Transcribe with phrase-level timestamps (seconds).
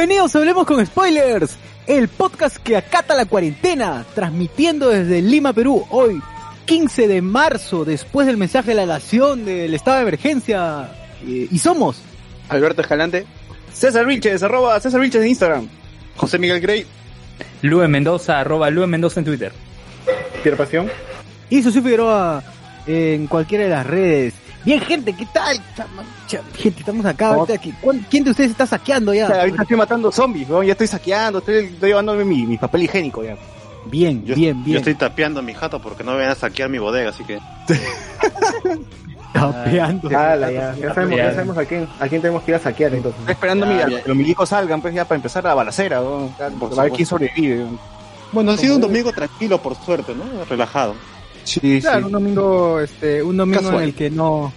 [0.00, 5.84] Bienvenidos a Hablemos con Spoilers, el podcast que acata la cuarentena, transmitiendo desde Lima, Perú,
[5.90, 6.22] hoy,
[6.64, 10.88] 15 de marzo, después del mensaje de la nación del estado de emergencia.
[11.26, 12.00] Eh, y somos
[12.48, 13.26] Alberto Escalante.
[13.74, 15.68] César Vilches, arroba César Vilches en Instagram.
[16.16, 16.86] José Miguel Grey.
[17.60, 19.52] Lue Mendoza, arroba Lue Mendoza en Twitter.
[20.42, 20.90] Pierre Pasión.
[21.50, 22.42] y Socio Figueroa
[22.86, 24.32] en cualquiera de las redes.
[24.64, 25.58] Bien, gente, ¿qué tal?
[26.56, 27.28] Gente, estamos acá.
[27.28, 27.72] ahorita aquí.
[27.80, 29.26] ¿Cuán- ¿Quién de ustedes está saqueando ya?
[29.26, 30.66] Ahorita estoy matando zombies, weón.
[30.66, 33.36] Ya estoy saqueando, estoy, estoy llevándome mi, mi papel higiénico ya.
[33.86, 34.76] Bien, Yo, bien, yo bien.
[34.78, 37.38] estoy tapeando a mi jato porque no me van a saquear mi bodega, así que.
[39.32, 40.10] Tapeando.
[40.10, 40.36] ya,
[40.76, 43.18] ya sabemos, ya sabemos a quién, a quién tenemos que ir a saquear entonces.
[43.20, 46.30] Estoy esperando Ya, mi- que los milicos salgan, pues ya para empezar la balacera, weón.
[46.58, 47.64] Por a ver quién sobrevive.
[48.32, 50.24] Bueno, ha sido un domingo tranquilo, por suerte, ¿no?
[50.44, 50.94] Relajado.
[51.60, 53.82] Sí, Claro, un domingo, este, un domingo Casual.
[53.82, 54.52] en el que no,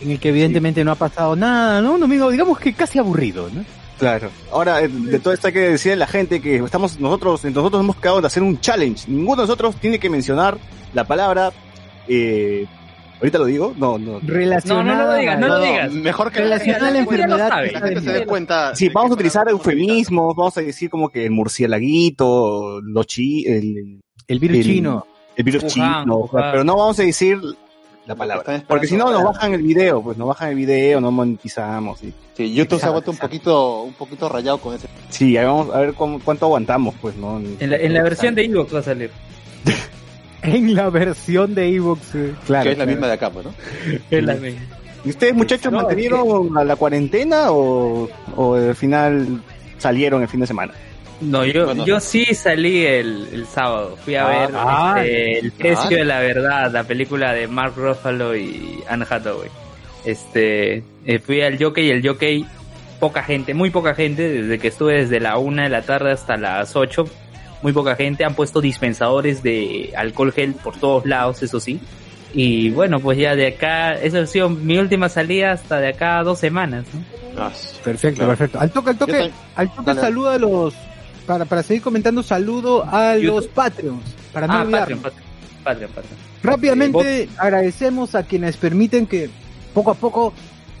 [0.00, 1.94] en el que evidentemente no ha pasado nada, ¿no?
[1.94, 3.64] Un domingo, digamos que casi aburrido, ¿no?
[3.98, 4.30] Claro.
[4.52, 7.82] Ahora, eh, de todo esto hay que decirle a la gente que estamos nosotros, nosotros
[7.82, 9.10] hemos quedado de hacer un challenge.
[9.10, 10.56] Ninguno de nosotros tiene que mencionar
[10.94, 11.50] la palabra,
[12.06, 12.64] eh,
[13.18, 14.12] ahorita lo digo, no, no.
[14.12, 14.84] No, Relacionada.
[14.84, 15.92] no, no lo digas, no lo digas.
[15.92, 17.50] Mejor que Relacionada a la enfermedad.
[17.72, 18.74] la gente se dé cuenta.
[18.76, 24.00] Sí, vamos a utilizar eufemismos, vamos a decir como que el murcielaguito, los chi, el,
[24.28, 25.06] El virus El- chino.
[25.38, 26.50] El virus Wuhan, chino, Wuhan.
[26.52, 27.40] pero no vamos a decir
[28.06, 28.58] la palabra.
[28.58, 31.98] que Porque si no nos bajan el video, pues nos bajan el video, no monetizamos.
[32.00, 34.86] Sí, Sí, YouTube se ha vuelto un poquito, un poquito rayado con ese.
[35.08, 37.38] sí ahí vamos a ver cómo- cuánto aguantamos, pues, ¿no?
[37.38, 39.10] En la, en la versión de Evox va a salir.
[40.42, 42.14] En la versión de Evox.
[42.14, 42.62] eh, Claro.
[42.64, 42.90] que es la claro.
[42.92, 43.52] misma de acá, pues, ¿no?
[44.10, 44.60] Es la misma.
[45.04, 49.40] ¿Y ustedes, muchachos, No, mantuvieron a la cuarentena o, o al final
[49.78, 50.72] salieron el fin de semana?
[51.20, 51.84] No, yo, Bueno.
[51.84, 53.96] yo sí salí el, el sábado.
[54.04, 55.98] Fui a Ah, ver ah, este, El precio ah.
[55.98, 59.48] de la verdad, la película de Mark Ruffalo y Anne Hathaway.
[60.04, 62.46] Este, eh, fui al jockey y el jockey,
[63.00, 66.36] poca gente, muy poca gente, desde que estuve desde la una de la tarde hasta
[66.36, 67.04] las 8,
[67.62, 68.24] muy poca gente.
[68.24, 71.80] Han puesto dispensadores de alcohol gel por todos lados, eso sí.
[72.32, 76.18] Y bueno, pues ya de acá, esa ha sido mi última salida hasta de acá
[76.20, 76.84] a dos semanas.
[76.94, 77.00] ¿no?
[77.42, 77.50] Ah,
[77.82, 78.30] Perfecto, Claro.
[78.36, 78.60] perfecto.
[78.60, 80.74] Al toque, al toque, al toque saluda a los,
[81.28, 83.36] para, para seguir comentando, saludo a YouTube.
[83.36, 84.02] los Patreons,
[84.32, 84.80] para no Ah, olvidar.
[84.80, 85.22] Patreon, Patreon,
[85.62, 86.18] Patreon, Patreon.
[86.42, 89.28] Rápidamente agradecemos a quienes permiten que
[89.74, 90.32] poco a poco,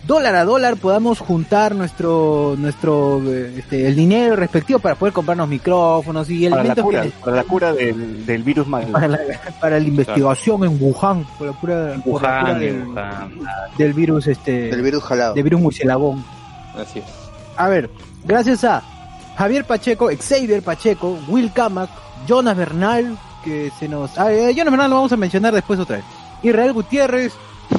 [0.06, 5.48] dólar a dólar, podamos juntar nuestro, nuestro, eh, este, el dinero respectivo para poder comprarnos
[5.48, 8.86] micrófonos y Para la elementos cura, que- para la cura del, del virus mal.
[8.86, 9.18] para la,
[9.60, 13.30] para la investigación en Wuhan, por la cura, por la cura Wuhan, del, Wuhan.
[13.76, 15.34] del virus, este, El virus jalado.
[15.34, 16.24] del virus murcielagón.
[16.74, 17.04] Así es.
[17.56, 17.90] A ver,
[18.24, 18.82] gracias a
[19.38, 21.88] Javier Pacheco, Xavier Pacheco, Will Camac,
[22.26, 24.18] Jonas Bernal, que se nos...
[24.18, 26.04] Ah, eh, Jonas Bernal lo vamos a mencionar después otra vez.
[26.42, 27.32] Israel Gutiérrez,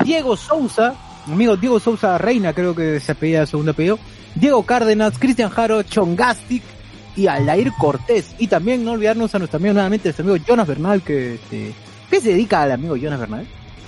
[0.05, 0.95] Diego Sousa,
[1.27, 3.99] mi amigo Diego Sousa Reina, creo que se apellida segundo apellido,
[4.35, 6.63] Diego Cárdenas, Cristian Jaro, Chongastic
[7.17, 8.35] y Alair Cortés.
[8.39, 11.73] Y también no olvidarnos a nuestro amigo nuevamente, nuestro amigo Jonas Bernal, que este,
[12.09, 13.45] ¿qué se dedica al amigo Jonas Bernal?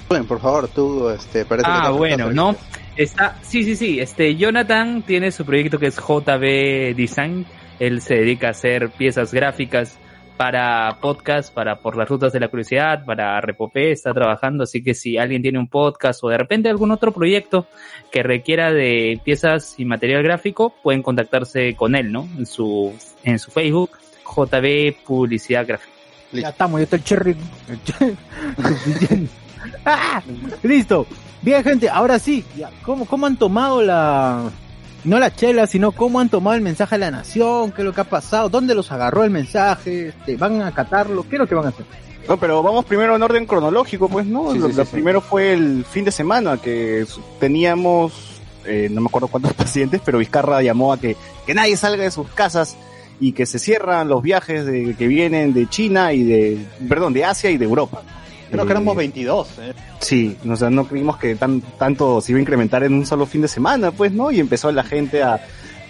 [0.10, 2.54] Bueno, por favor, tú, este, parece que Ah, bueno, ¿no?
[2.98, 4.02] Está, sí, sí, sí.
[4.02, 7.46] Este, Jonathan tiene su proyecto que es JB Design.
[7.82, 9.98] Él se dedica a hacer piezas gráficas
[10.38, 14.66] para podcast, para Por las Rutas de la Curiosidad, para Repopé, está trabajando.
[14.66, 17.66] Así que si alguien tiene un podcast o de repente algún otro proyecto
[18.12, 22.30] que requiera de piezas y material gráfico, pueden contactarse con él, ¿no?
[22.38, 22.94] En su,
[23.24, 25.92] en su Facebook, JB Publicidad Gráfica.
[26.34, 27.36] Ya estamos, ya está el cherry.
[29.86, 30.22] ¡Ah!
[30.62, 31.08] Listo.
[31.42, 32.46] Bien, gente, ahora sí.
[32.84, 34.52] ¿Cómo, ¿Cómo han tomado la...
[35.04, 37.72] No la chela, sino cómo han tomado el mensaje de la nación?
[37.72, 38.50] ¿Qué es lo que ha pasado?
[38.50, 40.10] ¿Dónde los agarró el mensaje?
[40.10, 41.24] Este, ¿Van a acatarlo?
[41.28, 41.86] ¿Qué es lo que van a hacer?
[42.28, 44.52] No, pero vamos primero en orden cronológico, pues, ¿no?
[44.52, 44.94] Sí, lo, sí, lo sí, sí.
[44.96, 47.06] primero fue el fin de semana que
[47.40, 48.32] teníamos
[48.66, 51.16] eh, no me acuerdo cuántos pacientes, pero Vizcarra llamó a que,
[51.46, 52.78] que nadie salga de sus casas
[53.20, 57.26] y que se cierran los viajes de, que vienen de China y de, perdón, de
[57.26, 58.02] Asia y de Europa.
[58.52, 59.48] Creo que éramos 22.
[59.60, 59.74] ¿eh?
[60.00, 63.26] Sí, o sea, no creímos que tan, tanto se iba a incrementar en un solo
[63.26, 64.32] fin de semana, pues, ¿no?
[64.32, 65.40] Y empezó la gente a,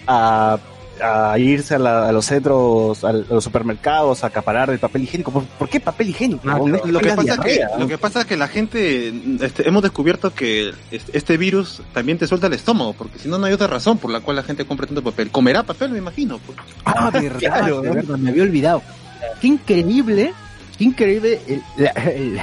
[0.06, 0.58] a,
[1.02, 5.32] a irse a, la- a los centros, a los supermercados, a acaparar el papel higiénico.
[5.32, 6.42] ¿Por, por qué papel higiénico?
[6.48, 6.86] Ah, claro.
[6.86, 7.78] Lo que, pasa es que, diarrea.
[7.78, 12.26] lo que pasa es que la gente, este, hemos descubierto que este, virus también te
[12.26, 14.64] suelta el estómago, porque si no, no hay otra razón por la cual la gente
[14.64, 15.30] compra tanto papel.
[15.30, 16.38] Comerá papel, me imagino.
[16.46, 16.56] pues.
[16.84, 18.82] Ah, verdad, Claro, verdad, me había olvidado.
[19.40, 20.32] Qué increíble,
[20.78, 21.40] increíble.
[21.48, 22.40] el- la- el-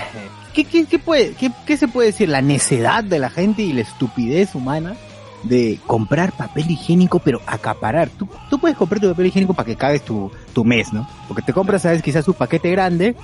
[0.53, 2.29] ¿qué, qué, qué puede, qué, qué se puede decir?
[2.29, 4.95] La necedad de la gente y la estupidez humana
[5.43, 8.09] de comprar papel higiénico, pero acaparar.
[8.09, 11.07] Tú, tú puedes comprar tu papel higiénico para que cagues tu, tu mes, ¿no?
[11.27, 13.15] Porque te compras, sabes, quizás un paquete grande,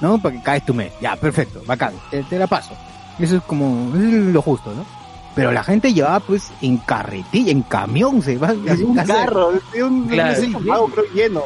[0.00, 0.20] ¿no?
[0.20, 0.92] Para que cagues tu mes.
[1.00, 2.74] Ya, perfecto, bacán, te, te la paso.
[3.18, 4.84] Eso es como, es lo justo, ¿no?
[5.34, 10.06] Pero la gente llevaba pues en carretilla, en camión, se va Es un carro, un,
[10.08, 10.42] Claro.
[11.14, 11.42] lleno.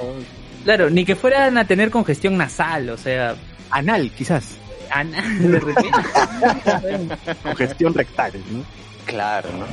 [0.67, 3.37] Claro, ni que fueran a tener congestión nasal, o sea,
[3.71, 4.59] anal, quizás.
[4.91, 5.23] anal.
[7.45, 8.65] Congestión rectal, ¿no?
[9.05, 9.65] Claro, ¿no?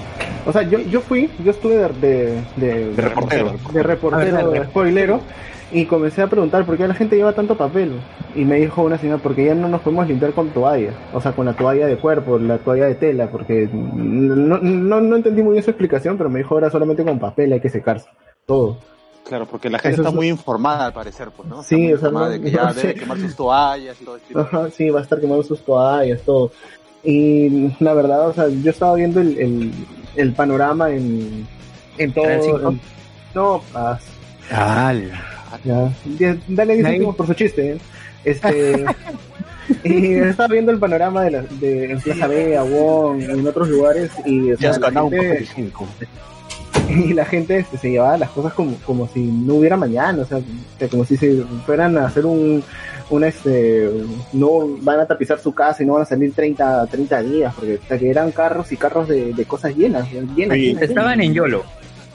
[0.48, 3.56] O sea, yo, yo fui, yo estuve de, de, de, De reportero.
[3.74, 5.22] de reportero, A ver, de spoilero,
[5.72, 8.00] y comencé a preguntar por qué la gente lleva tanto papel.
[8.36, 11.32] Y me dijo una señora, porque ya no nos podemos limpiar con toalla, o sea,
[11.32, 15.54] con la toalla de cuerpo, la toalla de tela, porque no, no, no entendí muy
[15.54, 18.08] bien su explicación, pero me dijo ahora solamente con papel hay que secarse,
[18.46, 18.78] todo.
[19.26, 21.64] Claro, porque la gente Eso está es- muy informada al parecer, pues, ¿no?
[21.64, 22.96] Sí, Está muy o sea, no- de que ya no debe sé.
[23.00, 24.40] quemar sus toallas y todo esto.
[24.40, 26.52] Ajá, sí, va a estar quemando sus toallas, todo.
[27.04, 29.72] Y la verdad, o sea, yo estaba viendo el, el,
[30.16, 31.48] el panorama en,
[31.98, 32.26] en todo.
[32.70, 32.80] En-
[33.34, 33.98] no, ah,
[35.64, 35.92] ya.
[36.20, 36.92] Ya, Dale 10 Ahí.
[36.94, 37.72] céntimos por su chiste.
[37.74, 37.78] ¿eh?
[38.26, 38.86] Este.
[39.84, 44.12] y estaba viendo el panorama de, la, de en Plaza B, Wong, en otros lugares.
[44.26, 45.88] Y, o Ya sea, has la ganado un gente- papel higiénico.
[46.90, 50.26] y la gente este, se llevaba las cosas como, como si no hubiera mañana, o
[50.26, 50.40] sea,
[50.78, 52.64] sea, como si se fueran a hacer un,
[53.10, 53.90] un este,
[54.34, 57.80] no van a tapizar su casa y no van a salir 30, 30 días, porque
[57.84, 60.64] o sea, que eran carros y carros de, de cosas llenas, llenas, llenas, Sí.
[60.66, 60.84] llenas.
[60.84, 61.64] Estaban en YOLO.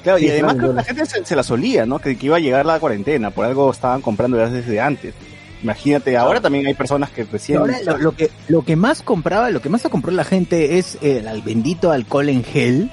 [0.03, 1.99] Claro, y además creo que la gente se, se la solía, ¿no?
[1.99, 5.15] Que, que iba a llegar la cuarentena, por algo estaban comprando ya desde antes.
[5.63, 7.59] Imagínate, ahora también hay personas que recién...
[7.59, 10.79] Ahora, lo, lo que, lo que más compraba, lo que más se compró la gente
[10.79, 12.93] es el, al bendito alcohol en gel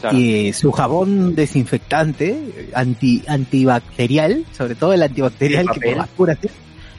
[0.00, 0.16] Claro.
[0.18, 6.50] y su jabón desinfectante anti, antibacterial, sobre todo el antibacterial El que puras es,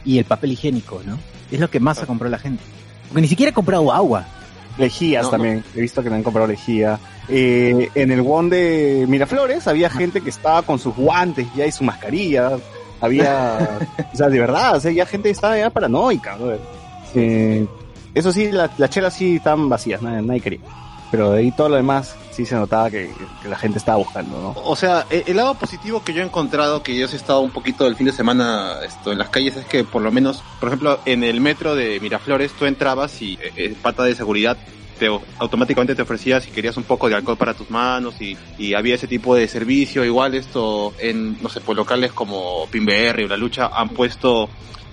[0.04, 1.18] y el papel higiénico, ¿no?
[1.52, 2.64] Es lo que más se compró la gente.
[3.08, 4.26] Porque ni siquiera he comprado agua.
[4.78, 7.00] Lejías No, también, he visto que me han comprado lejía.
[7.30, 11.72] Eh, en el WON de Miraflores había gente que estaba con sus guantes ya y
[11.72, 12.52] su mascarilla.
[13.02, 13.80] Había,
[14.14, 16.36] o sea, de verdad, o sea, ya gente estaba ya paranoica.
[16.38, 16.52] ¿no?
[17.16, 17.66] Eh,
[18.14, 20.60] eso sí, la- las chelas sí estaban vacías, nadie, nadie quería.
[21.12, 23.12] Pero de ahí todo lo demás sí se notaba que,
[23.50, 24.62] la gente estaba buscando, ¿no?
[24.64, 27.50] O sea, e- el lado positivo que yo he encontrado, que yo he estado un
[27.50, 30.70] poquito el fin de semana esto, en las calles, es que por lo menos, por
[30.70, 34.56] ejemplo, en el metro de Miraflores tú entrabas y eh, pata de seguridad
[35.00, 35.08] te,
[35.40, 38.94] automáticamente te ofrecía si querías un poco de alcohol para tus manos y, y había
[38.94, 40.06] ese tipo de servicio.
[40.06, 44.48] Igual esto en, no sé, pues locales como Pimberry o La Lucha han puesto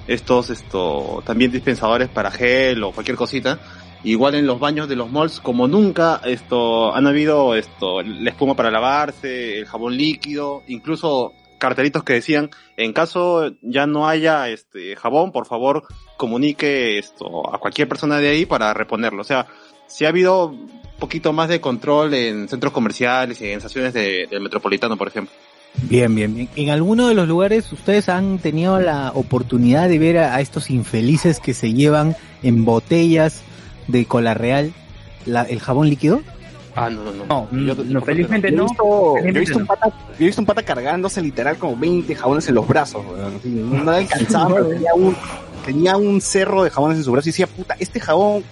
[0.06, 3.58] estos, esto, también dispensadores para gel o cualquier cosita.
[4.04, 8.54] Igual en los baños de los malls, como nunca, esto, han habido esto, la espuma
[8.54, 14.94] para lavarse, el jabón líquido, incluso cartelitos que decían, en caso ya no haya este
[14.96, 15.84] jabón, por favor
[16.18, 19.22] comunique esto a cualquier persona de ahí para reponerlo.
[19.22, 19.46] O sea,
[19.86, 20.68] si ha habido un
[20.98, 25.32] poquito más de control en centros comerciales y en estaciones de- del metropolitano, por ejemplo.
[25.82, 26.48] Bien, bien, bien.
[26.56, 30.70] En alguno de los lugares ustedes han tenido la oportunidad de ver a, a estos
[30.70, 33.42] infelices que se llevan en botellas
[33.88, 34.72] de cola real
[35.26, 36.20] la- el jabón líquido.
[36.76, 37.48] Ah, no, no, no.
[37.52, 38.64] No, Yo- no, felizmente no.
[38.64, 38.84] visto,
[39.18, 42.48] yo he visto un pata, yo he visto un pata cargándose literal como 20 jabones
[42.48, 43.04] en los brazos,
[43.44, 45.16] No alcanzaba, pero tenía un,
[45.64, 48.42] tenía un cerro de jabones en su brazo y decía, puta, este jabón,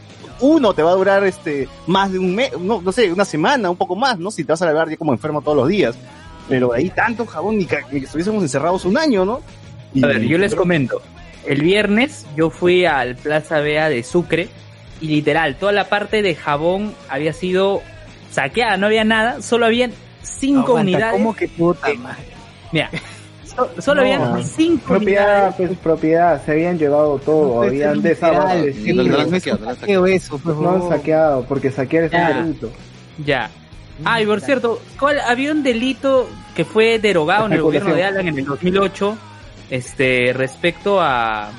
[0.41, 3.71] uno te va a durar este, más de un mes, no, no sé, una semana,
[3.71, 4.31] un poco más, ¿no?
[4.31, 5.97] Si te vas a lavar ya como enfermo todos los días.
[6.49, 9.41] Pero ahí tanto jabón ni que, ni que estuviésemos encerrados un año, ¿no?
[9.95, 11.01] Y- A ver, yo les comento.
[11.47, 14.49] El viernes yo fui al Plaza Bea de Sucre
[15.03, 17.83] y literal, toda la parte de jabón había sido
[18.31, 19.93] saqueada, no había nada, solo habían
[20.23, 21.13] cinco Aguanta, unidades.
[21.13, 22.23] ¿Cómo que puta madre?
[22.73, 22.89] Mira,
[23.45, 24.07] so- solo No.
[24.15, 25.55] habían cinco Propiedad, unidades.
[25.57, 28.85] pues, propiedad, se habían llevado todo, No puede habían desabastecido.
[28.85, 32.05] sí, no, no, no no, es saqueado, no, eso, pues, No han saqueado, porque saquear
[32.05, 32.29] es Ya.
[32.31, 32.71] un delito.
[33.27, 33.51] Ya.
[34.05, 38.05] Ah, y por cierto, ¿cuál, había un delito que fue derogado en el gobierno de
[38.05, 39.17] Alan en el 2008
[39.71, 41.51] este, respecto a,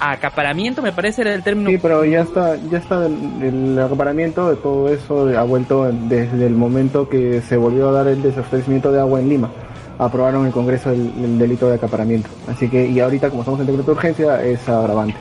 [0.00, 1.70] acaparamiento, me parece era el término.
[1.70, 6.46] Sí, pero ya está, ya está el, el acaparamiento de todo eso ha vuelto desde
[6.46, 9.50] el momento que se volvió a dar el desabastecimiento de agua en Lima.
[9.98, 12.28] Aprobaron en el Congreso el, el delito de acaparamiento.
[12.48, 15.16] Así que, y ahorita como estamos en decreto de urgencia, es agravante.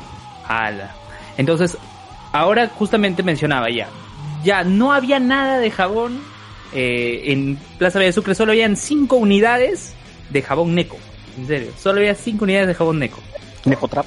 [0.48, 0.92] Ala.
[1.38, 1.78] Entonces,
[2.32, 3.88] ahora justamente mencionaba ya,
[4.44, 6.20] ya no había nada de jabón
[6.74, 9.94] eh, en Plaza Villa Sucre, solo habían cinco unidades
[10.32, 10.98] de jabón Neco.
[11.38, 13.20] En serio, solo había cinco unidades de jabón Neco.
[13.66, 14.06] Necotrap.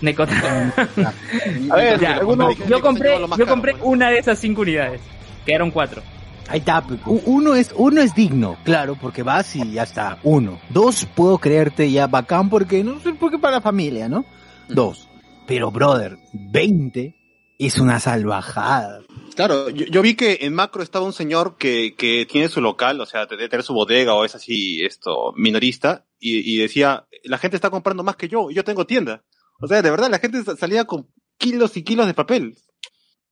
[1.70, 5.00] A ver, Ya, alguno- yo compré, yo compré una de esas cinco unidades.
[5.44, 6.02] Quedaron cuatro.
[6.48, 6.80] Ahí está.
[6.82, 7.00] pues.
[7.04, 10.18] Uno es, uno es digno, claro, porque vas y ya está.
[10.22, 10.60] Uno.
[10.70, 14.24] Dos, puedo creerte ya bacán porque, no sé, porque para la familia, ¿no?
[14.68, 15.08] Dos.
[15.46, 17.14] Pero, brother, 20
[17.58, 19.00] es una salvajada.
[19.34, 23.00] Claro, yo, yo vi que en Macro estaba un señor que, que tiene su local,
[23.00, 27.06] o sea, de de tener su bodega o es así, esto, minorista, y, y decía,
[27.24, 29.22] la gente está comprando más que yo, y yo tengo tienda.
[29.60, 31.08] O sea, de verdad, la gente sa- salía con
[31.38, 32.56] kilos y kilos de papel.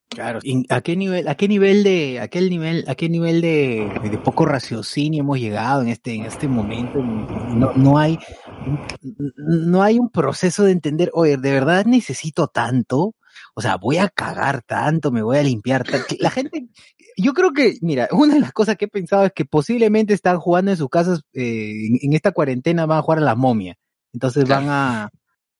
[0.08, 0.38] Claro.
[0.42, 3.90] ¿Y ¿A qué nivel, a qué nivel de, a qué nivel, a qué nivel de,
[4.10, 6.98] de poco raciocinio hemos llegado en este, en este momento?
[7.02, 8.18] No, no hay,
[9.36, 13.14] no hay un proceso de entender, oye, ¿de verdad necesito tanto?
[13.54, 16.14] O sea, voy a cagar tanto, me voy a limpiar tanto.
[16.20, 16.68] La gente,
[17.16, 20.38] yo creo que, mira, una de las cosas que he pensado es que posiblemente están
[20.38, 23.76] jugando en sus casas, eh, en, en esta cuarentena van a jugar a la momia.
[24.12, 25.10] Entonces van a,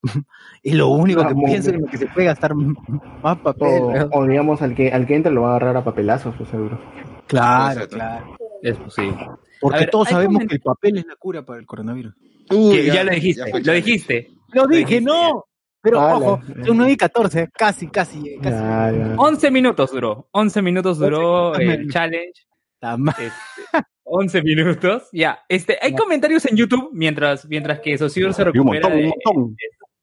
[0.63, 1.49] y lo único que momia.
[1.49, 3.83] pienso es que se puede gastar más papel.
[3.83, 4.11] O, weón.
[4.13, 6.81] o digamos, al que, al que entre lo va a agarrar a papelazos, pues, seguro.
[7.27, 7.97] Claro, Exacto.
[7.97, 8.37] claro.
[8.63, 9.29] Es posible.
[9.61, 12.15] Porque ver, todos sabemos que el papel es la cura para el coronavirus.
[12.49, 14.31] Que ya, lo dijiste, lo dijiste.
[14.53, 15.45] Lo dije, no.
[15.81, 18.57] Pero ojo, son 9 y 14, casi, casi, eh, casi.
[18.57, 19.15] Ya, ya.
[19.19, 20.29] 11 minutos duró.
[20.33, 21.81] 11 minutos duró 11 minutos.
[21.85, 22.43] el challenge.
[22.81, 23.33] Este,
[24.05, 25.09] 11 minutos.
[25.13, 28.95] Ya, este, hay comentarios en YouTube mientras, mientras que Sociur se Y un recupera un
[28.97, 29.57] de- montón.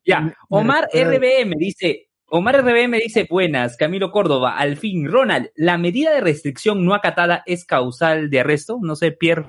[0.06, 6.14] Ya, Omar RBM dice, Omar RBM dice, buenas, Camilo Córdoba, al fin, Ronald, ¿la medida
[6.14, 8.80] de restricción no acatada es causal de arresto?
[8.82, 9.46] No sé, Pierre.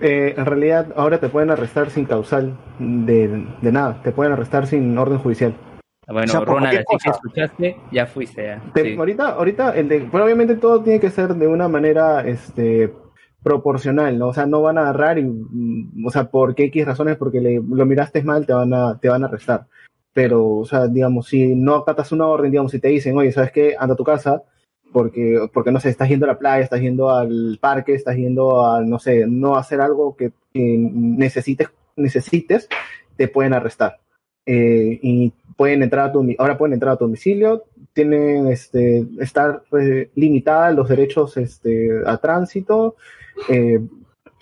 [0.00, 4.00] Eh, en realidad, ahora te pueden arrestar sin causal de, de nada.
[4.02, 5.54] Te pueden arrestar sin orden judicial.
[6.08, 8.44] Bueno, O sea, por Ronald, así que escuchaste, ya fuiste.
[8.44, 8.62] ya.
[8.74, 8.96] Te- Sí.
[8.98, 12.92] Ahorita, ahorita, el de, pero obviamente todo tiene que ser de una manera, este,
[13.42, 14.28] proporcional, ¿no?
[14.28, 17.40] O sea, no van a agarrar y, mm, o sea, por qué X razones, porque
[17.40, 19.66] le, lo miraste mal, te van a, te van a arrestar.
[20.12, 23.52] Pero, o sea, digamos, si no acatas una orden, digamos, si te dicen, oye, ¿sabes
[23.52, 23.74] qué?
[23.78, 24.42] Anda a tu casa,
[24.92, 28.64] porque, porque no sé, estás yendo a la playa, estás yendo al parque, estás yendo
[28.64, 32.68] a, no sé, no hacer algo que, necesites, necesites,
[33.16, 33.98] te pueden arrestar.
[34.44, 39.62] Eh, y pueden entrar a tu, ahora pueden entrar a tu domicilio, tienen, este, estar
[39.80, 42.96] eh, limitadas los derechos, este, a tránsito,
[43.48, 43.80] eh,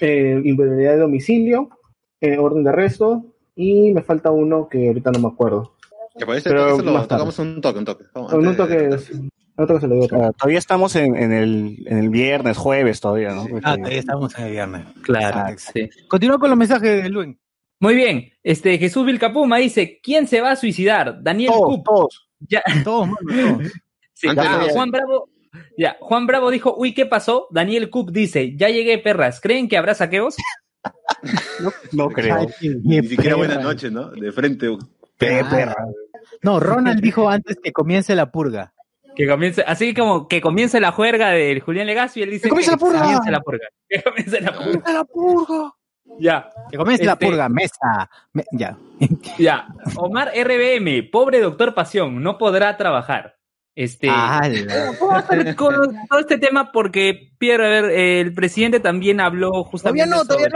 [0.01, 1.71] eh, de domicilio,
[2.21, 3.25] eh, orden de arresto,
[3.63, 5.75] y me falta uno que ahorita no me acuerdo.
[6.19, 8.05] Que parece Pero que lo tocamos un toque, un toque.
[8.15, 8.89] Vamos, Un toque,
[9.57, 10.07] un toque se lo digo.
[10.13, 13.43] Ah, todavía estamos en, en el, en el viernes, jueves todavía, ¿no?
[13.43, 14.87] Ah, Porque- todavía estamos en el viernes.
[15.03, 15.89] Claro, Ah, sí.
[16.09, 17.39] Continúa con los mensajes de Luen.
[17.81, 21.23] Muy bien, este Jesús Vilcapuma dice, ¿quién se va a suicidar?
[21.23, 21.85] Daniel todos, Cup.
[21.85, 22.29] todos.
[22.41, 23.19] Ya, Todos, mano,
[23.59, 23.73] todos.
[24.15, 25.29] sí, ah, Juan Bravo,
[25.79, 27.47] ya, Juan Bravo dijo, uy, ¿qué pasó?
[27.51, 30.37] Daniel Cup dice, ya llegué, perras, ¿creen que habrá saqueos?
[31.93, 32.37] No creo.
[32.37, 34.11] Ay, qué- Ni siquiera buenas noches, ¿no?
[34.11, 34.69] De frente.
[35.19, 35.75] Qué perra.
[36.43, 38.73] No, Ronald dijo antes que comience la purga.
[39.17, 42.49] Que comience, así como que comience la juerga del Julián Legasio y él dice ¡Que
[42.51, 43.01] comience la purga!
[43.03, 43.67] comience la purga.
[43.89, 44.93] Que comience la purga.
[44.93, 45.73] la purga!
[46.19, 48.09] Ya, Que comience la Este- purga, mesa.
[48.33, 48.77] Me- ya.
[49.39, 49.67] ya.
[49.97, 53.37] Omar RBM, pobre doctor Pasión, no podrá trabajar.
[53.75, 54.95] Este, Ala.
[54.99, 55.75] ¿Cómo va a ser con
[56.11, 56.73] todo este tema?
[56.73, 60.49] Porque, Pierre, a ver, el presidente también habló justamente Todavía no, todavía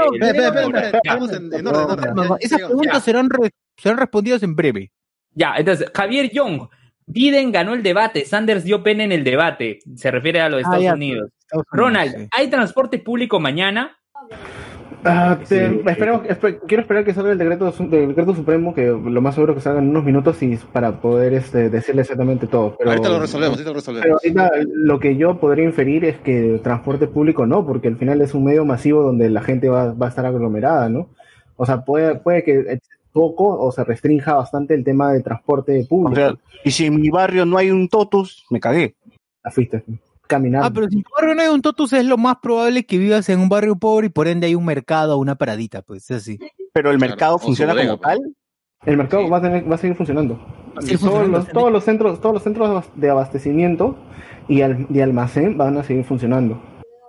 [2.15, 2.37] no.
[2.41, 4.91] esas preguntas serán, re- serán respondidas en breve.
[5.33, 6.69] Ya, entonces, Javier Young,
[7.07, 10.63] Biden ganó el debate, Sanders dio pena en el debate, se refiere a los Ah,
[10.63, 11.31] Estados ya, Unidos.
[11.41, 12.29] Estados Unidos, Ronald, sí.
[12.31, 13.97] ¿hay transporte público mañana?
[15.05, 15.81] Ah, te- Sí.
[15.87, 19.35] esperemos- espe- quiero esperar que salga el decreto, su- del decreto supremo, que lo más
[19.35, 22.77] seguro que salga en unos minutos y para poder este, decirle exactamente todo.
[22.79, 24.23] Pero, Ahorita lo resolvemos, ahorita lo Pero resolvemos.
[24.25, 28.35] ahorita lo que yo podría inferir es que transporte público no, porque al final es
[28.35, 31.09] un medio masivo donde la gente va, va a estar aglomerada, ¿no?
[31.57, 32.79] O sea, puede, puede que
[33.13, 36.17] poco o se restrinja bastante el tema de transporte O público.
[36.17, 36.35] sea,
[36.65, 38.97] y si en mi barrio no hay un totus, me cagué.
[39.45, 39.85] La fuiste,
[40.27, 40.63] caminar.
[40.65, 42.99] Ah, pero si en tu barrio no hay un totus, es lo más probable que
[42.99, 46.11] vivas en un barrio pobre y por ende hay un mercado o una paradita, pues
[46.11, 46.39] es así.
[46.73, 48.19] Pero el mercado funciona bodega, como pues.
[48.19, 48.35] tal.
[48.87, 49.31] El mercado Sí.
[49.31, 50.35] va, a tener- va a seguir funcionando.
[50.77, 51.53] a seguir todos, funcionando, los, sí.
[51.53, 53.97] todos los centros, todos los centros de abas- de abastecimiento
[54.49, 56.61] y, al, y almacén van a seguir funcionando.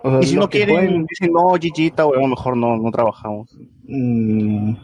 [0.04, 3.54] O sea, Y si no quieren, pueden- dicen, no, Gigita, weón, mejor no, no trabajamos.
[3.88, 4.74] Mm,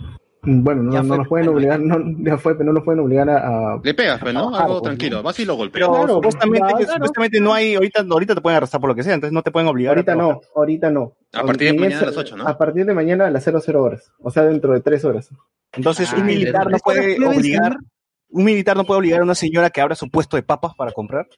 [0.45, 3.75] Bueno, no, no nos pueden obligar, no, ya fue, pero no nos pueden obligar a,
[3.75, 4.53] a- Le pegas, pues, ¿no?
[4.55, 5.23] Algo pues, tranquilo.
[5.23, 5.87] Vas y lo golpeas.
[5.87, 6.93] Pero Claro, supuestamente, ya, que claro.
[6.95, 9.53] supuestamente no hay, ahorita, ahorita te pueden arrestar por lo que sea, entonces no te
[9.53, 9.95] pueden obligar.
[9.95, 11.13] Ahorita a no, ahorita no.
[11.33, 12.49] A partir de mañana a las 8, ¿no?
[12.49, 14.11] A partir de mañana a las 00 horas.
[14.21, 15.31] O sea, dentro de 3 horas.
[15.75, 17.77] Entonces un militar no ¿Tres horas puede obligar,
[18.31, 20.91] un militar no puede obligar a una señora que abra su puesto de papas para
[20.91, 21.29] comprar.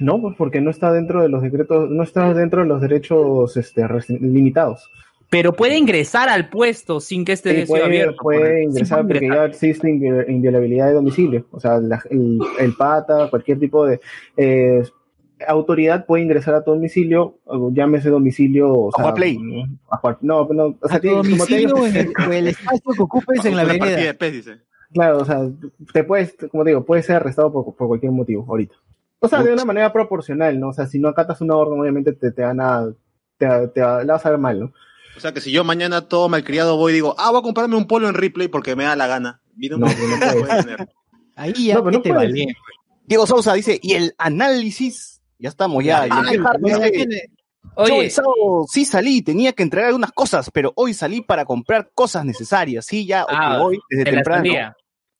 [0.00, 3.56] No, pues porque no está dentro de los decretos, no está dentro de los derechos
[3.56, 3.84] este,
[4.20, 4.88] limitados.
[5.32, 8.16] Pero puede ingresar al puesto sin que esté Sí, puede, abierto.
[8.22, 9.46] puede ingresar porque ingresar.
[9.46, 11.46] ya existe invi- inviolabilidad de domicilio.
[11.50, 13.98] O sea, la- el, el pata, cualquier tipo de
[14.36, 14.82] eh,
[15.48, 18.70] autoridad puede ingresar a tu domicilio, o llámese domicilio.
[18.72, 19.38] O A sea, Play.
[19.90, 23.02] a jugar- no, no, o sea, tiene- como te digo, el, o el espacio que
[23.02, 24.58] ocupes en la de dice.
[24.92, 25.48] Claro, o sea,
[25.94, 28.74] te puedes, como te digo, puedes ser arrestado por, por cualquier motivo ahorita.
[29.20, 30.68] O sea, de una manera proporcional, ¿no?
[30.68, 32.92] O sea, si no acatas una orden, obviamente te, te van a,
[33.38, 34.72] te, te la vas a ver mal, ¿no?
[35.16, 37.76] O sea que si yo mañana todo malcriado voy y digo, ah, voy a comprarme
[37.76, 39.42] un polo en Ripley porque me da la gana.
[39.54, 40.88] Mira, No, no, pues tener.
[41.36, 42.46] Ahí ya No, pero que no te.
[43.04, 46.06] Diego Sousa dice, y el análisis, ya estamos ya.
[46.08, 46.42] Ah, el
[47.88, 51.90] Yo el sábado sí salí, tenía que entregar algunas cosas, pero hoy salí para comprar
[51.94, 52.86] cosas necesarias.
[52.86, 54.44] Sí, ya ah, hoy, desde temprano.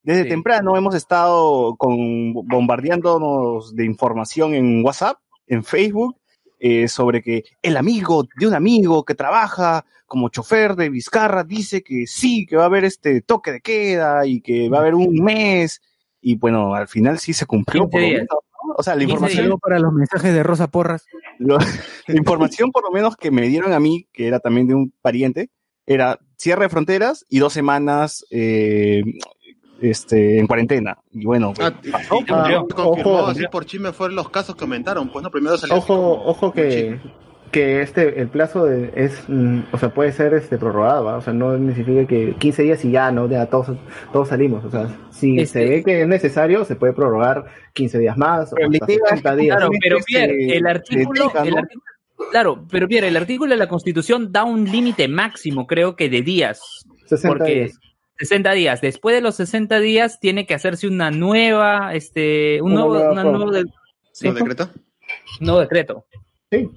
[0.05, 0.29] Desde Sí.
[0.29, 6.17] temprano hemos estado con, bombardeándonos de información en WhatsApp, en Facebook,
[6.65, 11.83] eh, sobre que el amigo de un amigo que trabaja como chofer de Vizcarra dice
[11.83, 14.95] que sí, que va a haber este toque de queda y que va a haber
[14.95, 15.81] un mes.
[16.21, 17.83] Y bueno, al final sí se cumplió.
[17.83, 18.19] 15 Por lo días.
[18.21, 18.29] menos,
[18.69, 18.75] ¿no?
[18.79, 21.05] O sea, la 15 información, para los mensajes de Rosa Porras.
[21.39, 24.75] lo- la información por lo menos que me dieron a mí, que era también de
[24.75, 25.51] un pariente,
[25.85, 29.03] era cierre de fronteras y dos semanas eh,
[29.83, 30.97] este, en cuarentena.
[31.13, 33.27] Y bueno, pues, Ah, pasó, y- Ah, ojo.
[33.27, 35.09] así por chisme fueron los casos que aumentaron.
[35.11, 36.99] Pues no, primero salió Ojo, como- ojo que,
[37.51, 41.17] que este, el plazo de- es, mm, o sea, puede ser este prorrogado, ¿va?
[41.19, 43.29] o sea, no significa que 15 días y ya, ¿no?
[43.29, 43.77] Ya todos,
[44.13, 47.99] todos salimos, o sea, si Este- se ve que es necesario, se puede prorrogar 15
[47.99, 49.57] días más, o hasta le digo, 60 días.
[49.59, 51.57] Claro, pero Este, Pierre, el artículo, dedica, el ¿no?
[51.59, 51.85] artículo-
[52.31, 56.23] claro, pero Pierre, el artículo de la Constitución da un límite máximo, creo que de
[56.23, 56.61] días,
[57.07, 57.79] 60 porque días.
[58.19, 58.81] 60 días.
[58.81, 63.13] Después de los 60 días tiene que hacerse una nueva, este, un Una nuevo, nueva
[63.13, 63.65] una nuevo, de-
[64.13, 64.71] sí, ¿No decreto?
[65.41, 66.07] nuevo decreto.
[66.51, 66.71] Sí.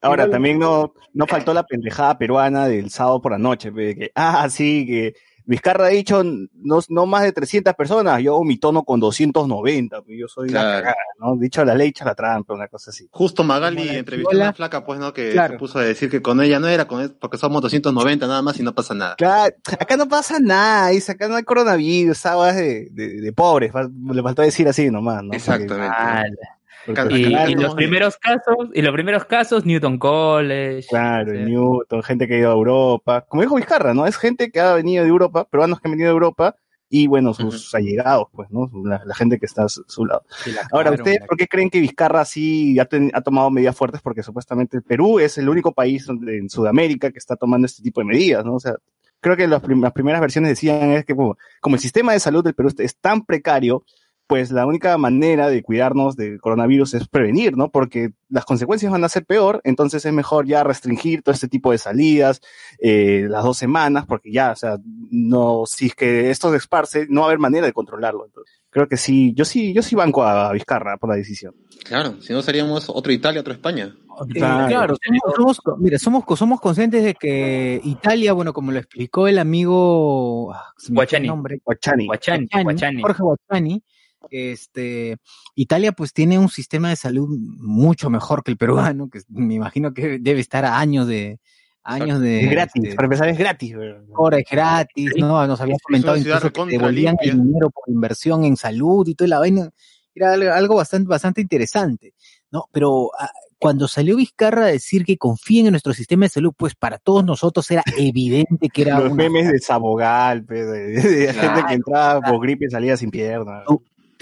[0.00, 4.48] Ahora, también no, no faltó la pendejada peruana del sábado por la noche, que, ah,
[4.50, 8.84] sí, que Vizcarra ha dicho no, no más de 300 personas, yo hago mi tono
[8.84, 10.78] con 290, pe, yo soy la Claro.
[10.84, 11.36] cagada, ¿no?
[11.36, 13.08] Dicho la ley, echa la trampa, una cosa así.
[13.10, 15.12] Justo Magali la entrevistó a una flaca, pues, ¿no?
[15.12, 15.54] Que Claro.
[15.54, 18.58] se puso a decir que con ella no era, con porque somos 290 nada más
[18.60, 19.16] y no pasa nada.
[19.16, 23.72] Claro, acá no pasa nada, dice, acá no hay coronavirus, esa de, de, de pobres,
[24.12, 25.32] le faltó decir así nomás, ¿no?
[25.32, 25.94] Exactamente.
[25.98, 27.16] Ah, porque- y, Claro,
[27.50, 30.86] y no, los primeros casos, y los primeros casos, Newton College.
[30.88, 31.38] Claro, Sí.
[31.44, 33.24] Newton, gente que ha ido a Europa.
[33.28, 34.06] Como dijo Vizcarra, ¿no?
[34.06, 36.56] Es gente que ha venido de Europa, peruanos que han venido de Europa,
[36.94, 38.70] y bueno, sus allegados, pues, ¿no?
[38.84, 40.24] La, la gente que está a su, su lado.
[40.72, 44.02] Ahora, ¿ustedes la- por qué creen que Vizcarra sí ha, ten- ha tomado medidas fuertes?
[44.02, 47.82] Porque supuestamente el Perú es el único país donde- en Sudamérica que está tomando este
[47.82, 48.56] tipo de medidas, ¿no?
[48.56, 48.74] O sea,
[49.20, 52.20] creo que las, prim- las primeras versiones decían es que como, como el sistema de
[52.20, 53.84] salud del Perú es tan precario,
[54.26, 57.70] pues la única manera de cuidarnos del coronavirus es prevenir, ¿no?
[57.70, 61.70] Porque las consecuencias van a ser peor, entonces es mejor ya restringir todo este tipo
[61.70, 62.40] de salidas,
[62.78, 64.78] eh, las dos semanas, porque ya, o sea,
[65.10, 68.24] no, si es que esto se esparce, no va a haber manera de controlarlo.
[68.24, 71.54] Entonces, creo que sí, yo sí, yo sí banco a Vizcarra por la decisión.
[71.84, 73.94] Claro, si no seríamos otro Italia, otro España.
[74.28, 78.78] Eh, claro, somos, somos co- mira, somos, somos conscientes de que Italia, bueno, como lo
[78.78, 80.72] explicó el amigo, ah.
[80.88, 81.28] Guachani,
[81.64, 83.02] Guachani, Guachani.
[83.02, 83.82] Jorge Guachani,
[84.30, 85.16] este,
[85.54, 89.92] Italia pues tiene un sistema de salud mucho mejor que el peruano, que me imagino
[89.94, 91.38] que debe estar a años de,
[91.82, 93.76] años de, Es gratis, este, para empezar es gratis.
[93.76, 94.02] ¿verdad?
[94.14, 95.46] horas gratis, ¿no?
[95.46, 99.28] Nos habían Es comentado incluso que devolvían el dinero por inversión en salud y toda
[99.28, 99.70] la vaina.
[100.14, 102.12] Era algo, bastante, bastante interesante,
[102.50, 102.66] ¿no?
[102.70, 106.74] Pero ah, cuando salió Vizcarra a decir que confíen en nuestro sistema de salud, pues
[106.74, 111.00] para todos nosotros era evidente que era Los una memes de Sabogal, pe, de, de-
[111.26, 112.34] de gente que entraba claro.
[112.36, 113.62] por gripe y salía sin pierna.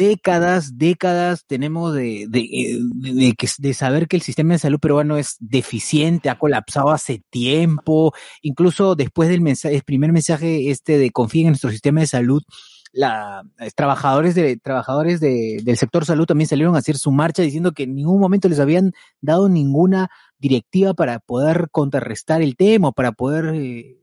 [0.00, 4.58] Décadas, décadas tenemos de, de, eh, de- de que, de saber que el sistema de
[4.58, 10.70] salud peruano es deficiente, ha colapsado hace tiempo, incluso después del mensaje, el primer mensaje
[10.70, 12.42] este de confíen en nuestro sistema de salud,
[12.92, 17.42] la, eh, trabajadores de, trabajadores de, del sector salud también salieron a hacer su marcha
[17.42, 20.08] diciendo que en ningún momento les habían dado ninguna
[20.38, 23.98] directiva para poder contrarrestar el tema, para poder eh,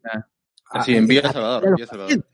[0.70, 2.26] Así, a- en Villa a- Salvador, en Villa Salvador.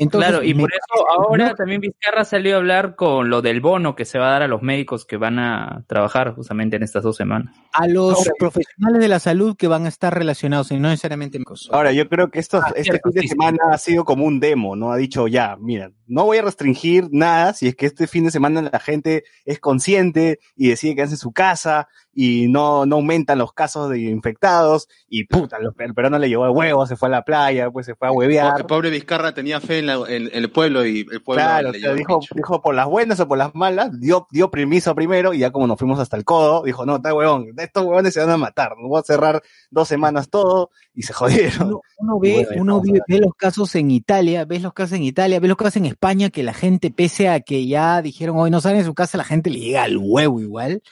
[0.00, 3.60] Entonces, claro, y por eso ahora no, también Vizcarra salió a hablar con lo del
[3.60, 6.82] bono que se va a dar a los médicos que van a trabajar justamente en
[6.82, 7.54] estas dos semanas.
[7.72, 11.68] a los profesionales de la salud que van a estar relacionados y no necesariamente médicos.
[11.72, 13.32] Ahora, yo creo que esto, Ah, este cierto, fin de sí, sí.
[13.34, 14.90] semana ha sido como un demo, ¿no?
[14.90, 18.30] Ha dicho, ya, mira, no voy a restringir nada si es que este fin de
[18.30, 23.38] semana la gente es consciente y decide quedarse en su casa y no, no aumentan
[23.38, 27.08] los casos de infectados y puta, el per- peruano le llevó el huevo, se fue
[27.08, 28.60] a la playa, pues se fue a huevear.
[28.60, 31.70] El pobre Vizcarra tenía fe en, la- en- en el pueblo y el pueblo Claro,
[31.72, 34.26] le o sea, llevó el dijo, dijo por las buenas o por las malas, dio,
[34.30, 37.46] dio permiso primero y ya como nos fuimos hasta el codo, dijo, no, está huevón,
[37.56, 41.12] estos huevones se van a matar, no voy a cerrar dos semanas todo y se
[41.12, 41.68] jodieron.
[41.68, 45.38] Uno, uno ve, Bueno, uno ve los casos en Italia, ves los casos en Italia,
[45.38, 48.60] ves los casos en España, que la gente, pese a que ya dijeron hoy no
[48.60, 50.82] salen de su casa, la gente le llega al huevo igual.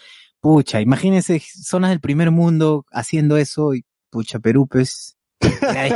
[0.40, 5.16] Pucha, imagínense zonas del primer mundo haciendo eso y pucha, Perú, pues.
[5.40, 5.94] es.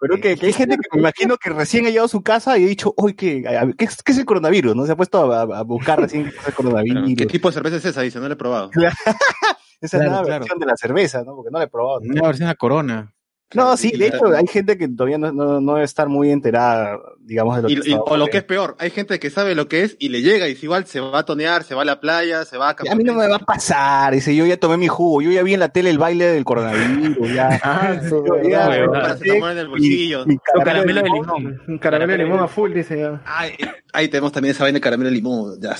[0.00, 2.58] Pero que, que hay gente que me imagino que recién ha llegado a su casa
[2.58, 3.42] y ha dicho, uy, ¿qué,
[3.78, 4.74] ¿qué, es- qué es el coronavirus?
[4.76, 4.84] ¿No?
[4.86, 7.10] Se ha puesto a, a buscar recién qué es el coronavirus.
[7.16, 8.02] ¿Qué tipo de cerveza es esa?
[8.02, 8.70] Dice, no la he probado.
[9.80, 10.40] Esa es Claro, la claro.
[10.40, 11.34] versión de la cerveza, ¿no?
[11.36, 12.00] Porque no la he probado.
[12.02, 13.13] Una versión a Corona.
[13.54, 16.98] No, sí, de hecho, hay gente que todavía no, no, no debe estar muy enterada,
[17.20, 19.54] digamos, de lo Y- que y- o lo que es peor, hay gente que sabe
[19.54, 21.82] lo que es y le llega y si igual se va a tonear, se va
[21.82, 24.44] a la playa, se va a A mí no me va a pasar, dice, yo
[24.46, 27.48] ya tomé mi jugo, yo ya vi en la tele el baile del coronavirus, ya.
[27.64, 28.42] Ah, verdad.
[28.48, 28.90] ya-.
[28.90, 30.26] Para tomar en el bolsillo.
[30.26, 31.60] mi Con caramelo de limón.
[31.68, 33.22] Un caramelo de limón a full, dice ya.
[33.24, 33.52] Ay,
[33.92, 35.60] ahí tenemos también esa vaina de caramelo de limón.
[35.60, 35.76] Ya,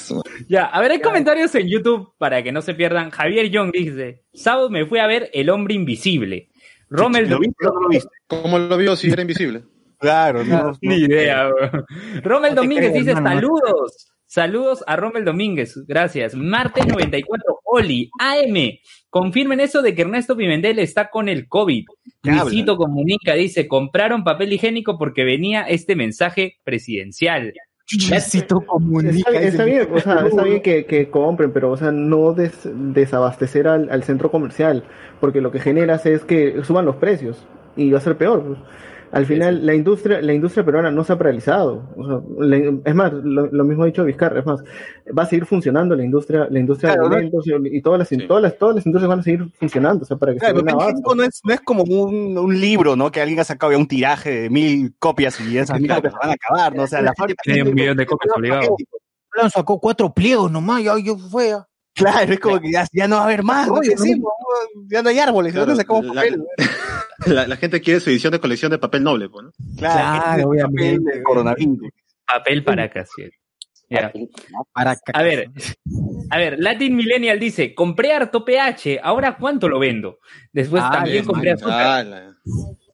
[0.49, 3.11] Ya, a ver, hay comentarios en YouTube para que no se pierdan.
[3.11, 6.49] Javier Young dice, sábado me fui a ver El Hombre Invisible.
[6.91, 8.11] Rommel ¿Lo viste o no lo viste?
[8.27, 9.65] ¿Cómo lo vio si era invisible?
[9.97, 10.79] Claro, no, no.
[10.83, 11.87] Ni idea, bro.
[12.23, 14.15] Rommel No Domínguez creo, dice hermano, saludos.
[14.27, 15.83] Saludos a Rommel Domínguez.
[15.87, 16.35] Gracias.
[16.35, 18.79] Marte 94, Oli, AM.
[19.09, 21.87] Confirmen eso de que Ernesto Pimentel está con el COVID.
[22.25, 27.55] Luisito comunica, dice, compraron papel higiénico porque venía este mensaje presidencial.
[27.93, 29.31] Luisito comunica.
[29.31, 33.69] Está, bien, o sea, está bien que, que compren, pero o sea, no des- desabastecer
[33.69, 34.85] al, al centro comercial,
[35.21, 38.57] porque lo que generas es que suban los precios y va a ser peor.
[39.15, 41.89] Al final, la industria, la industria peruana no se ha paralizado.
[41.97, 44.61] O sea, la- es más, lo, lo mismo ha dicho Vizcarra, es más,
[45.17, 47.17] va a seguir funcionando la industria, la industria Claro, de ¿no?
[47.17, 48.19] alimentos y, y todas las, Sí.
[48.27, 50.65] todas las, todas las industrias van a seguir funcionando, o sea, para que Claro, se
[50.77, 53.11] higiénico no es, no es como un, un libro, ¿no?
[53.11, 56.31] Que alguien ha sacado ya un tiraje de mil copias y esas mil copias van
[56.31, 56.83] a acabar, ¿no?
[56.83, 57.41] O sea, la fábrica...
[57.45, 58.77] Tiene un millón de copias obligado.
[59.31, 61.49] Plan sacó cuatro pliegos nomás, ya yo fue.
[61.49, 61.67] ya.
[61.97, 63.75] Claro, es como que ya, ya no va a haber más, ¿no?
[63.75, 64.33] Oye, ¿Qué no hacemos?
[64.89, 66.45] Ya no hay árboles, ¿de Claro, ¿dónde sacamos la- papel?
[66.59, 66.65] La,
[67.47, 69.51] la gente quiere su edición de colección de papel noble, pues, ¿no?
[69.77, 71.79] Claro, el obviamente, papel coronavirus.
[72.27, 73.31] Papel para casi.
[73.91, 74.11] Ya.
[74.73, 75.51] Para A ver,
[76.31, 80.19] a ver, Latin Millennial dice, compré harto PH, ahora cuánto lo vendo.
[80.53, 81.87] Después Ah, también compré azúcar.
[81.87, 82.35] Ah, la-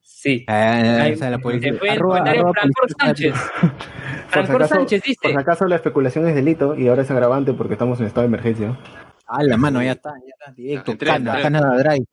[0.03, 0.45] Sí.
[0.49, 1.71] Ah, la policía.
[1.71, 2.91] el Arroba- arroba Francor.
[3.01, 3.35] Sánchez.
[3.63, 7.11] Por Francor acaso- Sánchez Por dice, si acaso la especulación es delito y ahora es
[7.11, 8.79] agravante porque estamos en estado de emergencia.
[9.27, 10.93] Ah, la mano, ya está, ya está, directo.
[10.93, 11.43] Entré, Cana, entré.
[11.43, 12.05] Canada Drive.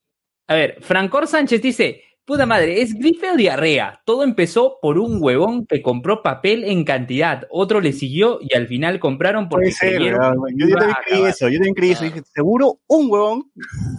[0.47, 4.01] A ver, Francor Sánchez dice, puta madre, es gripe o diarrea.
[4.05, 7.43] Todo empezó por un huevón que compró papel en cantidad.
[7.49, 11.47] Otro le siguió y al final compraron porque Puede ser, yo, yo también creí eso,
[11.47, 12.03] yo también creí eso.
[12.03, 13.51] Dije, seguro un huevón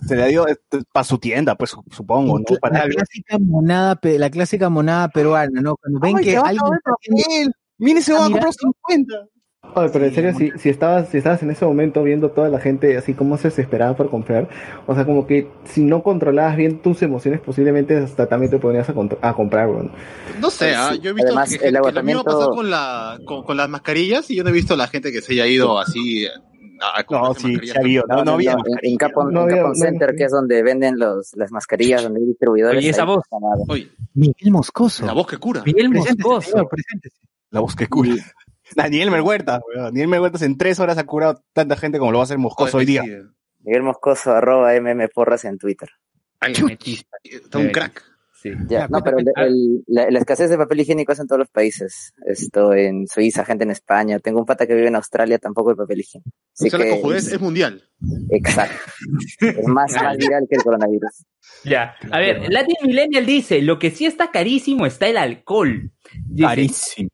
[0.06, 0.44] se le dio
[0.92, 2.44] para su tienda, pues supongo, ¿no?
[2.60, 2.96] Para la algo.
[2.96, 5.76] clásica monada, pe- la clásica monada peruana, ¿no?
[5.76, 7.52] Cuando ven Ay, que alguien papel.
[7.78, 8.54] Mire, se Ah, va a mira, comprar
[8.88, 9.14] 50.
[9.74, 12.58] Oye, pero en serio, si, si estabas, si estabas en ese momento viendo toda la
[12.58, 14.48] gente así como se desesperaba por comprar,
[14.86, 18.88] o sea, como que si no controlabas bien tus emociones, posiblemente hasta también te ponías
[18.88, 19.92] a, a comprar, weón.
[20.40, 23.18] No sé, ah, yo he visto Además, que, el que lo mismo pasó con, la,
[23.24, 25.46] con, con las mascarillas y yo no he visto a la gente que se haya
[25.46, 26.30] ido así eh,
[26.80, 28.04] a, a No, sí, se ha habido.
[28.08, 28.52] No, no había.
[28.52, 31.50] en, en Capon, No en había- Capon no- Center, que es donde venden los, las
[31.52, 32.78] mascarillas, donde hay distribuidores.
[32.78, 33.24] Oye, esa voz.
[33.68, 35.04] Oye, Miguel Moscoso.
[35.06, 35.62] la voz que cura.
[35.64, 36.66] Miguel Moscoso.
[36.68, 37.16] preséntese.
[37.50, 38.10] La voz que cura.
[38.76, 39.84] Daniel Merhuerta, weón.
[39.86, 42.78] Daniel Merhuerta en tres horas ha curado tanta gente como lo va a hacer Moscoso
[42.78, 43.02] hoy día.
[43.60, 45.88] Miguel Moscoso, arroba MM Porras en Twitter.
[46.40, 48.04] Está un crack.
[48.40, 48.52] Sí.
[48.68, 52.12] Ya, no, pero el- la, la escasez de papel higiénico es en todos los países.
[52.24, 54.20] Esto en Suiza, gente en España.
[54.20, 56.30] Tengo un pata que vive en Australia, tampoco el papel higiénico.
[56.54, 57.82] Así o sea, la que, cojudez es mundial.
[58.30, 58.76] exacto.
[59.40, 61.24] Es más, más viral que el coronavirus.
[61.64, 61.96] Ya.
[62.12, 65.90] A ver, Latin Millennial dice, lo que sí está carísimo está el alcohol.
[66.28, 67.10] Dice, Carísimo.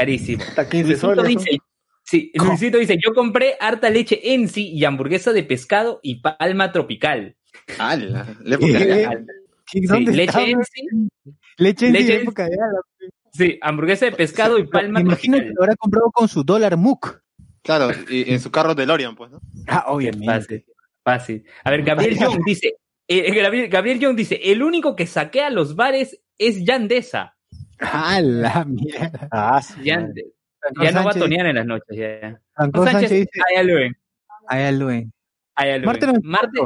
[0.00, 0.42] Carísimo.
[0.42, 1.22] Hasta 15 Luisito soles.
[1.22, 1.28] ¿no?
[1.28, 1.58] dice,
[2.02, 6.72] sí, Luisito dice, yo compré harta leche en sí y hamburguesa de pescado y palma
[6.72, 7.36] tropical.
[7.78, 8.34] ¡Hala!
[8.42, 8.84] La época ¿Qué?
[8.84, 9.26] de- Al-
[9.70, 11.08] ¿Qué- sí, ¿Dónde leche en sí,
[11.58, 12.80] Leche en sí, época de ala.
[13.32, 15.54] sí, hamburguesa de pescado y palma imagino que tropical.
[15.56, 17.20] lo habrá comprado con su dólar MUC.
[17.62, 19.40] Claro, y en su carro de Lorian, pues, ¿no?
[19.68, 19.84] Ah,
[20.24, 20.64] Fácil,
[21.04, 21.44] fácil.
[21.62, 22.72] A ver, Gabriel Young dice,
[23.06, 27.36] eh, Gabriel, Gabriel Young dice, el único que saquea los bares es Yandesa.
[27.80, 29.28] Ah, la mierda.
[29.30, 29.74] Ah, sí.
[29.82, 30.06] Ya,
[30.82, 31.96] ya no va a tonear en las noches.
[31.96, 32.40] Ya.
[32.54, 33.96] Franco Sánchez, Sánchez dice, allá lo ven.
[34.46, 35.12] "Ay, Luen".
[36.22, 36.58] Marte,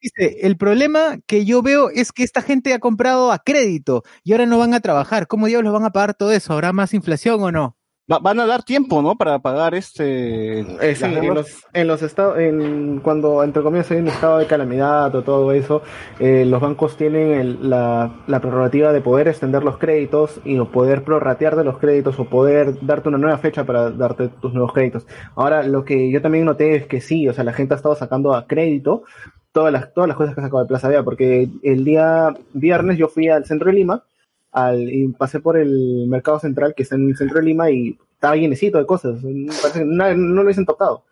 [0.00, 4.32] Dice, el problema que yo veo es que esta gente ha comprado a crédito y
[4.32, 5.28] ahora no van a trabajar.
[5.28, 6.52] ¿Cómo diablos van a pagar todo eso?
[6.52, 7.76] ¿Habrá más inflación o no?
[8.12, 9.16] Va- van a dar tiempo, ¿no?
[9.16, 10.60] Para pagar este.
[10.60, 14.46] Eh, sí, en los, en los estados, en, cuando entre comillas hay un estado de
[14.46, 15.82] calamidad o todo eso,
[16.18, 20.70] eh, los bancos tienen el- la, la prerrogativa de poder extender los créditos y o
[20.70, 24.72] poder prorratear de los créditos o poder darte una nueva fecha para darte tus nuevos
[24.72, 25.06] créditos.
[25.34, 27.94] Ahora, lo que yo también noté es que sí, o sea, la gente ha estado
[27.94, 29.04] sacando a crédito
[29.52, 32.98] todas las, todas las cosas que ha sacado de Plaza Vea, porque el día viernes
[32.98, 34.02] yo fui al centro de Lima
[34.52, 37.98] al, y pasé por el mercado central que está en el centro de Lima y
[38.14, 39.20] estaba llenecito de cosas.
[39.62, 41.04] Parece que na- no lo hubiesen tocado.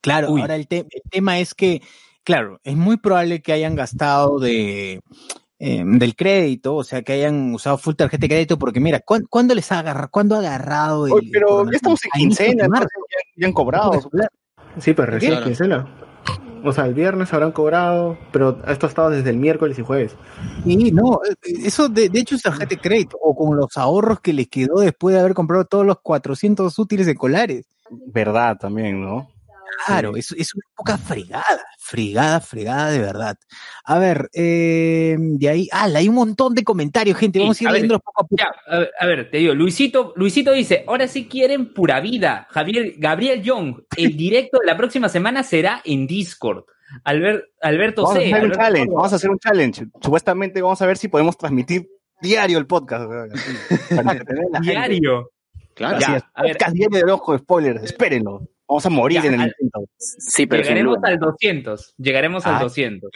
[0.00, 0.40] Claro, Uy.
[0.40, 1.82] ahora el, te- el tema es que,
[2.24, 5.00] claro, es muy probable que hayan gastado de
[5.60, 9.26] eh, del crédito, o sea, que hayan usado full tarjeta de crédito, porque mira, ¿cuán-
[9.28, 12.86] ¿cuándo les ha agarrado, cuándo ha agarrado el Oye, pero ya estamos en quincena, ya,
[13.36, 13.92] ya han cobrado.
[14.78, 15.46] Sí, pero recién Claro.
[15.46, 15.97] quincena.
[16.64, 20.16] O sea, el viernes habrán cobrado, pero esto ha estado desde el miércoles y jueves.
[20.64, 21.20] Sí, no,
[21.64, 24.80] eso de, de hecho es tarjeta de crédito, o con los ahorros que les quedó
[24.80, 27.66] después de haber comprado todos los 400 útiles de colares.
[28.12, 29.28] Verdad también, ¿no?
[29.86, 33.36] Claro, es, es una poca fregada, fregada, fregada de verdad.
[33.84, 37.62] A ver, eh, de ahí, ah, hay un montón de comentarios, gente, Sí, vamos a
[37.64, 38.36] ir a ver, leyéndolos poco a poco.
[38.38, 42.46] Ya, a ver, a ver, te digo, Luisito, Luisito dice, ahora sí quieren pura vida.
[42.50, 46.64] Javier, Gabriel Young, el directo de la próxima semana será en Discord.
[47.04, 48.32] Albert, Alberto Vamos a C.
[48.32, 48.96] hacer un challenge, Córdoba.
[48.96, 49.86] vamos a hacer un challenge.
[50.00, 51.88] Supuestamente vamos a ver si podemos transmitir
[52.20, 53.08] diario el podcast.
[53.94, 54.10] para
[54.54, 54.60] a.
[54.60, 55.30] Diario.
[55.74, 55.98] Claro.
[56.00, 56.56] Ya, es, a ver.
[56.72, 58.48] diario de ojo de spoilers, espérenlo.
[58.68, 59.80] Vamos a morir Ya, en el al- intento.
[59.98, 61.94] Sí, pero sin Llegaremos al 200.
[61.96, 63.10] Llegaremos al Ah, 200.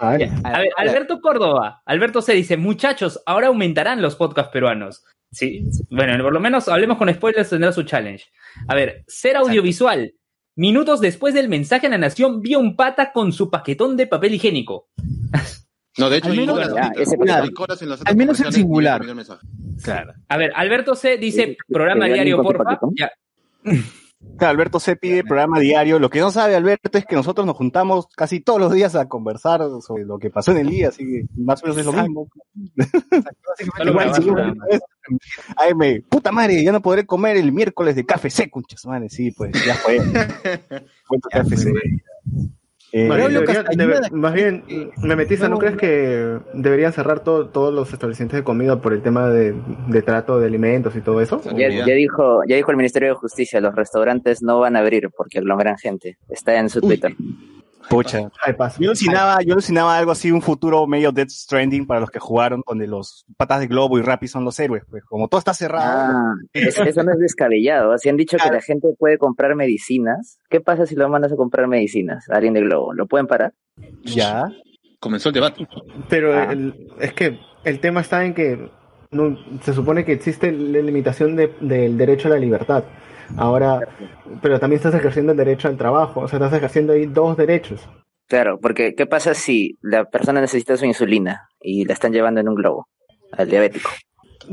[0.00, 1.82] Ay, A ver, Alberto Córdoba.
[1.86, 2.34] Alberto C.
[2.34, 5.02] dice, muchachos, ahora aumentarán los podcasts peruanos.
[5.32, 8.26] Sí, bueno, por lo menos hablemos con spoilers, tendrá su challenge.
[8.68, 10.14] A ver, ser audiovisual.
[10.56, 14.34] Minutos después del mensaje a la nación, vio un pata con su paquetón de papel
[14.34, 14.88] higiénico.
[15.98, 17.02] No, de hecho, Al hay menos- horas ya, ahorita.
[17.02, 19.00] ese Hay horas en los Al menos singular.
[19.00, 19.38] el.
[19.82, 20.12] Claro.
[20.28, 21.16] A ver, Alberto C.
[21.18, 22.78] dice, programa ¿te diario, porfa.
[22.96, 23.10] Ya.
[24.40, 25.98] Alberto se pide programa diario.
[25.98, 29.08] Lo que no sabe Alberto es que nosotros nos juntamos casi todos los días a
[29.08, 31.92] conversar sobre lo que pasó en el día, así que más o menos es lo
[31.92, 32.28] mismo.
[33.84, 34.30] Igual, si
[35.56, 39.08] Ay, me, puta madre, ya no podré comer el miércoles de café seco, conchas madre,
[39.08, 39.98] sí, pues, ya fue.
[41.08, 41.78] Tu café seco.
[42.90, 44.64] Eh, Más bien, Braulio deberían- Castañeda- debe- más bien,
[45.02, 49.02] me metiste, ¿no crees que deberían cerrar todo- todos los establecimientos de comida por el
[49.02, 49.54] tema de,
[49.88, 51.40] de trato de alimentos y todo eso?
[51.54, 55.10] Ya, ya dijo, ya dijo el Ministerio de Justicia, los restaurantes no van a abrir
[55.14, 56.16] porque aglomeran gente.
[56.30, 57.14] Está en su Twitter.
[57.88, 58.30] Pucha.
[58.44, 58.78] Ay, paso.
[58.80, 62.62] Yo alucinaba, yo alucinaba algo así, un futuro medio Death Stranding para los que jugaron,
[62.66, 65.86] donde los patas de globo y Rappi son los héroes, pues como todo está cerrado.
[66.18, 67.96] Ah, es- eso no es descabellado.
[67.98, 71.36] Si han dicho que la gente puede comprar medicinas, ¿qué pasa si lo mandas a
[71.36, 72.28] comprar medicinas?
[72.30, 73.54] Alguien de Globo, ¿lo pueden parar?
[74.04, 74.50] Ya.
[75.00, 75.68] Comenzó el debate.
[76.08, 76.52] Pero Ah.
[76.52, 78.70] el- es que el tema está en que
[79.10, 82.84] no, se supone que existe la limitación de- del derecho a la libertad.
[83.36, 83.80] Ahora,
[84.42, 87.88] pero también estás ejerciendo el derecho al trabajo, o sea, estás ejerciendo ahí dos derechos.
[88.26, 92.48] Claro, porque ¿qué pasa si la persona necesita su insulina y la están llevando en
[92.48, 92.88] un globo
[93.32, 93.90] al diabético?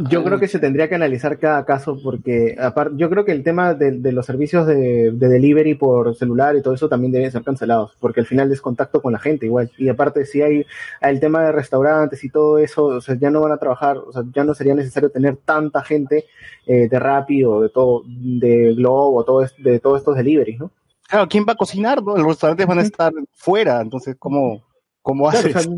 [0.09, 3.43] Yo creo que se tendría que analizar cada caso porque aparte, yo creo que el
[3.43, 7.31] tema de, de los servicios de, de delivery por celular y todo eso también deben
[7.31, 10.65] ser cancelados porque al final es contacto con la gente igual y aparte si hay
[11.01, 14.11] el tema de restaurantes y todo eso, o sea, ya no van a trabajar, o
[14.11, 16.25] sea, ya no sería necesario tener tanta gente
[16.67, 20.71] eh, de Rappi o de todo, de Globo, todo es- de todos estos deliveries, ¿no?
[21.07, 22.01] Claro, ¿quién va a cocinar?
[22.03, 22.17] no?
[22.17, 24.63] Los restaurantes van a estar fuera, entonces, ¿cómo,
[25.01, 25.55] cómo Claro, haces?
[25.55, 25.71] o sea,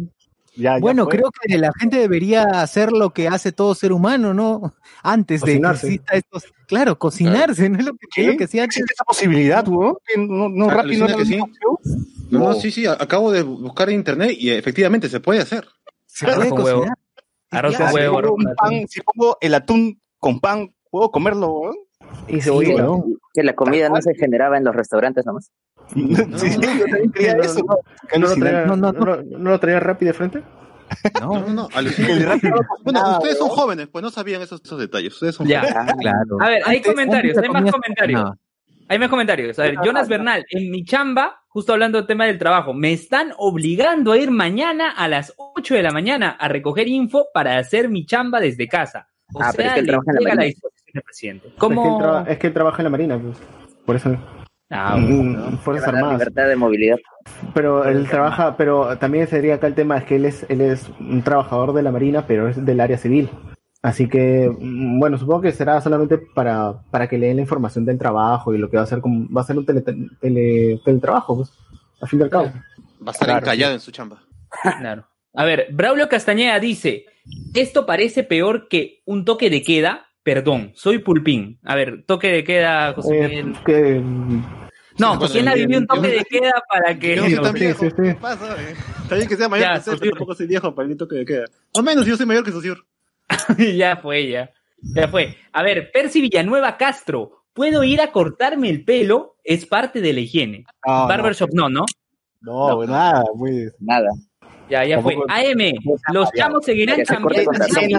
[0.58, 4.74] Ya- Bueno, creo que la gente debería hacer lo que hace todo ser humano, ¿no?
[5.04, 8.22] Antes de que exista estos, claro, cocinarse, ¿no es lo que, ¿Qué?
[8.22, 8.78] es lo que hacía antes?
[8.78, 9.64] ¿Existe esa posibilidad?
[9.64, 11.38] ¿Que ¿No, no Ah, Rappi no que sí.
[11.38, 11.48] No,
[12.32, 12.54] no, No.
[12.56, 15.66] sí, sí, acabo de buscar en internet y efectivamente se puede hacer.
[16.06, 16.86] Se Arroz puede con huevo.
[17.52, 18.88] Arroz con Si huevo, pongo, arroz un con pan, atún.
[18.88, 21.76] si pongo el atún con pan, ¿puedo comerlo, weón?
[22.28, 22.84] Y cebollita.
[22.84, 23.18] weón.
[23.34, 25.52] Que la comida no se generaba en los restaurantes nomás.
[25.94, 26.18] Sí, yo
[26.86, 28.20] también creía no, eso, no, ¿no?
[28.20, 30.44] ¿No lo traía, No, no, no, lo- no lo traía Rappi de frente?
[31.22, 31.68] No, no, no, no
[32.84, 35.14] Bueno, ustedes son jóvenes, pues no sabían esos, esos detalles.
[35.14, 35.62] Ustedes son Ya.
[35.62, 35.94] jóvenes.
[36.00, 36.38] Claro.
[36.42, 38.32] A ver, hay Antes- comentarios, hay más se comentarios.
[38.90, 39.60] Hay más comentarios.
[39.60, 43.34] A ver, Jonas Bernal, en mi chamba, justo hablando del tema del trabajo, me están
[43.38, 47.90] obligando a ir mañana a las 8 de la mañana a recoger info para hacer
[47.90, 49.10] mi chamba desde casa.
[49.34, 50.42] O Ah, pero sea, es que él trabaja en la llega la
[51.02, 51.04] marina.
[51.04, 51.48] disposición del presidente.
[51.48, 51.98] Es que, él ¿Cómo?
[52.00, 53.38] traba- es que él trabaja en la Marina, pues.
[53.86, 54.18] Por eso.
[54.70, 56.20] Ah, Mm, Fuerzas Para la Armadas.
[56.20, 56.98] libertad de movilidad.
[57.54, 60.90] Pero él trabaja, pero también sería acá el tema es que él es, él es
[61.00, 63.30] un trabajador de la Marina, pero es del área civil.
[63.82, 67.86] Así que, mm, bueno, supongo que será solamente para, para que le den la información
[67.86, 70.82] del trabajo y lo que va a hacer como, va a ser un tele, tele-
[70.84, 71.54] teletrabajo, pues,
[72.02, 72.46] al fin y al cabo.
[72.46, 74.20] Va a estar Claro, encallado en su chamba.
[74.80, 75.08] Claro.
[75.34, 77.06] A ver, Braulio Castañeda dice,
[77.54, 80.07] esto parece peor que un toque de queda.
[80.28, 81.58] Perdón, soy Pulpín.
[81.64, 83.56] A ver, toque de queda, José Eh, Miguel.
[83.66, 87.16] que, No, bueno, José yo- vivido un toque yo- de queda para que...
[87.16, 87.80] Yo no sí, viejo.
[87.86, 87.96] sí, sí.
[88.04, 88.62] ¿Qué pasa?
[88.62, 88.76] eh?
[89.04, 91.26] Está bien que sea mayor Ya, que pero tampoco soy viejo para el toque de
[91.26, 91.46] queda.
[91.72, 92.86] O menos yo soy mayor que Sosur.
[93.78, 94.50] ya fue, ya.
[94.82, 95.38] Ya fue.
[95.54, 97.46] A ver, Percy Villanueva Castro.
[97.54, 99.38] ¿Puedo ir a cortarme el pelo?
[99.46, 100.66] Es parte de la higiene.
[100.86, 101.86] No, Barbershop no, ¿no?
[102.42, 103.74] No, nada, pues.
[103.80, 104.10] Nada.
[104.70, 105.16] Ya, ya fue.
[105.30, 105.74] AM,
[106.14, 107.52] los chamos seguirán cambiando.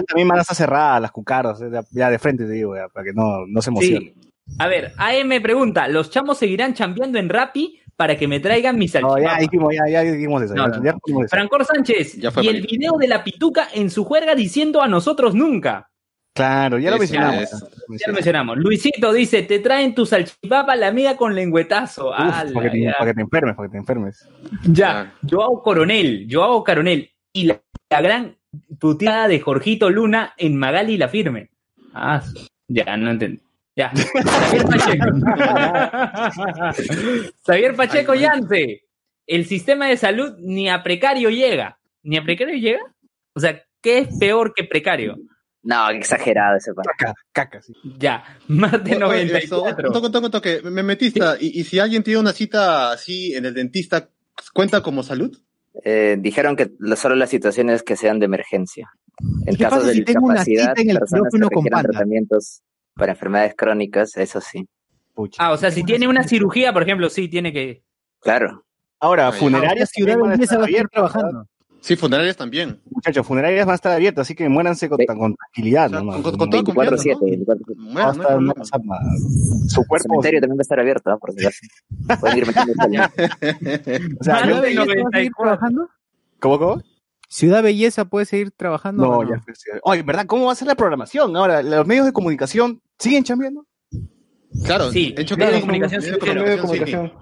[0.07, 3.03] también van a estar cerradas, las cucaros, eh, ya, de frente te digo, ya, para
[3.05, 4.13] que no, no se emocionen.
[4.21, 4.31] Sí.
[4.57, 8.93] A ver, AM pregunta, ¿los chamos seguirán chambeando en Rappi para que me traigan mis
[8.95, 9.39] No, ya salchipapas?
[9.41, 10.55] dijimos, ya, ya dijimos eso.
[10.55, 10.83] No, ya, no.
[10.83, 11.29] ya dijimos eso.
[11.35, 14.87] Francor Sánchez, Ya fue, y el video de la pituca en su juerga diciendo a
[14.87, 15.88] nosotros nunca.
[16.39, 17.49] Claro, ya lo mencionamos.
[17.89, 18.57] Ya lo mencionamos.
[18.57, 22.11] Luisito dice, te traen tu salchipapa la amiga con lengüetazo.
[22.11, 22.95] Uf, Ala, para, que te, ya.
[22.97, 24.29] para que te enfermes, para que te enfermes.
[24.63, 27.11] Ya, Joao Coronel, Joao Coronel.
[27.33, 28.37] Y la, la gran
[28.79, 31.49] puteada de Jorgito Luna en Magali la firme.
[31.93, 32.23] Ah,
[32.69, 33.41] ya, no entendí.
[33.75, 33.91] Ya.
[33.93, 35.05] Xavier Pacheco.
[37.45, 38.83] Xavier Pacheco Yance.
[39.27, 41.79] El sistema de salud ni a precario llega.
[42.01, 42.79] ¿Ni a precario llega?
[43.35, 45.17] O sea, ¿qué es peor que precario?
[45.63, 46.85] No, qué exagerado ese pan.
[46.97, 47.73] Caca, caca, sí.
[47.97, 49.89] Ya, oye, eso, 94.
[49.89, 50.61] Un toque, un toque.
[50.63, 51.19] Me metiste.
[51.41, 54.09] Y, y si alguien tiene una cita así en el dentista,
[54.53, 55.37] ¿cuenta como salud?
[55.83, 58.89] Eh, dijeron que lo- solo las situaciones que sean de emergencia.
[59.45, 61.49] En ¿Qué casos pasa de si tengo una discapacidad, cita en el personas que quirófano
[61.51, 61.91] con requieran panda?
[61.91, 62.61] tratamientos
[62.95, 64.65] para enfermedades crónicas, eso sí.
[65.13, 65.43] Pucha.
[65.45, 67.83] Ah, o sea, si tiene una cirugía, por ejemplo, sí, tiene que...
[68.21, 68.65] Claro.
[69.01, 71.47] Ahora, Ah, funerarias Ciudad van a estar trabajando.
[71.81, 72.81] Sí, funerarias también.
[72.91, 75.85] Muchachos, funerarias van a estar abiertas, así que muéranse con, con tranquilidad.
[75.87, 76.21] O sea, nomás.
[76.21, 77.13] con- con toda No 24-7.
[77.13, 77.27] ¿no?
[77.27, 77.75] 24/7.
[77.75, 78.53] Bueno, va a no hay estar- no va a problema.
[78.53, 79.01] pasar nada.
[79.67, 80.03] Su El cuerpo.
[80.09, 81.17] cementerio también va a estar abierto, ¿ah?
[81.17, 81.59] por si acaso.
[82.19, 85.33] Pueden ir metiendo el O sea, Ah, yo- ¿Ciudad Belleza va a seguir 94.
[85.43, 85.89] trabajando?
[86.39, 86.81] ¿Cómo, cómo?
[87.29, 89.03] ¿Ciudad Belleza puede seguir trabajando?
[89.03, 89.53] No, o ya fue.
[89.83, 90.25] Oye, ¿verdad?
[90.25, 91.35] ¿Cómo va a ser la programación?
[91.35, 93.65] Ahora, ¿los medios de comunicación siguen chambeando?
[94.65, 97.13] Claro, Sí, hecho medios de comunicación medios sí, de comunicación.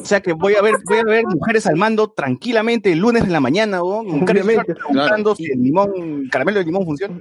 [0.00, 3.24] O sea que voy a ver, voy a ver mujeres al mando tranquilamente el lunes
[3.24, 3.84] de la mañana, ¿no?
[4.00, 4.74] Obviamente.
[4.74, 7.20] Preguntando si el limón, caramelo de limón funciona.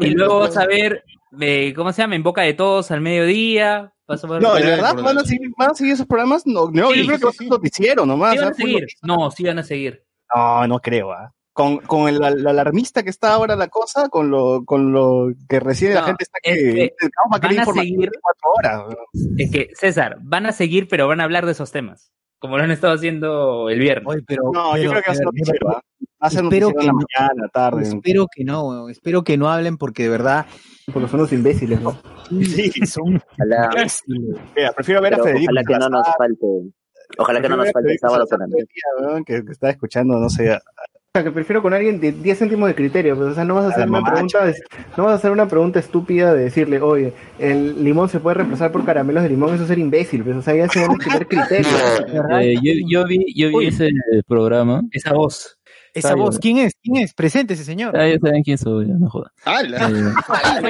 [0.00, 1.04] Y luego vas a ver,
[1.40, 2.16] eh, ¿cómo se llama?
[2.16, 3.92] En boca de todos al mediodía.
[4.08, 4.42] Vas a ver...
[4.42, 6.46] No, ¿de verdad van a seguir, van a seguir esos programas?
[6.46, 7.50] No, no Sí, yo creo que va a sí, ser sí.
[7.50, 8.32] noticiero nomás.
[8.32, 8.86] ¿Sí van o a sea, seguir?
[9.02, 10.04] No, sí van a seguir.
[10.34, 11.32] No, no creo, ¿ah?
[11.56, 15.58] Con, con el, el alarmista que está ahora la cosa, con lo, con lo que
[15.58, 18.50] recibe la No, gente está es que, que para que van le a seguir- cuatro
[18.58, 18.82] horas.
[18.90, 18.96] ¿no?
[19.38, 22.12] Es que, César, van a seguir, pero van a hablar de esos temas.
[22.38, 24.06] Como lo han estado haciendo el viernes.
[24.06, 25.66] Oye, pero, No, yo pero, creo que va a ser noticiero.
[25.68, 25.82] Va
[26.20, 27.82] a ser espero noticiero en la que mañana, tarde.
[27.84, 30.44] Espero que no, espero que no hablen porque de verdad
[30.92, 31.98] Porque son unos imbéciles, ¿no?
[32.28, 33.70] Sí, son Ojalá,
[34.54, 35.50] mira, prefiero ver pero a Federico.
[35.52, 36.46] ojalá que no nos falte.
[37.18, 38.66] Ojalá que no nos falte el sábado con Andrés.
[39.24, 40.58] que, que está escuchando, no sé.
[41.16, 43.64] Sea, que prefiero con alguien de 10 céntimos de criterio, pues, o sea, no vas
[43.64, 44.54] a A hacer una pregunta, de-
[44.98, 48.70] no vas a hacer una pregunta estúpida de decirle, oye, el limón se puede reemplazar
[48.70, 50.98] por caramelos de limón, eso es ser imbécil, pues, o sea, ya se van a
[50.98, 51.70] tener criterio.
[52.06, 53.66] de verdad, Eh, yo, yo vi, yo vi Uy.
[53.68, 53.88] ese
[54.26, 54.82] programa.
[54.92, 55.55] Esa voz.
[55.98, 56.38] Esa Está voz.
[56.38, 56.74] ¿quién es?
[56.82, 57.14] ¿Quién es?
[57.14, 57.96] Presente ese señor.
[57.96, 59.30] Ah, ya saben quién soy, no jodan.
[59.46, 60.12] Eh,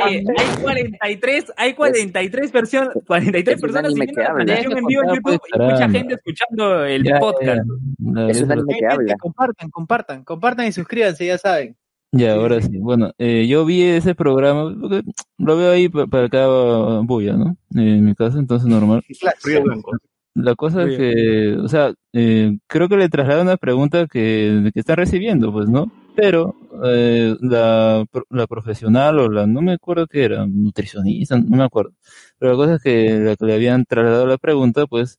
[0.05, 4.85] Oye, hay 43, hay 43 personas, 43 Es un personas siguiendo que la transmisión en
[4.87, 5.99] vivo en YouTube pues, y mucha caramba.
[5.99, 7.63] gente escuchando el ya, podcast.
[7.99, 9.15] ya, Es un verdad- anime que habla.
[9.19, 11.77] Compartan, compartan, compartan y suscríbanse, ya saben.
[12.13, 12.79] Ya, ahora sí.
[12.79, 15.03] Bueno, eh, yo vi ese programa, porque
[15.39, 17.57] lo veo ahí pa- para cada bulla, ¿no?
[17.75, 19.03] En mi casa, entonces normal.
[19.45, 19.91] Río Blanco.
[20.37, 24.71] La cosa Muy es que, o sea, eh, creo que le traslada una pregunta que,
[24.75, 25.91] que está recibiendo, pues, ¿no?
[26.15, 31.65] Pero eh, la, la profesional o la, no me acuerdo qué era, nutricionista, no me
[31.65, 31.93] acuerdo.
[32.39, 35.19] Pero la cosa es que la que le habían trasladado la pregunta, pues,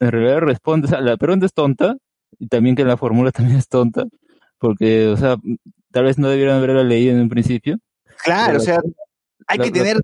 [0.00, 1.96] en realidad responde, o sea, la pregunta es tonta,
[2.38, 4.04] y también que la fórmula también es tonta,
[4.58, 5.36] porque, o sea,
[5.92, 7.76] tal vez no debieron haberla leído en un principio.
[8.24, 8.80] Claro, o sea,
[9.46, 9.96] hay La- que la tener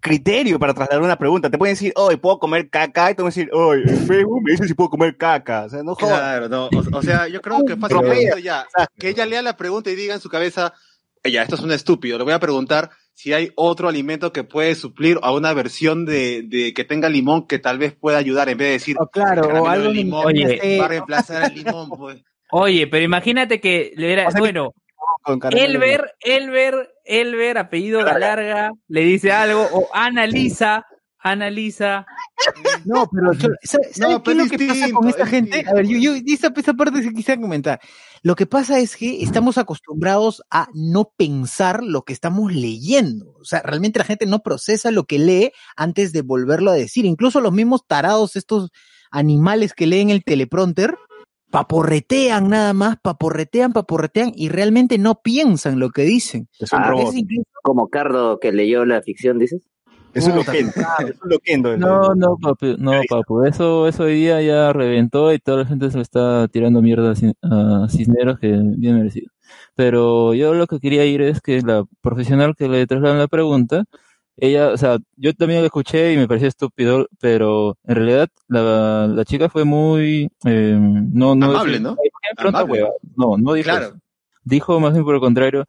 [0.00, 1.50] criterio para trasladar una pregunta.
[1.50, 4.52] Te pueden decir, hoy puedo comer caca, y te a decir, hoy en Facebook me
[4.52, 5.64] dicen si puedo comer caca.
[5.64, 6.18] O sea, no jodas.
[6.18, 6.66] Claro, no.
[6.66, 8.66] O, o sea, yo creo que fácilmente ya,
[8.98, 10.72] que ella lea la pregunta y diga en su cabeza,
[11.22, 14.44] "Eh, ya, esto es un estúpido, le voy a preguntar si hay otro alimento que
[14.44, 18.48] puede suplir a una versión de, de que tenga limón que tal vez pueda ayudar
[18.48, 21.64] en vez de decir, O claro, o de algo limón, Oye, va a reemplazar el
[21.64, 22.22] limón, pues.
[22.52, 24.72] Oye, pero imagínate que le era, O sea bueno,
[25.50, 30.84] Elber, Elber, Elber, apellido Galarga, le dice algo, o analiza,
[31.18, 32.06] analiza
[32.84, 35.64] No, pero yo- ¿sabe, sabe No, qué es lo que pasa con esta es gente?
[35.66, 37.80] A ver, yo, yo esa, esa parte sí quisiera comentar.
[38.22, 43.34] Lo que pasa es que estamos acostumbrados a no pensar lo que estamos leyendo.
[43.40, 47.04] O sea, realmente la gente no procesa lo que lee antes de volverlo a decir.
[47.04, 48.70] Incluso los mismos tarados, estos
[49.10, 50.96] animales que leen el teleprompter,
[51.50, 56.48] paporretean nada más, paporretean, paporretean y realmente no piensan lo que dicen.
[56.58, 57.08] Es un Ah, robot.
[57.08, 59.60] Es incluso- Como Cardo que leyó la ficción, dices.
[60.14, 60.36] Es un
[61.24, 61.76] loquendo.
[61.76, 65.90] No, no, papi, no, papu, eso, eso hoy día ya reventó y toda la gente
[65.90, 69.30] se está tirando mierda a Cisneros, que bien merecido.
[69.74, 73.84] Pero yo lo que quería ir es que la profesional que le trasladan la pregunta,
[74.40, 79.06] ella, o sea, yo también la escuché y me pareció estúpido, pero en realidad la,
[79.08, 81.96] la chica fue muy, eh, no, no, Amable, ¿no?
[82.36, 82.86] Pronta Amable.
[83.16, 83.86] No, no dijo Claro.
[83.86, 83.96] eso.
[84.44, 85.64] Dijo más bien por el contrario,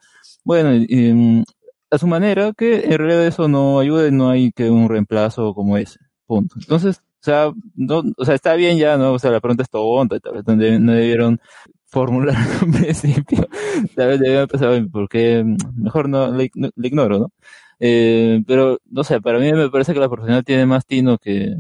[0.46, 1.44] bueno, y- y,
[1.92, 5.54] a su manera, que en realidad eso no ayuda y no hay que un reemplazo
[5.56, 6.00] como ese.
[6.28, 6.56] Punto.
[6.60, 9.14] Entonces, o sea, no, o sea, está bien ya, ¿no?
[9.14, 11.40] O sea, la pregunta es tonta y tal vez no, deb- no debieron
[11.88, 13.48] formular un principio.
[13.96, 15.44] Tal vez debieron pensar, ¿por qué?
[15.76, 17.32] Mejor no, le, no- le ignoro, ¿no?
[17.80, 21.56] Eh, pero, no sé, para mí me parece que la profesional tiene más tino que,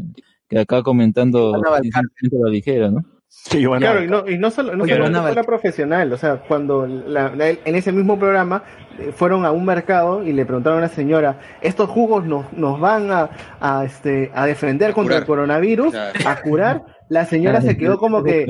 [0.47, 3.03] que acá comentando la ligera, ¿no?
[3.31, 6.37] Sí, bueno, Claro, y no, y no solo, no Oye, fue la profesional, o sea,
[6.41, 8.63] cuando la- la- en ese mismo programa
[8.97, 12.79] eh, fueron a un mercado y le preguntaron a una señora, estos jugos nos, nos
[12.79, 13.29] van a,
[13.61, 16.19] a, este, a defender A contra el coronavirus, Claro.
[16.25, 18.45] a curar, la señora se quedó como que,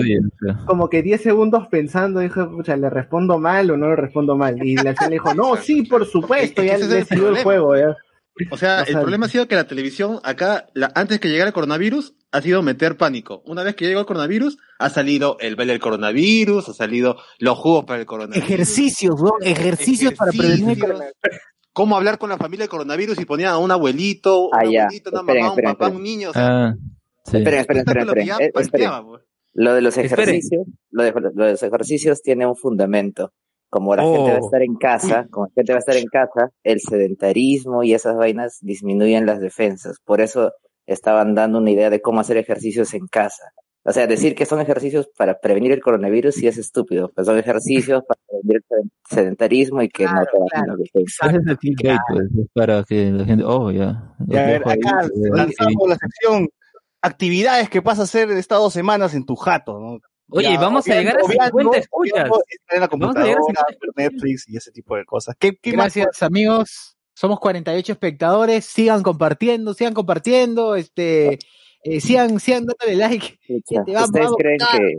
[0.66, 4.62] como que 10 segundos pensando, dijo, pucha, ¿le respondo mal o no le respondo mal?
[4.64, 7.76] Y la señora le dijo, no, sí, por supuesto, ya le el siguió el juego,
[7.78, 7.95] ya.
[8.51, 11.53] O sea, el problema ha sido que la televisión acá, la- antes que llegara el
[11.53, 13.41] coronavirus, ha sido meter pánico.
[13.45, 17.57] Una vez que llegó el coronavirus, ha salido el ver el coronavirus, ha salido los
[17.57, 18.43] jugos para el coronavirus.
[18.49, 20.86] Ejercicios, weón, ejercicios para prevenir el Ejercicios.
[20.88, 21.16] coronavirus.
[21.74, 25.10] Cómo hablar con la familia del coronavirus y ponían a un abuelito, un Ah, abuelito,
[25.12, 25.95] una Esperen, mamá, un esperen, papá, esperen.
[25.97, 26.30] un niño.
[26.30, 26.74] O sea, Ah,
[27.32, 27.38] sí.
[27.38, 28.27] Esperen, esperen, esperen, lo esperen.
[28.27, 28.89] ya Eh, esperen.
[29.07, 29.21] pues.
[29.53, 30.30] Lo de los Esperen.
[30.30, 33.32] ejercicios, lo de, lo de los ejercicios tiene un fundamento.
[33.71, 34.45] Como la gente va a Oh.
[34.45, 38.15] estar en casa, como la gente va a estar en casa, el sedentarismo y esas
[38.15, 39.97] vainas disminuyen las defensas.
[40.03, 40.51] Por eso
[40.88, 43.43] estaban dando una idea de cómo hacer ejercicios en casa.
[43.84, 47.38] O sea, decir que son ejercicios para prevenir el coronavirus sí es estúpido, pues son
[47.38, 50.67] ejercicios para prevenir el seden- sedentarismo y que no Claro, te bajen claro.
[50.67, 51.30] las defensas.
[51.30, 54.15] Ese es el clickbait, pues, es para que la gente, oh, ya.
[54.27, 56.47] Y a ver, acá eh, lanzamos la sección
[57.02, 60.00] actividades que vas a hacer estas dos semanas en tu jato, ¿no?
[60.32, 62.14] Oye, Ya, vamos a obviando- llegar a obviando- 50 escuchas.
[62.14, 64.95] obviando estar en la Vamos a llegar a computadora, 50 ver Netflix y ese tipo
[64.95, 65.36] de cosas.
[65.39, 65.95] ¿Qué, qué más?
[65.95, 66.97] Gracias, amigos.
[67.16, 68.64] Somos 48 espectadores.
[68.66, 70.76] Sigan compartiendo, sigan compartiendo.
[70.76, 71.39] Este,
[71.84, 73.39] eh, sigan, sigan dándole like.
[73.47, 74.95] Escucha, te va- ¿Ustedes vamos, creen que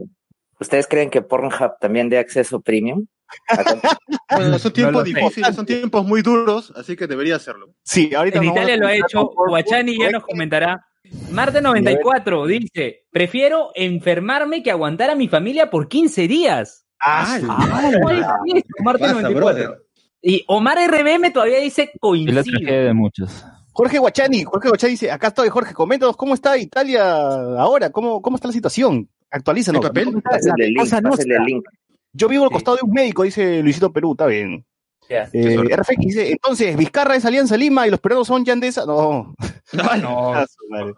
[0.59, 3.07] ¿Ustedes creen que Pornhub también dé acceso premium?
[4.37, 7.73] Bueno, son tiempos difíciles, son tiempos muy duros, así que debería hacerlo.
[7.83, 10.85] Sí, ahorita En Italia lo ha hecho, Guachani ya nos comentará.
[11.31, 16.87] Marte94 dice, prefiero enfermarme que aguantar a mi familia por 15 días.
[17.01, 17.47] Ah, sí.
[18.05, 19.79] Oye, ¿qué es esto, Marte94?
[20.23, 22.43] Y Omar RBM todavía dice coincide.
[22.43, 23.45] tragedia de muchos.
[23.73, 28.37] Jorge Guachani, Jorge Guachani dice, acá estoy, Jorge, coméntanos cómo está Italia ahora, cómo, cómo
[28.37, 29.09] está la situación.
[29.31, 29.83] Actualízanos.
[29.83, 30.09] ¿Hay papel?
[30.09, 31.37] El link, cosa pásale nuestra.
[31.37, 31.65] el link.
[32.13, 34.67] Yo vivo al costado de un médico, dice Luisito Perú, está bien.
[35.11, 35.57] Eh.
[35.57, 38.87] RFX dice, entonces, Vizcarra es Alianza Lima y los peruanos son Yandesa.
[38.87, 39.35] No.
[39.73, 40.33] No, no.
[40.73, 40.93] Ah.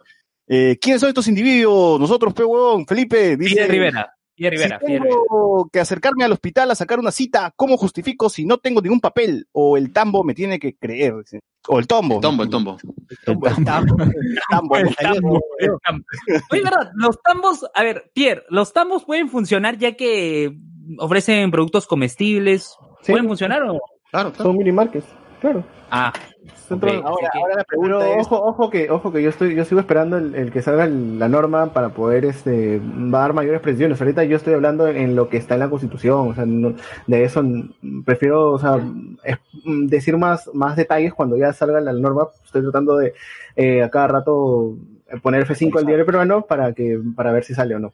[0.47, 1.99] Eh, ¿Quiénes son estos individuos?
[1.99, 2.85] Nosotros, pe huevón.
[2.85, 4.13] Felipe dice, Fidel Rivera.
[4.35, 5.05] Fidel Rivera, si Rivera.
[5.05, 8.99] tengo que acercarme al hospital a sacar una cita, ¿cómo justifico si no tengo ningún
[8.99, 9.47] papel?
[9.51, 11.15] O el tambo me tiene que creer.
[11.17, 11.39] dice.
[11.67, 12.15] O el tombo.
[12.15, 12.77] El tombo, el tombo.
[13.09, 13.47] El tambo.
[13.47, 14.03] El tambo.
[14.03, 15.41] El tambo, el tambo.
[16.51, 20.55] Oye, verdad, los tambos, a ver, Pierre, los tambos pueden funcionar ya que
[20.99, 22.75] ofrecen productos comestibles.
[23.01, 23.11] Sí.
[23.11, 23.79] ¿Pueden funcionar o?
[24.13, 24.43] Claro, claro.
[24.43, 25.07] Son mini markets,
[25.41, 25.63] claro.
[25.89, 26.13] Ah,
[26.69, 29.63] Ahora, que- ahora la Pero pregunta es, ojo, ojo que, ojo que yo estoy, yo
[29.65, 33.99] sigo esperando el, el que salga el- la norma para poder este dar mayores precisiones.
[34.01, 36.75] Ahorita yo estoy hablando en lo que está en la constitución, o sea, no-
[37.07, 37.43] de eso
[38.05, 38.79] prefiero, o sea,
[39.23, 42.27] es- decir más, más detalles cuando ya salga la norma.
[42.45, 43.13] Estoy tratando de
[43.55, 44.75] eh, a cada rato
[45.23, 47.91] poner F5 al diario peruano para que, para ver si sale o no.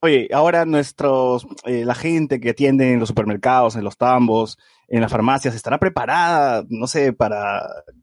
[0.00, 4.58] Oye, ahora nuestros, eh, la gente que atiende en los supermercados, en los tambos,
[4.88, 7.62] en las farmacias, estará preparada, no sé, para,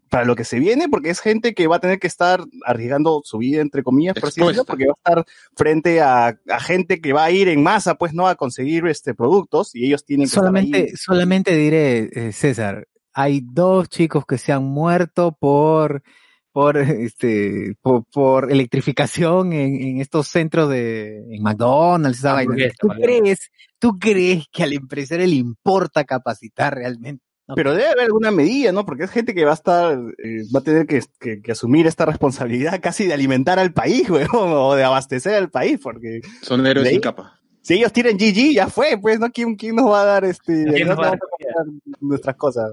[0.09, 3.21] para lo que se viene, porque es gente que va a tener que estar arriesgando
[3.23, 5.25] su vida, entre comillas, por así decirlo, porque va a estar
[5.55, 8.27] frente a, a gente que va a ir en masa, pues, ¿no?
[8.27, 10.95] A conseguir este productos y ellos tienen que estar Solamente, ahí.
[10.95, 16.01] solamente diré, eh, César, hay dos chicos que se han muerto por
[16.59, 22.51] por este por, por electrificación en, en estos centros de en McDonald's esa vaina.
[22.51, 23.19] Hamburguesa, ¿Tú McDonald's.
[23.21, 27.23] crees, tú crees que al empresario le importa capacitar realmente?
[27.55, 28.85] Pero debe haber alguna medida, ¿no?
[28.85, 29.93] Porque es gente que va a estar,
[30.23, 34.07] eh, va a tener que, que- que asumir esta responsabilidad casi de alimentar al país,
[34.09, 37.39] weón, o de abastecer al país, porque Son héroes sin capa.
[37.61, 39.29] si ellos tiran GG, ya fue, pues, ¿no?
[39.31, 41.95] ¿Quién, quién nos va a dar este, ¿Quién nos no va a vamos a comprar
[42.01, 42.71] nuestras cosas?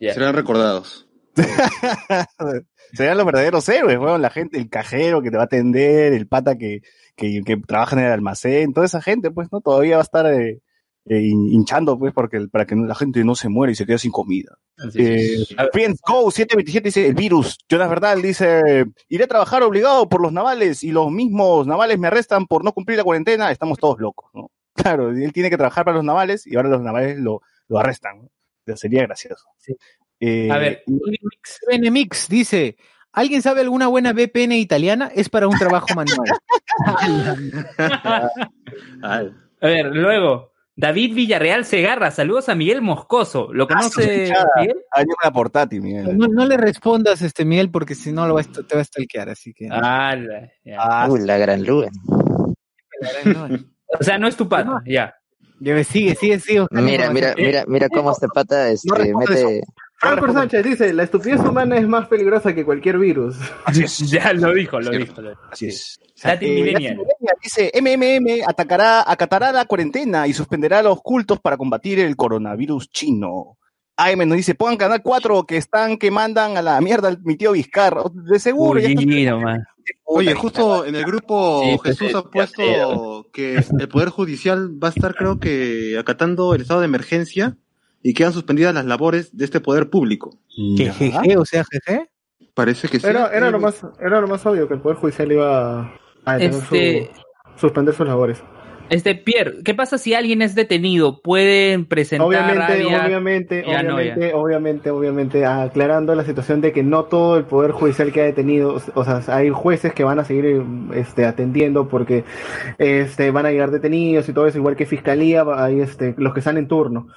[0.00, 1.06] Serán recordados.
[2.92, 6.26] Serían los verdaderos héroes, weón, la gente, el cajero que te va a atender, el
[6.26, 6.80] pata que,
[7.16, 9.60] que, que trabaja en el almacén, toda esa gente, pues, ¿no?
[9.60, 10.60] Todavía va a estar eh,
[11.06, 13.98] eh, hin- hinchando, pues, porque para que la gente no se muera y se quede
[13.98, 14.56] sin comida.
[14.94, 17.58] Eh, Friends Go 727 dice el virus.
[17.68, 22.06] Jonas Verdal dice, iré a trabajar obligado por los navales y los mismos navales me
[22.08, 23.50] arrestan por no cumplir la cuarentena.
[23.50, 24.50] Estamos todos locos, ¿no?
[24.74, 28.28] Claro, él tiene que trabajar para los navales y ahora los navales lo, lo arrestan.
[28.66, 28.76] ¿no?
[28.76, 29.46] Sería gracioso.
[30.20, 30.82] Eh, A ver,
[31.90, 32.76] Mix dice,
[33.12, 35.10] ¿alguien sabe alguna buena VPN italiana?
[35.14, 36.28] Es para un trabajo manual.
[39.02, 43.52] A ver, luego, David Villarreal Segarra, saludos a Miguel Moscoso.
[43.52, 44.76] ¿Lo conoce Miguel?
[44.92, 46.16] Año la portátil, Miguel.
[46.16, 49.28] No, no le respondas, este Miguel, porque si no lo va te va a stalkear,
[49.28, 49.68] así que...
[49.70, 50.48] Ah, la-.
[50.78, 51.86] Ah, Uy, la gran luz.
[53.98, 55.14] O sea, no es tu pata, ya.
[55.60, 56.66] Ya, sigue, sigue, sigue.
[56.70, 57.34] Mira, mira, información.
[57.44, 59.62] mira, mira cómo este pata este, mete.
[59.98, 63.36] Franco Sánchez dice, la estupidez humana es más peligrosa que cualquier virus.
[64.10, 65.20] Ya lo dijo, lo dijo.
[65.20, 65.40] lo dijo.
[65.50, 65.98] Así es.
[66.22, 66.98] Latin Eh, Millennial.
[67.42, 73.56] Dice, MMM atacará, acatará la cuarentena y suspenderá los cultos para combatir el coronavirus chino.
[73.96, 77.36] AM nos dice, pongan Canal 4 que están que mandan a la mierda al- mi
[77.36, 78.02] tío Vizcarra.
[78.12, 79.60] De seguro, Uy, nomás.
[80.04, 84.88] Oye, justo en el grupo Sí, pues, Jesús ha puesto que el Poder Judicial va
[84.88, 87.56] a estar, creo que, acatando el estado de emergencia
[88.02, 90.38] y quedan suspendidas las labores de este poder público.
[90.76, 92.08] Que jeje, o sea, jeje.
[92.54, 93.06] Parece que sí.
[93.06, 95.92] Era, era, lo más, era lo más obvio que el Poder Judicial iba
[96.24, 97.10] a detener Este-
[97.54, 98.42] su- suspender sus labores.
[98.90, 101.20] Este, Pierre, ¿qué pasa si alguien es detenido?
[101.20, 103.04] ¿Pueden presentar Obviamente, rabia?
[103.04, 107.72] obviamente, Ya no, obviamente, obviamente, obviamente, aclarando la situación de que no todo el poder
[107.72, 110.62] judicial queda detenido, o sea, hay jueces que van a seguir
[110.94, 112.24] este, atendiendo porque
[112.78, 116.40] este, van a llegar detenidos y todo eso, igual que fiscalía, hay este, los que
[116.40, 117.08] están en turno.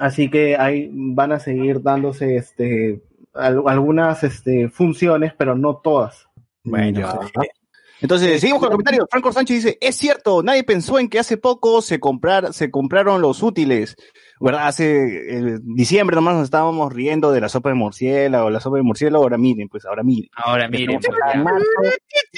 [0.00, 3.02] Así que ahí van a seguir dándose este,
[3.34, 6.26] al- algunas este, funciones, pero no todas.
[6.64, 7.06] Bueno,
[8.00, 9.06] Entonces, seguimos con el comentario.
[9.10, 13.20] Franco Sánchez dice, es cierto, nadie pensó en que hace poco se, comprar, se compraron
[13.20, 13.94] los útiles.
[14.42, 14.68] ¿Verdad?
[14.68, 18.82] Hace eh, diciembre nomás nos estábamos riendo de la sopa de murciélago, la sopa de
[18.82, 20.30] murciélago, ahora miren, pues ahora miren.
[20.34, 20.98] Ahora miren,
[21.34, 21.66] en marzo,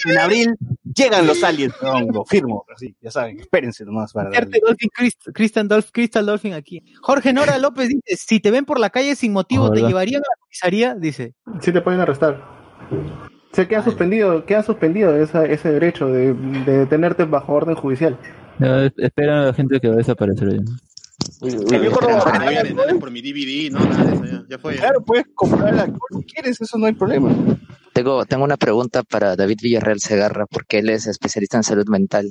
[0.07, 4.91] en abril llegan los aliens, no, lo firmo, así, ya saben, espérense nomás para Dolphin,
[5.93, 6.83] Crystal Dolphin aquí.
[7.01, 9.89] Jorge Nora López dice, si te ven por la calle sin motivo, ¿te Hola.
[9.89, 10.95] llevarían a la comisaría?
[10.97, 11.35] Dice.
[11.61, 12.43] Sí te pueden arrestar.
[13.53, 18.19] Se queda suspendido, queda suspendido esa- ese derecho de, de detenerte bajo orden judicial.
[18.59, 20.49] No, es- esperan a la gente que va a desaparecer.
[20.49, 20.63] No
[21.41, 24.77] voy a arenales por mi DVD, no, nada de eso, ya, ya fue.
[24.77, 27.31] Claro, puedes comprar alcohol si quieres, eso no hay problema.
[27.93, 32.31] Tengo, tengo una pregunta para David Villarreal Segarra, porque él es especialista en salud mental.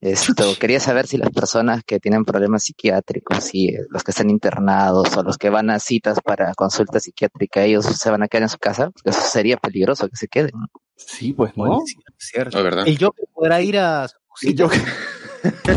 [0.00, 4.30] Esto, quería saber si las personas que tienen problemas psiquiátricos, si eh, los que están
[4.30, 8.44] internados o los que van a citas para consulta psiquiátrica, ellos se van a quedar
[8.44, 10.52] en su casa, porque eso sería peligroso que se queden.
[10.54, 10.66] ¿no?
[10.96, 11.80] Sí, pues, ¿no?
[12.18, 12.56] Cierto.
[12.58, 12.86] La verdad.
[12.86, 14.82] El Joker podrá ir a su El Joker.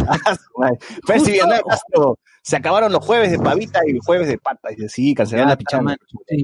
[0.08, 0.38] Ah.
[2.44, 4.72] Se acabaron los jueves de pavita y jueves de pata.
[4.72, 5.96] Y dice, sí, cancelaron la pichama.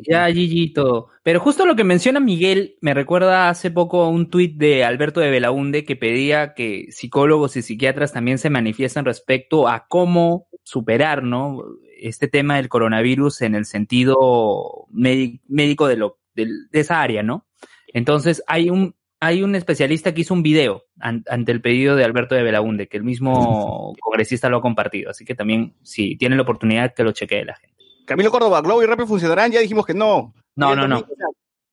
[0.07, 0.29] Ya,
[0.73, 1.07] todo.
[1.23, 5.31] Pero justo lo que menciona Miguel me recuerda hace poco un tuit de Alberto de
[5.31, 11.63] Belaunde que pedía que psicólogos y psiquiatras también se manifiesten respecto a cómo superar, ¿no?
[11.99, 17.23] Este tema del coronavirus en el sentido médi- médico de, lo, del- de esa área,
[17.23, 17.47] ¿no?
[17.87, 22.03] Entonces hay un, hay un especialista que hizo un video an- ante el pedido de
[22.03, 25.09] Alberto de Belaunde, que el mismo congresista lo ha compartido.
[25.11, 27.75] Así que también, si tienen la oportunidad, que lo chequee la gente.
[28.05, 30.33] Camilo Córdoba, Globo y Rappi funcionarán, ya dijimos que no.
[30.55, 31.05] No, no, no.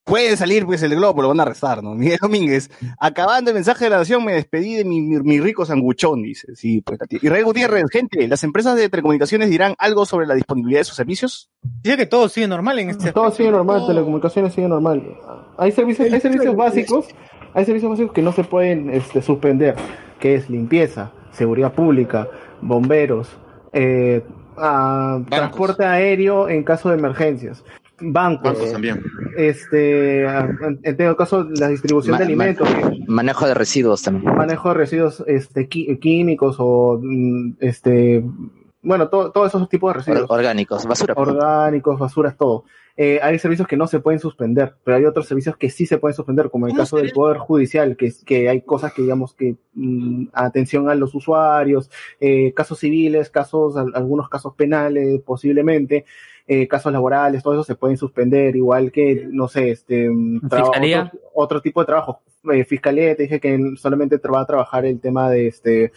[0.04, 1.94] Puede salir pues el Globo, lo van a arrestar, ¿no?
[1.94, 5.64] Miguel Domínguez, acabando el mensaje de la nación, me despedí de mi, mi, mi rico
[5.64, 6.54] sanguchón, dice.
[6.54, 6.98] Sí, pues.
[7.22, 11.50] Israel Gutiérrez, gente, ¿las empresas de telecomunicaciones dirán algo sobre la disponibilidad de sus servicios?
[11.82, 15.02] Dice que todo sigue normal en este Todo sigue normal, telecomunicaciones sigue normal.
[15.56, 17.06] Hay servicios, hay servicios básicos,
[17.54, 19.74] hay servicios básicos que no se pueden este, suspender,
[20.20, 22.28] que es limpieza, seguridad pública,
[22.60, 23.28] bomberos,
[23.72, 24.22] eh,
[24.58, 27.64] ah, transporte aéreo en caso de emergencias,
[28.00, 29.02] bancos, Bancos también.
[29.36, 32.68] este, en, en todo caso la distribución Ma- de alimentos,
[33.06, 34.34] Manejo de residuos también.
[34.34, 38.24] manejo de residuos este, qui- químicos o mm, este,
[38.82, 40.30] bueno, todo- todos esos tipos de residuos.
[40.30, 41.14] Or- orgánicos, basura.
[41.16, 42.64] orgánicos, basuras, todo.
[42.96, 45.98] Eh, hay servicios que no se pueden suspender, pero hay otros servicios que sí se
[45.98, 49.56] pueden suspender, como el caso del Poder Judicial, que, que hay cosas que digamos que
[49.74, 51.90] mm, atención a los usuarios,
[52.20, 56.04] eh, casos civiles, casos, al- algunos casos penales posiblemente,
[56.46, 61.04] eh, casos laborales, todo eso se pueden suspender, igual que, no sé, este, mm, ¿Fiscalía?
[61.06, 62.20] Otro, otro tipo de trabajo.
[62.52, 65.92] Eh, fiscalía, te dije que solamente va a trabajar el tema de este,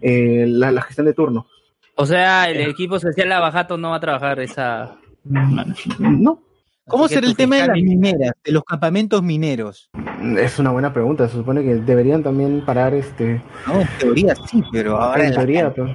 [0.00, 1.46] eh, la, la gestión de turno.
[1.94, 4.96] O sea, el equipo especial Lavajato no va a trabajar esa.
[5.24, 6.42] No.
[6.88, 9.90] ¿Cómo será el tema de las mineras, de los campamentos mineros?
[10.36, 14.62] Es una buena pregunta, se supone que deberían también parar este, No, en teoría sí,
[14.72, 15.86] pero ahora en la teoría, pero...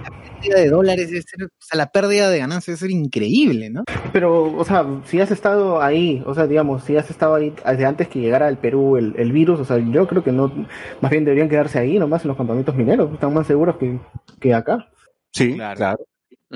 [0.42, 3.84] pérdida de dólares, es ser- o sea, la pérdida de ganancias es ser increíble, ¿no?
[4.14, 7.86] Pero, o sea, si has estado ahí, o sea, digamos, si has estado ahí desde
[7.86, 10.52] antes que llegara al Perú el, el virus, o sea, yo creo que no,
[11.02, 14.00] más bien deberían quedarse ahí nomás en los campamentos mineros, están más seguros que,
[14.40, 14.88] que acá.
[15.34, 15.78] Sí, Claro.
[15.78, 15.98] claro.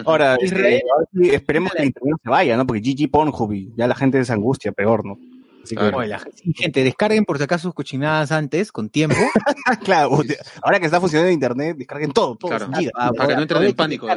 [0.05, 2.65] Ahora, este, Israel- ahora sí, esperemos que el internet no se vaya, ¿no?
[2.65, 5.17] Porque GG Pornhub y ya la gente se angustia, peor, ¿no?
[5.63, 6.19] Así que, la
[6.55, 9.15] gente- descarguen por si acaso sus cochinadas antes, con tiempo.
[9.83, 10.19] claro,
[10.63, 12.49] ahora que está funcionando el internet, descarguen todo, todo.
[12.49, 12.69] Claro.
[12.95, 14.07] Ah, Para que no entren en pánico.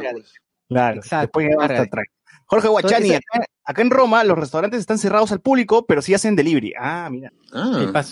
[0.67, 1.75] Claro, Exacto, después ya carga.
[1.75, 2.05] hasta trae.
[2.47, 6.35] Jorge Guachani, acá, acá en Roma los restaurantes están cerrados al público, pero sí hacen
[6.35, 6.73] delivery.
[6.79, 7.31] Ah, mira.
[7.31, 8.03] ¿Qué Ah, mira.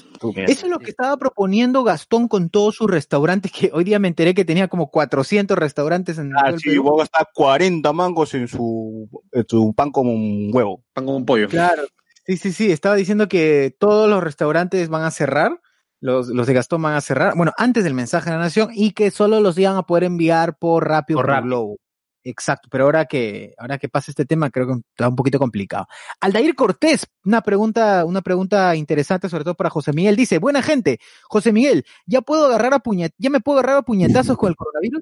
[0.47, 4.07] Eso es lo que estaba proponiendo Gastón con todos sus restaurantes, que hoy día me
[4.07, 6.83] enteré que tenía como 400 restaurantes en Ah, el sí, Perú.
[6.83, 10.83] vos gastar 40 mangos en su, en su pan como un huevo.
[10.93, 11.47] pan como un pollo.
[11.47, 11.83] Claro.
[12.25, 12.71] Sí, sí, sí.
[12.71, 15.59] Estaba diciendo que todos los restaurantes van a cerrar.
[15.99, 17.33] Los, los de Gastón van a cerrar.
[17.35, 20.57] Bueno, antes del mensaje de la nación y que solo los iban a poder enviar
[20.57, 21.43] por rápido Por por.
[21.43, 21.77] Globo.
[22.23, 25.87] Exacto, pero ahora que, ahora que pasa este tema, creo que está un poquito complicado.
[26.21, 30.15] Aldair Cortés, una pregunta, una pregunta interesante, sobre todo para José Miguel.
[30.15, 33.81] Dice, buena gente, José Miguel, ¿ya puedo agarrar a puñet, ya me puedo agarrar a
[33.81, 35.01] puñetazos con el coronavirus?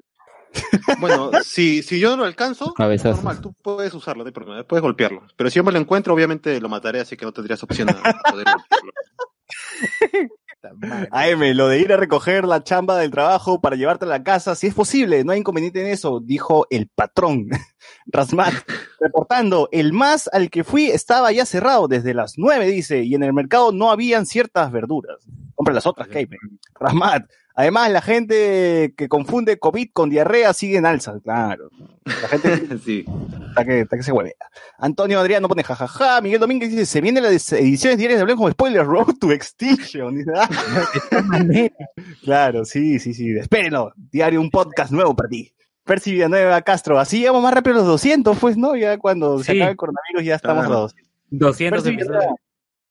[1.00, 3.24] Bueno, si, si yo no lo alcanzo, Cabezazos.
[3.24, 5.22] normal, tú puedes usarlo, no hay problema, puedes golpearlo.
[5.34, 7.94] Pero si yo me lo encuentro, obviamente lo mataré, así que no tendrías opción a
[7.94, 8.92] poder golpearlo.
[11.10, 14.54] AM, lo de ir a recoger la chamba del trabajo para llevarte a la casa,
[14.54, 17.48] si es posible, no hay inconveniente en eso, dijo el patrón.
[18.06, 18.54] Rasmat,
[19.00, 23.22] reportando, el más al que fui estaba ya cerrado desde las nueve, dice, y en
[23.22, 25.18] el mercado no habían ciertas verduras.
[25.54, 26.36] Compra las otras, Keime.
[26.74, 27.24] Rasmat,
[27.54, 31.68] además la gente que confunde COVID con diarrea sigue en alza, claro.
[32.04, 33.04] La gente Sí.
[33.48, 34.34] Está que, está que se hueve.
[34.78, 36.20] Antonio Adriano pone jajaja.
[36.20, 40.24] Miguel Domínguez dice, se vienen las ediciones diarias de Hablemos como Spoiler Road to Extinction.
[40.34, 40.48] Ah,
[42.24, 43.30] claro, sí, sí, sí.
[43.36, 43.92] Espérenlo.
[43.96, 45.52] Diario, un podcast nuevo para ti.
[45.84, 46.98] Percy Villanueva Castro.
[46.98, 48.76] Así llegamos más rápido a los 200, pues, ¿no?
[48.76, 49.58] Ya cuando se Sí.
[49.58, 50.78] acabe el coronavirus ya estamos Claro.
[50.78, 51.12] a 200.
[51.30, 52.18] 200 Percy episodios.
[52.20, 52.36] Villanueva,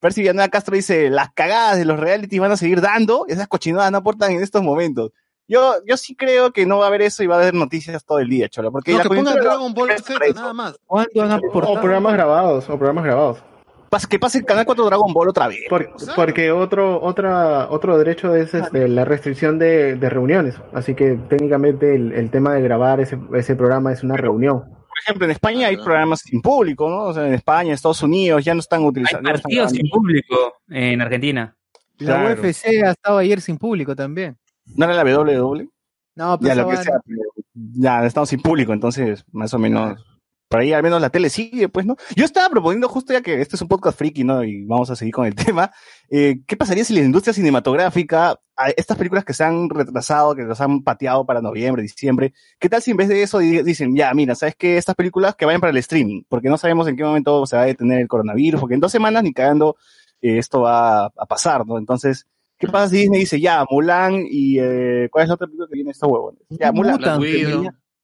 [0.01, 3.25] Percy Villanueva Castro dice, las cagadas de los realities van a seguir dando.
[3.29, 5.11] Esas cochinadas no aportan en estos momentos.
[5.47, 8.03] Yo, yo sí creo que no va a haber eso y va a haber noticias
[8.05, 8.71] todo el día, Chola.
[8.71, 10.75] Porque No, la que pongan Dragon Ball Z, nada más.
[10.85, 13.43] ¿Cuándo van a O programas grabados, o programas grabados.
[13.91, 15.59] Pas- que pase el canal 4 Dragon Ball otra vez.
[15.69, 16.13] Por- Claro.
[16.15, 20.55] porque otro, otra, otro derecho es este, la restricción de, de reuniones.
[20.73, 24.63] Así que técnicamente el, el tema de grabar ese, ese programa es una reunión.
[25.01, 27.03] Por ejemplo, en España hay programas sin público, ¿no?
[27.05, 29.29] O sea, en España, en Estados Unidos ya no están Hay utilizando.
[29.29, 30.35] no están partidos sin público
[30.69, 31.55] en Argentina.
[31.97, 32.41] La Claro.
[32.41, 34.37] UFC ha estado ayer sin público también.
[34.65, 35.67] ¿No era la WWE?
[36.15, 37.21] No, pues Ya lo que sea, pero
[37.53, 40.03] ya estamos sin público, entonces más o menos.
[40.51, 41.95] Por ahí al menos la tele sigue, pues, ¿no?
[42.13, 44.43] Yo estaba proponiendo justo ya que este es un podcast friki, ¿no?
[44.43, 45.71] Y vamos a seguir con el tema.
[46.09, 48.37] eh, ¿Qué pasaría si la industria cinematográfica,
[48.75, 52.81] estas películas que se han retrasado, que las han pateado para noviembre, diciembre, ¿qué tal
[52.81, 54.75] si en vez de eso di- dicen, ya, mira, ¿sabes qué?
[54.75, 57.61] Estas películas que vayan para el streaming, porque no sabemos en qué momento se va
[57.61, 59.77] a detener el coronavirus, porque en dos semanas ni cagando
[60.21, 61.77] eh, esto va a pasar, ¿no?
[61.77, 62.27] Entonces,
[62.59, 65.75] ¿qué pasa si Disney dice, ya, Mulan y, eh, ¿cuál es la otra película que
[65.75, 66.41] viene estos huevones?
[66.49, 66.99] Ya, Mulan.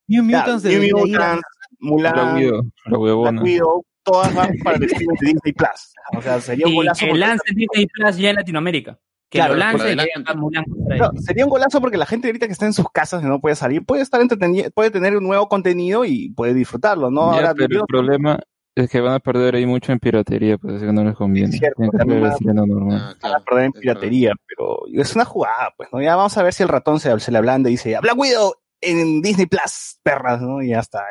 [0.10, 1.43] New Ya, Mutants New Mutants,
[1.80, 5.93] Mulan, La Widow, todas van para el streaming de Disney Plus.
[6.17, 7.05] O sea, sería un Y golazo.
[7.05, 8.99] que lancen Disney Plus ya en Latinoamérica.
[9.30, 9.61] Que Claro, lo
[9.91, 10.63] y Mulan.
[10.97, 13.41] No, sería un golazo porque la gente ahorita que está en sus casas y no
[13.41, 17.32] puede salir, puede estar entretenido, puede tener un nuevo contenido y puede disfrutarlo, ¿no?
[17.34, 18.39] Ya, Ahora, pero el problema
[18.73, 21.49] es que van a perder ahí mucho en piratería, pues así que no les conviene.
[21.49, 22.97] Es cierto, también van a- estreno normal.
[23.01, 26.01] Ah, van claro, a perder en piratería, pero es una jugada, pues, ¿no?
[26.01, 28.53] Ya vamos a ver si el ratón se, se le ablanda y dice, Black Widow
[28.80, 30.61] en Disney Plus, perras, ¿no?
[30.61, 31.01] Y ya está.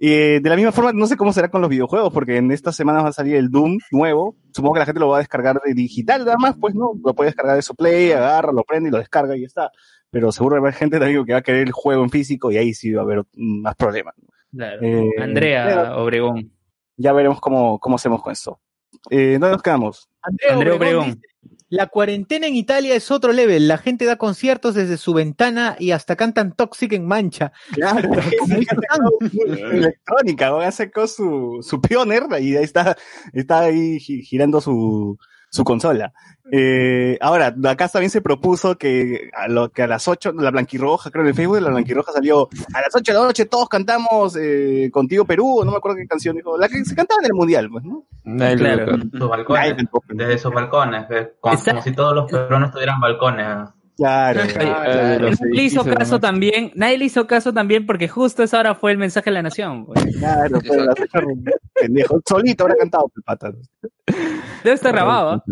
[0.00, 2.76] Eh, de la misma forma, no sé cómo será con los videojuegos, porque en estas
[2.76, 4.36] semanas va a salir el Doom nuevo.
[4.52, 6.92] Supongo que la gente lo va a descargar de digital, nada más, pues, ¿no?
[7.04, 9.72] Lo puede descargar de su Play, agarra, lo prende y lo descarga y ya está.
[10.10, 12.50] Pero seguro va a haber gente también que va a querer el juego en físico
[12.52, 14.14] y ahí sí va a haber más problemas.
[14.52, 14.80] Claro.
[14.82, 16.52] Eh, Andrea pero- Obregón.
[16.96, 18.60] Ya veremos cómo, cómo hacemos con esto.
[19.10, 20.08] Eh, ¿Dónde nos quedamos?
[20.22, 21.22] Andrea Andrea Obregón Obregón.
[21.70, 23.68] La cuarentena en Italia es otro level.
[23.68, 27.52] La gente da conciertos desde su ventana y hasta cantan Toxic en mancha.
[27.72, 28.10] Claro,
[29.72, 30.52] electrónica.
[30.62, 32.96] Ya sacó su, su pioner y ahí está,
[33.32, 35.18] está ahí gi- girando su,
[35.50, 36.12] su consola.
[36.50, 41.10] Eh, ahora, acá también se propuso que a, lo, que a las 8, la blanquirroja,
[41.10, 44.34] creo en el Facebook, la blanquirroja salió a las 8 de la noche todos cantamos
[44.36, 47.34] eh, Contigo Perú, no me acuerdo qué canción dijo, la que se cantaba en el
[47.34, 48.04] Mundial, pues, ¿no?
[48.24, 48.96] Claro.
[49.12, 49.76] Sus balcones,
[50.08, 51.28] desde sus balcones, ¿ves?
[51.40, 53.68] como, como si todos los peruanos tuvieran balcones.
[53.98, 55.18] Claro, claro.
[55.18, 58.76] los Nadie le hizo caso también, nadie le hizo caso también porque justo esa hora
[58.76, 59.86] fue el mensaje de la nación.
[59.86, 60.16] pues.
[60.16, 61.04] Claro, pero ocho,
[61.74, 63.52] pendejo, solito habrá cantado, pues, pata.
[64.62, 65.30] Debe estar grabado.
[65.30, 65.44] ¿ah?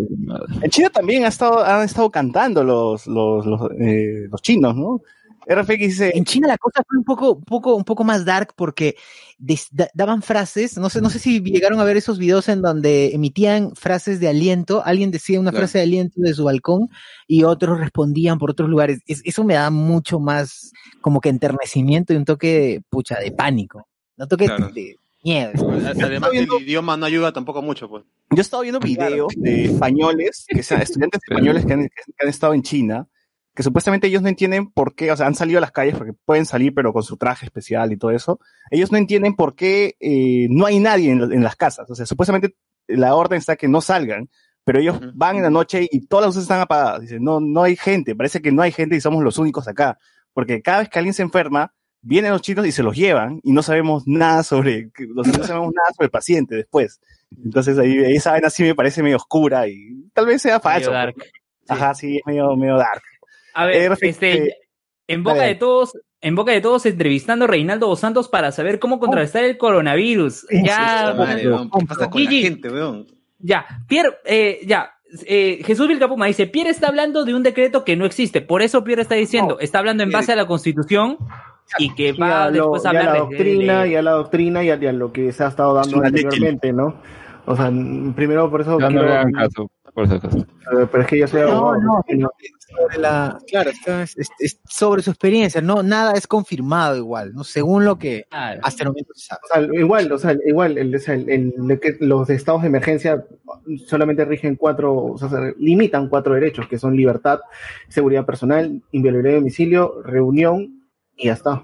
[0.63, 5.03] En China también ha estado, han estado cantando los, los, los, eh, los chinos, ¿no?
[5.49, 8.53] RFX dice, En China la cosa fue un poco, un poco, un poco más dark
[8.57, 8.97] porque
[9.39, 12.63] des- da- daban frases, no sé, no sé si llegaron a ver esos videos en
[12.63, 15.63] donde emitían frases de aliento, alguien decía una Claro.
[15.67, 16.89] frase de aliento de su balcón
[17.29, 19.01] y otros respondían por otros lugares.
[19.07, 23.87] Es- eso me da mucho más como que enternecimiento y un toque, pucha, de pánico.
[24.17, 24.71] No toque Claro.
[24.71, 25.53] de miedo.
[26.03, 28.03] Además el idioma no ayuda tampoco mucho, pues.
[28.31, 32.29] yo he estado viendo videos de españoles, que sean estudiantes españoles que han, que han
[32.29, 33.07] estado en China,
[33.57, 36.13] que supuestamente ellos no entienden por qué, o sea, han salido a las calles porque
[36.13, 38.39] pueden salir, pero con su traje especial y todo eso.
[38.71, 41.91] Ellos no entienden por qué eh, no hay nadie en, en las casas.
[41.91, 42.55] O sea, supuestamente
[42.87, 44.29] la orden está que no salgan,
[44.63, 47.01] pero ellos van en la noche y todas las luces están apagadas.
[47.01, 49.99] Dicen, no, no hay gente, parece que no hay gente y somos los únicos acá.
[50.35, 53.53] Porque cada vez que alguien se enferma, vienen los chinos y se los llevan y
[53.53, 57.01] no sabemos nada sobre, no sabemos nada sobre el paciente después.
[57.43, 60.91] Entonces ahí esa vaina sí me parece medio oscura y tal vez sea falso.
[60.91, 61.15] Medio dark.
[61.17, 61.31] pues.
[61.69, 63.03] Ajá, sí, es medio, medio dark.
[63.57, 64.55] A ver, Eh, este, eh,
[65.09, 68.79] en boca de todos, en boca de todos, entrevistando a Reinaldo Dos Santos para saber
[68.79, 70.47] cómo contrarrestar el coronavirus.
[70.51, 73.07] Ya, Puta madre, weón, ¿Qué pasa con la gente, weón?
[73.39, 74.91] ya, Pierre, eh, ya.
[75.27, 78.83] eh, Jesús Vilcapuma dice, Pierre está hablando de un decreto que no existe, por eso
[78.85, 81.17] Pierre está diciendo, está hablando en base a la constitución
[81.79, 83.89] y que Y va a, lo- después a y a hablar la de- doctrina, de-
[83.91, 86.73] y a la doctrina y a, y a lo que se ha estado dando anteriormente,
[86.73, 87.01] ¿no?
[87.47, 87.71] O sea,
[88.17, 90.21] primero por eso Ya no quiero- le hagan caso, por eh,
[90.93, 92.29] pero es que yo soy abogado, no, y no-
[92.69, 97.45] sobre la, claro, es- es- es sobre su experiencia, no, nada es confirmado igual, ¿no?
[97.45, 98.61] Según lo que Claro.
[98.63, 99.41] hasta el momento se sabe.
[99.43, 101.55] o sea, igual, o sea, igual, el, el-
[102.01, 103.25] los estados de emergencia
[103.87, 107.41] solamente rigen cuatro, o sea, se limitan cuatro derechos, que son libertad,
[107.89, 110.83] seguridad personal, inviolabilidad de domicilio, reunión,
[111.17, 111.63] y ya está.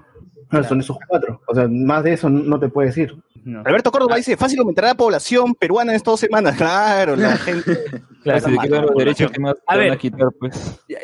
[0.50, 1.40] No, Son esos cuatro.
[1.48, 3.14] O sea, más de eso no te puede decir.
[3.44, 3.62] No.
[3.64, 6.56] Alberto Córdoba dice, fácil aumentará la población peruana en estas dos semanas.
[6.58, 7.78] Claro, la gente.
[8.22, 9.92] Claro, si te los derechos, ¿qué más A te van ver.
[9.92, 10.80] a quitar, pues?
[10.88, 10.98] Ya,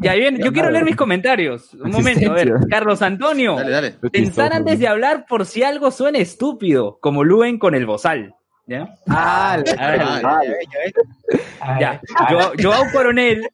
[0.00, 1.72] ya bien, yo quiero leer mis comentarios.
[1.74, 2.52] Un momento, a ver.
[2.68, 3.54] Carlos Antonio.
[3.56, 3.90] Dale, dale.
[4.02, 7.86] Qué Pensar chistoso, antes de hablar por si algo suena estúpido, como Luen con el
[7.86, 8.34] bozal.
[8.66, 8.88] ¿Ya?
[9.08, 10.56] Ah, A ver, Vale.
[11.78, 12.00] ya.
[12.30, 13.46] Yo, Joao Coronel,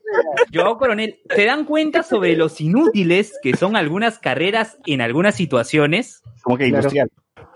[0.54, 6.22] Joao Coronel, ¿se dan cuenta sobre los inútiles que son algunas carreras en algunas situaciones?
[6.42, 6.88] Como que Claro.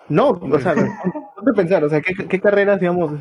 [0.08, 0.74] No, o sea,
[1.34, 3.12] ponte a pensar, o sea, ¿qué, qué carreras, digamos,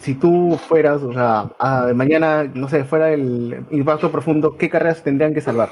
[0.00, 5.02] si tú fueras, o sea, a- mañana, no sé, fuera el impacto profundo, ¿qué carreras
[5.02, 5.70] tendrían que salvar?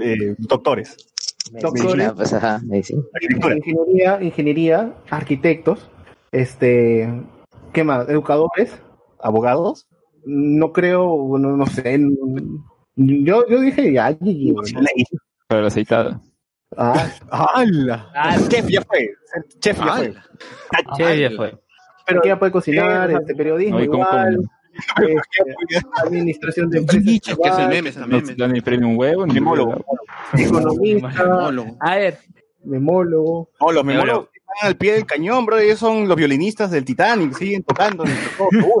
[0.00, 0.96] Eh, doctores.
[1.60, 3.02] Doctores, pues, ajá, medicina.
[3.14, 3.56] Arquitectura.
[3.56, 5.90] ingeniería, ingeniería, arquitectos,
[6.30, 7.08] este,
[7.72, 8.08] ¿qué más?
[8.08, 8.80] Educadores,
[9.20, 9.88] Abogados.
[10.24, 11.98] no creo, bueno, no sé,
[12.94, 16.20] yo, yo dije ya, la aceitada.
[16.76, 18.10] Ah, ¡Hala!
[18.14, 19.10] Ah, Chef ya fue.
[19.60, 20.14] Chef ya fue.
[20.96, 21.58] che, ya fue.
[22.06, 24.04] pero ya puede cocinar, este, periodismo No,
[24.98, 28.26] este, administración de empresas Que hace igual, memes No también.
[28.26, 29.84] te dan ni premio un huevo, ni Memólogo.
[30.34, 31.10] economista.
[31.80, 32.18] A ver,
[32.64, 35.58] memólogo, No, los Me memólogos que están al pie del cañón, bro.
[35.58, 37.32] Ellos son los violinistas del Titanic.
[37.34, 38.04] Siguen tocando.
[38.36, 38.80] todo, todo.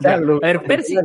[0.00, 0.96] Ya, lo- a ver, Percy,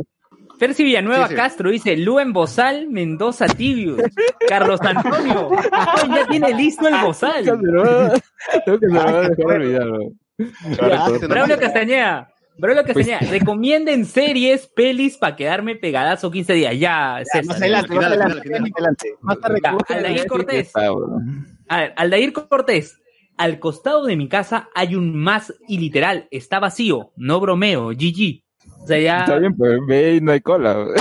[0.61, 1.35] Percy Villanueva Sí, sí.
[1.35, 3.99] Castro dice Luen Bozal, Mendoza Tibius,
[4.47, 5.49] Carlos Antonio.
[5.71, 7.43] Ay, ya tiene listo el Bozal.
[7.43, 10.11] Tengo que se me va a dejar olvidar, bro.
[10.37, 12.31] Ya, Braulio Castañeda.
[12.59, 16.77] Braulio Castañeda, recomienden series, pelis para quedarme pegadazo 15 días.
[16.77, 17.45] Ya, César.
[17.45, 19.15] Más adelante, más adelante, más adelante.
[19.21, 20.71] Más tarde, Ya, Aldair Cortés.
[21.69, 23.01] A ver, Aldair Cortés.
[23.35, 28.43] Al costado de mi casa hay un más y literal, está vacío, no bromeo, GG.
[28.83, 29.19] O sea, ya.
[29.21, 30.85] Está bien, pues ve y no hay cola.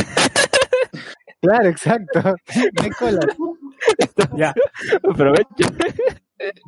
[1.43, 2.21] Claro, exacto.
[2.23, 3.21] No hay cola.
[4.37, 4.53] Ya,
[5.09, 5.47] Aprovecha.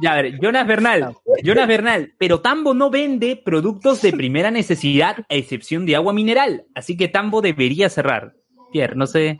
[0.00, 1.14] ya, a ver, Jonas Bernal.
[1.44, 6.64] Jonas Bernal, pero Tambo no vende productos de primera necesidad a excepción de agua mineral.
[6.74, 8.32] Así que Tambo debería cerrar.
[8.72, 9.36] Pierre, no sé.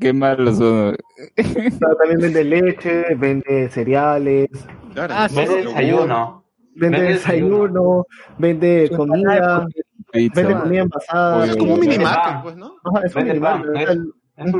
[0.00, 0.96] Qué malos son.
[1.34, 4.48] Pero también vende leche, vende cereales,
[4.94, 5.14] Claro.
[5.16, 6.44] Ah, sí, Vende desayuno.
[6.74, 8.06] Vende desayuno,
[8.38, 9.66] vende comida,
[10.12, 11.46] Pizza, vende comida envasada.
[11.46, 12.76] Es como un minimarket, pues, ¿no?
[12.84, 13.98] Ajá, es un minimarket,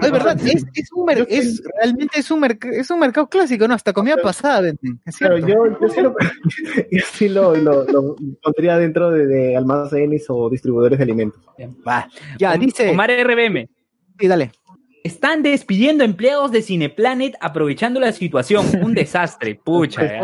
[0.02, 3.68] Es verdad, es, es un mer- es, realmente es un, merc- es un mercado clásico,
[3.68, 3.74] ¿no?
[3.74, 5.00] Hasta comida pasada venden.
[5.04, 5.66] Es Claro, cierto.
[5.66, 6.14] yo, yo sí lo,
[6.90, 11.40] yo sí lo, lo, lo pondría dentro de, de almacenes o distribuidores de alimentos.
[11.86, 12.08] Va.
[12.38, 12.90] Ya, dice.
[12.90, 13.68] Omar RBM.
[14.18, 14.50] Sí, dale.
[15.06, 18.64] Están despidiendo empleados de Cineplanet aprovechando la situación.
[18.82, 20.02] Un desastre, pucha.
[20.04, 20.20] ya.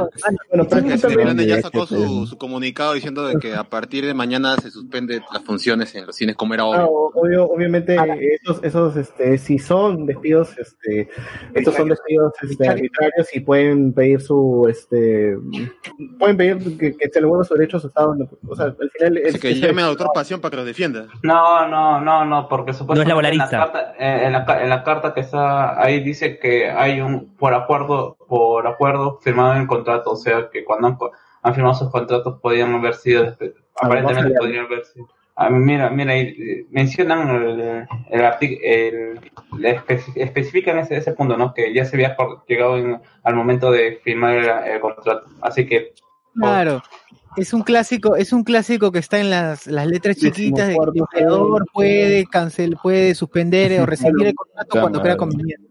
[0.50, 4.56] Bueno, Porque Cineplanet ya sacó su, su comunicado diciendo de que a partir de mañana
[4.56, 7.44] se suspenden las funciones en los cines como era Ah, obvio.
[7.44, 7.96] obviamente
[8.42, 11.08] esos, esos este, si son despidos, este,
[11.54, 15.36] estos son despidos este, arbitrarios y pueden pedir su, este,
[16.18, 18.16] pueden pedir que, que se le vuelva su derecho a su estado,
[18.48, 21.06] o sea, al final Así es, que llame al doctor Pasión para que los defienda.
[21.22, 23.72] No, no, no, no, porque supuestamente No es en, la laboralista.
[23.72, 27.34] carta, eh, en, la, ca- en la carta que está ahí dice que hay un
[27.36, 31.12] por acuerdo por acuerdo firmado en el contrato, o sea que cuando han, co-
[31.42, 33.36] han firmado sus contratos podían haber sido
[33.80, 35.08] aparentemente podrían haber sido.
[35.34, 38.60] Ah, mira, mira, ahí, eh, mencionan el, el artículo,
[39.60, 41.54] espe- especifican ese, ese punto, ¿no?
[41.54, 42.16] Que ya se había
[42.46, 45.26] llegado en- al momento de firmar el, el contrato.
[45.40, 45.94] Así que
[46.34, 46.82] Claro.
[47.36, 50.78] Es un clásico, es un clásico que está en las, las letras chiquitas de que
[50.80, 55.68] el empleador puede cancel, puede suspender o rescindir el contrato cuando crea conveniente.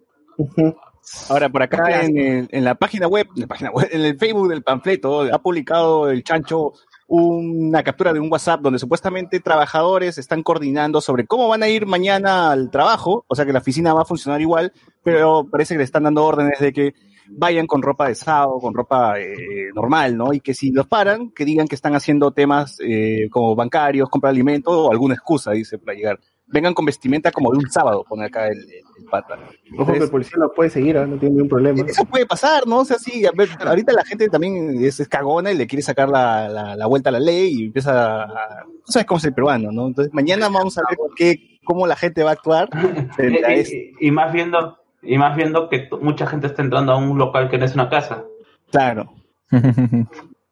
[1.30, 4.18] Ahora, por acá en, el- en la página web, en la página web, en el
[4.18, 6.74] Facebook del panfleto, ha publicado el chancho
[7.07, 11.86] una captura de un WhatsApp donde supuestamente trabajadores están coordinando sobre cómo van a ir
[11.86, 14.72] mañana al trabajo, o sea que la oficina va a funcionar igual,
[15.03, 16.93] pero parece que le están dando órdenes de que
[17.38, 19.36] vayan con ropa de sábado, con ropa eh,
[19.73, 20.34] normal, ¿no?
[20.34, 24.29] Y que si los paran, que digan que están haciendo temas eh, como bancarios, compra
[24.29, 26.19] de alimentos o alguna excusa, dice, para llegar.
[26.53, 28.65] Vengan con vestimenta como de un sábado, pone acá el, el-
[28.97, 29.39] el pata.
[29.79, 31.05] Ojo que el policía lo puede seguir, ¿ah?
[31.07, 31.82] no tiene ningún problema.
[31.88, 32.79] eso puede pasar, ¿no?
[32.79, 35.82] O sea, sí, a ver, ahorita la gente también es, es cagona y le quiere
[35.82, 38.63] sacar la, la, la vuelta a la ley y empieza a...
[38.86, 39.88] Tú sabes cómo es el peruano, ¿no?
[39.88, 42.69] Entonces, mañana vamos a ver qué, cómo la gente va a actuar
[43.99, 47.57] y más viendo y más viendo que mucha gente está entrando a un local que
[47.57, 48.23] no es una casa.
[48.71, 49.11] Claro.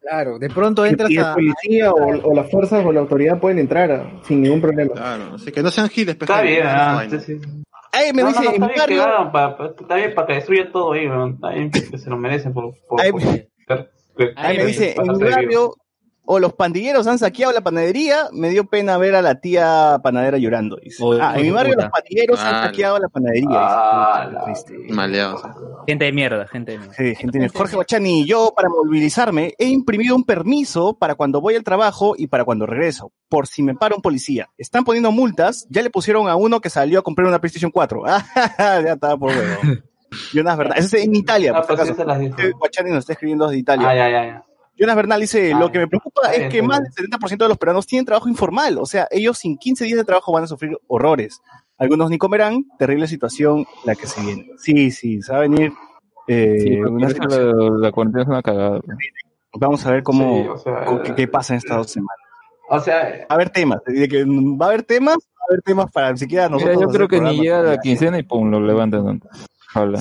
[0.00, 1.34] Claro, de pronto entras y a.
[1.34, 4.92] policía o, o las fuerzas o la autoridad pueden entrar sin ningún problema.
[4.94, 7.20] Claro, así que no sean giles, Está bien, ah, vaina.
[7.20, 7.46] sí, sí.
[7.92, 10.14] Ay, me No, dice, no, no, está bien que barrio, hagan pa- pa- está bien
[10.14, 11.06] para que destruya todo ahí.
[11.06, 15.74] Está bien que se lo merecen por, por, Ay, por- me dice, en mi barrio.
[16.32, 20.38] O los pandilleros han saqueado la panadería, me dio pena ver a la tía panadera
[20.38, 20.76] llorando.
[20.76, 21.02] dice.
[21.02, 21.86] Oh, ah, en mi barrio puta.
[21.86, 23.48] los pandilleros han Ah, saqueado la panadería.
[23.48, 23.58] dice.
[23.58, 24.30] Ah,
[24.88, 24.94] la-.
[24.94, 25.42] Maleados.
[25.88, 26.94] Gente de mierda, gente de mierda.
[26.94, 31.64] Sí, gente, Jorge Bachani, yo para movilizarme he imprimido un permiso para cuando voy al
[31.64, 34.48] trabajo y para cuando regreso, por si me para un policía.
[34.56, 38.02] Están poniendo multas, ya le pusieron a uno que salió a comprar una PlayStation 4.
[38.06, 38.24] Ah,
[38.84, 39.80] ya estaba por huevo.
[40.32, 42.02] Jonas Bernal, eso es en Italia, Ah, por si pues sí acaso.
[42.02, 42.34] se las dijo.
[42.36, 43.88] Jorge Bachani nos está escribiendo desde Italia.
[43.88, 44.44] Ah, ya, ya, ya.
[44.80, 47.86] Jonas Bernal dice, lo que me preocupa es que más del 70% de los peruanos
[47.86, 51.40] tienen trabajo informal, o sea, ellos sin 15 días de trabajo van a sufrir horrores.
[51.76, 54.48] Algunos ni comerán, terrible situación la que se viene.
[54.58, 55.72] Sí, sí, se va a venir
[56.26, 57.56] eh, Sí, una situación.
[57.80, 58.80] la, la cuarentena es una cagada.
[59.54, 62.16] Vamos a ver cómo, Sí, o sea, cómo- qué, qué pasa en estas dos semanas.
[62.68, 65.62] O sea, Va a haber temas, de que va a haber temas, va a haber
[65.62, 66.80] temas para siquiera Mira, nosotros.
[66.80, 69.20] yo hacer creo que ni llega la quincena y pum, lo levantan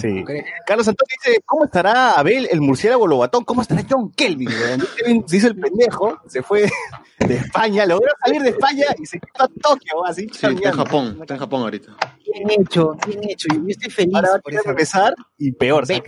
[0.02, 0.24] Sí.
[0.66, 3.44] Carlos Antonio dice, ¿cómo estará Abel, el murciélago lobatón?
[3.44, 4.50] ¿Cómo estará John Kelvin?
[4.98, 6.68] Kelvin se hizo el pendejo, se fue
[7.20, 10.76] de España, logró salir de España y se quedó a Tokio, así Sí, está en.
[10.76, 11.92] Japón, está en Japón ahorita.
[12.26, 13.48] Bien hecho, bien hecho.
[13.54, 14.64] Yo estoy feliz Ahora por eso.
[14.66, 16.02] regresar y peor, se.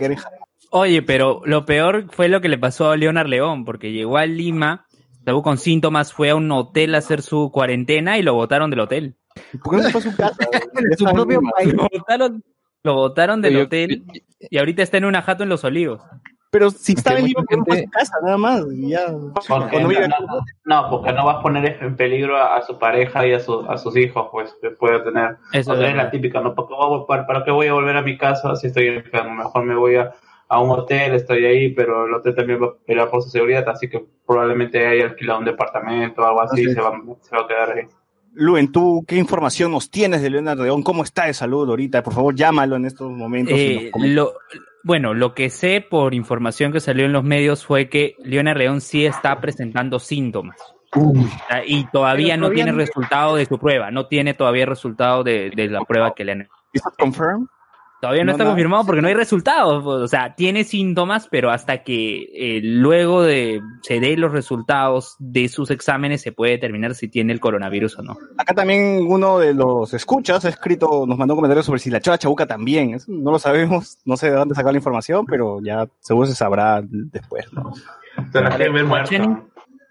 [0.70, 4.26] Oye, pero lo peor fue lo que le pasó a Leonard León, porque llegó a
[4.26, 4.86] Lima,
[5.18, 8.80] estuvo con síntomas, fue a un hotel a hacer su cuarentena y lo botaron del
[8.80, 9.16] hotel.
[9.62, 10.36] ¿Por qué no se fue a su casa?
[10.74, 11.72] En su propio país.
[11.74, 12.42] Lo botaron,
[12.84, 14.02] lo botaron del Yo- hotel
[14.40, 16.00] y ahorita está en una jato en Los Olivos.
[16.50, 18.14] Pero si estaba en Lima, ¿por qué no fue a su gente- casa?
[18.22, 19.06] Nada más, y ya.
[19.48, 22.62] porque no, vive no, no, no, porque no vas a poner en peligro a, a
[22.62, 25.38] su pareja y a, su, a sus hijos, pues, que puede tener.
[25.54, 26.54] Eso o sea, es la típica, ¿no?
[26.54, 28.88] ¿Para qué, voy a, para, para qué voy a volver a mi casa si estoy
[28.88, 29.34] enfermo?
[29.34, 30.12] Mejor me voy a,
[30.48, 33.66] a un hotel, estoy ahí, pero el hotel también va a pelear por su seguridad,
[33.70, 36.70] así que probablemente haya alquilado un departamento o algo así, sí.
[36.70, 37.86] y se va, se va a quedar ahí.
[38.34, 40.82] Luen, ¿tú qué información nos tienes de Leonardo León?
[40.82, 42.02] ¿Cómo está de salud ahorita?
[42.02, 43.54] Por favor, llámalo en estos momentos.
[43.58, 44.32] y Eh, lo,
[44.84, 48.80] bueno, lo que sé por información que salió en los medios fue que Leonard León
[48.80, 50.56] sí está presentando síntomas.
[51.48, 55.22] Sea, Y todavía no todavía tiene no- resultado de su prueba, no tiene todavía resultado
[55.24, 57.46] de, de la prueba que le han ¿Is that confirmed?
[58.02, 58.54] Todavía no, No, está nada.
[58.56, 59.84] confirmado porque no hay resultados.
[59.84, 65.14] pues, O sea, tiene síntomas, pero hasta que eh, luego de se den los resultados
[65.20, 68.18] de sus exámenes se puede determinar si tiene el coronavirus o no.
[68.36, 72.00] Acá también uno de los escuchas ha escrito, nos mandó un comentario sobre si la
[72.00, 72.94] chava chabuca también.
[72.94, 76.34] Eso no lo sabemos, no sé de dónde sacar la información, pero ya seguro se
[76.34, 77.72] sabrá después, ¿no?
[78.32, 78.40] Se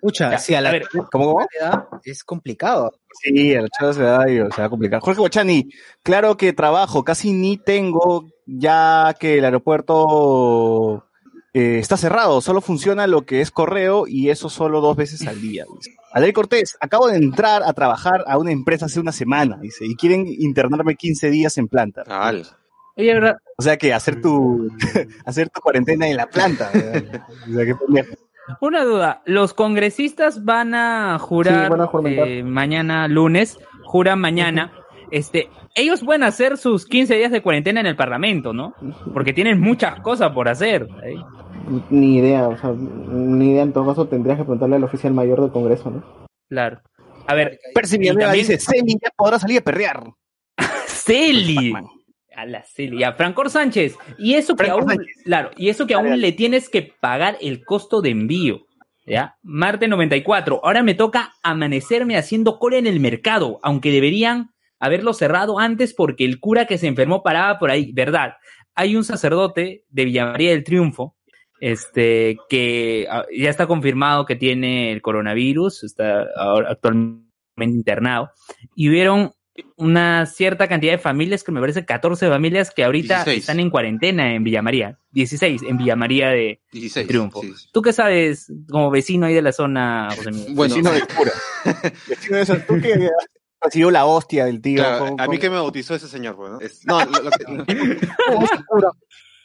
[0.01, 0.35] la.
[0.35, 1.47] Escucha, si a la a ver, ¿Cómo, cómo?
[1.59, 2.93] edad es complicado.
[3.21, 5.01] Sí, el chavo se da y se va a complicar.
[5.01, 5.69] Jorge Bochani,
[6.03, 11.05] claro que trabajo, casi ni tengo, ya que el aeropuerto
[11.53, 15.41] eh, está cerrado, solo funciona lo que es correo y eso solo dos veces al
[15.41, 15.65] día.
[15.77, 15.97] Dice.
[16.13, 19.95] Adel Cortés, acabo de entrar a trabajar a una empresa hace una semana, dice, y
[19.95, 22.03] quieren internarme 15 días en planta.
[23.57, 24.69] O sea que hacer tu,
[25.25, 26.71] hacer tu cuarentena en la planta.
[27.49, 28.15] O sea, pendejo.
[28.59, 32.27] Una duda, los congresistas van a jurar Sí, van a juramentar.
[32.27, 34.71] eh, mañana lunes, juran mañana.
[35.11, 38.73] Este, ellos pueden hacer sus 15 días de cuarentena en el Parlamento, ¿no?
[39.13, 40.87] Porque tienen muchas cosas por hacer.
[41.03, 41.15] ¿eh?
[41.89, 43.63] Ni idea, o sea, ni idea.
[43.63, 46.03] En todo caso, tendrías que preguntarle al oficial mayor del Congreso, ¿no?
[46.49, 46.81] Claro.
[47.27, 50.03] A ver, Percy también- dice, Celi ya podrá salir a perrear.
[50.87, 51.73] Celi.
[52.41, 53.95] A la Celi, a Francor Sánchez.
[54.17, 55.15] Y eso que aún, Sánchez.
[55.23, 58.65] claro, y eso que aún le tienes que pagar el costo de envío.
[59.05, 59.35] ¿Ya?
[59.43, 60.61] Marte 94.
[60.63, 66.25] Ahora me toca amanecerme haciendo cola en el mercado, aunque deberían haberlo cerrado antes porque
[66.25, 68.33] el cura que se enfermó paraba por ahí, ¿verdad?
[68.73, 71.15] Hay un sacerdote de Villa María del Triunfo,
[71.59, 77.29] este, que ah, ya está confirmado que tiene el coronavirus, está ahora actualmente
[77.59, 78.31] internado,
[78.75, 79.33] y hubieron
[79.75, 83.39] una cierta cantidad de familias, que me parece 14 familias, que ahorita 16.
[83.39, 84.97] están en cuarentena en Villa María.
[85.11, 87.07] 16 en Villa María de 16.
[87.07, 87.41] Triunfo.
[87.41, 87.67] sí, sí.
[87.73, 90.53] ¿Tú qué sabes como vecino ahí de la zona, José Miguel?
[90.55, 91.31] Bueno, Vecino del cura.
[92.07, 93.09] Vecino de esos, tú que
[93.61, 94.77] recibió la hostia del tío.
[94.81, 96.59] claro, con- a mí que me bautizó ese señor, pues, ¿no?
[96.61, 97.45] Es- no, lo, lo que,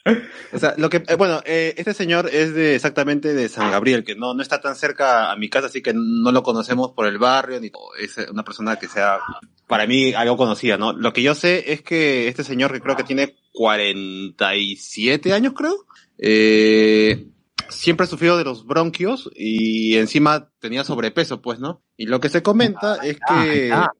[0.53, 4.03] o sea, lo que, eh, bueno, eh, este señor es de exactamente de San Gabriel,
[4.03, 7.07] que no, no está tan cerca a mi casa, así que no lo conocemos por
[7.07, 9.19] el barrio, ni es una persona que sea,
[9.67, 10.93] para mí, algo conocida, ¿no?
[10.93, 15.85] Lo que yo sé es que este señor, que creo que tiene 47 años, creo,
[16.17, 17.27] eh,
[17.69, 21.81] siempre ha sufrido de los bronquios y encima tenía sobrepeso, pues, ¿no?
[21.97, 23.71] Y lo que se comenta es que...
[23.73, 23.91] ah.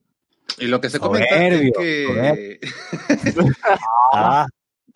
[0.59, 2.59] Y lo que se comenta Soberbio, es que...
[4.13, 4.47] Ah,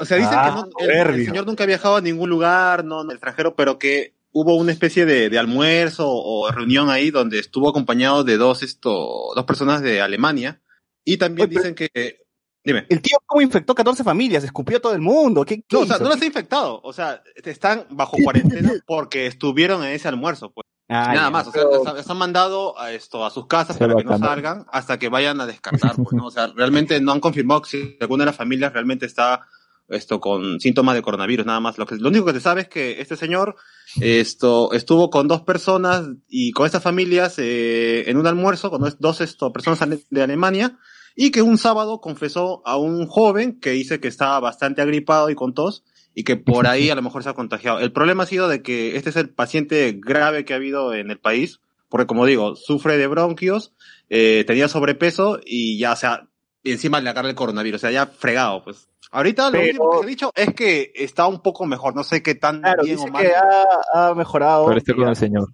[0.01, 2.83] O sea, dicen Ah, que no, el- el, señor nunca ha viajado a ningún lugar,
[2.83, 7.39] no, no, extranjero, pero que hubo una especie de, de almuerzo o reunión ahí donde
[7.39, 10.61] estuvo acompañado de dos, esto, dos personas de Alemania.
[11.05, 12.19] Y también Oye, pero- dicen que,
[12.63, 12.85] dime.
[12.89, 15.43] el tío cómo infectó 14 familias, escupió a todo el mundo.
[15.45, 19.27] ¿Qué, qué No, o sea, no los ha infectado, o sea, están bajo cuarentena porque
[19.27, 20.65] estuvieron en ese almuerzo, pues.
[20.93, 21.63] Ah, Nada más, o sea,
[21.95, 25.07] les, han- mandado a esto a sus casas Se para que no salgan hasta que
[25.07, 26.25] vayan a descartar, pues, ¿no?
[26.25, 29.47] O sea, realmente no han confirmado si alguna de las familias realmente está
[29.91, 31.77] esto con síntomas de coronavirus, nada más.
[31.77, 33.55] Lo que lo único que se sabe es que este señor
[33.99, 39.21] esto estuvo con dos personas y con estas familias eh, en un almuerzo con dos-
[39.21, 39.79] esto, personas
[40.09, 40.77] de Alemania
[41.15, 45.35] y que un sábado confesó a un joven que dice que estaba bastante agripado y
[45.35, 45.83] con tos
[46.15, 47.79] y que por ahí a lo mejor se ha contagiado.
[47.79, 51.11] El problema ha sido de que este es el paciente grave que ha habido en
[51.11, 53.73] el país, porque como digo, sufre de bronquios,
[54.09, 56.27] eh, tenía sobrepeso y ya, o sea,
[56.63, 58.87] encima le agarra el coronavirus, o sea, ya fregado, pues.
[59.11, 62.03] Ahorita lo Pero- último que se ha dicho es que está un poco mejor, no
[62.03, 63.21] sé qué tan Claro, bien dice o mal.
[63.23, 64.67] que ha, ha mejorado.
[64.67, 65.47] Pero estoy y con el señor.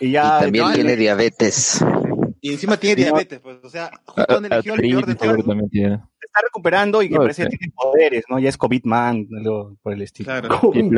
[0.00, 1.84] Y ya, y también no, tiene diabetes.
[2.40, 5.36] Y encima tiene diabetes, pues, o sea, justo han elegido el peor de todo.
[5.38, 5.96] también tiene.
[5.96, 8.38] se está recuperando y que No, parece que tiene poderes, ¿no?
[8.38, 10.26] Ya es COVID-man, algo por el estilo.
[10.26, 10.60] Claro.
[10.74, 10.88] Y.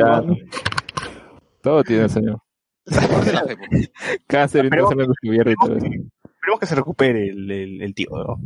[1.63, 2.41] Todo tiene el señor.
[2.85, 3.91] Pues.
[4.27, 5.75] Cáncer lo eso.
[5.75, 8.37] Esperemos que se recupere el, el, el tío, ¿no?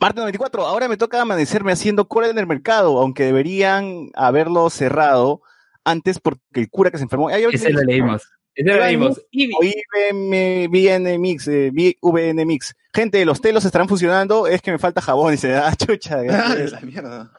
[0.00, 5.42] Marte 94, ahora me toca amanecerme haciendo cola en el mercado, aunque deberían haberlo cerrado
[5.84, 7.28] antes porque el cura que se enfermó.
[7.28, 8.22] Ay, Ese lo leímos.
[8.54, 9.20] Ese lo leímos.
[9.30, 12.74] Y, O IBM, VN Mix, eh, V- VN Mix.
[12.92, 16.18] Gente, los telos estarán funcionando, es que me falta jabón, dice, ah, chucha.
[16.30, 17.30] Ah, la mierda.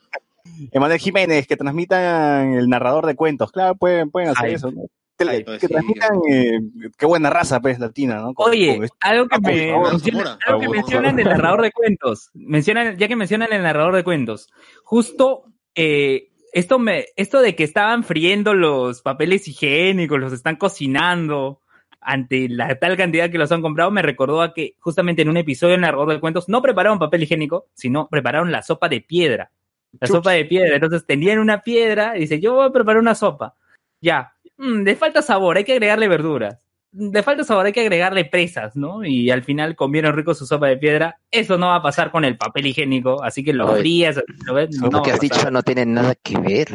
[0.72, 3.52] Emanuel Jiménez, que transmitan el narrador de cuentos.
[3.52, 4.54] Claro, pueden, pueden hacer Ay.
[4.56, 4.72] eso.
[5.18, 5.74] Tele- Ay, pues que sí.
[5.74, 6.59] transmitan, eh,
[6.97, 8.34] qué buena raza, pues, latina, ¿no?
[8.34, 10.38] Con- Oye, con algo que, me menciona- Zamora.
[10.45, 12.30] algo que mencionan del narrador de cuentos.
[12.36, 14.49] Mencionan, ya que mencionan el narrador de cuentos.
[14.84, 15.45] Justo
[15.76, 21.61] eh, esto me, esto de que estaban friendo los papeles higiénicos, los están cocinando
[22.01, 25.38] ante la tal cantidad que los han comprado, me recordó a que justamente en un
[25.38, 29.51] episodio del narrador de cuentos no prepararon papel higiénico, sino prepararon la sopa de piedra.
[29.99, 30.18] La Chuch.
[30.18, 30.76] sopa de piedra.
[30.76, 33.55] Entonces tenían una piedra y dice, yo voy a preparar una sopa.
[34.01, 34.34] Ya.
[34.58, 36.60] Mm, le falta sabor, hay que agregarle verduras.
[36.93, 39.05] Le falta sabor, hay que agregarle presas, ¿no?
[39.05, 41.20] Y al final comieron rico su sopa de piedra.
[41.30, 44.70] Eso no va a pasar con el papel higiénico, así que lo frías, lo ves,
[44.80, 46.70] no Lo que has dicho no tiene nada que ver.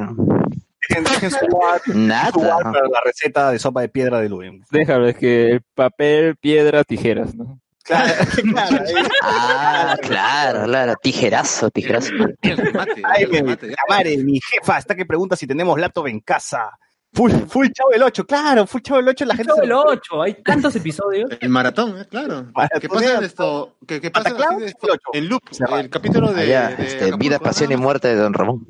[0.89, 2.31] Dejen, dejen su Nada.
[2.31, 4.65] Para la receta de sopa de piedra de Luen.
[4.71, 7.61] Déjalo, es que el papel, piedra, tijeras, ¿no?
[7.85, 8.13] Claro,
[8.43, 8.85] claro.
[9.23, 10.95] Ah, claro, claro.
[11.03, 12.13] Tijerazo, tijerazo.
[12.43, 14.19] El remate, Ay, el remate.
[14.19, 16.79] Mi jefa está que pregunta si tenemos laptop en casa.
[17.15, 20.23] Full, full Chavo el 8, claro, Full Chavo el 8 la gente Chavo el 8,
[20.23, 21.31] hay tantos episodios.
[21.41, 22.47] El maratón, eh, claro.
[22.55, 23.77] Maratón, ¿Qué pasa eh, esto?
[23.87, 24.89] ¿Qué, qué pasa de esto?
[25.13, 25.43] el en loop?
[25.79, 28.67] El capítulo de, Allá, de este, vida, pasión y muerte de Don Ramón.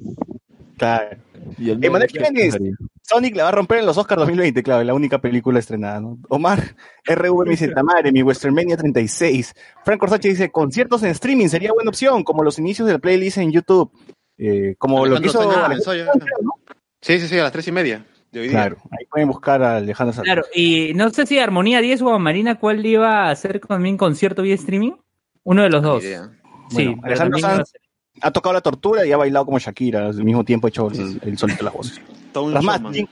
[0.76, 1.16] Claro.
[1.56, 2.58] Y el Emanuel nuevo Jiménez,
[3.02, 6.18] Sonic la va a romper en los Oscars 2020, claro, la única película estrenada, ¿no?
[6.28, 6.74] Omar
[7.04, 9.54] RV me dice, Tamare, mi Westernmania 36.
[9.84, 13.52] Franco Sánchez dice, conciertos en streaming sería buena opción, como los inicios del playlist en
[13.52, 13.92] YouTube.
[14.36, 16.26] Eh, como lo que hizo Alejandro Soya, Alejandro.
[16.26, 16.74] Soya, ¿no?
[17.00, 18.58] Sí, sí, sí, a las tres y media de hoy día.
[18.60, 20.32] Claro, ahí pueden buscar a Alejandro Sánchez.
[20.32, 24.42] Claro, y no sé si Armonía 10 o Marina, ¿cuál iba a hacer también concierto
[24.42, 24.92] vía streaming?
[25.44, 26.02] Uno de los dos.
[26.02, 26.30] Idea.
[26.70, 27.72] Sí, Bueno, Alejandro Sanz
[28.20, 31.20] ha tocado la tortura y ha bailado como Shakira, al mismo tiempo ha hecho el,
[31.22, 32.00] el solito de las voces.
[32.32, 32.94] Todo un Tras más, showman.
[32.94, 33.06] Jim,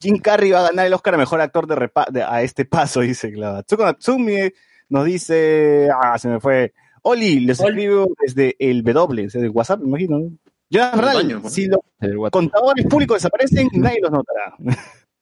[0.00, 2.64] Jim Carrey va a ganar el Oscar a Mejor Actor de, repa- de- a este
[2.64, 3.62] paso, dice claro.
[3.62, 4.50] Tsuko Natsumi
[4.88, 6.72] nos dice, ah, se me fue.
[7.02, 7.68] Oli, les Oli.
[7.84, 10.30] escribo desde el W, desde el WhatsApp, me imagino.
[10.70, 11.80] Yo, la verdad, baño, si los
[12.30, 14.56] contadores públicos desaparecen, nadie los notará.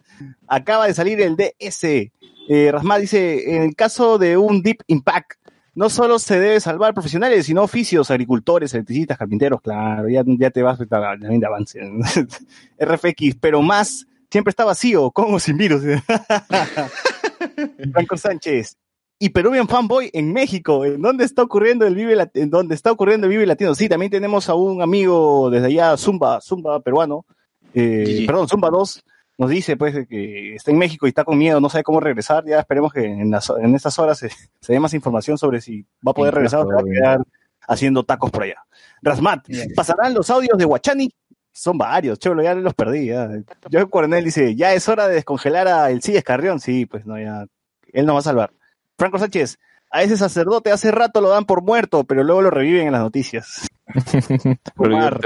[0.48, 2.12] Acaba de salir el DS.
[2.48, 5.34] Eh, Rasmá dice, en el caso de un Deep Impact,
[5.74, 10.64] no solo se debe salvar profesionales, sino oficios, agricultores, electricistas, carpinteros, claro, ya, ya te
[10.64, 11.82] vas a también de avance.
[12.80, 15.82] RFX, pero más, siempre está vacío, con o sin virus.
[17.92, 18.78] Franco Sánchez.
[19.18, 22.92] Y Peruvian Fanboy en México, ¿en dónde está ocurriendo el Vive Lat- en dónde está
[22.92, 23.74] ocurriendo el Vive Latino?
[23.74, 27.26] Sí, también tenemos a un amigo desde allá, Zumba, Zumba peruano,
[27.74, 29.04] eh, perdón, Zumba 2,
[29.38, 32.02] nos dice pues de que está en México y está con miedo, no sabe cómo
[32.02, 35.62] regresar, ya esperemos que en, las, en estas horas se, se dé más información sobre
[35.62, 37.22] si va a poder Sí, regresar o se va a quedar
[37.68, 38.64] haciendo tacos por allá.
[39.02, 41.10] Rasmat, ¿pasarán los audios de Guachani?
[41.54, 43.06] Son varios, cholo, ya los perdí.
[43.08, 43.30] Ya.
[43.70, 46.60] Yo Coronel dice, ya es hora de descongelar a el Silles Carrión.
[46.60, 47.46] Sí, pues no, ya.
[47.94, 48.52] Él nos va a salvar.
[48.98, 49.58] Franco Sánchez,
[49.92, 53.02] a ese sacerdote hace rato lo dan por muerto, pero luego lo reviven en las
[53.02, 53.68] noticias.
[54.78, 55.20] Omar.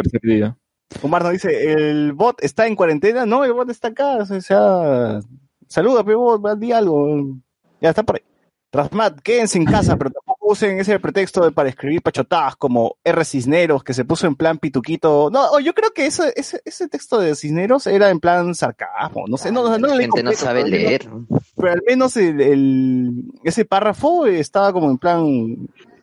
[1.01, 3.25] Omar nos dice, ¿el bot está en cuarentena?
[3.25, 4.17] No, el bot está acá.
[4.17, 5.19] O sea,
[5.67, 7.37] saluda, pero bot, di algo.
[7.81, 8.23] Ya está por ahí.
[8.71, 10.11] Rasmat, quédense en casa, pero
[10.49, 13.23] usen ese pretexto de- para escribir pachotadas como R.
[13.25, 15.29] Cisneros, que se puso en plan pituquito.
[15.31, 19.25] No, oh, yo creo que ese, ese, ese texto de Cisneros era en plan sarcasmo.
[19.27, 21.09] No sé, no, no, no lo La gente no sabe pero al menos- leer.
[21.55, 25.25] Pero al menos el, el- ese párrafo estaba como en plan,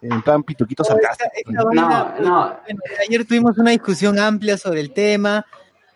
[0.02, 1.30] en plan pituquito sarcástico.
[1.50, 2.56] No, no.
[3.08, 5.44] ayer tuvimos una discusión amplia sobre el tema.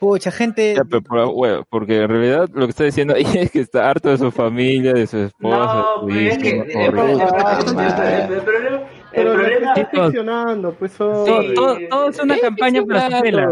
[0.01, 0.75] Pucha, gente.
[0.75, 3.89] Ya, pero por- bueno, porque en realidad lo que está diciendo ahí es que está
[3.91, 5.57] harto de su familia, de su esposa,
[6.01, 7.25] No, pero es que el problema-
[8.33, 11.25] el problema- Pero está ficcionando, pues eso.
[11.25, 13.49] todo, todo- todo es una campaña para su pela.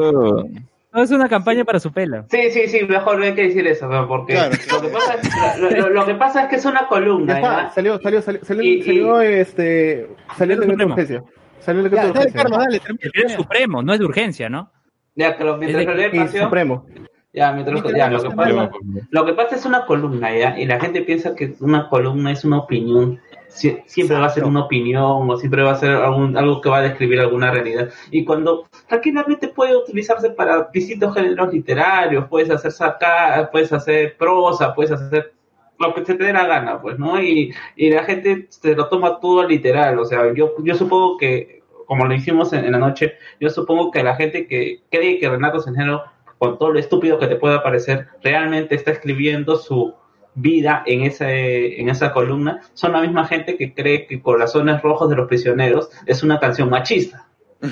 [0.90, 2.24] Todo es una campaña para su pela.
[2.30, 4.08] Sí, sí, sí, mejor no hay que decir eso, ¿no?
[4.08, 6.80] porque Claro, lo, que pasa es, lo, lo- lo que pasa es que es una
[6.80, 7.34] Ya columna.
[7.34, 11.22] está, salió, salió, salió, salió, Y- y- salió, este, salió el de urgencia.
[11.60, 12.40] Salió el de dale, urgencia.
[12.42, 13.10] Carlos, dale, termina.
[13.12, 14.70] El es supremo, no es de urgencia, ¿no?
[15.18, 15.82] Ya, que lo, mientras
[16.14, 16.86] Y Paseo, Supremo.
[17.32, 18.70] ya, mientras ya, lo que pasa,
[19.10, 20.58] lo que pasa es una columna, ¿ya?
[20.58, 23.20] Y la gente piensa que una columna es una opinión.
[23.48, 26.68] Sie- siempre va a ser una opinión o siempre va a ser algún, algo que
[26.68, 27.88] va a describir alguna realidad.
[28.12, 34.72] Y cuando tranquilamente puede utilizarse para distintos géneros literarios, puedes hacer sacar, puedes hacer prosa,
[34.74, 35.32] puedes hacer
[35.80, 37.20] lo que se te dé la gana, pues, ¿no?
[37.22, 39.98] Y, y la gente se lo toma todo literal.
[39.98, 41.57] O sea, yo, yo supongo que,
[41.88, 45.28] como lo hicimos en, en la noche, yo supongo que la gente que cree que
[45.28, 46.02] Renato Centeno,
[46.38, 49.94] con todo lo estúpido que te pueda parecer, realmente está escribiendo su
[50.34, 55.10] vida en ese en esa columna son la misma gente que cree que Corazones Rojos
[55.10, 57.26] de los Prisioneros es una canción machista.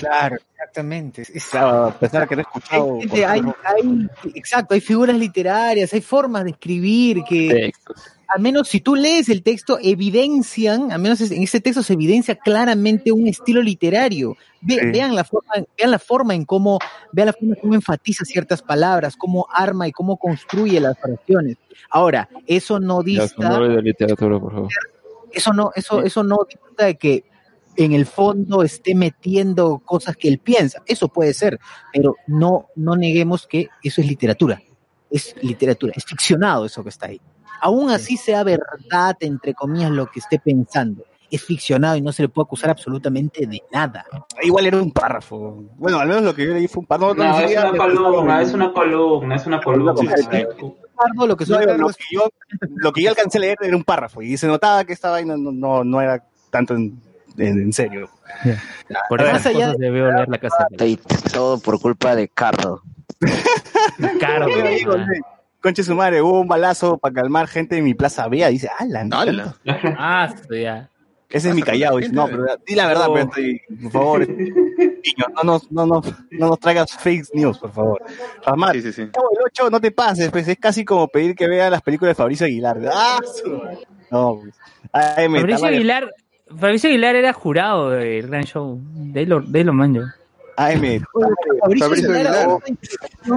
[0.00, 1.22] Claro, exactamente.
[1.22, 2.98] Es- Claro, a pesar de que no he hay, escuchado.
[3.30, 8.17] hay- hay- exacto, hay figuras literarias, hay formas de escribir que, Textos.
[8.28, 12.34] Al menos si tú lees el texto, evidencian, al menos en ese texto se evidencia
[12.34, 14.36] claramente un estilo literario.
[14.60, 14.90] Ve- Sí.
[14.90, 16.78] Vean la forma, vean la forma en cómo,
[17.12, 21.56] vean la forma en cómo enfatiza ciertas palabras, cómo arma y cómo construye las oraciones.
[21.90, 23.24] Ahora, eso no dista,
[23.76, 24.68] de literatura, por favor.
[25.32, 27.24] eso no, eso, eso no dista de que
[27.76, 30.82] en el fondo esté metiendo cosas que él piensa.
[30.86, 31.60] Eso puede ser,
[31.92, 34.60] pero no, no neguemos que eso es literatura.
[35.10, 37.20] Es literatura, es ficcionado eso que está ahí.
[37.60, 41.04] Aún así sea verdad, entre comillas, lo que esté pensando.
[41.30, 44.06] Es ficcionado y no se le puede acusar absolutamente de nada.
[44.42, 45.62] Igual era un párrafo.
[45.76, 47.14] Bueno, al menos lo que yo leí fue un párrafo.
[47.14, 50.12] No, es una columna, es una columna, es una columna.
[50.94, 52.28] Pardo, lo que No, suele digo, ver lo, es- que yo,
[52.76, 55.36] lo que yo alcancé a leer era un párrafo y se notaba que esta vaina
[55.36, 57.00] no, no, no era tanto en,
[57.36, 58.08] en, en serio.
[59.08, 60.66] Por A ver, esas más allá cosas debió volver la casa.
[61.32, 62.82] todo por culpa de Cardo.
[64.20, 64.46] Caro,
[65.68, 68.48] Conche su madre, hubo un balazo para calmar gente en mi plaza Vea.
[68.48, 69.54] Dice, ala, no ¡Hala!
[69.98, 70.88] Ah, sí, ya.
[71.28, 71.98] Ese es mi callado.
[71.98, 73.12] Dice, no, pero di la verdad, Oh.
[73.12, 74.28] pero estoy, por favor.
[74.28, 78.02] niños, no nos, no, nos, no nos traigas fake news, por favor.
[78.46, 78.72] Jamás.
[78.72, 79.02] Sí, sí, sí.
[79.12, 82.12] Chavo del 8, no te pases, pues es casi como pedir que vea las películas
[82.12, 82.78] de Fabricio Aguilar.
[82.90, 83.18] ¡Ah!
[83.42, 83.60] su-
[84.10, 84.54] No, pues.
[84.90, 85.66] Ay, me- Fabricio.
[85.66, 86.14] Aguilar,
[86.56, 88.80] Fabricio Aguilar era jurado del gran show.
[88.82, 90.04] De ahí lo, de ahí lo manjo.
[90.60, 91.00] Ay, me-
[91.78, 92.48] Fabricio Aguilar.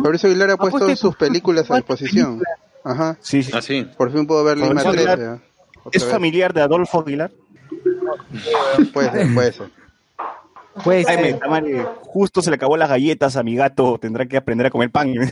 [0.03, 2.41] Fabricio Aguilar ha puesto sus películas a disposición.
[2.83, 3.15] Ajá.
[3.21, 3.51] Sí, sí.
[3.53, 3.87] Ah, sí.
[3.95, 5.11] Por fin puedo ver Lima Fabricio 13.
[5.11, 5.43] Aguilar ya.
[5.83, 7.31] Otra ¿Es familiar de Adolfo Aguilar?
[8.93, 9.69] Puede ser, puede ser.
[10.83, 11.29] Pues, Ay, me-
[11.69, 14.89] eh, justo se le acabó las galletas a mi gato, tendrá que aprender a comer
[14.89, 15.13] pan.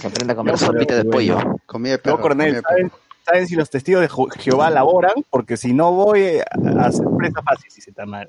[0.00, 1.38] Que aprenda a comer sopita de pollo.
[1.66, 2.20] Comida de No, perro.
[2.20, 2.92] coronel, comida de ¿saben,
[3.24, 5.14] saben si los testigos de Jehová laboran?
[5.30, 7.92] Porque si no voy a hacer presa fácil, si se.
[7.96, 8.26] Además,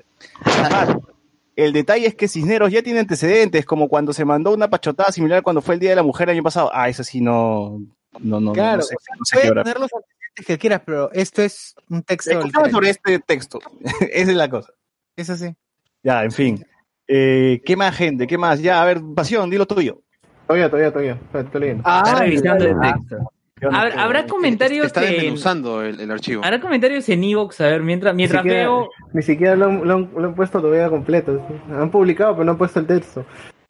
[1.56, 5.42] el detalle es que Cisneros ya tiene antecedentes, como cuando se mandó una pachotada similar
[5.42, 6.70] cuando fue el Día de la Mujer el año pasado.
[6.72, 7.80] Ah, eso sí no...
[8.20, 11.74] No, no, claro, no sé, no puedes poner los antecedentes que quieras, pero esto es
[11.90, 12.30] un texto.
[12.30, 12.72] Escuchamos literario.
[12.72, 13.58] sobre este texto.
[14.12, 14.72] Esa es la cosa.
[15.16, 15.52] Eso sí.
[16.04, 16.64] Ya, en fin.
[17.08, 18.28] Eh, ¿Qué más, gente?
[18.28, 18.60] ¿Qué más?
[18.60, 20.00] Ya, a ver, Pasión, dilo tuyo.
[20.46, 21.20] Todavía, todavía, todavía.
[21.32, 21.82] Estoy leyendo.
[21.86, 23.32] Ah, Está revisando el texto.
[23.72, 26.44] Habrá, habrá comentarios Está en, desmenuzando el, el archivo.
[26.44, 28.88] habrá comentarios en Evox, a ver, mientras, Ni mientras siquiera, veo.
[29.12, 31.46] ni siquiera lo, han- lo han, lo han puesto todavía completo.
[31.70, 33.24] Han publicado, pero no han puesto el texto.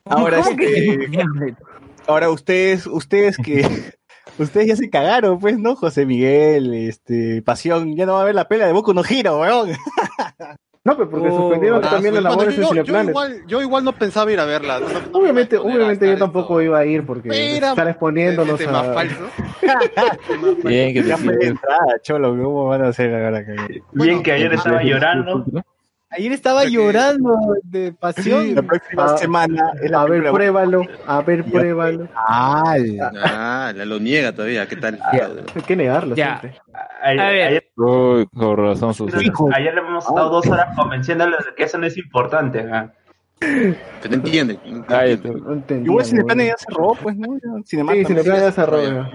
[0.07, 1.55] Ahora, ¿Cómo que- este,
[2.07, 3.67] ahora ustedes, ustedes que
[4.39, 5.77] ustedes ya se cagaron, pues, ¿no?
[5.77, 9.41] José Miguel, este, Pasión, ya no va a haber la pela de Boku no Hero,
[9.41, 9.71] weón.
[10.87, 13.09] No, pero porque Oh, suspendieron también las labores bueno, en yo, yo, Cineplanet.
[13.09, 14.81] igual, yo igual no pensaba ir a verla.
[14.81, 17.71] No- no- no me Obviamente, obviamente yo estar tampoco esto- iba a ir porque Mira,
[17.71, 18.93] están exponiéndonos Este más a...
[18.93, 19.17] falso.
[20.65, 23.45] Bien, que te fue entrada, cholo, ¿cómo van a hacer ahora?
[23.47, 25.47] que- Bien que ayer estaba llorando.
[26.11, 28.55] Ayer estaba llorando de pasión.
[28.55, 32.09] La próxima Ah, semana la A ver, película- pruébalo, a ver, pruébalo.
[32.15, 32.77] Ah,
[33.25, 35.01] Ah, la lo niega todavía, ¿qué tal?
[35.11, 36.39] Hay que negarlo Ya.
[36.41, 36.61] siempre.
[37.05, 37.49] Ayer, A ver.
[37.49, 41.77] ayer- Uy, con razón sus ayer le hemos estado dos horas convenciéndole de que eso
[41.79, 42.65] no es importante.
[42.73, 42.93] ah.
[43.41, 43.77] Pero
[44.11, 44.59] no entiende.
[44.65, 44.85] no.
[44.89, 46.05] No Igual ¿no?
[46.05, 47.35] Cineplanet ya cerró, pues, ¿no?
[47.35, 48.05] Ya, Cinemark Sí.
[48.07, 49.11] Cineplanet ya cerró.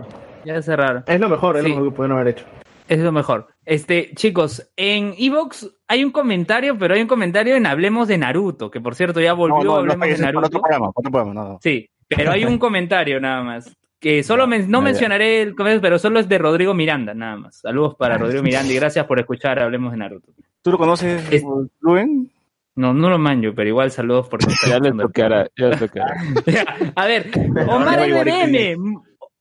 [0.46, 1.04] Ya cerraron.
[1.08, 1.70] Es lo mejor, es Sí.
[1.70, 2.46] lo mejor que pudieron haber hecho.
[2.88, 3.48] Es lo mejor.
[3.66, 8.72] Este, chicos, en Evox hay un comentario, pero hay un comentario en Hablemos de Naruto,
[8.72, 10.62] que por cierto ya No, volvió no, no, Hablemos ese de para otro Naruto.
[10.62, 11.60] programa, otro programa, no, no.
[11.62, 13.76] Sí, pero hay un comentario nada más.
[14.00, 17.58] Que solo men- no mencionaré el comentario, pero solo es de Rodrigo Miranda, nada más.
[17.60, 20.32] Saludos para Rodrigo Miranda y gracias por escuchar Hablemos de Naruto.
[20.62, 21.44] ¿Tú lo conoces, Es-
[21.82, 22.32] Rubén?
[22.76, 26.16] No, no lo manjo, pero igual saludos por Ya le tocará, ya le tocará.
[26.96, 27.30] A ver,
[27.68, 28.78] Omar RBM,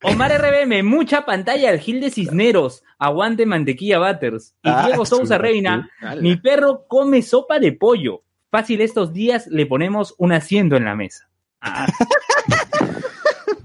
[0.02, 4.54] Omar RBM, mucha pantalla al Gil de Cisneros, aguante mantequilla Butters.
[4.64, 5.88] Y Ah, Diego Sousa sí, Reina,
[6.20, 8.22] mi perro come sopa de pollo.
[8.50, 11.28] Fácil estos días le ponemos un asiento en la mesa.
[11.60, 11.86] Ah,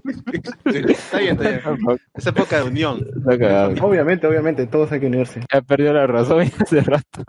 [0.05, 1.61] Está bien, está bien.
[2.13, 3.05] Es época de unión.
[3.81, 5.41] Obviamente, obviamente, todos hay que unirse.
[5.51, 7.23] Ya perdió la razón hace rato.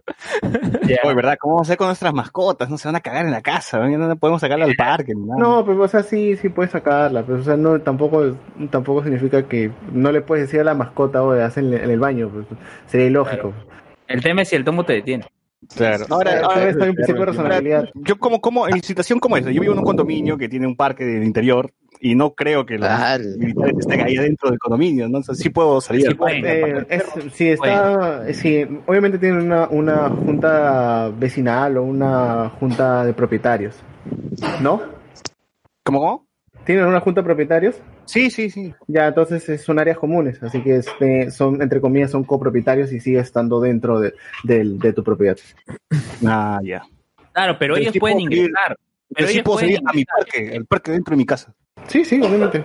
[0.87, 0.99] ya.
[1.05, 1.37] Oye, ¿verdad?
[1.41, 2.69] ¿Cómo vamos a hacer con nuestras mascotas?
[2.69, 4.17] No se van a cagar en la casa, ¿no?
[4.17, 5.41] Podemos sacarla al parque ni nada.
[5.41, 8.37] No, pero o sea, sí, sí puedes sacarla, pero o sea, no, tampoco,
[8.71, 11.91] tampoco significa que no le puedes decir a la mascota o de hacer en, en
[11.91, 12.47] el baño, pues,
[12.87, 13.53] sería ilógico.
[14.07, 15.25] El tema es si el tomo te detiene.
[15.77, 16.05] Claro.
[16.11, 17.89] Ahora, Ahora, está un principio de personalidad.
[17.95, 20.77] yo como, como, en situación como esa, yo vivo en un condominio que tiene un
[20.77, 22.89] parque del interior y no creo que los
[23.39, 25.19] militares estén ahí adentro del condominio, ¿no?
[25.19, 26.41] Entonces sí puedo salir Sí al parque.
[26.41, 26.77] pueden.
[26.83, 33.13] Eh, es- si está, si, obviamente tienen una, una junta vecinal o una junta de
[33.15, 33.77] propietarios,
[34.61, 34.83] ¿no?
[35.85, 36.27] ¿Cómo, cómo?
[36.65, 37.77] ¿Tienen una junta de propietarios?
[38.07, 38.75] Sí, sí, sí.
[38.87, 43.01] Ya, entonces eh, son áreas comunes, así que este, son, entre comillas, son copropietarios y
[43.01, 44.15] sigue estando dentro de,
[44.45, 45.37] del- de tu propiedad.
[46.27, 46.83] Ah, ya.
[47.33, 48.53] Claro, pero Pero ellos sí pueden ingresar.
[48.69, 48.79] Pero
[49.17, 51.55] Pero sí ellos puedo pueden salir a mi parque, el parque dentro de mi casa.
[51.89, 52.65] Sí, sí, obviamente.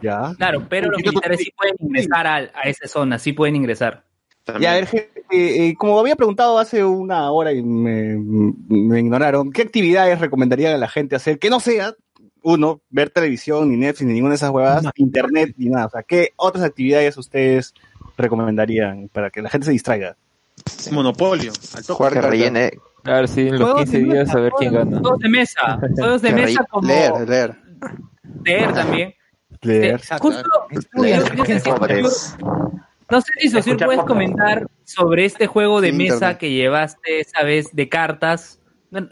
[0.00, 0.32] Ya.
[0.36, 4.04] Claro, pero los militares sí pueden ingresar a, a esa zona, sí pueden ingresar.
[4.44, 4.62] También.
[4.62, 8.16] Ya, a ver, eh, eh, como había preguntado hace una hora y me,
[8.68, 11.94] me ignoraron, ¿qué actividades recomendarían a la gente hacer que no sea,
[12.42, 15.86] uno, ver televisión, ni Netflix, ni ninguna de esas huevadas, internet, ni nada?
[15.86, 17.74] O sea, ¿qué otras actividades ustedes
[18.16, 20.16] recomendarían para que la gente se distraiga?
[20.90, 21.52] Monopolio.
[21.76, 22.10] Al toque.
[22.14, 22.72] Que rellene,
[23.04, 24.98] A ver si en los Juegos 15 de días mesa, a ver quién gana.
[25.00, 27.56] Juegos de mesa, juegos de mesa re- como Leer, leer.
[28.44, 29.14] leer también.
[29.62, 29.94] Leer.
[29.96, 30.42] Este, justo,
[30.94, 32.08] leer, yo- yo.
[33.10, 37.88] No sé si puedes comentar sobre este juego de mesa que llevaste esa vez de
[37.88, 38.58] cartas.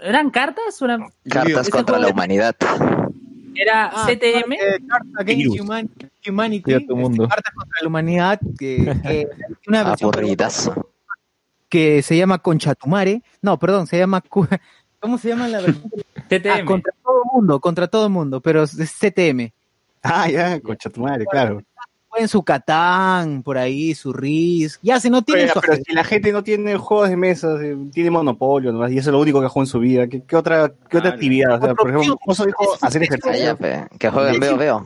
[0.03, 0.81] ¿Eran cartas?
[0.81, 2.55] o eran- Cartas contra la de- humanidad.
[3.63, 4.55] ¿Era Ah, CTM?
[4.55, 5.61] eh, Cards Against.
[5.61, 5.91] Human-
[6.27, 6.73] Humanity.
[6.73, 6.87] Este,
[7.29, 8.41] Cartas contra la humanidad.
[8.59, 8.77] Que,
[9.27, 9.29] que
[9.69, 10.11] una versión
[11.69, 13.23] que se llama Conchatumare.
[13.43, 14.23] No, perdón, se llama.
[14.23, 15.91] ¿Cómo se llama la versión?
[16.17, 16.65] Ah, CTM.
[16.67, 19.53] contra todo mundo, contra todo mundo, pero es CTM.
[20.03, 21.63] Ah, ya, concha tu madre, claro.
[22.11, 24.81] Jueguen su Catán, por ahí, su Risk.
[24.83, 27.57] Ya, si no tienen Pero, su pero si la gente no tiene juegos de mesa,
[27.93, 30.37] tiene monopolio nomás, y eso es lo único que juega en su vida, ¿qué, qué
[30.37, 31.63] otra, qué otra actividad?
[31.63, 33.59] O sea, por ejemplo, Mozo dijo hacer Ah, ejercicio.
[33.99, 34.85] que jueguen veo, veo.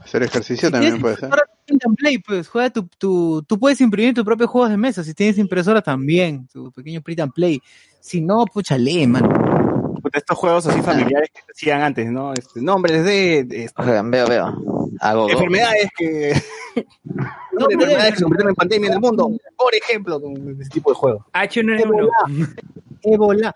[0.00, 1.30] Hacer ejercicio también puede ser.
[1.96, 5.38] Play, pues, juega tu, tu, tú puedes imprimir tus propios juegos de mesa, si tienes
[5.38, 7.60] impresora también, tu pequeño print and play.
[8.00, 9.28] Si no, pucha, lee, mano.
[10.12, 12.32] Estos juegos así familiares que decían antes, ¿no?
[12.32, 14.75] Este, nombres de, de este, Juegan veo, veo.
[15.00, 16.32] Hago enfermedades que...
[17.52, 20.90] no, enfermedades que se convirtieron en pandemia en el mundo, por ejemplo, con ese tipo
[20.90, 21.24] de juegos.
[21.32, 22.54] H1N1.
[23.02, 23.54] Ébola.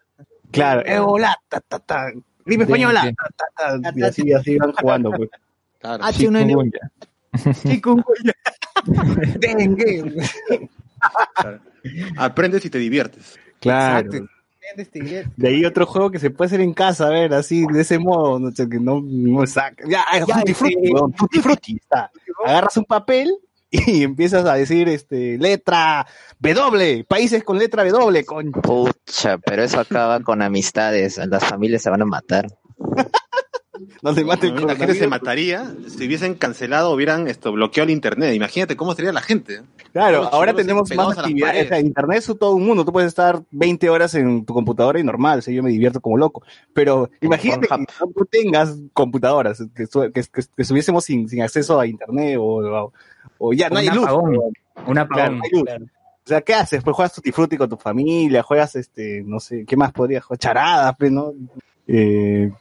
[0.50, 2.06] Claro, ébola, ta, ta, ta,
[2.44, 3.16] gripe española, Dengue.
[3.36, 5.30] ta, ta, ta, y así, así van jugando, pues.
[5.78, 6.04] Claro.
[6.04, 6.72] H1N1.
[7.62, 8.34] Chikungunya.
[9.38, 10.28] Dengue.
[12.16, 13.38] Aprendes y te diviertes.
[13.60, 14.06] Claro.
[14.06, 14.39] Exacto.
[14.76, 17.80] Este, De ahí otro juego que se puede hacer en casa, a ver, así, de
[17.80, 19.84] ese modo, no sé, que no, no saca.
[19.88, 22.10] Ya, Ya, Tutti Frutti, weón, Tutti Frutti, está.
[22.44, 23.30] Agarras un papel
[23.70, 26.06] y empiezas a decir, este, letra
[26.38, 31.18] W, países con letra W, con Pucha, pero eso acaba con amistades.
[31.18, 32.46] Las familias se van a matar.
[34.02, 38.34] donde maten la gente se mataría si hubiesen cancelado o hubieran esto, bloqueado el internet.
[38.34, 39.62] Imagínate cómo sería la gente.
[39.92, 41.52] Claro, Todos ahora tenemos más actividades.
[41.54, 41.66] paredes.
[41.66, 42.84] O sea, internet es todo un mundo.
[42.84, 45.40] Tú puedes estar 20 horas en tu computadora y normal.
[45.40, 46.42] O sea, yo me divierto como loco.
[46.72, 51.80] Pero imagínate que no tú tengas computadoras, que, que, que- que estuviésemos sin, sin acceso
[51.80, 52.42] a internet o,
[52.84, 52.92] o-
[53.38, 54.04] o ya no hay luz.
[54.04, 54.34] apagón.
[54.36, 54.52] Un
[54.84, 55.38] Claro, apagón.
[55.38, 55.90] no hay luz.
[56.22, 56.84] O sea, ¿qué haces?
[56.84, 60.38] Pues juegas Tutti Frutti con tu familia, juegas, este, no sé, ¿qué más podrías jugar?
[60.38, 61.32] Charadas, pues, ¿no?
[61.88, 62.52] Eh,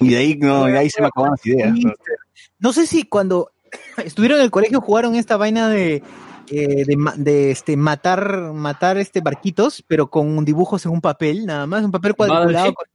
[0.00, 1.74] y de ahí, no, de ahí se me acabaron las ideas.
[2.58, 2.72] ¿no?
[2.72, 3.50] Sé si cuando
[4.04, 6.02] estuvieron en el colegio jugaron esta vaina de,
[6.50, 6.84] eh,
[7.16, 11.90] de, este matar matar este barquitos, pero con dibujos en un papel, nada más, un
[11.92, 12.74] papel cuadriculado.
[12.74, 12.86] Con-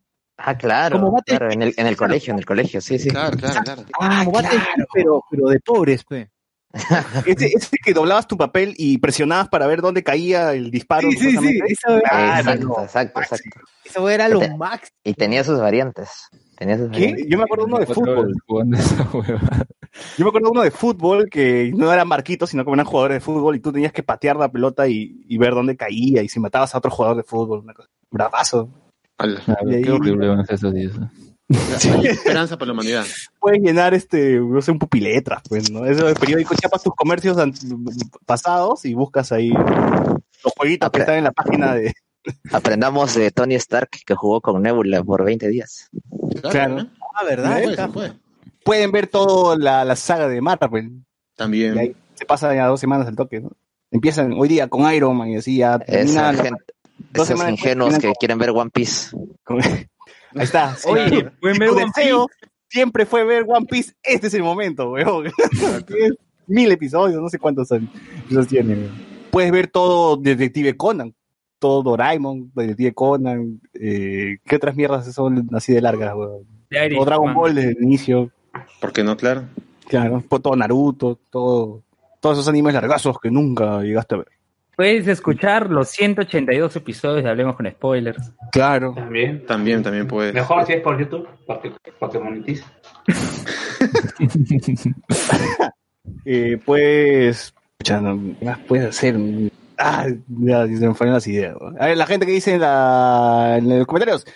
[0.41, 1.01] Ah, claro.
[1.01, 3.09] Como claro en, el, en el colegio, en el colegio, sí, sí.
[3.09, 3.83] Claro, claro, claro.
[3.99, 6.29] Ah, como Battleship, pero, pero de pobres, pues.
[7.25, 11.09] Ese, ese que doblabas tu papel y presionabas para ver dónde caía el disparo.
[11.11, 11.73] Sí, sí, sí, supuestamente.
[11.73, 12.83] eso era- Claro, exacto, no.
[12.83, 13.59] exacto, exacto.
[13.83, 14.95] Eso era lo máximo.
[15.03, 16.09] Y tenía sus variantes.
[17.27, 18.33] Yo me acuerdo uno de fútbol.
[20.17, 23.21] Yo me acuerdo uno de fútbol que no eran marquitos, sino que eran jugadores de
[23.21, 26.39] fútbol y tú tenías que patear la pelota y, y ver dónde caía y si
[26.39, 27.59] matabas a otro jugador de fútbol.
[27.61, 27.89] Una cosa.
[28.11, 28.69] Bravazo.
[29.17, 30.93] Ahí- Qué horrible van a ser esos días.
[31.49, 33.05] Esperanza para la humanidad.
[33.39, 35.85] Puedes llenar este, no sé, un pupiletras, pues, ¿no?
[35.85, 37.37] Eso de periódico, chapas tus comercios
[38.25, 41.93] pasados y buscas ahí los jueguitos que están en la página de.
[42.51, 45.89] Aprendamos de Tony Stark que jugó con Nebula por 20 días.
[46.51, 46.87] Claro.
[47.15, 47.89] Ah, ¿verdad?
[48.63, 51.03] Pueden ver toda la, la saga de Marvel.
[51.35, 51.75] También.
[51.75, 53.51] Y ahí se pasa ya dos semanas el toque, ¿no?
[53.91, 56.63] Empiezan hoy día con Iron Man y así ya Esa terminan gente,
[56.97, 59.15] dos esos semanas después ingenuos que quieren ver One Piece.
[59.43, 59.59] con-
[60.35, 60.75] Ahí está.
[60.75, 60.87] sí.
[60.89, 62.27] Oye, pueden Si ver tu One deseo
[62.67, 63.93] siempre fue ver One Piece.
[64.03, 65.31] Este es el momento, weón.
[65.87, 66.13] Tienes
[66.47, 67.89] Mil episodios, no sé cuántos son.
[68.29, 68.79] Esos tienen.
[68.79, 69.05] weón.
[69.31, 71.15] Puedes ver todo Detective Conan,
[71.59, 73.61] todo Doraemon, Detective Conan.
[73.73, 76.45] Eh, ¿Qué otras mierdas son así de largas, weón?
[76.97, 77.35] O Dragon Man.
[77.35, 78.31] Ball desde el inicio.
[78.79, 79.17] ¿Por qué no?
[79.17, 79.43] Claro.
[79.87, 80.23] Claro.
[80.41, 81.83] Todo Naruto, todo,
[82.19, 84.27] todos esos animes largazos que nunca llegaste a ver.
[84.75, 88.31] Puedes escuchar los 182 episodios de Hablemos con Spoilers.
[88.51, 88.93] Claro.
[88.95, 89.45] También.
[89.45, 90.33] También, también puedes.
[90.33, 92.65] Mejor si es por YouTube, porque, porque monetiza.
[96.25, 99.15] Eh, pues, pucha, no, ¿qué más puedes hacer?
[99.81, 101.55] Ah, ya, se me fueron las ideas.
[101.79, 104.27] A ver, la gente que dice en, los comentarios.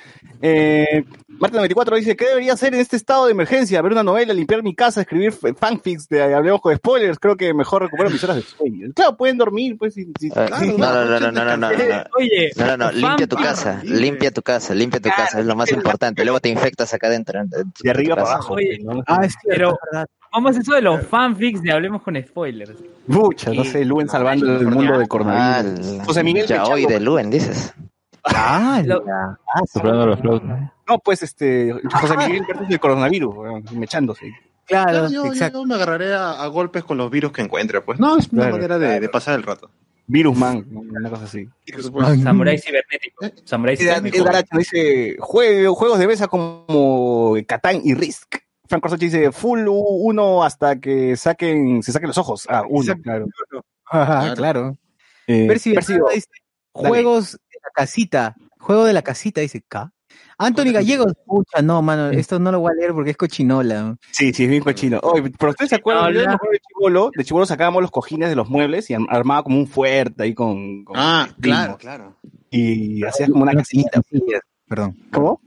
[0.41, 3.81] Eh, Marta 94 dice, ¿qué debería hacer en este estado de emergencia?
[3.81, 7.19] ¿Ver una novela, limpiar mi casa, escribir fanfics de Hablemos con spoilers?
[7.19, 8.87] Creo que mejor recupero mis horas de sueño.
[8.95, 9.95] Claro, pueden dormir, pues.
[9.95, 11.67] Si, ah, no, no, no, no, no, no, no,
[12.17, 12.91] Oye, no, no, no.
[12.91, 16.23] limpia tu casa, limpia tu casa, limpia tu casa, es lo más importante.
[16.23, 17.41] Luego te infectas acá adentro.
[17.81, 18.53] De arriba para abajo.
[18.53, 22.73] Pues, ah, es cierto, pero, ¿cómo es eso de los fanfics de Hablemos con Spoilers?
[23.07, 26.01] Mucha, no sé, Luen salvando el mundo del Ah, coronavirus.
[26.05, 27.73] José Miguel ya hoy de Luen, dices.
[28.25, 29.03] Ah, Lo-.
[29.71, 30.71] Soplando los flautas.
[30.87, 33.35] No, pues, este, José Miguel versus el coronavirus,
[33.73, 34.33] mechándose.
[34.65, 35.59] Claro, Claro, yo, exacto.
[35.59, 37.81] yo me agarraré a, a golpes con los virus que encuentre.
[37.81, 39.69] Pues no, es una Claro, manera de, de pasar el rato.
[40.07, 41.47] Virus Man, una cosa así.
[42.23, 43.25] Samurai cibernético.
[43.45, 44.57] Samurai Edgar cibernético.
[44.57, 48.35] Dice, "Jue- juegos de mesa como Catán y Risk.
[48.73, 52.45] Franco Rocha dice, full u- uno hasta que saquen, se saquen los ojos.
[52.49, 53.27] Ah, uno, claro.
[53.85, 54.77] Ajá, claro.
[55.27, 56.27] Eh, Bernardo dice,
[56.71, 58.35] juegos de la casita.
[58.59, 59.91] Juego de la casita, dice K.
[60.37, 63.95] Anthony Gallegos, pucha, no, mano, esto no lo voy a leer porque es cochinola.
[64.11, 64.99] Sí, sí, es bien cochino.
[65.03, 68.29] Oye, pero ustedes se acuerdan, yo me acuerdo de Chibolo, de Chibolo sacábamos los cojines
[68.29, 72.17] de los muebles y arm- armaba como un fuerte ahí con, con Ah, claro, claro.
[72.49, 74.01] Y hacías como una casita.
[74.67, 74.97] Perdón.
[75.11, 75.41] ¿Cómo?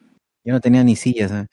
[0.45, 1.33] Yo no tenía ni sillas.
[1.33, 1.47] ¿eh?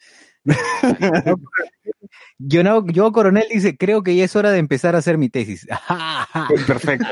[2.38, 5.28] Yo, no, yo Coronel dice, creo que ya es hora de empezar a hacer mi
[5.28, 5.66] tesis.
[6.66, 7.06] Perfecto.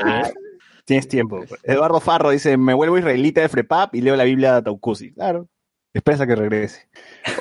[0.85, 1.43] Tienes tiempo.
[1.63, 5.13] Eduardo Farro dice, me vuelvo israelita de Frepap y leo la Biblia de Taucusi.
[5.13, 5.47] Claro.
[5.93, 6.87] Espera que regrese.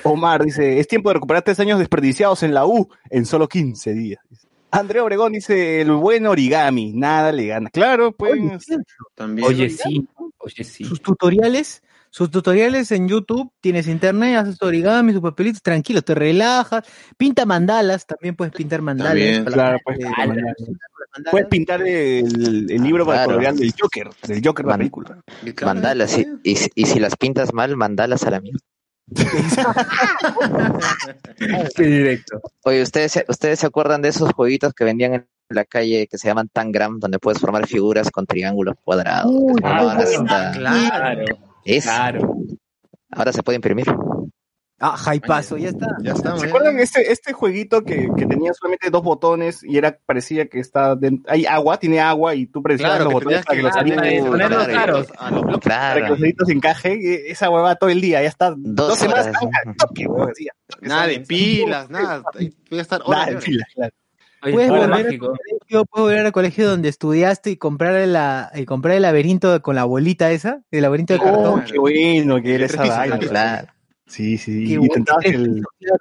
[0.05, 3.95] Omar dice, es tiempo de recuperar tres años desperdiciados en la U en solo 15
[3.95, 4.23] días.
[4.71, 7.71] Andrea Obregón dice, el buen origami, nada le gana.
[7.71, 8.67] Claro, pues.
[9.15, 9.49] También.
[9.49, 10.07] Oye, sí.
[10.39, 10.85] Oye, sí.
[10.85, 11.82] sus tutoriales,
[12.15, 16.85] sus tutoriales en YouTube, tienes internet, haces tu origami, sus papelitos, tranquilo, te relajas,
[17.17, 19.13] pinta mandalas, también puedes pintar mandalas.
[19.15, 20.57] También, para- claro, puedes pintar mandalas.
[21.31, 23.31] Puedes pintar el, el libro para Claro.
[23.33, 25.21] colorear del Joker, del Joker la Man- película.
[25.65, 28.59] Mandalas, y, y, y si las pintas mal, mandalas a la mierda.
[31.77, 32.41] Directo.
[32.65, 36.19] Oye, ¿ustedes, se- ¿ustedes se acuerdan de esos jueguitos que vendían en la calle que
[36.19, 39.33] se llaman Tangram, donde puedes formar figuras con triángulos cuadrados?
[39.59, 41.25] que hasta- Claro.
[41.65, 42.37] Claro.
[43.11, 43.87] Ahora se puede imprimir.
[44.85, 45.87] Ah, hypazo, ya está.
[46.03, 46.41] Ya estamos.
[46.41, 50.59] ¿Se acuerdan este, este jueguito que, que tenía solamente dos botones y era parecía que
[50.59, 53.77] está dent- hay agua, tiene agua y tú presionas Claro, los botones para que los
[53.77, 54.73] Ah, aritos- los claro.
[54.75, 55.07] caros.
[55.19, 55.69] a los bloques.
[55.69, 58.99] para que los deditos encajen, y esa hueva todo el día, ya está dos, Dos
[58.99, 59.77] semanas horas.
[59.79, 60.51] toque, decía.
[60.81, 62.23] Nada de pilas, nada.
[62.69, 63.29] Voy a estar Nada horas.
[63.31, 63.95] y de pilas, claro.
[64.45, 68.65] Oye, Puedes volver, al colegio, puedes volver al colegio donde estudiaste y comprar, la, y
[68.65, 71.37] comprar el laberinto con la bolita esa, el laberinto de Claro.
[71.37, 71.61] cartón.
[71.61, 73.19] Oh, qué bueno que era esa vaina.
[73.19, 73.69] Claro.
[74.07, 75.63] Sí, sí, Qué bueno, el...
[75.79, 75.99] claro.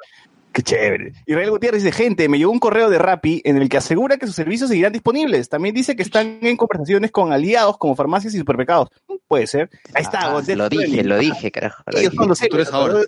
[0.53, 1.13] Qué chévere.
[1.25, 4.25] Israel Gutiérrez dice, gente, me llegó un correo de Rappi en el que asegura que
[4.27, 5.47] sus servicios seguirán disponibles.
[5.47, 8.89] También dice que están en conversaciones con aliados como farmacias y supermercados.
[9.07, 9.69] Mm, Puede ser.
[9.93, 10.19] Ahí está.
[10.23, 11.83] Ah, lo dije, lo dije, carajo.
[11.85, 12.21] lo Ellos dije.
[12.21, 12.99] son los héroes, ahora.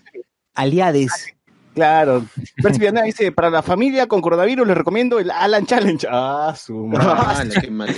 [0.54, 1.33] Aliades.
[1.74, 2.24] Claro.
[2.62, 6.06] Percy Villanueva dice, para la familia con coronavirus les recomiendo el Alan Challenge.
[6.10, 7.06] Ah, su madre.
[7.08, 7.94] Ah, mal.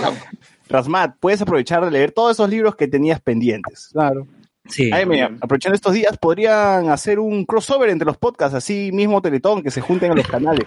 [0.68, 3.90] Rasmat, puedes aprovechar de leer todos esos libros que tenías pendientes.
[3.92, 4.26] Claro.
[4.68, 4.90] Sí.
[5.40, 9.80] Aprovechando estos días, podrían hacer un crossover entre los podcasts, así mismo Teletón, que se
[9.80, 10.66] junten a los canales.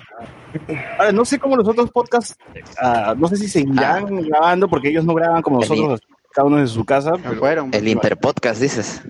[0.98, 2.38] Ahora, no sé cómo los otros podcasts,
[2.81, 6.57] ah, no sé si seguirán grabando, porque ellos no graban como El nosotros, cada uno
[6.57, 7.14] desde su casa.
[7.22, 7.73] Pero, fueron.
[7.73, 9.02] El Interpodcast, dices.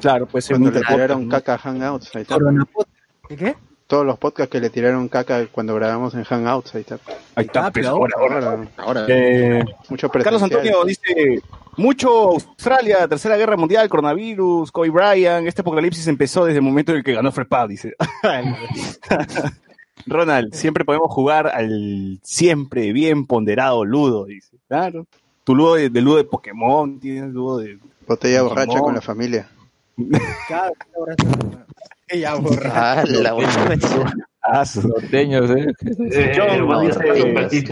[0.00, 2.34] claro, puede ser un caca a Hangouts, ahí está.
[2.34, 2.86] Coronapod.
[3.28, 3.56] ¿Qué qué?
[3.86, 6.98] Todos los podcasts que le tiraron caca cuando grabamos en Hangouts, ahí está.
[7.34, 8.36] Ahí está, Ah, pues, pero ahora, ahora.
[8.38, 9.06] Ahora, Ahora.
[9.08, 10.42] Eh, mucho Carlos.
[10.42, 11.42] Antonio dice,
[11.76, 16.98] mucho Australia, Tercera Guerra Mundial, coronavirus, Kobe Bryant, este apocalipsis empezó desde el momento en
[16.98, 17.94] el que ganó Frepad, dice.
[20.06, 24.56] Ronald, siempre podemos jugar al siempre bien ponderado ludo, dice.
[24.68, 25.06] Claro.
[25.44, 27.78] Tu ludo de, de ludo de Pokémon, tienes ludo de...
[28.06, 28.48] Botella Pokémon.
[28.66, 29.48] borracha con la familia.
[32.08, 32.70] Ella borra.
[32.74, 33.50] Ah, la buena.
[34.42, 35.66] Ah, Norteños, ¿eh?
[36.12, 37.68] Eh, John, el buen dice-.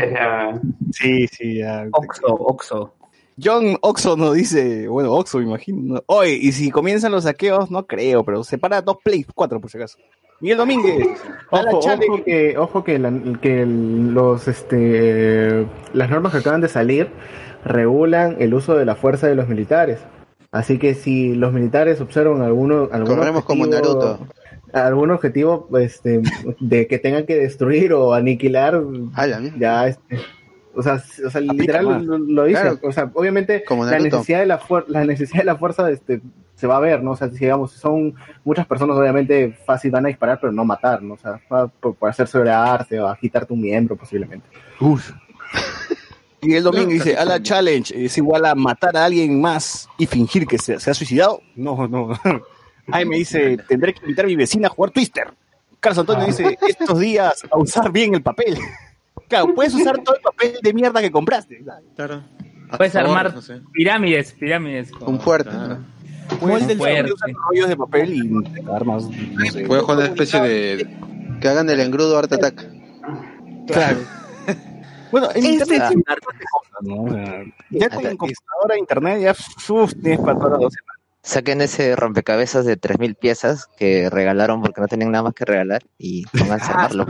[0.92, 1.86] Sí, sí, ya.
[1.92, 2.94] Oxo, Oxo.
[3.42, 5.94] John Oxo nos dice, bueno, Oxo me imagino.
[5.96, 6.02] ¿no?
[6.06, 9.78] Oye, y si comienzan los saqueos, no creo, pero separa dos Play 4 por si
[9.78, 9.98] acaso.
[10.40, 11.08] Miguel Domínguez,
[11.50, 11.80] Ojo,
[12.24, 17.08] que, ojo que, la- que los, este, las normas que acaban de salir
[17.64, 20.00] regulan el uso de la fuerza de los militares.
[20.52, 24.26] Así que si los militares observan alguno, algún como objetivo- Naruto.
[24.74, 26.20] algún objetivo este,
[26.60, 28.74] de que tengan que destruir o aniquilar,
[29.26, 29.58] la mierda.
[29.58, 30.20] ya este,
[30.74, 32.78] o sea, o sea literal lo, lo dice, Claro.
[32.82, 36.20] o sea, obviamente Como la necesidad de la la necesidad de la fuerza este
[36.54, 37.12] se va a ver, ¿no?
[37.12, 38.14] O sea, si digamos, son
[38.44, 41.14] muchas personas obviamente fácil van a disparar, pero no matar, ¿no?
[41.14, 44.46] O sea, va por, por hacer sobrearte o a quitarte un miembro posiblemente.
[46.42, 50.46] Miguel Domínguez dice, a la challenge es igual a matar a alguien más y fingir
[50.46, 51.40] que se, se ha suicidado.
[51.56, 52.10] No, no.
[52.92, 55.32] Ahí me dice, tendré que invitar a mi vecina a jugar Twister.
[55.78, 58.58] Carlos Antonio dice, estos días a usar bien el papel.
[59.28, 61.64] Claro, puedes usar todo el papel de mierda que compraste.
[61.96, 62.22] Claro.
[62.76, 63.62] Puedes armar no sé.
[63.72, 64.90] pirámides, pirámides.
[64.92, 65.48] con- Un fuerte.
[65.48, 65.78] Claro.
[66.38, 67.12] Puedes fuerte.
[67.14, 69.04] usar rollos de papel y armas.
[69.08, 69.64] No sé.
[69.64, 70.96] Puedes jugar una especie de.
[71.40, 72.66] Que hagan el engrudo Art Attack.
[73.68, 73.98] Claro.
[75.12, 76.02] Bueno, en Ese internet sí
[76.80, 77.02] ¿no?
[77.04, 79.30] O sea, ya con computadora, internet, ya
[79.74, 80.98] uf, tienes para todas las dos semanas.
[81.24, 85.82] Saquen ese rompecabezas de 3.000 piezas que regalaron porque no tenían nada más que regalar
[85.96, 87.04] y pónganse a armarlo.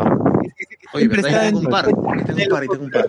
[0.93, 1.87] Oye, Ahí tengo en- un par.
[1.87, 3.07] Tengo un par, tengo un par.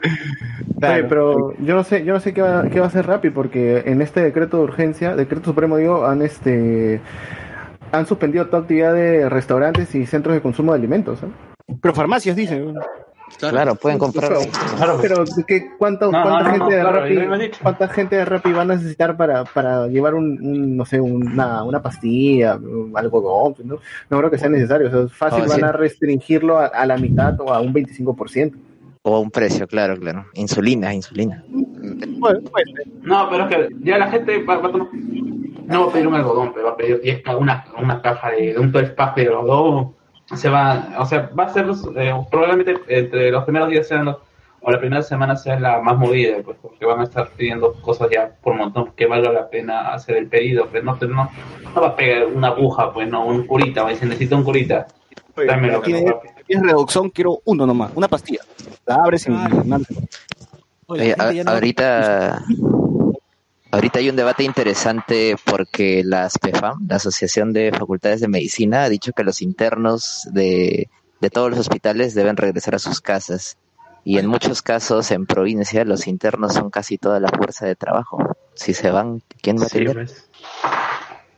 [0.94, 3.32] Oye, pero yo no sé, yo no sé qué va, qué va a hacer Rappi
[3.32, 7.02] porque en este decreto de urgencia, decreto supremo digo, han este
[7.92, 11.22] han suspendido toda actividad de restaurantes y centros de consumo de alimentos.
[11.22, 11.28] ¿eh?
[11.82, 12.76] Pero farmacias dicen.
[13.40, 14.32] Claro, pueden comprar.
[14.80, 18.26] Pero, pero ¿qué, cuánto- No, ¿cuánta no, no, gente de claro, Rappi, cuánta gente de
[18.26, 22.58] Rappi va a necesitar para, para llevar un, un, no sé, una, una pastilla,
[22.96, 23.56] algodón?
[23.64, 23.80] ¿no?
[24.10, 24.88] no creo que sea necesario.
[24.88, 25.64] O sea, fácil van sí.
[25.64, 28.54] a restringirlo a, a la mitad o a un 25%.
[29.06, 30.26] O a un precio, claro, claro.
[30.36, 31.44] Insulina, insulina.
[31.50, 32.66] Bueno, pues,
[33.02, 34.88] No, pero es que ya la gente va, va a tomar-
[35.66, 38.32] no va a pedir un algodón, pero va a pedir 10 ca- una, una caja
[38.32, 39.94] de, de un 12 pack de algodón
[40.36, 41.66] se va, o sea, va a ser
[41.96, 44.18] eh, probablemente entre los primeros días sean los,
[44.62, 48.08] o la primera semana sea la más movida, pues porque van a estar pidiendo cosas
[48.12, 51.30] ya por montón que valga la pena hacer el pedido, pero no, no,
[51.76, 54.44] no va a pegar una aguja, pues no, un curita, va a decir, necesito un
[54.44, 54.88] curita.
[55.36, 58.40] Dámelo, no va a- es reducción, quiero uno nomás, una pastilla.
[58.86, 59.88] La abres y mandas.
[60.88, 62.44] Oye, a- ahorita,
[63.74, 68.90] ahorita hay un debate interesante porque la ASPEFAM, la Asociación de Facultades de Medicina, ha
[68.90, 70.90] dicho que los internos de,
[71.20, 73.58] de todos los hospitales deben regresar a sus casas.
[74.06, 78.18] Y en muchos casos, en provincia, los internos son casi toda la fuerza de trabajo.
[78.54, 79.96] Si se van, ¿quién va a Sí, atender?
[79.96, 80.30] pues.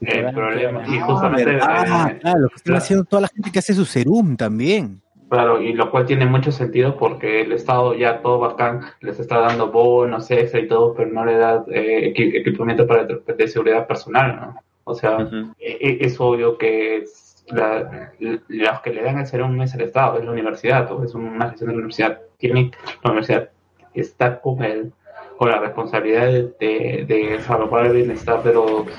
[0.02, 3.52] El problema, y justamente, Ah, eh, claro, lo que están la- haciendo toda la gente
[3.52, 5.02] que hace su serum también.
[5.30, 9.40] Claro, y lo cual tiene mucho sentido porque el Estado ya todo bacán les está
[9.40, 13.88] dando bonos, extra y todo, pero no le da eh, equi- equipamiento para de seguridad
[13.88, 14.56] personal, ¿no?
[14.84, 15.18] O sea,
[15.60, 19.74] e- e- es obvio que es la- los que le dan el serum no es
[19.74, 22.20] el Estado, es la universidad, o es una gestión de la universidad.
[22.38, 22.72] Tiene
[23.04, 23.50] la universidad
[23.94, 24.92] que está con el
[25.38, 28.92] con la responsabilidad de, de, de salvaguardar el bienestar de los, de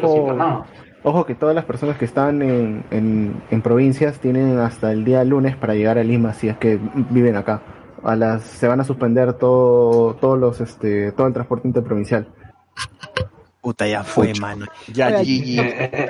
[0.00, 0.66] los Ojo, internados.
[1.02, 5.24] Ojo que todas las personas que están en, en, en provincias tienen hasta el día
[5.24, 6.78] lunes para llegar a Lima si es que
[7.10, 7.62] viven acá.
[8.04, 12.28] A las, se van a suspender todo, todos los, este, todo el transporte interprovincial.
[13.60, 14.66] Puta, ya fue, mano.
[14.92, 15.58] Ya, Oiga, GG.
[15.60, 16.08] Eh, eh,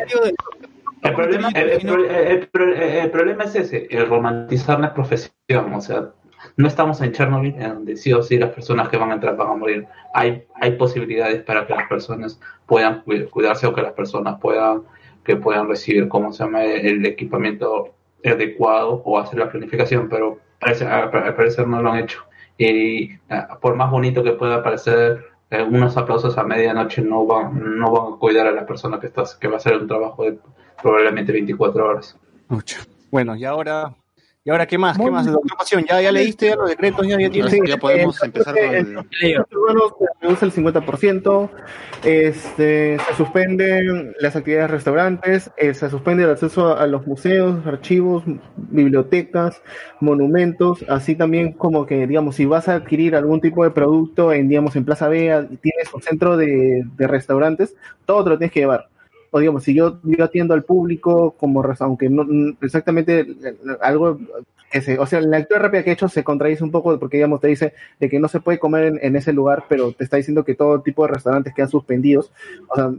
[1.02, 5.72] El problema, el, el pro- el pro- el problema es ese, el romantizar la profesión.
[5.74, 6.10] O sea,
[6.58, 9.34] no estamos en Chernobyl, en donde sí o sí las personas que van a entrar
[9.36, 9.86] van a morir.
[10.12, 14.82] Hay, hay posibilidades para que las personas puedan cu- cuidarse o que las personas puedan,
[15.24, 17.94] que puedan recibir, ¿cómo se llama?, el equipamiento
[18.24, 22.20] adecuado o hacer la planificación, pero parece, al parecer no lo han hecho.
[22.58, 27.78] Y ah, por más bonito que pueda parecer, eh, unos aplausos a medianoche no van,
[27.78, 30.24] no van a cuidar a la persona que, está, que va a hacer un trabajo
[30.24, 30.38] de
[30.82, 32.18] probablemente 24 horas.
[32.48, 32.80] Mucho.
[33.10, 33.94] Bueno, y ahora,
[34.48, 34.96] ¿y ahora qué más?
[34.96, 35.26] ¿Qué más?
[35.26, 37.06] Doctor ¿ya, ya leíste ya los decretos?
[37.06, 37.52] ¿Ya, ya tienes?
[37.52, 38.92] Sí, ya podemos empezar con el...
[38.94, 39.04] Los
[39.52, 41.50] urbanos se reduce el 50%,
[42.02, 47.66] este, se suspenden las actividades de restaurantes, eh, se suspende el acceso a los museos,
[47.66, 48.24] archivos,
[48.56, 49.60] bibliotecas,
[50.00, 54.48] monumentos, así también como que, digamos, si vas a adquirir algún tipo de producto en,
[54.48, 57.76] digamos, en Plaza Vea, tienes un centro de, de restaurantes,
[58.06, 58.88] todo te lo tienes que llevar.
[59.30, 62.26] O digamos, si yo, yo atiendo al público como, aunque no
[62.60, 63.26] exactamente
[63.80, 64.18] algo
[64.70, 67.16] que se, o sea, la lectura rápida que he hecho se contradice un poco porque,
[67.16, 70.18] digamos, te dice de que no se puede comer en, ese lugar, pero te está
[70.18, 72.32] diciendo que todo tipo de restaurantes quedan suspendidos.
[72.68, 72.90] O sea,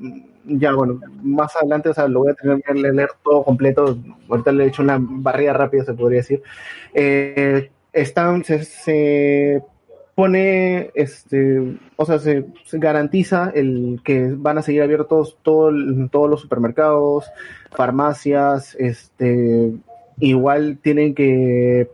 [0.46, 3.98] ya, bueno, más adelante, o sea, lo voy a tener que leer todo completo.
[4.28, 6.42] Ahorita le he hecho una barrida rápida, se podría decir.
[6.94, 9.64] Eh, están, se, se
[10.20, 15.72] pone, este, o sea, se, garantiza el que van a seguir abiertos todo
[16.12, 17.32] todos los supermercados,
[17.72, 19.72] farmacias, este,
[20.20, 21.90] igual tienen que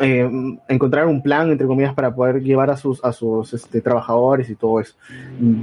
[0.00, 0.30] eh,
[0.68, 4.54] encontrar un plan, entre comillas, para poder llevar a sus, a sus este, trabajadores y
[4.54, 4.94] todo eso.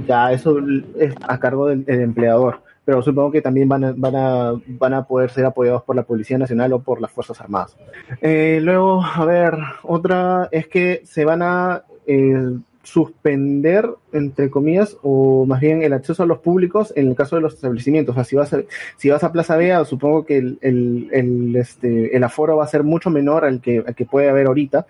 [0.06, 0.58] Ya eso
[0.96, 2.62] es a cargo del, del empleador.
[2.84, 6.04] Pero supongo que también van a, van, a, van a poder ser apoyados por la
[6.04, 7.76] Policía Nacional o por las Fuerzas Armadas.
[8.20, 15.46] Eh, luego, a ver, otra es que se van a eh, suspender, entre comillas, o
[15.46, 18.12] más bien el acceso a los públicos en el caso de los establecimientos.
[18.14, 18.60] O sea, si vas a,
[18.96, 22.68] si vas a Plaza Vea, supongo que el, el, el, este, el aforo va a
[22.68, 24.86] ser mucho menor al que, al que puede haber ahorita.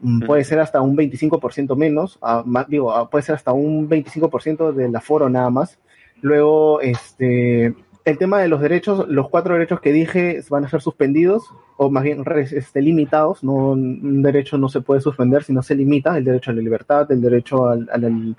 [0.00, 3.88] Mm, Puede ser hasta un 25% menos, a- más- digo, a- puede ser hasta un
[3.88, 5.78] 25% del aforo nada más.
[6.20, 7.74] Luego, este,
[8.08, 11.44] el tema de los derechos, los cuatro derechos que dije van a ser suspendidos,
[11.76, 13.44] o más bien este, limitados.
[13.44, 16.16] No, un derecho no se puede suspender, sino se limita.
[16.16, 18.36] El derecho a la libertad, el derecho al-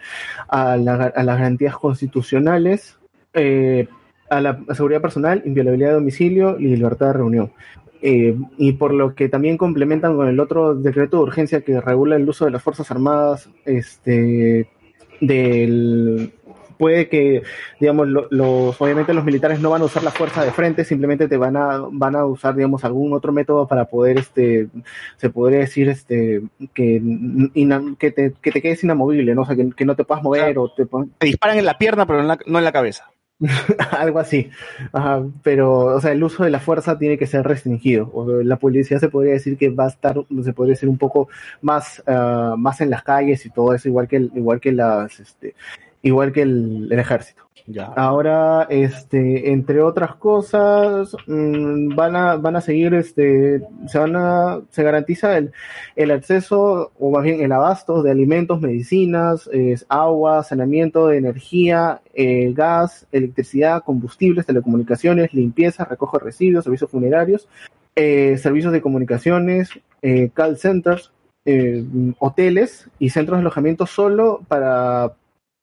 [0.48, 2.98] a las garantías constitucionales,
[3.34, 3.88] eh,
[4.30, 7.52] a la seguridad personal, inviolabilidad de domicilio y libertad de reunión.
[8.02, 12.16] Eh, y por lo que también complementan con el otro decreto de urgencia que regula
[12.16, 14.70] el uso de las Fuerzas Armadas, este,
[15.20, 16.32] del
[16.80, 17.43] puede que
[17.80, 21.27] digamos lo- los obviamente los militares no van a usar la fuerza de frente simplemente
[21.27, 24.69] te van a van a usar digamos algún otro método para poder este
[25.18, 26.41] se podría decir este
[26.73, 27.01] que
[27.99, 30.57] que te, que te quedes inamovible no o sea que, que no te puedas mover
[30.57, 33.11] o te pon- Te disparan en la pierna, pero en la- no en la cabeza.
[33.97, 34.49] algo así.
[34.91, 38.10] Ajá, pero, o sea, el uso de la fuerza tiene que ser restringido.
[38.14, 41.30] O la policía se podría decir que va a estar, se podría decir un poco
[41.61, 45.56] más, ah, más en las calles y todo eso, igual que igual que las, este,
[46.02, 47.50] igual que el, el ejército.
[47.72, 47.86] Ya.
[47.86, 54.62] Ahora, este, entre otras cosas, mm, van a, van a seguir, este, se van a,
[54.72, 55.52] se garantiza el,
[55.96, 62.02] el acceso, o más bien el abasto de alimentos, medicinas, es, agua, saneamiento de energía,
[62.16, 67.48] eh, gas, electricidad, combustibles, telecomunicaciones, limpieza, recojo de residuos, servicios funerarios,
[67.96, 69.70] eh, servicios de comunicaciones,
[70.02, 71.12] eh, call centers,
[72.20, 75.14] hoteles y centros de alojamiento solo para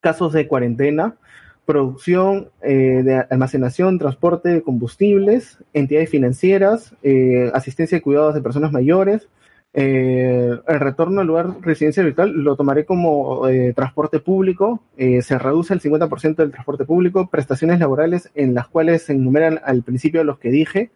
[0.07, 1.17] casos de cuarentena,
[1.65, 8.71] producción eh, de almacenación, transporte de combustibles, entidades financieras, eh, asistencia y cuidados de personas
[8.71, 9.29] mayores.
[9.75, 13.43] Eh, el retorno al lugar residencia virtual lo tomaré como
[13.75, 14.81] transporte público.
[14.97, 17.29] se reduce el 50% del transporte público.
[17.29, 20.93] Prestaciones laborales en las cuales se enumeran al principio los que dije.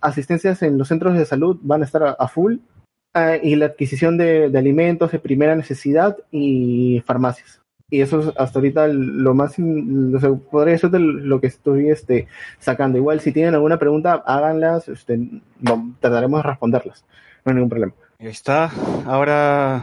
[0.00, 2.58] Asistencias en los centros de salud van a estar a, full.
[3.14, 7.59] Ah, y la adquisición de alimentos de primera necesidad y farmacias.
[7.90, 11.90] Y eso es hasta ahorita lo más, o sea, podría ser de lo que estoy
[11.90, 12.28] este,
[12.60, 12.98] sacando.
[12.98, 15.18] Igual si tienen alguna pregunta, háganlas, este,
[15.60, 17.04] no- trataremos de responderlas.
[17.44, 17.92] No hay ningún problema.
[18.20, 18.70] Ahí está.
[19.06, 19.82] Ahora.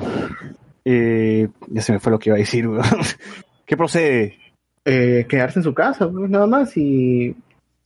[0.85, 2.65] eh, ya se me fue lo que iba a decir.
[3.65, 4.37] ¿Qué procede?
[4.85, 6.77] Eh, quedarse en su casa, pues nada más.
[6.77, 7.35] Y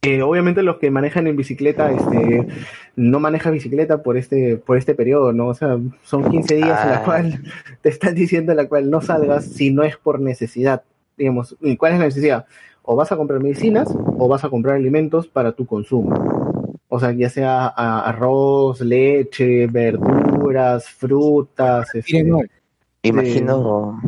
[0.03, 2.47] eh, obviamente los que manejan en bicicleta, este,
[2.95, 5.47] no manejan bicicleta por este, por este periodo, ¿no?
[5.49, 7.03] O sea, son 15 días en la Ah.
[7.05, 7.43] cual
[7.81, 10.81] te están diciendo en la cual no salgas si no es por necesidad.
[11.17, 12.45] Digamos, ¿y cuál es la necesidad?
[12.81, 16.71] O vas a comprar medicinas o vas a comprar alimentos para tu consumo.
[16.89, 21.93] O sea, ya sea a- arroz, leche, verduras, frutas.
[21.93, 22.25] Este,
[23.03, 23.99] Imagino,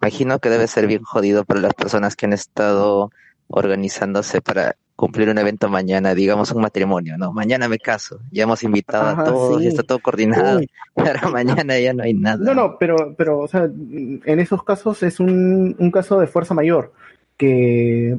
[0.00, 3.10] imagino que debe ser bien jodido para las personas que han estado
[3.48, 7.32] organizándose para cumplir un evento mañana, digamos un matrimonio, ¿no?
[7.32, 9.64] Mañana me caso, ya hemos invitado Ajá, a todos, sí.
[9.64, 10.70] ya está todo coordinado, Uy.
[10.94, 12.38] pero mañana ya no hay nada.
[12.38, 16.54] No, no, pero, pero, o sea, en esos casos es un, un caso de fuerza
[16.54, 16.92] mayor,
[17.36, 18.16] que,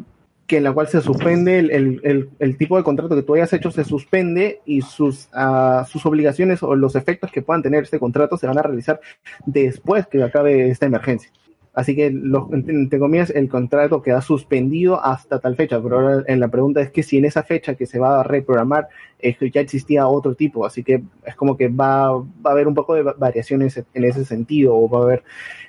[0.48, 3.36] que en la cual se suspende el, el, el, el tipo de contrato que tú
[3.36, 7.84] hayas hecho, se suspende y sus, ah, sus obligaciones o los efectos que puedan tener
[7.84, 9.00] este contrato se van a realizar
[9.46, 11.32] después que acabe esta emergencia.
[11.76, 16.40] Así que, los, entre comillas, el contrato queda suspendido hasta tal fecha, pero ahora en
[16.40, 18.88] la pregunta es que si en esa fecha que se va a reprogramar
[19.20, 22.74] eh, ya existía otro tipo, así que es como que va, va a haber un
[22.76, 25.24] poco de va- variaciones en ese sentido, o va a haber,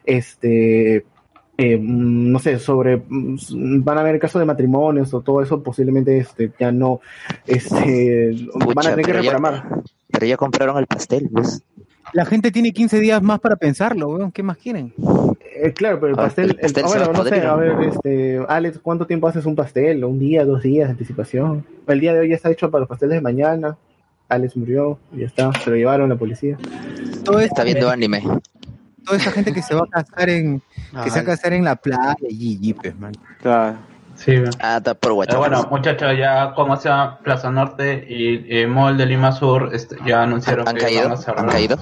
[0.05, 1.05] este,
[1.59, 6.53] eh, no sé, sobre, van a haber casos de matrimonios o todo eso, posiblemente este,
[6.59, 7.01] ya no,
[7.47, 8.37] este,
[8.75, 9.83] van a tener que ya- reprogramar.
[10.13, 11.63] Pero ya compraron el pastel, pues.
[12.13, 14.33] La gente tiene 15 días más para pensarlo, weón.
[14.33, 14.93] ¿Qué más quieren?
[15.59, 18.41] Eh, claro, pero el Ah, pastel, el pastel el- bueno, no sé, a ver, este,
[18.49, 20.05] Alex, ¿cuánto tiempo haces un pastel?
[20.05, 21.65] ¿Un día, dos días de anticipación?
[21.87, 23.77] El día de hoy ya está hecho para los pasteles de mañana.
[24.29, 26.59] Alex murió, y ya está, se lo llevaron a la policía.
[27.25, 28.23] Todo Está viendo anime.
[29.05, 30.61] Toda esa gente que se va a casar en,
[31.05, 33.13] que se va a casar en la playa, y pues, man.
[33.41, 33.79] Claro.
[34.17, 35.39] Sí, Ah, está por Pero WhatsApp.
[35.39, 40.23] bueno, muchachos, ya como sea Plaza Norte y eh, Mall de Lima Sur este, ya
[40.23, 41.03] anunciaron ¿Han que caído?
[41.05, 41.45] van a cerrar.
[41.45, 41.77] ¿Han caído?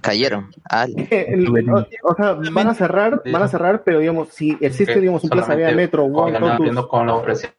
[0.00, 0.50] Cayeron.
[0.70, 4.56] Ah, Eh, el- o, o sea, van a cerrar, van a cerrar, pero digamos, si
[4.60, 7.52] existe, digamos, un Plaza Solamente Metro, One, viendo con los precios.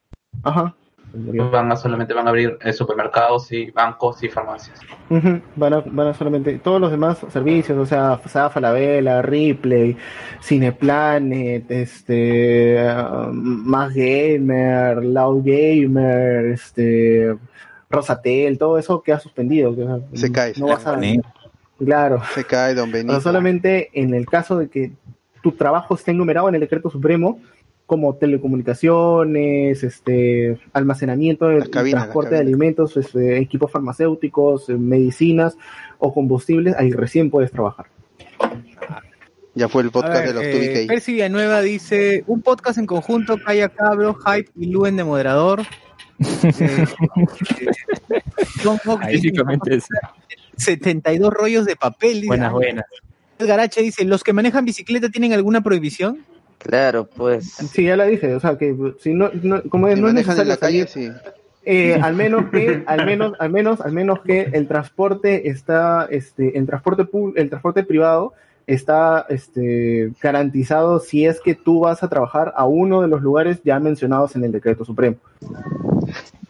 [0.43, 0.73] ajá,
[1.15, 4.79] Van a, solamente van a abrir eh, supermercados y bancos y farmacias.
[5.55, 9.95] Van a, van a solamente todos los demás servicios, o sea, Zafa, La Vela, Ripley,
[10.41, 17.35] Cineplanet, este, ah, Más Gamer, Loud Gamer, este,
[17.89, 19.75] Rosatel, todo eso queda suspendido.
[19.75, 20.53] que, Se cae.
[20.57, 20.99] No vas a,
[21.77, 22.21] claro.
[22.33, 23.13] Se cae, don Benito.
[23.13, 24.91] sea, solamente en el caso de que
[25.41, 27.39] tu trabajo esté enumerado en el decreto supremo,
[27.85, 35.57] como telecomunicaciones, este, almacenamiento, cabinas, transporte de alimentos, este, equipos farmacéuticos, eh, medicinas
[35.99, 37.85] o combustibles, ahí recién puedes trabajar.
[39.53, 40.87] Ya fue el podcast ver, de los eh, 2BK.
[40.87, 45.61] Percy Villanueva dice, un podcast en conjunto, Calla Cabro, Hype y Luen de moderador.
[46.19, 46.85] Eh,
[48.63, 49.87] John Fox dice, Básicamente eso.
[50.57, 52.23] 72 rollos de papel.
[52.25, 52.85] Buenas, buenas.
[53.37, 56.25] El Garache dice, ¿los que manejan bicicleta tienen alguna prohibición?
[56.65, 57.45] Claro, pues.
[57.53, 60.13] Sí, ya la dije, o sea que si no, no- como es, Si no es
[60.15, 61.31] manejan en necesario la calle, salir, sí.
[61.63, 66.57] eh, al menos que, al menos, al menos, al menos que el transporte está, este,
[66.57, 67.05] el transporte
[67.35, 68.33] el transporte privado
[68.65, 73.61] está, este, garantizado si es que tú vas a trabajar a uno de los lugares
[73.63, 75.17] ya mencionados en el decreto supremo.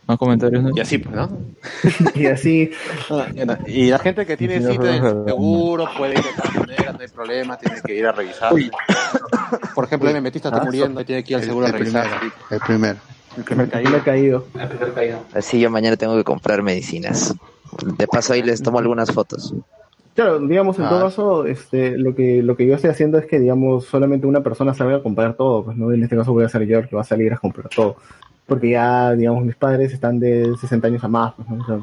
[0.07, 0.69] Más comentarios, ¿no?
[0.75, 1.29] Y así, pues, ¿no?
[2.15, 2.69] Y así,
[3.09, 3.25] Ah.
[3.65, 6.99] Y la gente que tiene cita en el seguro puede ir de todas maneras, no
[7.01, 8.53] hay problema, tiene que ir a revisar.
[9.73, 11.69] Por ejemplo, el metista está Ah, muriendo y tiene que ir al El, seguro a
[11.69, 12.07] el revisar.
[12.51, 12.97] El primero.
[13.37, 13.91] El primer ahí caído.
[13.91, 14.45] me ha caído.
[14.59, 15.19] El primer caído.
[15.33, 17.33] Así yo mañana tengo que comprar medicinas.
[17.97, 19.53] De paso ahí les tomo algunas fotos.
[20.13, 20.89] Claro, digamos, en Ah.
[20.89, 24.41] todo caso, este, lo que, lo que yo estoy haciendo es que, digamos, solamente una
[24.41, 25.91] persona salga a comprar todo, pues, ¿no?
[25.91, 27.97] En este caso voy a ser yo el que va a salir a comprar todo.
[28.47, 31.63] Porque ya, digamos, mis padres están de 60 años a más, pues, ¿no?
[31.63, 31.79] O sea,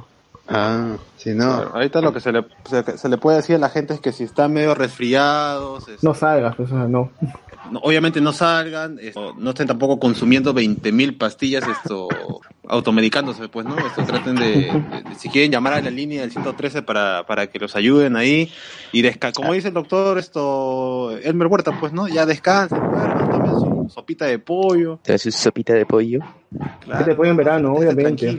[0.48, 1.54] Ah, si no.
[1.56, 4.00] Claro, ahorita lo que se le, se, se le puede decir a la gente es
[4.00, 7.10] que si están medio resfriados, es- No salgas, pues, o sea, no.
[7.70, 8.98] no- obviamente no salgan,
[9.38, 12.08] no estén tampoco consumiendo 20.000 pastillas, esto,
[12.68, 13.76] automedicándose, pues, ¿no?
[13.78, 17.46] Esto traten de, de- de- si quieren llamar a la línea del 113 para, para
[17.46, 18.52] que los ayuden ahí
[18.90, 22.08] y desca como dice el doctor, esto, Elmer Huerta, pues, ¿no?
[22.08, 23.21] Ya descansen, su
[23.92, 24.98] sopita de pollo.
[25.02, 26.20] Te haces sopita de pollo.
[27.06, 28.38] ¿Qué te en verano, obviamente.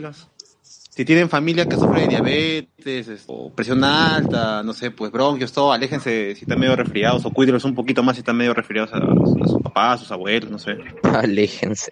[0.62, 5.72] Si tienen familia que sufre de diabetes, esto, presión alta, no sé, pues bronquios, todo,
[5.74, 9.00] aléjense si están medio resfriados o cuídenlos un poquito más si están medio resfriados a,
[9.00, 10.78] los- a sus papás, a sus abuelos, no sé.
[11.04, 11.92] Aléjense.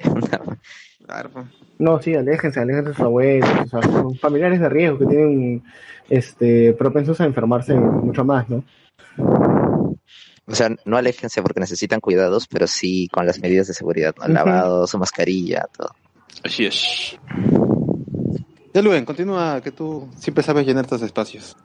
[1.04, 1.32] Claro.
[1.80, 5.64] No, sí, aléjense, aléjense de sus abuelos, o sea, son familiares de riesgo que tienen
[6.08, 8.64] este propensos a enfermarse mucho más, ¿no?
[10.52, 14.28] O sea, no aléjense porque necesitan cuidados, pero sí con las medidas de seguridad, ¿no?
[14.28, 15.96] Lavado, su mascarilla, todo.
[16.44, 17.18] Así es.
[18.74, 21.56] Ya, Luen, continúa, que tú siempre sabes llenar estos espacios.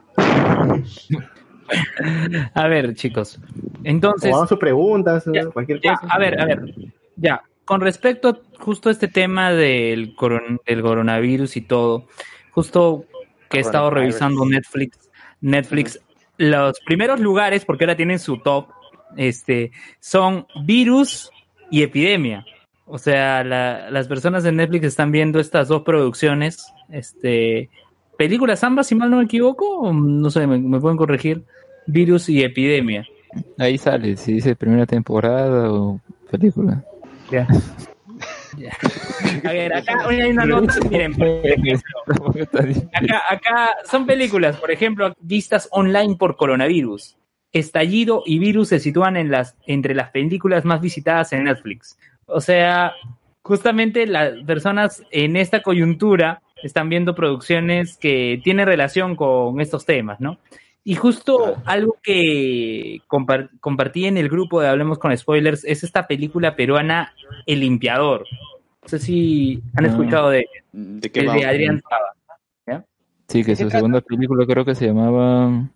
[2.54, 3.38] A ver, chicos.
[3.84, 6.12] Entonces, O sus preguntas, cualquier ya, cosa.
[6.14, 6.74] a ver, a ver,
[7.16, 7.42] ya.
[7.64, 12.06] Con respecto a justo este tema del, coron- del coronavirus y todo,
[12.52, 13.04] justo
[13.50, 15.10] que he estado revisando Netflix,
[15.40, 16.00] Netflix,
[16.38, 18.68] los primeros lugares, porque ahora tienen su top,
[19.16, 21.30] este, son virus
[21.70, 22.44] y epidemia.
[22.86, 27.68] O sea, la- las personas de Netflix están viendo estas dos producciones, este,
[28.16, 31.42] películas ambas, si mal no me equivoco, o no sé, me, me pueden corregir,
[31.86, 33.04] virus y epidemia.
[33.58, 36.00] Ahí sale, si dice primera temporada o
[36.30, 36.84] película.
[37.30, 37.46] Ya.
[39.44, 41.78] A ver, acá hay una nota, miren, por ejemplo,
[42.94, 47.16] acá, acá son películas, por ejemplo, vistas online por coronavirus.
[47.58, 51.98] Estallido y Virus se sitúan en las, entre las películas más visitadas en Netflix.
[52.26, 52.92] O sea,
[53.42, 60.20] justamente las personas en esta coyuntura están viendo producciones que tienen relación con estos temas,
[60.20, 60.38] ¿no?
[60.84, 66.06] Y justo algo que compar- compartí en el grupo de Hablemos con Spoilers es esta
[66.06, 67.12] película peruana
[67.44, 68.24] El Limpiador.
[68.82, 72.84] No sé si han escuchado de, ¿De es de Adrián Saba.
[73.28, 75.68] Sí, que su segunda película creo que se llamaba.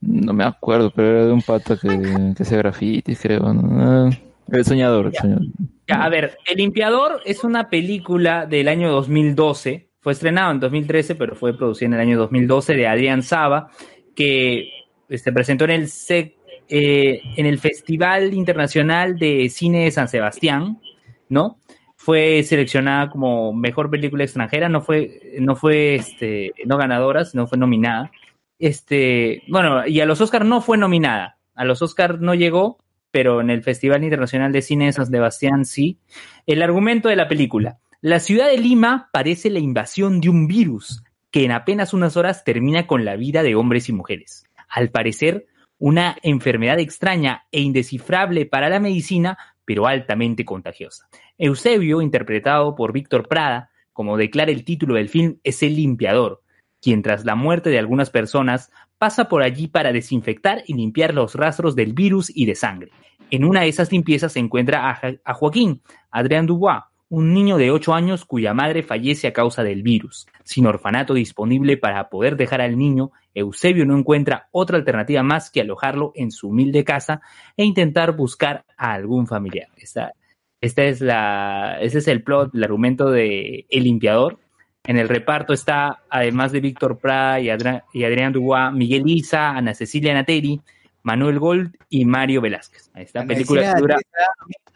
[0.00, 3.52] No me acuerdo, pero era de un pata que, que grafitis, creo.
[3.52, 4.08] ¿no?
[4.08, 4.10] Ah,
[4.48, 5.46] El soñador, el soñador.
[5.88, 9.88] Ya, a ver, El Limpiador es una película del año 2012.
[10.00, 13.70] Fue estrenado en 2013, pero fue producida en el año 2012 de Adrián Saba,
[14.14, 14.70] que
[15.10, 16.34] se presentó en el, SEC,
[16.68, 20.80] eh, en el Festival Internacional de Cine de San Sebastián,
[21.28, 21.58] ¿no?
[21.96, 27.58] Fue seleccionada como mejor película extranjera, no fue, no fue, este, no ganadora, sino fue
[27.58, 28.10] nominada.
[28.58, 31.38] Este, bueno, y a los Oscars no fue nominada.
[31.54, 32.78] A los Oscars no llegó,
[33.10, 35.98] pero en el Festival Internacional de Cine de San Sebastián sí.
[36.46, 37.78] El argumento de la película.
[38.00, 42.44] La ciudad de Lima parece la invasión de un virus que en apenas unas horas
[42.44, 44.44] termina con la vida de hombres y mujeres.
[44.68, 45.46] Al parecer,
[45.78, 51.08] una enfermedad extraña e indescifrable para la medicina, pero altamente contagiosa.
[51.38, 56.42] Eusebio, interpretado por Víctor Prada, como declara el título del film, es el limpiador,
[56.86, 61.34] quien tras la muerte de algunas personas pasa por allí para desinfectar y limpiar los
[61.34, 62.92] rastros del virus y de sangre.
[63.32, 65.82] En una de esas limpiezas se encuentra a, Joaquín,
[66.12, 70.28] Adrián Dubois, un niño de 8 años cuya madre fallece a causa del virus.
[70.44, 75.62] Sin orfanato disponible para poder dejar al niño, Eusebio no encuentra otra alternativa más que
[75.62, 77.20] alojarlo en su humilde casa
[77.56, 79.66] e intentar buscar a algún familiar.
[79.76, 80.12] Esta,
[80.60, 84.38] esta es la, ese es el plot, el argumento de El Limpiador.
[84.86, 89.74] En el reparto está, además de Víctor Prada y, y Adrián Dubois, Miguel Isa, Ana
[89.74, 90.60] Cecilia Nateri,
[91.02, 92.90] Manuel Gold y Mario Velázquez.
[92.94, 93.98] Esta película dura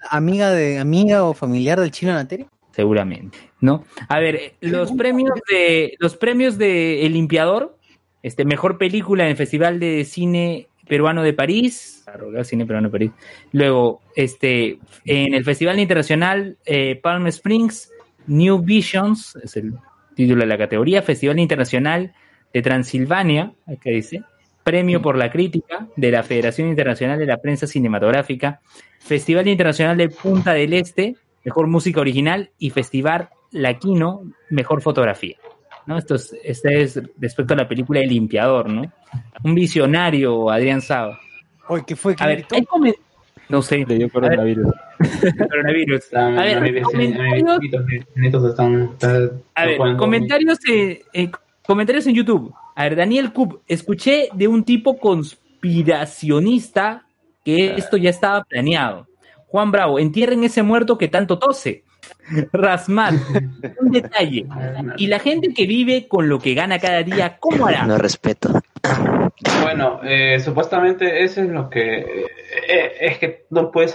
[0.09, 2.47] amiga de amiga o familiar del chino Nateri.
[2.73, 3.85] seguramente, ¿no?
[4.09, 7.77] A ver, eh, los premios de los premios de El Limpiador,
[8.23, 12.05] este mejor película en el Festival de Cine Peruano de París,
[12.45, 13.11] Cine Peruano de París.
[13.53, 17.91] Luego, este en el Festival Internacional eh, Palm Springs,
[18.27, 19.75] New Visions, es el
[20.15, 22.13] título de la categoría, Festival Internacional
[22.53, 24.23] de Transilvania, acá dice,
[24.65, 28.61] Premio por la Crítica de la Federación Internacional de la Prensa Cinematográfica,
[28.99, 35.37] Festival Internacional de Punta del Este, Mejor Música Original y Festival Laquino, Mejor Fotografía.
[35.87, 35.97] ¿no?
[35.97, 38.93] Esto es, este es respecto a la película El Limpiador, ¿no?
[39.43, 41.19] Un visionario, Adrián Saba.
[41.69, 42.15] Oye, ¿qué fue?
[42.19, 42.67] A ver, hay
[43.49, 43.85] No sé.
[43.87, 44.73] Le dio coronavirus.
[45.49, 46.05] Coronavirus.
[49.55, 51.31] A ver, comentarios, eh, eh,
[51.67, 52.53] comentarios en YouTube.
[52.75, 57.07] A ver, Daniel Cub, escuché de un tipo conspiracionista
[57.45, 59.07] que esto ya estaba planeado.
[59.49, 61.85] Juan Bravo, entierren ese muerto que tanto tose.
[62.53, 63.15] Rasmat,
[63.81, 64.47] un detalle.
[64.97, 67.87] Y la gente que vive con lo que gana cada día, ¿cómo hará?
[67.87, 68.51] No respeto.
[69.63, 72.27] Bueno, eh, supuestamente eso es lo que
[72.69, 73.95] eh, es que no puedes,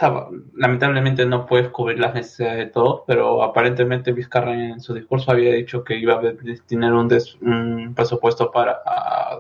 [0.55, 5.53] lamentablemente no puedes cubrir las necesidades de todos, pero aparentemente Vizcarra en su discurso había
[5.53, 7.09] dicho que iba a destinar un,
[7.41, 8.81] un presupuesto para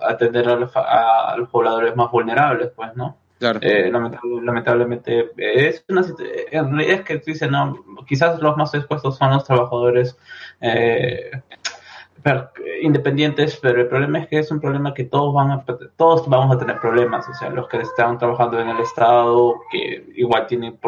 [0.01, 3.17] atender a los, a los pobladores más vulnerables, pues, ¿no?
[3.37, 3.59] Claro.
[3.61, 6.05] Eh, lamentablemente es una
[6.51, 10.17] en realidad es que dicen no quizás los más expuestos son los trabajadores
[10.61, 11.31] eh,
[12.81, 15.65] independientes, pero el problema es que es un problema que todos van a,
[15.95, 20.05] todos vamos a tener problemas, o sea, los que están trabajando en el Estado, que
[20.15, 20.79] igual tienen,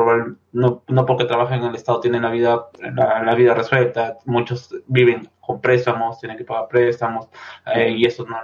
[0.51, 5.29] no, no porque trabajen en el Estado tienen la vida, la, vida resuelta, muchos viven
[5.39, 7.27] con préstamos, tienen que pagar préstamos,
[7.75, 8.37] eh, y eso no,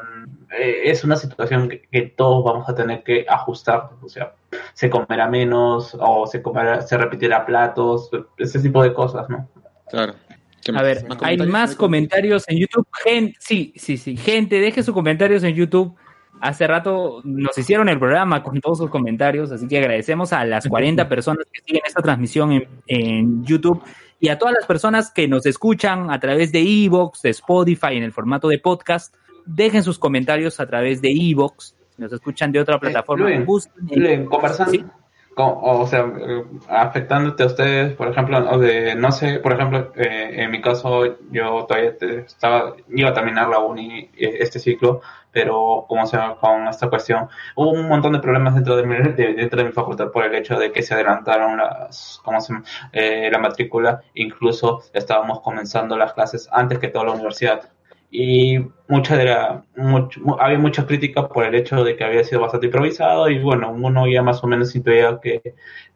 [0.58, 4.34] eh, es una situación que, todos vamos a tener que ajustar, o sea,
[4.74, 9.48] se comerá menos, o se comerá, se repetirá platos, ese tipo de cosas, ¿no?
[9.90, 10.14] Claro.
[10.74, 12.88] A ver, hay más comentarios en YouTube.
[13.04, 14.18] Gente, sí, sí, sí.
[14.18, 15.96] Gente, deje sus comentarios en YouTube.
[16.42, 20.68] Hace rato nos hicieron el programa con todos sus comentarios, así que agradecemos a las
[20.68, 23.82] 40 personas que siguen esta transmisión en, en YouTube
[24.20, 28.04] y a todas las personas que nos escuchan a través de Evox, de Spotify, en
[28.04, 29.14] el formato de podcast.
[29.46, 31.76] Dejen sus comentarios a través de Evox.
[31.96, 34.90] Si nos escuchan de otra plataforma, eh, conversando,
[35.36, 40.44] o sea, eh, afectándote a ustedes, por ejemplo, o de, no sé, por ejemplo, eh,
[40.44, 41.96] en mi caso, yo todavía
[42.26, 45.02] estaba, iba a terminar la uni eh, este ciclo,
[45.32, 49.60] pero como se con esta cuestión, hubo un montón de problemas dentro de mi, dentro
[49.60, 52.54] de mi facultad por el hecho de que se adelantaron las, ¿cómo se
[53.32, 57.73] la matrícula, incluso estábamos comenzando las clases antes que toda la universidad
[58.16, 59.64] y mucha de la
[60.40, 64.08] había mucha crítica por el hecho de que había sido bastante improvisado y bueno uno
[64.08, 65.42] ya más o menos intuía que,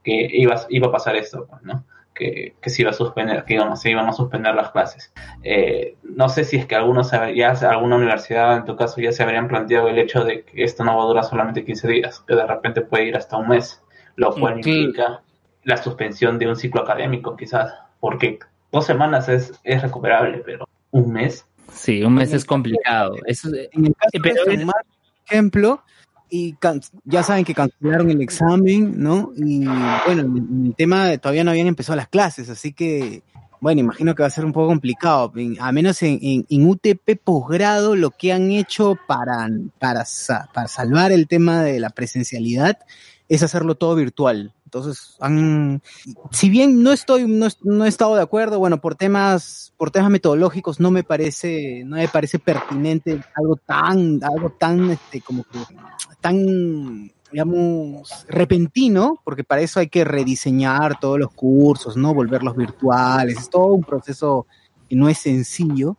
[0.03, 1.85] que iba, iba a pasar esto pues, ¿no?
[2.15, 5.13] que, que se iba a suspender que se iban a suspender las clases
[5.43, 9.21] eh, no sé si es que algunos ya alguna universidad en tu caso ya se
[9.21, 12.33] habrían planteado el hecho de que esto no va a durar solamente 15 días que
[12.33, 13.83] de repente puede ir hasta un mes
[14.15, 15.21] lo cual implica
[15.65, 18.39] la suspensión de un ciclo académico quizás porque
[18.71, 23.15] dos semanas es, es recuperable pero un mes Sí, un mes es complicado.
[23.25, 24.75] Eso, en el caso pero de por
[25.25, 25.83] ejemplo,
[26.29, 26.55] y
[27.05, 29.31] ya saben que cancelaron el examen, ¿no?
[29.35, 30.35] Y bueno,
[30.65, 33.23] el, tema todavía no habían empezado las clases, así que,
[33.59, 35.31] bueno, imagino que va a ser un poco complicado.
[35.59, 39.49] A menos en, en, UTP posgrado, lo que han hecho para,
[39.79, 40.05] para,
[40.53, 42.79] para salvar el tema de la presencialidad
[43.29, 44.53] es hacerlo todo virtual.
[44.67, 45.81] Entonces, han,
[46.31, 50.81] si bien no estoy, no, he estado de acuerdo, bueno, por temas, por temas metodológicos
[50.81, 55.59] no me parece, no me parece pertinente algo tan, algo tan, este, como que,
[56.19, 62.13] tan, digamos, repentino, porque para eso hay que rediseñar todos los cursos, ¿no?
[62.13, 64.47] Volverlos virtuales, es todo un proceso
[64.89, 65.95] que no es sencillo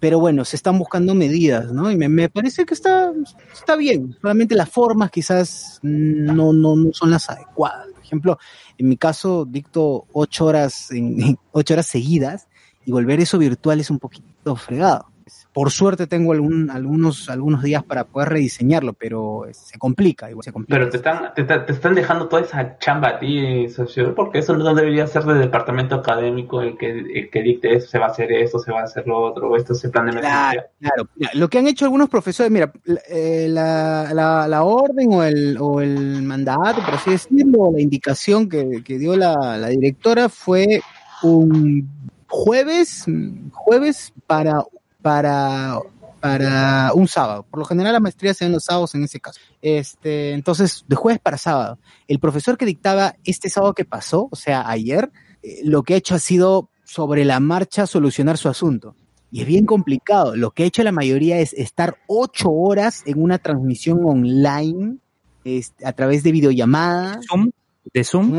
[0.00, 1.90] pero bueno, se están buscando medidas, ¿no?
[1.90, 3.12] Y me, parece que está,
[3.52, 7.86] está bien, solamente las formas quizás no, no, no son las adecuadas.
[8.10, 8.38] Ejemplo,
[8.76, 12.48] en mi caso dicto ocho horas, en, ocho horas seguidas
[12.84, 15.09] y volver eso virtual es un poquito fregado.
[15.52, 20.52] Por suerte tengo algún, algunos, algunos días para poder rediseñarlo, pero se complica, igual se
[20.52, 20.78] complica.
[20.78, 24.74] Pero te están, te, están dejando toda esa chamba a ti, socio, porque eso no
[24.74, 28.30] debería ser del departamento académico el que, el que dicte eso, se va a hacer
[28.30, 31.08] esto, se va a hacer lo otro, esto se plan de Claro, claro.
[31.34, 32.72] Lo que han hecho algunos profesores, mira,
[33.08, 38.48] eh, la, la, la, orden o el, o el mandato, por así decirlo, la indicación
[38.48, 40.80] que, que dio la, la directora fue
[41.22, 41.88] un
[42.28, 43.04] jueves,
[43.52, 44.62] jueves para
[45.02, 45.78] para,
[46.20, 47.44] para un sábado.
[47.50, 49.40] Por lo general la maestría se dan los sábados en ese caso.
[49.62, 51.78] Este, entonces, de jueves para sábado.
[52.08, 55.10] El profesor que dictaba este sábado que pasó, o sea, ayer,
[55.42, 58.94] eh, lo que ha hecho ha sido sobre la marcha solucionar su asunto.
[59.30, 60.34] Y es bien complicado.
[60.34, 64.96] Lo que ha hecho la mayoría es estar ocho horas en una transmisión online
[65.44, 67.20] este, a través de videollamada.
[67.28, 67.50] ¿Zoom?
[67.92, 68.34] ¿De Zoom?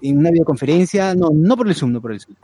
[0.00, 1.14] en una videoconferencia.
[1.14, 2.36] No, no por el Zoom, no por el Zoom.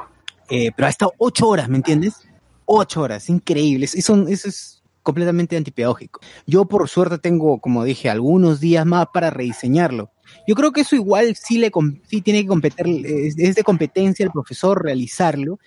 [0.51, 2.29] Eh, pero ha estado ocho horas, ¿me entiendes?
[2.67, 3.87] Ocho horas, increíble.
[3.87, 6.21] Eso, eso es completamente antipedagógico.
[6.47, 10.11] Yo por suerte tengo, como dije, algunos días más para rediseñarlo.
[10.49, 11.71] Yo creo que eso igual sí, le,
[12.09, 15.59] sí tiene que competir, es, de competencia el profesor realizarlo,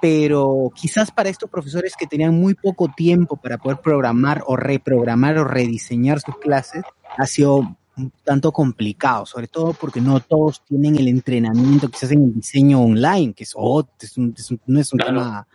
[0.00, 5.38] pero quizás para estos profesores que tenían muy poco tiempo para poder programar o reprogramar
[5.38, 6.84] o rediseñar sus clases,
[7.18, 12.24] ha sido un tanto complicado, sobre todo porque no todos tienen el entrenamiento quizás en
[12.24, 14.34] el diseño online, que es, oh, es, un,
[14.66, 15.46] no es un tema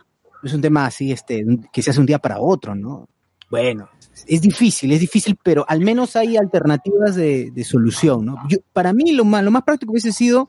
[0.42, 3.08] es un tema así, este, que se hace un día para otro, ¿no?
[3.50, 3.88] Bueno,
[4.26, 8.36] es difícil, es difícil, pero al menos hay alternativas de, de solución, ¿no?
[8.72, 10.48] Para mí lo más, lo más práctico hubiese sido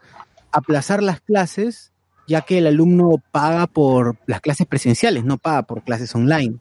[0.51, 1.91] aplazar las clases,
[2.27, 6.57] ya que el alumno paga por las clases presenciales, no paga por clases online.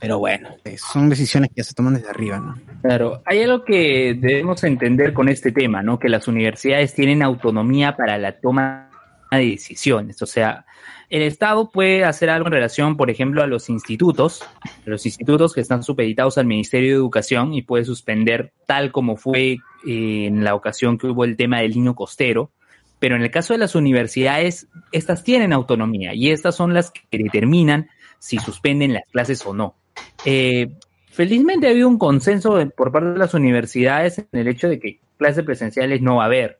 [0.00, 2.56] Pero bueno, eh, son decisiones que ya se toman desde arriba, ¿no?
[2.82, 5.98] Claro, hay algo que debemos entender con este tema, ¿no?
[5.98, 8.90] Que las universidades tienen autonomía para la toma
[9.30, 10.20] de decisiones.
[10.22, 10.64] O sea,
[11.10, 14.44] el Estado puede hacer algo en relación, por ejemplo, a los institutos,
[14.84, 19.58] los institutos que están supeditados al Ministerio de Educación y puede suspender tal como fue
[19.86, 22.50] eh, en la ocasión que hubo el tema del lino costero.
[22.98, 27.18] Pero en el caso de las universidades, estas tienen autonomía y estas son las que
[27.18, 27.88] determinan
[28.18, 29.76] si suspenden las clases o no.
[30.24, 30.72] Eh,
[31.10, 35.00] felizmente ha habido un consenso por parte de las universidades en el hecho de que
[35.18, 36.58] clases presenciales no va a haber.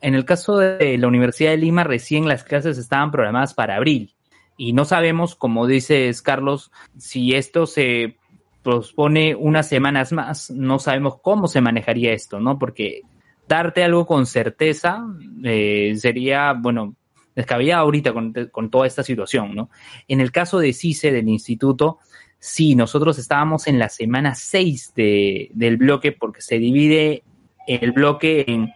[0.00, 4.14] En el caso de la Universidad de Lima, recién las clases estaban programadas para abril
[4.56, 8.16] y no sabemos, como dices Carlos, si esto se
[8.64, 12.58] pospone unas semanas más, no sabemos cómo se manejaría esto, ¿no?
[12.58, 13.02] Porque
[13.46, 15.06] darte algo con certeza
[15.44, 16.96] eh, sería, bueno,
[17.36, 19.70] descabellado ahorita con, con toda esta situación, ¿no?
[20.08, 22.00] En el caso de CICE, del instituto,
[22.40, 27.22] sí, nosotros estábamos en la semana 6 de, del bloque porque se divide
[27.68, 28.72] el bloque en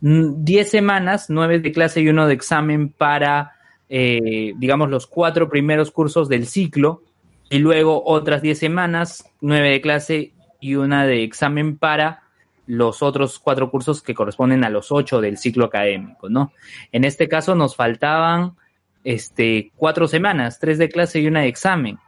[0.00, 3.52] 10 semanas, 9 de clase y uno de examen para,
[3.88, 7.02] eh, digamos, los cuatro primeros cursos del ciclo
[7.48, 12.22] y luego otras 10 semanas, 9 de clase y una de examen para
[12.66, 16.52] los otros cuatro cursos que corresponden a los ocho del ciclo académico, ¿no?
[16.90, 18.56] En este caso nos faltaban
[19.04, 21.98] este, cuatro semanas, tres de clase y una de examen.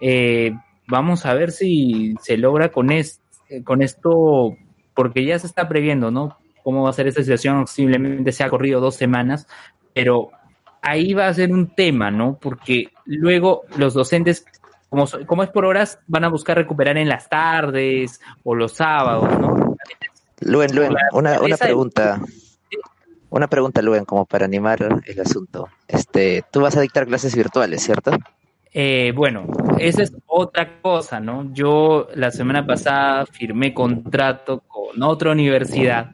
[0.00, 0.52] Eh,
[0.88, 3.04] vamos a ver si se logra con, eh,
[3.62, 4.56] con esto,
[4.94, 6.36] porque ya se está previendo, ¿no?
[6.68, 9.46] Cómo va a ser esta situación, posiblemente se ha corrido dos semanas,
[9.94, 10.32] pero
[10.82, 12.38] ahí va a ser un tema, ¿no?
[12.38, 14.44] Porque luego los docentes,
[14.90, 19.78] como, es por horas, van a buscar recuperar en las tardes o los sábados, ¿no?
[20.40, 22.20] Luen, Luen, una, una pregunta.
[23.30, 25.70] Una pregunta, Luen, como para animar el asunto.
[25.88, 28.10] Este, tú vas a dictar clases virtuales, ¿cierto?
[28.74, 29.46] Eh, bueno,
[29.78, 31.50] esa es otra cosa, ¿no?
[31.54, 36.10] Yo la semana pasada firmé contrato con otra universidad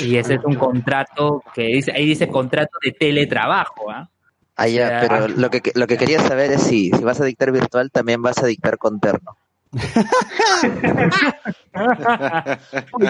[0.00, 4.08] y ese es un contrato que dice, ahí dice contrato de teletrabajo, ¿ah?
[4.56, 7.20] Ah, ya, O sea, pero lo que, lo que quería saber es si, si vas
[7.20, 9.36] a dictar virtual, también vas a dictar con terno.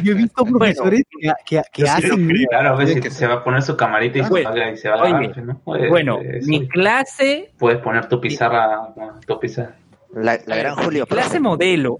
[0.03, 2.29] Yo he visto profesores que, que- que hacen...
[2.51, 4.89] Claro, ves si se va a poner su camarita y se Bueno, va, y se
[4.89, 5.61] va a oye, grabar, ¿no?
[5.65, 8.93] Bueno, mi clase, Puedes poner tu pizarra,
[9.27, 9.75] tu pizarra.
[10.15, 11.05] La, la gran Julio.
[11.05, 11.99] mi clase modelo,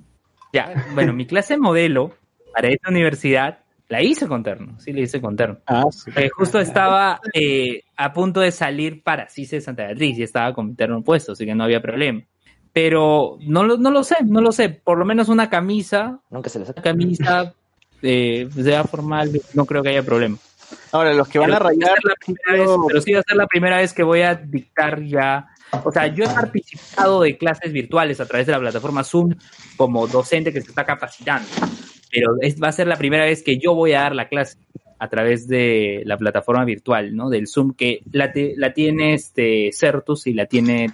[0.53, 2.13] ya, bueno, mi clase modelo
[2.55, 3.59] para esta universidad
[3.89, 5.59] la hice con terno, sí la hice con terno.
[6.15, 10.69] Eh, justo estaba eh, a punto de salir para CICE Santa Beatriz y estaba con
[10.69, 12.23] mi terno puesto, así que no había problema.
[12.73, 14.69] Pero no lo, no lo sé, no lo sé.
[14.69, 17.55] Por lo menos una camisa, Nunca se les una camisa
[18.03, 20.37] eh, sea formal, no creo que haya problema.
[20.93, 21.99] Ahora, los que van a Pero sí va rayar.
[22.25, 25.49] primera vez- pero sí va a ser la primera vez que voy a dictar ya.
[25.83, 29.35] O sea, yo he participado de clases virtuales a través de la plataforma Zoom
[29.77, 31.49] como docente que se está capacitando,
[32.11, 34.57] pero es, va a ser la primera vez que yo voy a dar la clase
[34.99, 37.31] a través de la plataforma virtual, ¿no?
[37.31, 38.33] Del Zoom, que la,
[38.73, 40.91] tiene este Certus y la tiene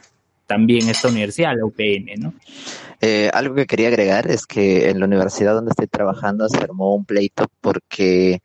[0.47, 2.35] también esta universidad, la UPN, ¿no?
[3.01, 6.95] Eh, algo que quería agregar es que en la universidad donde estoy trabajando se armó
[6.95, 8.41] un pleito porque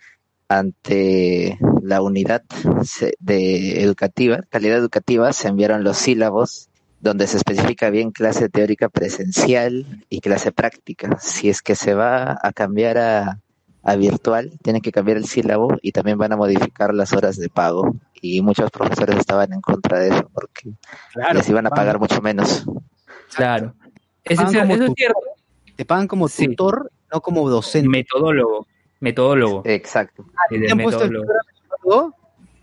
[0.48, 2.44] ante la unidad
[3.20, 6.69] de educativa, calidad educativa, se enviaron los sílabos
[7.02, 11.18] donde se especifica bien clase teórica presencial y clase práctica.
[11.20, 13.40] Si es que se va a cambiar a,
[13.84, 17.50] a virtual, tienen que cambiar el sílabo y también van a modificar las horas de
[17.50, 17.96] pago.
[18.22, 20.72] Y muchos profesores estaban en contra de eso porque
[21.14, 22.66] Claro, les iban a van- pagar mucho menos.
[23.34, 23.74] Claro.
[24.24, 24.50] Te Eso, es-
[24.96, 25.20] cierto.
[25.78, 27.88] Te pagan como tutor, no como docente.
[27.88, 28.68] Metodólogo.
[29.00, 29.62] Metodólogo.
[29.64, 30.26] Exacto.
[30.50, 32.14] ¿Te han puesto el metodólogo.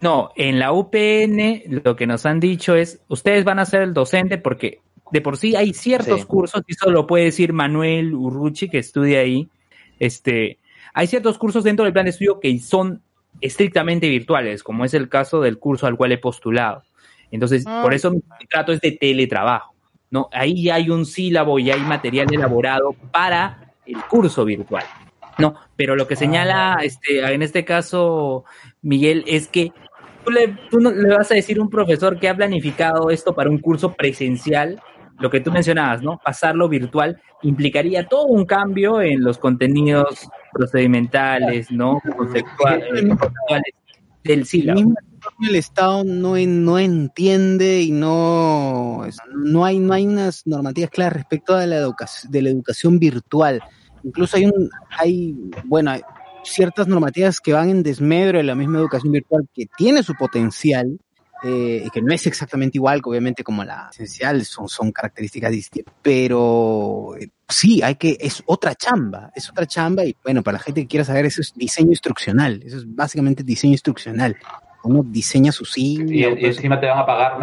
[0.00, 3.94] No, en la UPN lo que nos han dicho es, ustedes van a ser el
[3.94, 6.26] docente porque de por sí hay ciertos Sí.
[6.26, 9.48] cursos, y eso lo puede decir Manuel Urruchi, que estudia ahí,
[9.98, 10.58] este,
[10.92, 13.00] hay ciertos cursos dentro del plan de estudio que son
[13.40, 16.82] estrictamente virtuales, como es el caso del curso al cual he postulado.
[17.30, 17.80] Entonces, Ah.
[17.82, 19.74] por eso mi contrato es de teletrabajo,
[20.10, 20.28] ¿no?
[20.32, 24.84] Ahí ya hay un sílabo y hay material elaborado para el curso virtual.
[25.38, 28.44] No, pero lo que señala este, en este caso,
[28.80, 29.70] Miguel, es que
[30.26, 33.34] tú, le, tú no le vas a decir a un profesor que ha planificado esto
[33.34, 34.80] para un curso presencial,
[35.18, 36.20] lo que tú mencionabas, ¿no?
[36.22, 42.00] Pasarlo virtual implicaría todo un cambio en los contenidos procedimentales, ¿no?
[42.16, 43.74] Conceptual- eh, conceptuales
[44.24, 44.94] del sílabo.
[45.48, 51.54] el Estado no, no entiende y no, no, hay, no hay unas normativas claras respecto
[51.54, 53.62] a la, educación, de la educación virtual.
[54.02, 55.92] Incluso hay, un, hay, bueno,
[56.46, 60.98] ciertas normativas que van en desmedro de la misma educación virtual que tiene su potencial,
[61.44, 65.50] eh, y que no es exactamente igual que obviamente como la esencial, son, son características
[65.50, 70.56] distintas, pero eh, sí, hay que, es otra chamba, es otra chamba y bueno, para
[70.56, 74.34] la gente que quiera saber, eso es diseño instruccional, eso es básicamente diseño instruccional.
[74.82, 76.12] Uno diseña su Y, signo.
[76.12, 77.38] y encima te van a pagar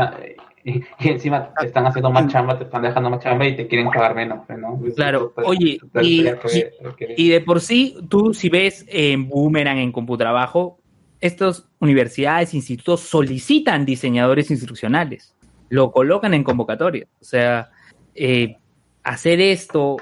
[0.64, 3.68] y, y encima te están haciendo más chamba, te están dejando más chamba y te
[3.68, 4.80] quieren pagar menos, ¿no?
[4.96, 9.78] Claro, oye, y, sería que- que- y de por sí, tú si ves en Boomerang,
[9.78, 10.80] en Computrabajo,
[11.20, 15.36] estas universidades, institutos solicitan diseñadores instruccionales,
[15.70, 17.08] lo colocan en convocatoria.
[17.22, 17.70] O sea,
[18.14, 18.58] eh,
[19.04, 19.98] hacer esto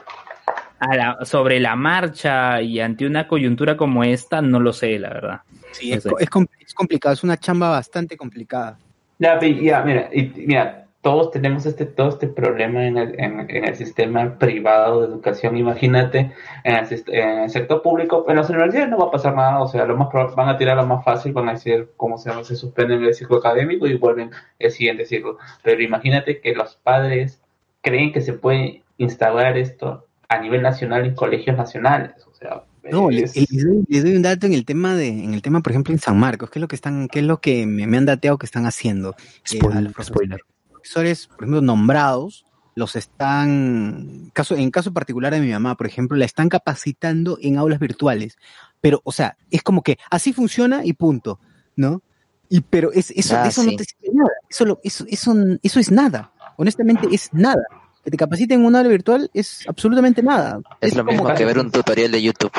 [0.79, 5.09] a la- sobre la marcha y ante una coyuntura como esta, no lo sé, la
[5.09, 5.41] verdad.
[5.73, 8.79] Sí, No es complicado, es una chamba bastante complicada.
[9.21, 9.39] Ya,
[9.83, 15.55] mira, todos tenemos este, todo este problema en el, en, el sistema privado de educación.
[15.57, 16.33] Imagínate,
[16.63, 19.67] en el, en el sector público, en las universidades no va a pasar nada, o
[19.67, 22.55] sea, lo más van a tirar lo más fácil, van a decir cómo se, se
[22.55, 25.37] suspenden el ciclo académico y vuelven el siguiente ciclo.
[25.61, 27.43] Pero imagínate que los padres
[27.81, 33.09] creen que se puede instaurar esto a nivel nacional en colegios nacionales, o sea, No,
[33.09, 36.17] le- doy, un dato en el tema de, en el tema, por ejemplo, en San
[36.19, 38.45] Marcos, ¿qué es lo que están, qué es lo que me, me han dateado que
[38.45, 39.15] están haciendo?
[39.55, 40.29] Eh, a los profesores,
[40.71, 42.45] profesores, por ejemplo, nombrados,
[42.75, 47.57] los están, caso, en caso particular de mi mamá, por ejemplo, la están capacitando en
[47.57, 48.37] aulas virtuales.
[48.79, 51.39] Pero, o sea, es como que así funciona y punto,
[51.75, 52.01] ¿no?
[52.49, 54.31] Y pero es, eso, Ah, eso no te sirve de nada.
[54.49, 56.33] Eso, lo- eso, eso, eso es nada.
[56.57, 57.61] Honestamente, es nada.
[58.03, 60.59] Que te capaciten en un aula virtual es absolutamente nada.
[60.79, 62.51] Es lo mismo que ver un tutorial de YouTube.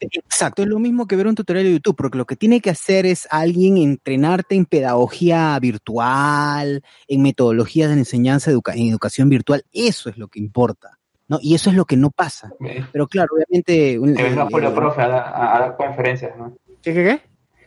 [0.00, 2.70] Exacto, es lo mismo que ver un tutorial de YouTube, porque lo que tiene que
[2.70, 9.64] hacer es alguien entrenarte en pedagogía virtual, en metodologías de enseñanza educa- en educación virtual,
[9.72, 10.98] eso es lo que importa,
[11.28, 11.38] ¿no?
[11.40, 12.50] Y eso es lo que no pasa.
[12.90, 13.96] Pero claro, obviamente...
[13.98, 16.56] un- que venga eh, Julio eh, Profe a, dar- a- a dar conferencias, ¿no?
[16.82, 17.20] ¿Qué, qué, qué?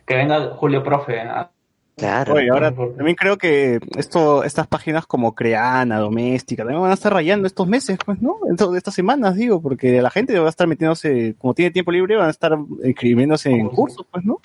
[0.06, 1.50] Que venga Julio Profe a,
[1.96, 2.34] Claro.
[2.34, 7.10] Oye, ahora también creo que esto, estas páginas como Creana, Doméstica, también van a estar
[7.10, 8.36] rayando estos meses, pues, ¿no?
[8.50, 12.16] Esto- estas semanas, digo, porque la gente va a estar metiéndose, como tiene tiempo libre,
[12.16, 12.54] van a estar
[12.84, 14.40] inscribiéndose en cursos, pues, ¿no?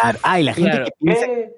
[0.00, 0.18] Claro.
[0.24, 0.84] Ah, y la gente Claro.
[0.86, 1.52] que piensa que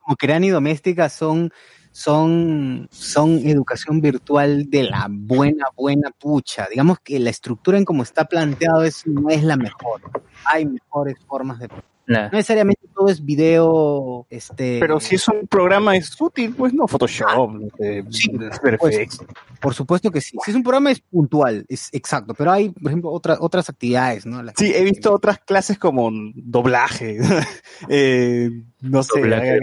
[0.00, 1.50] como crean y doméstica son,
[1.90, 6.66] son, son educación virtual de la buena, buena pucha.
[6.70, 10.02] Digamos que la estructura en como está planteado es, no es la mejor.
[10.44, 11.68] Hay mejores formas de...
[12.06, 14.78] No necesariamente todo es video, este...
[14.78, 16.86] Pero si es un programa es útil, pues, ¿no?
[16.86, 18.04] Photoshop, eh,
[18.50, 19.18] After Pues, Effects.
[19.60, 20.36] por supuesto que sí.
[20.44, 22.34] Si es un programa es puntual, es exacto.
[22.34, 24.42] Pero hay, por ejemplo, otras otras actividades, ¿no?
[24.42, 27.18] Las Sí, he visto otras clases como doblaje,
[27.88, 28.50] eh,
[28.82, 29.50] no sé, Doblaje.
[29.52, 29.58] hay-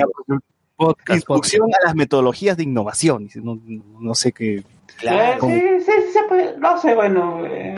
[1.08, 3.62] hay- instrucción a las metodologías de innovación, no,
[4.00, 4.64] no sé qué.
[5.04, 5.48] Eh, sí,
[5.86, 7.76] sí, sí, se puede, no sé, bueno, eh,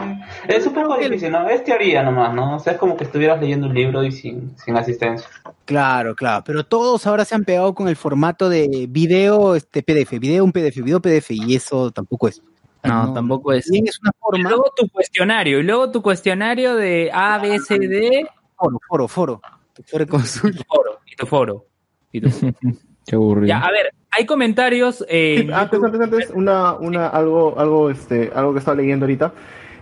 [0.48, 1.48] es un poco difícil, ¿no?
[1.48, 2.56] Es teoría nomás, ¿no?
[2.56, 5.28] O sea, es como que estuvieras leyendo un libro y sin, sin asistencia.
[5.66, 10.20] Claro, claro, pero todos ahora se han pegado con el formato de video, este PDF,
[10.20, 12.42] video un PDF, video PDF, y eso tampoco es.
[12.84, 13.70] No, tampoco es.
[13.70, 14.40] Bien, es una forma.
[14.40, 18.28] Y luego tu cuestionario, y luego tu cuestionario de A, B, C, D.
[18.58, 19.42] Foro, foro, foro.
[19.86, 20.58] Foro consulta.
[20.58, 21.00] Tu foro.
[21.06, 21.66] Y tu foro.
[22.12, 22.54] Y tu foro.
[23.06, 23.48] Qué aburrido.
[23.48, 25.06] Ya, a ver, hay comentarios.
[25.10, 29.34] eh, Sí, antes, antes, antes, una, una, algo, algo, este, algo que estaba leyendo ahorita.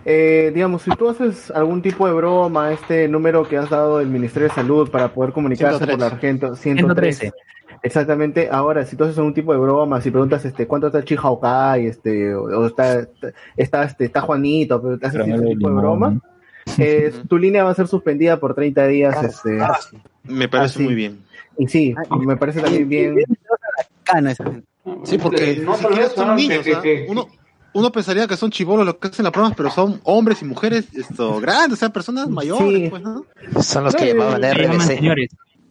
[0.04, 3.98] Eh, digamos, si tú haces algún tipo de broma a este número que has dado
[3.98, 5.92] del Ministerio de Salud para poder comunicarse 113.
[5.92, 7.30] por la gente 113.
[7.30, 7.32] 113.
[7.84, 8.48] Exactamente.
[8.50, 12.34] Ahora, si tú haces algún tipo de broma, si preguntas este cuánto está Chihuahua, este,
[12.34, 13.06] o, o está,
[13.56, 16.20] está, este, está Juanito, pero te haces ese tipo de broma,
[16.78, 19.22] eh, tu línea va a ser suspendida por 30 días.
[19.24, 19.58] Este,
[20.24, 20.82] Me parece así.
[20.84, 21.20] muy bien.
[21.58, 21.94] Y sí,
[22.24, 23.16] me parece también bien.
[25.04, 26.64] Sí, porque No, son no, niños.
[26.64, 27.28] que- que- uno,
[27.74, 30.86] uno pensaría que son chivolos los que hacen las pruebas, pero son hombres y mujeres
[30.94, 32.82] esto, grandes, o sea, personas mayores.
[32.84, 32.88] Sí.
[32.90, 33.24] Pues, ¿no?
[33.62, 35.00] Son los No, que y- llamaban RBC.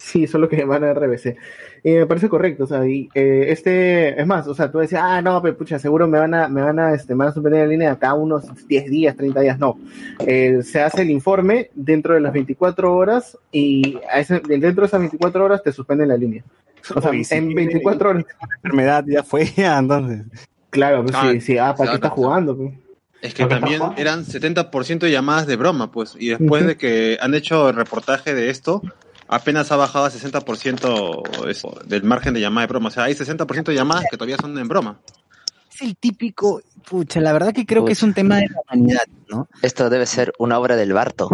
[0.04, 1.36] Sí, son los que llaman RBC.
[1.84, 5.00] Y me parece correcto, o sea, y, eh, este, es más, o sea, tú decías,
[5.04, 7.32] ah, no, pero pucha, seguro me van a, me van a, este, me van a
[7.32, 9.78] suspender la línea acá unos 10 días, 30 días, no.
[10.26, 14.86] Eh, se hace el informe dentro de las 24 horas y a ese- dentro de
[14.86, 16.42] esas 24 horas te suspenden la línea.
[16.96, 18.24] O sea, en 24 horas.
[18.40, 20.22] La enfermedad ya fue, ya, entonces.
[20.70, 22.56] Claro, pues Ah, sí, sí, ah, ¿para qué estás jugando?
[22.56, 22.72] pues?
[23.22, 27.34] Es que también eran 70% de llamadas de broma, pues, y después de que han
[27.34, 28.82] hecho el reportaje de esto,
[29.32, 32.88] apenas ha bajado a 60% eso, del margen de llamada de broma.
[32.88, 34.98] O sea, hay 60% de llamadas que todavía son en broma.
[35.74, 39.06] Es el típico, pucha, la verdad que creo que es un tema de la humanidad,
[39.30, 39.48] ¿no?
[39.62, 41.28] Esto debe ser una obra del Barto.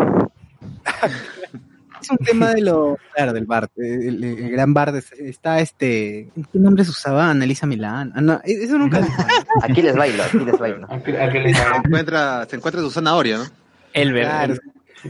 [2.00, 6.30] Es un tema de lo, claro, del bar, el, el gran bar, de- está este,
[6.52, 7.28] ¿qué nombre se usaba?
[7.28, 8.12] Analisa Milán.
[8.14, 9.04] Ah, no, eso nunca.
[9.62, 10.86] Aquí les bailo, aquí les bailo.
[11.04, 13.44] Se encuentra, se encuentra su zanahoria, ¿no?
[13.92, 14.54] El Claro.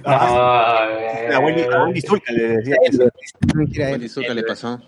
[0.04, 3.08] La Wendy, la Wendy Zulka le decía eso.
[3.54, 4.80] Wendy Zulka le pasó.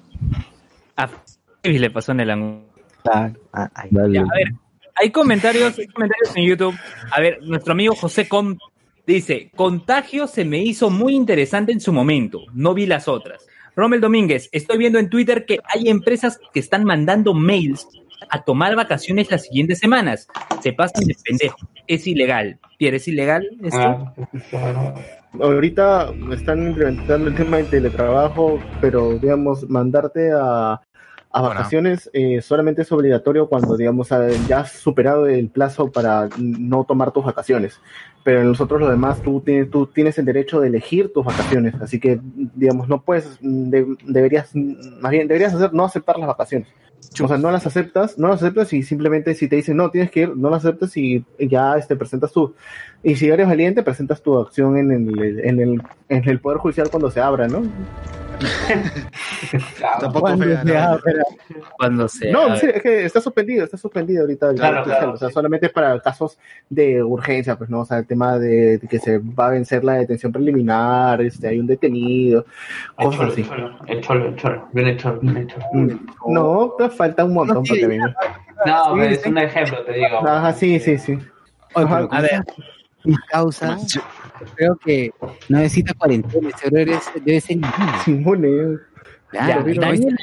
[0.97, 2.63] A F- le pasó en el ángulo.
[3.11, 4.53] Ah, a ver,
[4.95, 6.75] hay comentarios, hay comentarios en YouTube.
[7.11, 8.59] A ver, nuestro amigo José Com
[9.07, 13.47] dice, Contagio se me hizo muy interesante en su momento, no vi las otras.
[13.75, 17.89] Rommel Domínguez, estoy viendo en Twitter que hay empresas que están mandando mails
[18.29, 20.29] a tomar vacaciones las siguientes semanas.
[20.63, 21.57] Se pasan de pendejo.
[21.87, 22.59] Es ilegal.
[22.79, 24.13] Pierre, ¿es ilegal esto?
[25.41, 30.81] Ahorita están implementando el tema del teletrabajo, pero digamos, mandarte a,
[31.33, 34.09] a vacaciones eh, solamente es obligatorio cuando, digamos,
[34.49, 37.81] ya has superado el plazo para no tomar tus vacaciones.
[38.25, 41.75] Pero nosotros lo demás, tú tienes, tú tienes el derecho de elegir tus vacaciones.
[41.81, 42.21] Así que,
[42.55, 46.69] digamos, no puedes, de- deberías, más bien, deberías hacer no aceptar las vacaciones.
[47.23, 50.11] O sea, no las aceptas, no las aceptas y simplemente si te dicen no, tienes
[50.11, 52.55] que ir, no las aceptas y ya este, presentas tu,
[53.03, 56.91] y si eres valiente, presentas tu acción en el, en el, en el Poder Judicial
[56.91, 57.63] cuando se abra, ¿no?
[60.01, 60.99] Tampoco Cuando fea, se ¿no?
[61.77, 62.33] Cuando sea.
[62.33, 65.99] No, sí, es que está suspendido, está suspendido ahorita Claro, claro, o sea, solamente para
[66.01, 66.39] casos
[66.69, 69.85] de urgencia, pues no, o sea, el tema de, de que se va a vencer
[69.85, 72.45] la detención preliminar, este, hay un detenido,
[72.99, 73.41] El cosas cholo, así.
[73.43, 75.65] el cholo, el cholo, el cholo, bien el cholo, bien el cholo.
[75.73, 78.15] Mm, No, te falta un montón para que venga.
[78.67, 80.27] No, es un ejemplo, te digo.
[80.27, 81.19] Ajá, sí, sí, sí.
[81.75, 82.09] Ajá.
[82.11, 82.45] A ver,
[83.31, 83.79] causa,
[84.55, 85.11] creo que
[85.49, 87.59] no necesita cuarentena, ese es- debe ser.
[89.31, 90.17] Claro, El virus- Daniel,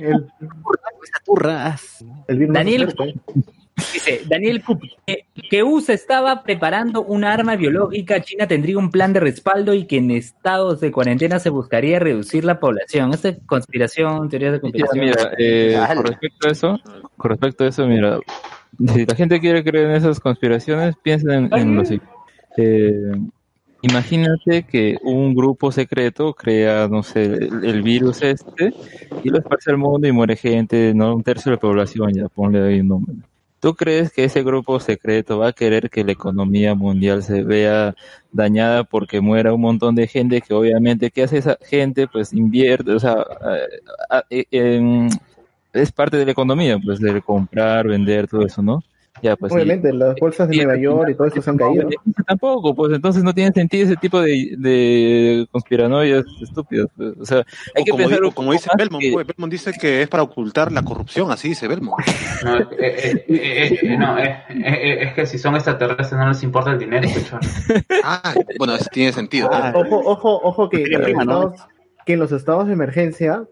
[2.28, 3.20] el- Daniel- fuerte.
[3.94, 9.14] Dice Daniel Kup, que, que USA estaba preparando una arma biológica, China tendría un plan
[9.14, 13.14] de respaldo y que en estados de cuarentena se buscaría reducir la población.
[13.14, 15.06] Esta es conspiración, teorías de Ya, conspiración.
[15.06, 16.80] mira, eh, con respecto a eso,
[17.18, 18.18] con respecto a eso, mira,
[18.96, 22.08] si la gente quiere creer en esas conspiraciones, piensen en, en lo siguiente.
[22.58, 23.12] Eh,
[23.82, 28.74] imagínate que un grupo secreto crea, no sé, el, virus este
[29.24, 32.28] y lo esparce al mundo y muere gente, no un tercio de la población, ya
[32.28, 33.20] ponle ahí un número.
[33.60, 37.96] ¿Tú crees que ese grupo secreto va a querer que la economía mundial se vea
[38.32, 42.08] dañada porque muera un montón de gente que obviamente, ¿qué hace esa gente?
[42.08, 43.26] Pues invierte, o sea,
[44.30, 45.10] eh, eh, em,
[45.74, 48.84] es parte de la economía, pues de comprar, vender, todo eso, ¿no?
[49.22, 49.52] Ya, pues.
[49.52, 51.90] Obviamente, las bolsas de Nueva York y todo eso se han caído.
[52.28, 56.88] Tampoco, pues entonces no tiene sentido ese tipo de, de conspiranoias estúpidas.
[56.96, 57.14] pues.
[57.20, 57.38] O sea,
[57.76, 60.02] hay O que como, pensar di- un como dice Belmont, que- pues, Belmont dice que
[60.04, 61.98] es para ocultar la corrupción, así dice Belmont.
[62.44, 66.44] No, eh, eh, eh, eh, no, eh, eh, es que si son extraterrestres no les
[66.44, 67.32] importa el dinero, pues.
[68.04, 69.50] Ah, bueno, eso tiene sentido.
[69.52, 71.34] Ah, ojo, ojo, ojo que, Materia en los ¿no?
[71.50, 71.68] estados,
[72.06, 73.44] que en los estados de emergencia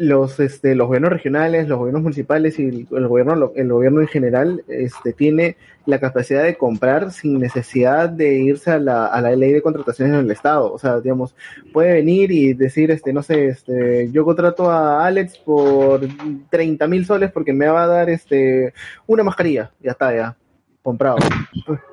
[0.00, 4.64] los este los gobiernos regionales, los gobiernos municipales y el, gobierno el gobierno en general
[4.66, 9.52] este tiene la capacidad de comprar sin necesidad de irse a la, a la ley
[9.52, 11.34] de contrataciones del estado, o sea, digamos,
[11.72, 16.00] puede venir y decir este no sé, este yo contrato a Alex por
[16.48, 18.72] 30 mil soles porque me va a dar este
[19.06, 20.36] una mascarilla, ya está ya
[20.82, 21.18] comprado.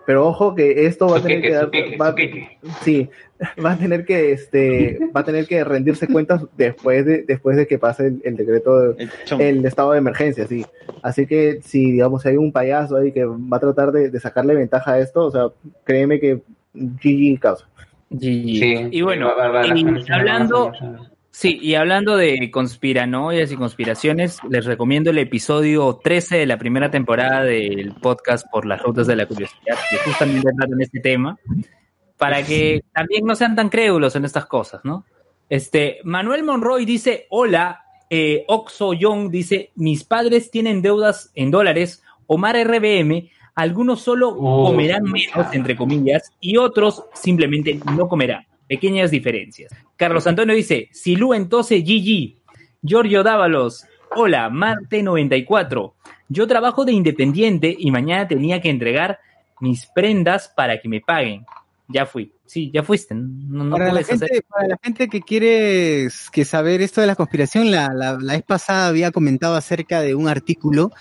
[0.05, 1.69] Pero ojo que esto va a tener que dar,
[2.01, 2.15] va-
[2.81, 3.09] sí,
[3.63, 7.67] va a tener que este va a tener que rendirse cuentas después de después de
[7.67, 10.65] que pase el, el decreto de- el, estado de emergencia, sí.
[11.03, 14.55] Así que si digamos hay un payaso ahí que va a tratar de, de sacarle
[14.55, 15.47] ventaja a esto, o sea,
[15.83, 16.41] créeme que
[16.73, 17.67] GG causa.
[18.91, 20.71] y bueno, va- va- va- y va- hablando,
[21.37, 26.89] sí, y hablando de conspiranoias y conspiraciones, les recomiendo el episodio 13 de la primera
[26.89, 31.37] temporada del podcast por las rutas de la curiosidad, que justamente tratan este tema,
[32.17, 35.05] para que también no sean tan crédulos en estas cosas, ¿no?
[35.47, 42.03] Este, Manuel Monroy dice, hola, eh, Oxo Young dice, mis padres tienen deudas en dólares,
[42.25, 48.45] Omar RBM, algunos solo Oh, comerán menos, entre comillas, y otros simplemente no comerán.
[48.67, 49.73] Pequeñas diferencias.
[49.95, 52.35] Carlos Antonio dice, Silú entonces GG.
[52.81, 53.85] Giorgio Dávalos,
[54.15, 55.93] hola, Marte94.
[56.29, 59.19] Yo trabajo de independiente y mañana tenía que entregar
[59.59, 61.45] mis prendas para que me paguen.
[61.87, 62.33] Ya fui.
[62.45, 63.13] Sí, ya fuiste.
[63.15, 64.43] No, no para, la gente, hacer.
[64.47, 68.43] para la gente que quiere que saber esto de la conspiración, la, la, la vez
[68.43, 70.91] pasada había comentado acerca de un artículo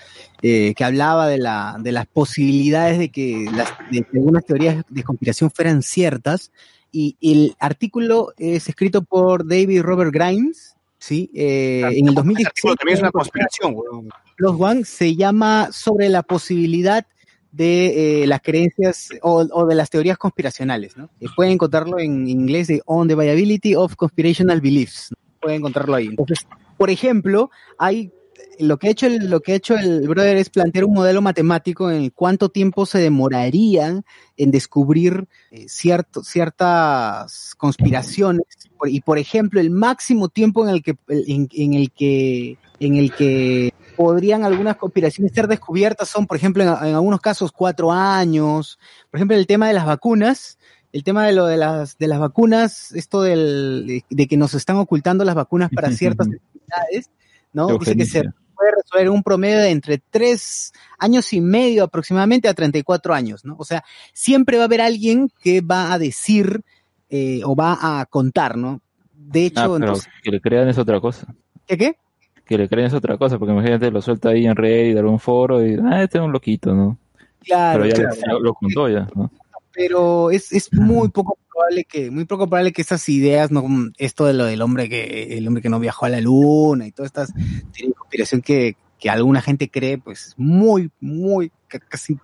[0.41, 4.83] eh, que hablaba de, la, de las posibilidades de que, las, de que algunas teorías
[4.89, 6.51] de conspiración fueran ciertas.
[6.91, 11.29] Y el artículo es escrito por David Robert Grimes, ¿sí?
[11.33, 12.75] Eh, en el 2016.
[12.77, 14.09] también es una conspiración, weón.
[14.35, 17.05] Plus One se llama sobre la posibilidad
[17.51, 21.09] de eh, las creencias o, o de las teorías conspiracionales, ¿no?
[21.19, 25.11] Eh, pueden encontrarlo en inglés de On the Viability of Conspirational Beliefs.
[25.11, 25.17] ¿no?
[25.41, 26.07] Pueden encontrarlo ahí.
[26.07, 26.47] Entonces,
[26.77, 27.49] por ejemplo,
[27.79, 28.11] hay
[28.59, 31.21] lo que ha hecho el, lo que ha hecho el brother es plantear un modelo
[31.21, 34.03] matemático en el cuánto tiempo se demorarían
[34.35, 38.45] en descubrir eh, cierto, ciertas conspiraciones
[38.85, 43.13] y por ejemplo el máximo tiempo en el que en, en el que en el
[43.13, 48.77] que podrían algunas conspiraciones ser descubiertas son, por ejemplo, en, en algunos casos cuatro años.
[49.09, 50.59] Por ejemplo, el tema de las vacunas,
[50.93, 54.53] el tema de lo de las de las vacunas, esto del, de, de que nos
[54.53, 57.09] están ocultando las vacunas para ciertas enfermedades,
[57.57, 57.77] ¿no?
[57.79, 58.23] Dice que se
[58.55, 63.55] puede resolver un promedio de entre tres años y medio aproximadamente a 34 años, ¿no?
[63.57, 66.61] O sea, siempre va a haber alguien que va a decir
[67.09, 68.81] eh, o va a contar, ¿no?
[69.13, 71.33] De hecho, Ah, pero entonces, que le crean es otra cosa.
[71.65, 71.97] ¿qué qué?
[72.45, 75.19] Que le crean es otra cosa, porque imagínate, lo suelta ahí en Reddit, de algún
[75.19, 76.97] foro, y, ah, este es un loquito, ¿no?
[77.43, 78.33] Claro, pero ya claro.
[78.33, 79.31] lo, lo contó ya, ¿no?
[79.77, 83.63] Pero es, es muy poco probable que muy poco probable que esas ideas no
[83.99, 86.91] esto de lo del hombre que el hombre que no viajó a la luna y
[86.91, 92.17] todas estas teorías de conspiración que, que alguna gente cree pues muy muy ca- casi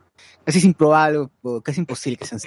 [0.45, 2.39] casi es improbable o casi imposible que sean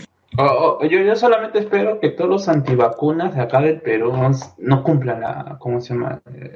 [0.83, 4.13] yo, yo solamente espero que todos los antivacunas de acá del Perú
[4.59, 6.21] no, cumplan la, ¿cómo se llama?
[6.35, 6.53] Eh,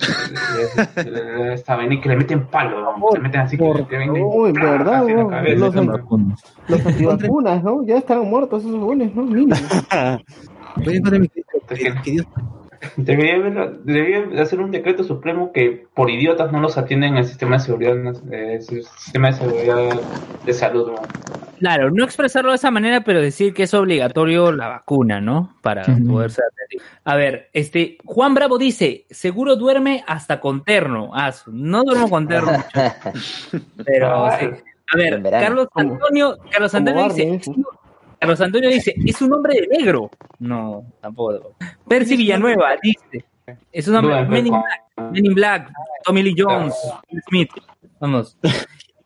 [0.77, 3.09] eh, eh, Esta vaina y que le meten palo, ¿no?
[3.15, 5.43] le meten así que le venden Uy, verdad, en la.
[5.55, 6.05] Los, an-
[6.69, 7.83] los antivacunas, ¿no?
[7.85, 9.23] Ya están muertos esos buenos, ¿no?
[9.23, 9.55] Mínimo.
[10.77, 12.25] Debería,
[12.97, 17.57] haber- debería hacer un decreto supremo que por idiotas no los atienden en el sistema
[17.57, 17.97] de seguridad,
[18.33, 20.01] eh, sistema de seguridad
[20.45, 20.93] de salud.
[20.93, 21.03] ¿no?
[21.59, 25.57] Claro, no expresarlo de esa manera, pero decir que es obligatorio la vacuna, ¿no?
[25.61, 26.83] Para poder ser atendido.
[27.05, 31.11] A ver, este, Juan Bravo dice, seguro duerme hasta con terno.
[31.13, 32.51] Ah, no duermo con terno.
[33.85, 34.47] pero sí.
[34.93, 35.23] A ver.
[35.23, 37.41] Carlos Antonio, Carlos Antonio dice,
[38.21, 40.11] Carlos Antonio dice, es un hombre de negro.
[40.39, 41.57] No, tampoco.
[41.89, 43.25] Percy Villanueva dice,
[43.73, 45.73] es un hombre, Duerme Men in Black, Men in Black,
[46.05, 46.75] Tommy Lee Jones,
[47.29, 47.51] Smith.
[47.99, 48.37] Vamos.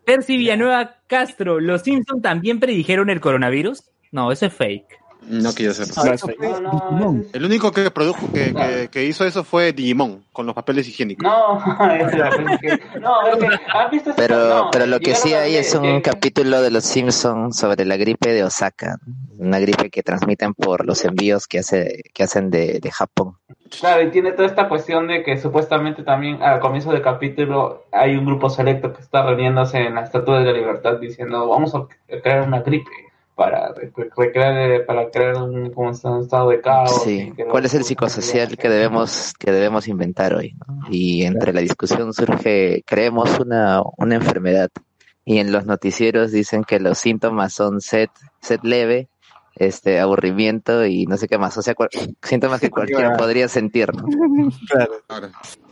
[0.04, 3.84] Percy Villanueva Castro, ¿los Simpson también predijeron el coronavirus?
[4.10, 4.98] No, eso es fake.
[5.28, 6.04] No que yo sepa.
[6.04, 7.26] No, eso fue Digimon.
[7.32, 11.22] El único que produjo, que, que, que hizo eso fue Digimon, con los papeles higiénicos.
[11.24, 11.58] No,
[11.94, 12.30] es la-
[12.60, 15.82] que- no, es que, ¿has visto Pero, no, pero lo que sí hay es un
[16.02, 18.98] que- capítulo de Los Simpsons sobre la gripe de Osaka,
[19.38, 23.36] una gripe que transmiten por los envíos que hace que hacen de, de Japón.
[23.80, 28.14] Claro, y tiene toda esta cuestión de que supuestamente también al comienzo del capítulo hay
[28.16, 31.86] un grupo selecto que está reuniéndose en la Estatua de la Libertad diciendo vamos a
[32.22, 32.90] crear una gripe
[33.34, 37.02] para re- recrear, para crear un, como un estado de caos.
[37.02, 37.32] Sí.
[37.36, 40.54] que ¿Cuál es el psicosocial que debemos que debemos inventar hoy?
[40.66, 40.78] no?
[40.90, 44.70] Y entre la discusión surge creemos una una enfermedad
[45.24, 48.08] y en los noticieros dicen que los síntomas son sed
[48.40, 49.08] sed leve
[49.56, 51.88] este aburrimiento y no sé qué más, o sea, cual-
[52.22, 54.04] síntomas que cualquiera podría sentir, ¿no?
[54.68, 55.28] Claro.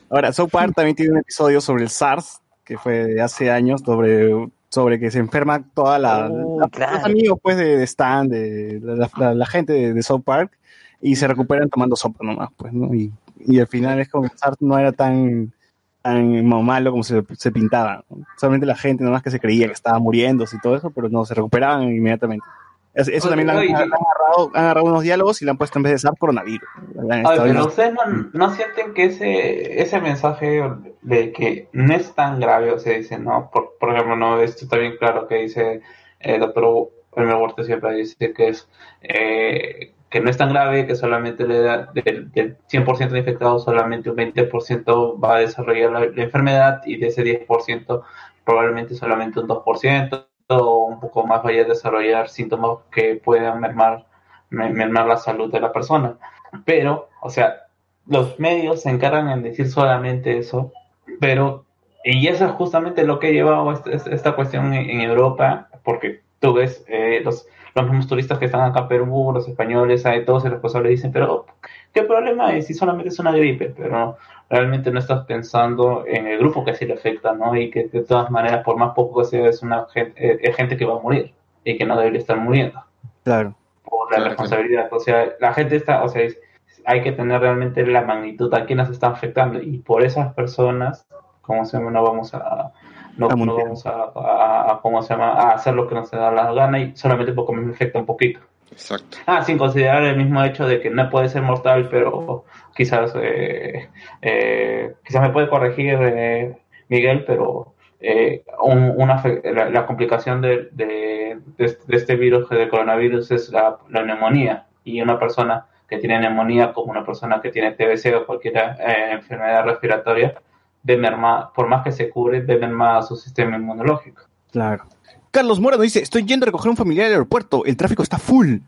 [0.08, 3.80] Ahora, South Park también tiene un episodio sobre el SARS, que fue de hace años,
[3.84, 4.30] sobre,
[4.72, 9.10] sobre que se enferma toda la, la- los amigos pues de, de Stan, de la,
[9.18, 10.58] la- la gente de, de South Park,
[11.02, 12.94] y se recuperan tomando sopa nomás, pues, ¿no?
[12.94, 13.12] Y,
[13.44, 15.52] y al final es como SARS no era tan,
[16.00, 18.02] tan malo como se, se pintaba.
[18.08, 18.24] ¿no?
[18.38, 21.24] Solamente la gente nomás que se creía que estaba muriéndose y todo eso, pero no,
[21.26, 22.46] se recuperaban inmediatamente.
[22.94, 25.84] Eso también han, Oye, han agarrado, han agarrado unos diálogos y le han puesto en
[25.84, 26.68] vez de SARS coronavirus.
[26.94, 30.62] Pero ustedes no, no sienten que ese, ese mensaje
[31.00, 34.64] de que no es tan grave, o sea, dice, no, por, por ejemplo, no, esto
[34.64, 35.80] está bien claro que dice
[36.20, 38.68] el doctor Elmer Huerta siempre dice que es
[39.02, 43.64] eh, que no es tan grave, que solamente le da del, del 100% de infectados,
[43.64, 48.02] solamente un 20% va a desarrollar la, la enfermedad y de ese 10%
[48.44, 54.06] probablemente solamente un 2% o un poco más vaya a desarrollar síntomas que puedan mermar,
[54.50, 56.16] me- mermar la salud de la persona.
[56.64, 57.66] Pero, o sea,
[58.06, 60.72] los medios se encargan en decir solamente eso,
[61.20, 61.64] pero,
[62.04, 65.68] y eso es justamente lo que ha llevado esta, esta- esta cuestión en, en Europa,
[65.84, 70.04] porque tú ves eh, los, los mismos turistas que están acá en Perú, los españoles,
[70.06, 71.46] hay todos los responsables dicen, pero,
[71.94, 73.72] ¿qué problema es si solamente es una gripe?
[73.76, 74.16] Pero
[74.52, 77.56] realmente no estás pensando en el grupo que sí le afecta, ¿no?
[77.56, 80.54] Y que de todas maneras, por más poco que sea, es una gente, eh, es
[80.56, 81.34] gente que va a morir
[81.64, 82.80] y que no debería estar muriendo
[83.24, 83.54] Claro.
[83.84, 84.88] por la responsabilidad.
[84.92, 86.38] O sea, la gente está, o sea, es-
[86.84, 91.06] hay que tener realmente la magnitud a quienes están afectando y por esas personas,
[91.40, 92.72] como se llama, no vamos a
[93.16, 95.32] no, no vamos a, a- a- ¿cómo se llama?
[95.32, 98.40] a hacer lo que nos da la gana y solamente porque me afecta un poquito.
[98.72, 99.18] Exacto.
[99.26, 102.44] Ah, sin considerar el mismo hecho de que no puede ser mortal, pero
[102.74, 103.88] quizás eh,
[104.20, 106.56] eh, quizás me puede corregir eh,
[106.88, 112.48] Miguel, pero eh, un- una, la, la complicación de, de, de este- de este virus,
[112.48, 114.66] del coronavirus, es la, la neumonía.
[114.84, 119.12] Y una persona que tiene neumonía, como una persona que tiene TBC o cualquier eh,
[119.12, 120.34] enfermedad respiratoria,
[120.82, 124.22] de merma, por más que se cure, de mermar su sistema inmunológico.
[124.50, 124.84] Claro.
[125.32, 128.02] Carlos Mora nos dice, estoy yendo a recoger a un familiar al aeropuerto, el tráfico
[128.02, 128.58] está full.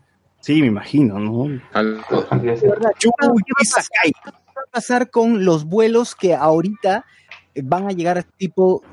[0.41, 1.45] Sí, me imagino, ¿no?
[1.71, 2.93] ¿qué va a pasar?
[2.99, 4.69] ¿Qué va a
[5.09, 7.05] con los vuelos que ahorita
[7.63, 8.83] van a llegar tipo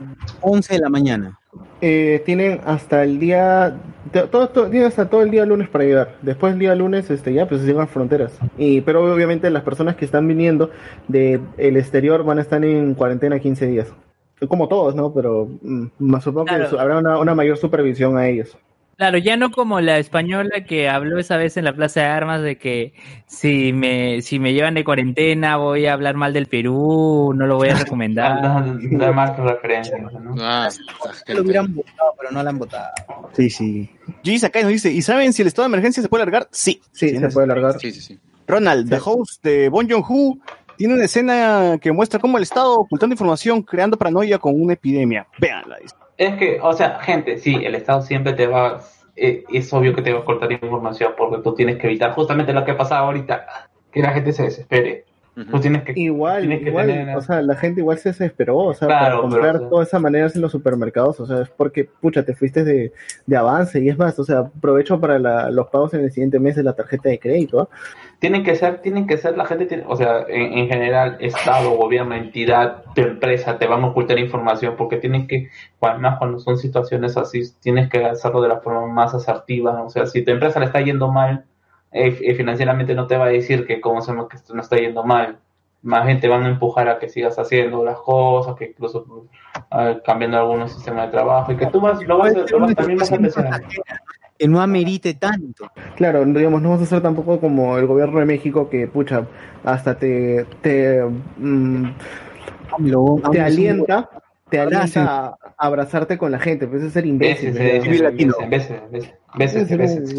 [0.40, 1.39] 11 de la mañana.
[1.81, 3.77] Eh, tienen hasta el día
[4.12, 7.11] to- todo, todo- tienen hasta todo el día lunes para llegar después del día lunes
[7.11, 10.70] este ya pues llegan fronteras y pero obviamente las personas que están viniendo
[11.09, 13.89] de el exterior van a estar en cuarentena 15 días
[14.48, 16.81] como todos no pero mm, más supongo que Claro.
[16.81, 18.56] habrá una, una mayor supervisión a ellos
[18.98, 22.40] Claro, ya no como la española que habló esa vez en la Plaza de Armas
[22.43, 22.93] de que
[23.27, 27.56] si me, si me llevan de cuarentena voy a hablar mal del Perú, no lo
[27.56, 28.40] voy a recomendar.
[28.93, 30.35] Da más referencias, ¿no?
[30.39, 30.69] Ah,
[31.27, 32.90] Lo hubieran votado, pero no la han votado.
[33.32, 33.90] Sí, sí.
[34.23, 36.47] G Sakai nos dice, ¿y saben si el estado de emergencia se puede alargar?
[36.52, 36.81] Sí.
[36.93, 38.20] sí se puede alargar Sí, sí, sí.
[38.47, 40.36] Ronald, the host de Bon Joon-ho,
[40.77, 45.27] tiene una escena que muestra cómo el Estado ocultando información, creando paranoia con una epidemia.
[45.39, 45.77] Véanla.
[45.81, 45.94] dice.
[46.19, 48.81] Es que, o sea, gente, sí, el Estado siempre te va,
[49.16, 52.53] eh, es obvio que te va a cortar información porque tú tienes que evitar justamente
[52.53, 53.47] lo que pasa ahorita,
[53.90, 55.05] que la gente se desespere.
[55.51, 58.59] Tú tienes que, igual tienes que igual tener- o sea la gente igual se desesperó
[58.59, 61.27] o sea Claro, para comprar pero, o sea- todas esas maneras en los supermercados o
[61.27, 62.93] sea es porque pucha te fuiste de,
[63.24, 66.39] de avance y es más o sea aprovecho para la- los pagos en el siguiente
[66.39, 67.69] mes de la tarjeta de crédito ¿ah?
[68.23, 71.73] Tienen que ser, tienen que ser, la gente tiene, o sea, en, en general, Estado,
[71.73, 75.51] gobierno, entidad, tu empresa, te van a ocultar información porque tienen que,
[75.81, 80.07] además cuando son situaciones así, tienes que hacerlo de la forma más asertiva, o sea,
[80.07, 81.44] si tu empresa le está yendo mal,
[81.90, 84.77] eh, eh, financieramente no te va a decir que como se que esto no está
[84.77, 85.39] yendo mal,
[85.82, 89.05] más gente van a empujar a que sigas haciendo las cosas, que incluso
[89.73, 92.74] eh, cambiando algunos sistemas de trabajo, y que tú vas, lo vas, a- lo vas-
[92.77, 93.62] también vas a empezar.
[94.43, 95.70] Que no amerite tanto.
[95.94, 99.24] Claro, digamos, no vamos a ser tampoco como el gobierno de México que, pucha,
[99.62, 101.01] hasta te, te,
[101.36, 101.85] mm,
[103.31, 104.10] te alienta,
[104.51, 107.52] te alienta a, a abrazarte con la gente, pues es ser imbécil.
[109.39, 110.12] Veces, veces.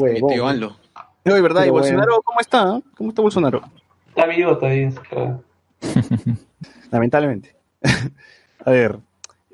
[1.25, 2.79] No, de verdad, ¿y Pero Bolsonaro cómo está?
[2.95, 3.61] ¿Cómo está Bolsonaro?
[4.07, 4.89] Está vivo todavía.
[5.09, 5.43] claro.
[6.91, 7.57] Lamentablemente.
[8.65, 8.99] a ver,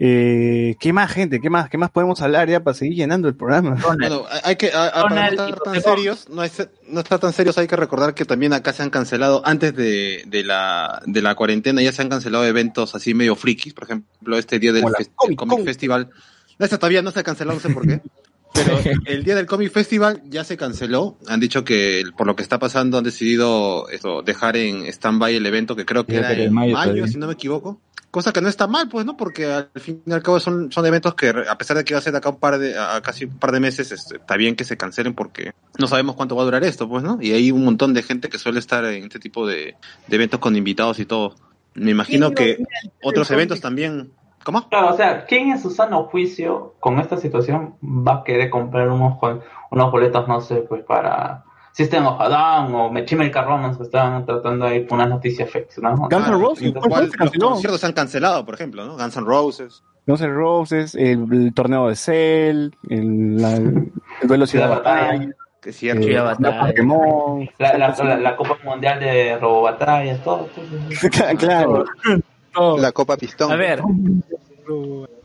[0.01, 1.41] eh, ¿qué más, gente?
[1.41, 1.69] ¿Qué más?
[1.69, 3.75] ¿Qué más podemos hablar ya para seguir llenando el programa?
[3.97, 7.33] Bueno, hay que, a- a- para no estar tan serios, no, es- no estar tan
[7.33, 11.21] serios, hay que recordar que también acá se han cancelado, antes de, de la, de
[11.21, 14.83] la cuarentena, ya se han cancelado eventos así medio frikis, por ejemplo, este día del
[15.35, 15.65] Comic.
[15.65, 16.09] Festival.
[16.57, 18.01] No, este todavía no se ha cancelado, no sé por qué.
[18.51, 21.17] Pero el día del Comic Festival ya se canceló.
[21.27, 25.45] Han dicho que por lo que está pasando han decidido esto, dejar en stand-by el
[25.45, 27.79] evento que creo que era que en mayo si no me equivoco.
[28.11, 29.15] Cosa que no está mal, pues, ¿no?
[29.15, 31.99] Porque al fin y al cabo son, son eventos que, a pesar de que va
[31.99, 34.35] a ser de acá un par de, a casi un par de meses, este, está
[34.35, 37.19] bien que se cancelen porque no sabemos cuánto va a durar esto, pues, ¿no?
[37.21, 39.75] Y hay un montón de gente que suele estar en este tipo de,
[40.07, 41.35] de eventos con invitados y todo.
[41.75, 42.63] Me imagino que
[43.03, 44.11] otros eventos también.
[44.43, 44.67] ¿Cómo?
[44.69, 48.89] Claro, o sea, ¿quién en su sano juicio con esta situación va a querer comprar
[48.89, 49.19] unos,
[49.69, 51.43] unos boletos, no sé, pues para
[51.79, 55.77] System of a Down o Chemical Romance que estaban tratando ahí por unas noticias fake,
[55.81, 55.95] ¿no?
[55.95, 58.97] Guns N' Roses, los conciertos se han cancelado, por ejemplo, ¿no?
[58.97, 59.81] Guns N' Roses.
[60.05, 63.91] Guns N' Roses, el, el torneo de Cell, el, la- el
[64.27, 65.31] duelo Ciudad Batalla, Batalla.
[65.61, 66.05] Que cierto.
[66.05, 66.67] eh, Batalla.
[66.67, 67.49] Pokémon.
[67.59, 70.49] La, la, la, la Copa Mundial de Robobatallas, todo.
[70.53, 71.37] todo.
[71.37, 71.85] claro.
[72.77, 73.53] La Copa Pistón.
[73.53, 73.81] A ver.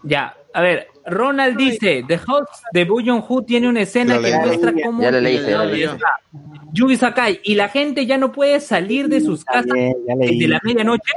[0.05, 0.87] Ya, a ver.
[1.07, 4.35] Ronald dice, The Host de Buyon Hu tiene una escena que leí.
[4.39, 6.97] muestra cómo Ya leíste, ya leí.
[6.97, 9.93] Sakai y la gente ya no puede salir de sus casas leí.
[10.07, 11.13] desde la medianoche.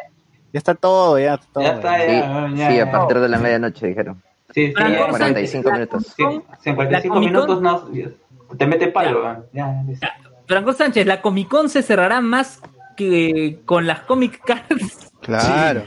[0.54, 1.64] Ya está todo, ya está todo.
[1.64, 2.84] Ya está, Sí, ya, ya, sí, ya.
[2.84, 4.22] a partir de la medianoche dijeron.
[4.54, 6.04] Sí, sí, Franco ya, Sánchez, 45 la minutos.
[6.16, 10.08] sí, Comic Con- 55 la Comic minutos no, te mete palo, ya, ya, listo.
[10.48, 12.62] Franco Sánchez, la Comic Con se cerrará más
[12.96, 15.12] que con las Comic Cards.
[15.22, 15.84] Claro.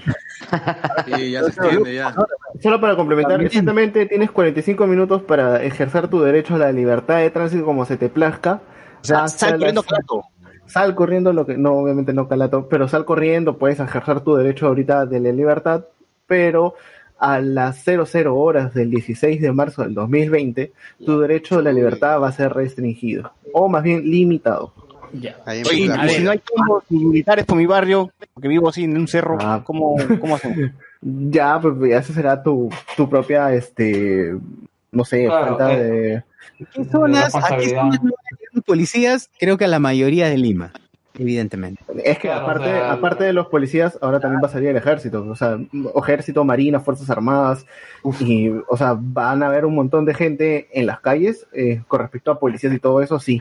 [1.06, 2.14] Sí, ya se extiende, ya.
[2.62, 7.30] Solo para complementar, exactamente tienes 45 minutos para ejercer tu derecho a la libertad de
[7.30, 8.60] tránsito como se te plazca.
[9.02, 10.24] O sea, Hasta sal corriendo claro.
[10.66, 14.68] Sal corriendo, lo que no, obviamente no calato, pero sal corriendo, puedes ejercer tu derecho
[14.68, 15.84] ahorita de la libertad,
[16.26, 16.74] pero
[17.18, 20.72] a las 00 horas del 16 de marzo del 2020,
[21.04, 24.72] tu derecho a la libertad va a ser restringido, o más bien limitado.
[25.12, 25.36] Ya.
[25.44, 28.96] Ahí Oye, si no hay combos ni militares por mi barrio, porque vivo así en
[28.96, 29.62] un cerro, Ah.
[29.64, 30.58] ¿cómo, cómo hacemos?
[31.02, 34.34] Ya, pues ya esa será tu, tu propia, este,
[34.92, 36.22] no sé, Claro, falta eh, de...
[36.74, 37.34] ¿Qué zonas?
[37.34, 37.80] ¿A qué responsabilidad.
[37.80, 38.10] zonas no
[38.54, 39.30] hay policías?
[39.38, 40.72] Creo que a la mayoría de Lima,
[41.18, 41.82] evidentemente.
[42.04, 44.68] Es que Claro, aparte, o sea, aparte de los policías, ahora también va a salir
[44.68, 45.58] el ejército, o sea,
[45.96, 47.64] ejército, marina, fuerzas armadas,
[48.20, 52.00] y, o sea, van a haber un montón de gente en las calles eh, con
[52.00, 53.40] respecto a policías y todo eso, sí.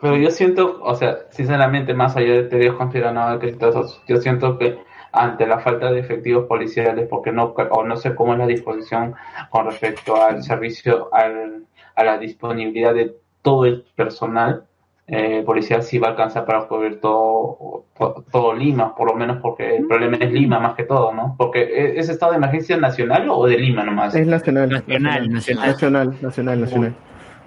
[0.00, 4.16] Pero yo siento, o sea, sinceramente, más allá de teorías conspiranoicas y todo eso, yo
[4.16, 4.78] siento que
[5.12, 9.14] ante la falta de efectivos policiales, porque no, o no sé cómo es la disposición
[9.50, 11.64] con respecto al servicio, al,
[11.96, 14.64] a la disponibilidad de todo el personal,
[15.08, 19.38] eh, policía sí va a alcanzar para cubrir todo, to- todo Lima, por lo menos
[19.42, 21.34] porque el problema es Lima más que todo, ¿no?
[21.36, 24.14] Porque ¿e- ¿es estado de emergencia nacional o de Lima nomás?
[24.14, 24.68] Es nacional.
[24.70, 25.66] Nacional, nacional.
[25.68, 26.94] Nacional, nacional, nacional.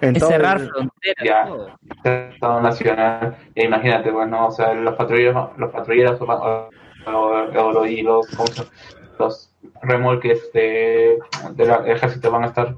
[0.00, 1.24] Es todo cerrar fronteras.
[1.24, 1.46] Ya.
[1.46, 1.68] todo.
[2.04, 3.36] Estado nacional.
[3.54, 6.68] E imagínate, bueno, o sea, los patrulleros, los patrulleros o, o-
[7.06, 8.26] o- o- y los,
[9.18, 9.50] los
[9.82, 11.18] remolques de,
[11.52, 12.74] del ejército van a estar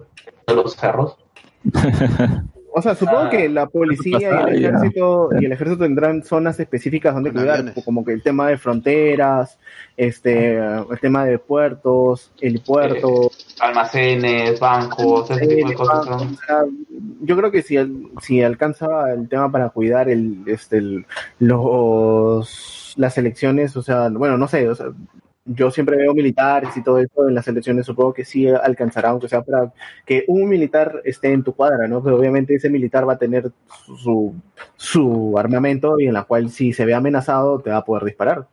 [0.47, 1.16] en los cerros.
[2.78, 4.19] O sea, supongo Ah, que la policía
[4.51, 4.69] y el ya.
[4.69, 7.85] ejército y el ejército tendrán zonas específicas donde Con cuidar, aviones.
[7.86, 9.59] como que el tema de fronteras,
[9.97, 16.07] este, el tema de puertos, helipuertos, Almacenes, bancos, ese tipo de cosas.
[16.07, 16.65] O sea,
[17.23, 17.77] yo creo que si,
[18.20, 21.07] si alcanza el tema para cuidar el, este, el-
[21.40, 24.86] los, las elecciones, o sea, bueno, no sé, o sea,
[25.47, 29.28] yo siempre veo militares y todo eso en las elecciones, supongo que sí alcanzará, aunque
[29.28, 29.73] sea para
[30.05, 32.02] que un militar esté en tu cuadra, ¿no?
[32.02, 33.52] Pero obviamente ese militar va a tener
[33.97, 34.35] su,
[34.77, 38.47] su armamento y en la cual si se ve amenazado te va a poder disparar.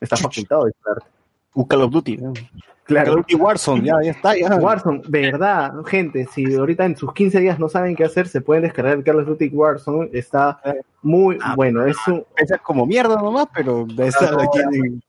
[0.00, 1.17] Está facultado de disparar.
[1.58, 2.16] Un Call of Duty.
[2.18, 2.32] ¿no?
[2.32, 2.44] Call
[2.84, 3.10] Claro.
[3.12, 4.54] of Duty Warzone, ya, ya está, ya.
[4.56, 8.62] Warzone, verdad, gente, si ahorita en sus 15 días no saben qué hacer, se pueden
[8.62, 10.58] descargar el Call of Duty Warzone, está
[11.02, 12.24] muy bueno, es un...
[12.34, 14.72] Pesa como mierda nomás, pero está No, aquí no.
[14.84, 15.02] en-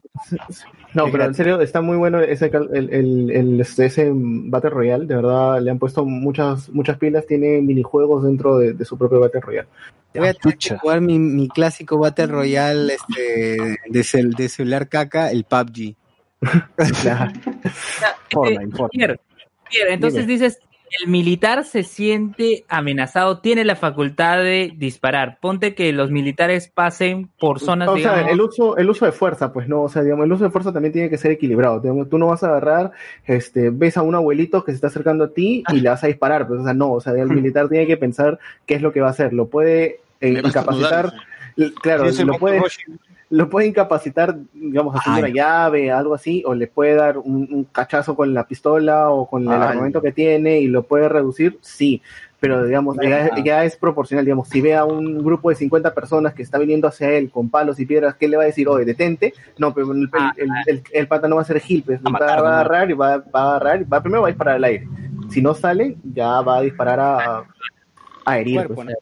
[0.93, 4.71] No, pero en serio, está muy bueno ese, cal- el, el, el- este- ese Battle
[4.71, 8.97] Royale, de verdad, le han puesto muchas muchas pilas, tiene minijuegos dentro de, de su
[8.97, 9.67] propio Battle Royale.
[10.15, 14.89] Voy a tener que jugar mi, mi clásico Battle Royale este, de, cel- de celular
[14.89, 15.95] caca, el PUBG.
[18.91, 19.19] Pierre,
[19.69, 20.33] Pierre, entonces Dime.
[20.33, 20.59] dices,
[21.01, 25.37] el militar se siente amenazado, tiene la facultad de disparar.
[25.39, 29.11] Ponte que los militares pasen por zonas, o sea, digamos, el uso, el uso de
[29.11, 31.79] fuerza, pues no, o sea, digamos, el uso de fuerza también tiene que ser equilibrado.
[31.79, 32.91] Digamos, tú no vas a agarrar,
[33.25, 36.07] este, ves a un abuelito que se está acercando a ti y le vas a
[36.07, 38.91] disparar, pues, o sea, no, o sea, el militar tiene que pensar qué es lo
[38.91, 39.33] que va a hacer.
[39.33, 41.13] Lo puede eh, incapacitar,
[41.81, 42.61] claro, Sí, lo puede.
[43.31, 45.31] Lo puede incapacitar, digamos, haciendo Ay.
[45.31, 49.27] una llave, algo así, o le puede dar un, un cachazo con la pistola o
[49.29, 49.69] con el Ay.
[49.69, 52.01] armamento que tiene y lo puede reducir, sí.
[52.39, 54.23] Pero, digamos, ya, ya es proporcional.
[54.23, 57.49] Digamos, si ve a un grupo de 50 personas que está viniendo hacia él con
[57.49, 58.67] palos y piedras, ¿qué le va a decir?
[58.69, 59.33] Oye, detente.
[59.57, 62.25] No, pero el, el, el, el- el pata no va a ser gil, pues, va,
[62.25, 64.87] a agarrar y va, va a agarrar, va, primero va a disparar al aire.
[65.29, 67.43] Si no sale, ya va a disparar a,
[68.25, 68.65] a herir.
[68.73, 68.87] Pues.
[68.87, 68.93] ¿no?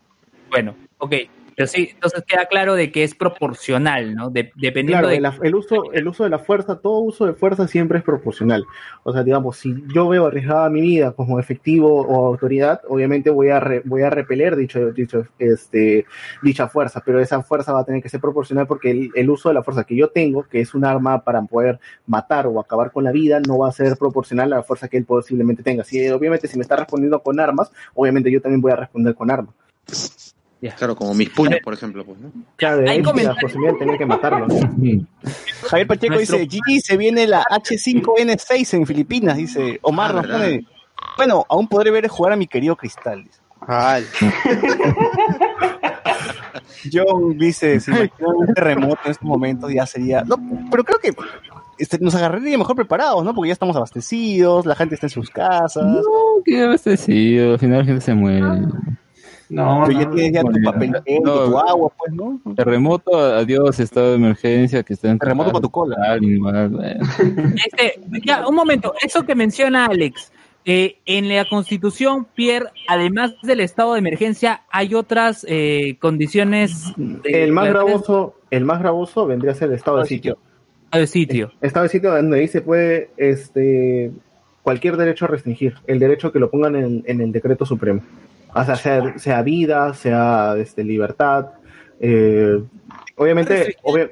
[0.50, 1.14] bueno, ok,
[1.58, 4.30] pero sí, entonces queda claro de que es proporcional, ¿no?
[4.30, 5.16] De- dependiendo Claro, de...
[5.18, 8.64] el, el uso, el uso de la fuerza, todo uso de fuerza siempre es proporcional.
[9.04, 13.50] O sea, digamos, si yo veo arriesgada mi vida como efectivo o autoridad, obviamente voy
[13.50, 16.06] a re- voy a repeler dicho, dicho, este,
[16.44, 19.50] dicha fuerza, pero esa fuerza va a tener que ser proporcional porque el, el uso
[19.50, 22.92] de la fuerza que yo tengo, que es un arma para poder matar o acabar
[22.92, 25.84] con la vida, no va a ser proporcional a la fuerza que él posiblemente tenga.
[25.84, 29.32] Si, obviamente, si me está respondiendo con armas, obviamente yo también voy a responder con
[29.32, 29.56] armas.
[30.78, 32.32] Claro, como mis puños, por ejemplo, pues, ¿no?
[32.56, 34.48] Claro, de Hay ahí la posibilidad de tener que matarlo.
[35.68, 40.22] Javier Pacheco Nuestro- dice, Gigi, se viene la H5N6 en Filipinas, dice Omar Ah, nos
[40.24, 40.40] ¿verdad?
[40.40, 40.66] pone,
[41.18, 43.26] bueno, aún podré ver jugar a mi querido Cristal.
[46.92, 50.24] John dice, si un terremoto en estos momentos ya sería...
[50.24, 50.38] No,
[50.72, 51.12] pero creo que
[51.78, 53.34] este, nos agarraría mejor preparados, ¿no?
[53.34, 56.02] Porque ya estamos abastecidos, la gente está en sus casas, No,
[56.46, 58.46] que abastecido, al final la gente se muere.
[59.50, 60.16] No, pero ya no.
[60.16, 62.40] tienes ya tu papel no, tu agua, pues, ¿no?
[62.56, 65.96] Terremoto, adiós, estado de emergencia, que está en Terremoto para tu cola.
[66.20, 66.80] Bueno.
[66.82, 70.32] Este, ya, un momento, eso que menciona Alex,
[70.66, 77.46] eh, en la Constitución, Pierre, además del estado de emergencia, hay otras eh, condiciones de
[77.46, 80.38] El más gravoso, el más gravoso vendría a ser el estado de sitio.
[80.92, 81.52] de sitio.
[81.62, 84.12] Estado de sitio donde ahí se puede este
[84.62, 88.02] cualquier derecho a restringir, el derecho que lo pongan en, en el decreto supremo.
[88.62, 91.48] O sea, sea, sea vida, sea este, libertad.
[92.00, 92.64] eh,
[93.16, 94.12] obviamente, obvia-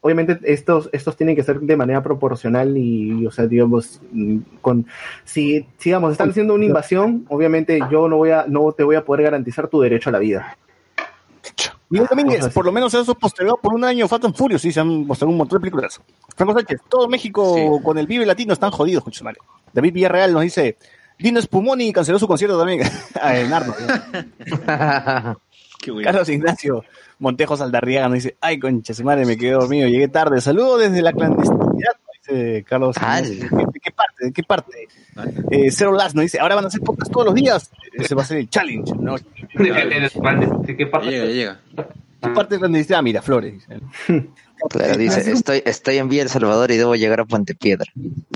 [0.00, 4.86] obviamente estos, estos tienen que ser de manera proporcional y, o sea, digamos, mm, con
[5.24, 8.96] si, si digamos, están haciendo una invasión, obviamente yo no voy a, no te voy
[8.96, 10.56] a poder garantizar tu derecho a la vida.
[11.88, 14.72] Miguel Domínguez, Cosas por lo menos eso postergado por un año Fast and Furious, sí,
[14.72, 16.00] se han postergado un montón de películas.
[16.36, 19.12] Franco Sánchez, todo México con el Vive Latino están jodidos, con.
[19.72, 20.76] David Villarreal nos dice,
[21.18, 22.82] Dino Spumoni canceló su concierto también.
[23.20, 23.74] a Nardo.
[25.80, 26.06] Qué bueno.
[26.06, 26.84] Carlos Ignacio
[27.18, 30.40] Montejo Saldarriaga nos dice, ay, concha, su madre, me quedé dormido, llegué tarde.
[30.40, 32.96] Saludos desde la clandestinidad, dice Carlos.
[32.96, 34.24] ¿De, de qué parte?
[34.26, 34.88] ¿De qué parte?
[35.50, 37.70] Eh, Zero Last nos dice, ahora van a hacer podcast todos los días.
[37.92, 39.16] Ese va a ser el challenge, ¿no?
[39.16, 41.10] ¿De qué parte?
[41.10, 41.60] Llega, llega.
[42.22, 43.02] ¿Qué parte clandestina?
[43.02, 43.66] Mira, Flores.
[44.70, 47.86] Claro, dice, estoy, estoy en Villa El Salvador y debo llegar a Puente Piedra.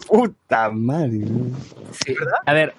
[0.06, 1.20] Puta madre.
[2.04, 2.14] Sí.
[2.46, 2.74] A ver,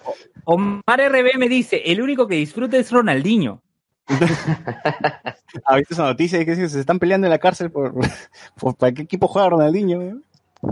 [0.45, 3.61] Omar RB me dice, el único que disfruta es Ronaldinho.
[5.65, 7.93] ¿Ha visto esa noticia que se están peleando en la cárcel por,
[8.59, 10.22] por para qué equipo juega Ronaldinho?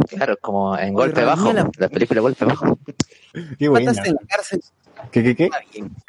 [0.08, 2.78] Claro, como en Golpe Bajo, la, película Golpe Bajo.
[3.58, 3.92] Qué buena.
[3.92, 4.62] En la cárcel.
[5.12, 5.50] ¿Qué, qué, qué?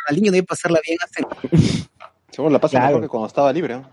[0.07, 1.27] Ronaldinho debe pasarla bien hasta
[2.31, 2.87] Seguro la pasa Claro.
[2.87, 3.77] mejor que cuando estaba libre.
[3.77, 3.89] ¿no?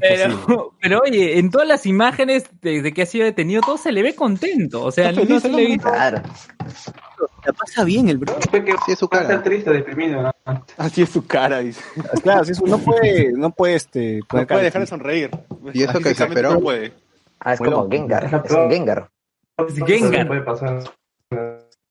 [0.00, 3.92] Pero, pero oye, en todas las imágenes de, de que ha sido detenido, todo se
[3.92, 4.82] le ve contento.
[4.84, 5.80] O sea, no se le ve.
[7.44, 8.34] La pasa bien el bro.
[8.40, 9.42] Sí, es su Está cara.
[9.42, 10.32] triste, deprimido, ¿no?
[10.76, 11.82] Así es su cara, dice.
[12.22, 15.30] Claro, sí, eso no puede, no puede, este, No puede cara dejar de sonreír.
[15.72, 16.54] Y eso que se operó.
[16.54, 16.92] No puede.
[17.40, 18.24] Ah, es como Gengar.
[18.24, 18.70] Es Es un.
[18.70, 19.10] Gengar.
[19.86, 20.26] Gengar.
[20.26, 20.82] puede pasar.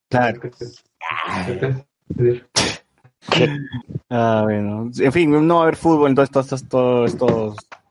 [0.09, 0.41] Claro.
[4.09, 4.89] Ah, bueno.
[4.97, 6.63] En fin, no va a haber fútbol en todos estos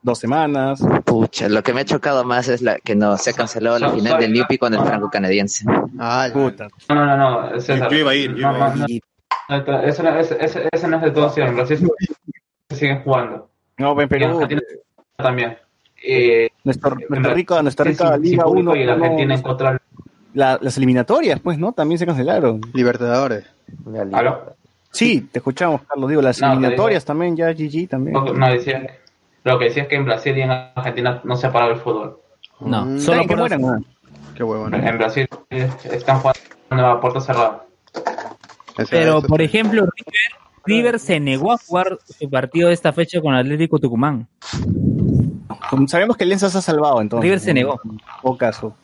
[0.02, 0.80] dos semanas.
[1.04, 3.90] Pucha, lo que me ha chocado más es la que no se ha cancelado la
[3.90, 4.34] final del.
[4.34, 5.64] Yupi con el franco canadiense.
[5.98, 6.68] Ah, Puta.
[6.88, 7.90] No, no, no, no, César.
[7.90, 8.86] Yo iba a ir, yo iba a no,
[9.66, 11.54] no, eso, no, eso, eso, eso no es de todo cierto.
[11.54, 11.88] Brasil
[12.70, 13.48] siguen jugando.
[13.78, 14.60] No, en Perú, Argentina
[15.16, 15.56] también.
[16.04, 19.42] Eh, nuestro, nuestra rica, nuestra rica sí, Liga sí, público 1, y la Argentina en
[19.42, 19.80] contra.
[20.34, 21.72] la- las eliminatorias, pues, ¿no?
[21.72, 22.60] También se cancelaron.
[22.74, 23.46] Libertadores.
[24.12, 24.54] ¿Aló?
[24.90, 26.08] Sí, te escuchamos, Carlos.
[26.10, 28.12] Digo, las eliminatorias también, ya GG también.
[28.12, 28.86] No, no, decía,
[29.48, 31.78] lo que decía es que en Brasil y en Argentina no se ha parado el
[31.78, 32.20] fútbol.
[32.60, 33.84] No, Mm, solo por mueran.
[34.34, 34.74] Qué huevón.
[34.74, 37.64] En Brasil están jugando a puerta cerrada.
[38.90, 40.14] Pero, por ejemplo, River,
[40.64, 44.28] River se negó a jugar su partido de esta fecha con Atlético Tucumán.
[45.70, 47.24] Como Sabemos que Lenza se ha salvado, entonces.
[47.24, 47.80] River se negó.
[48.22, 48.74] O caso.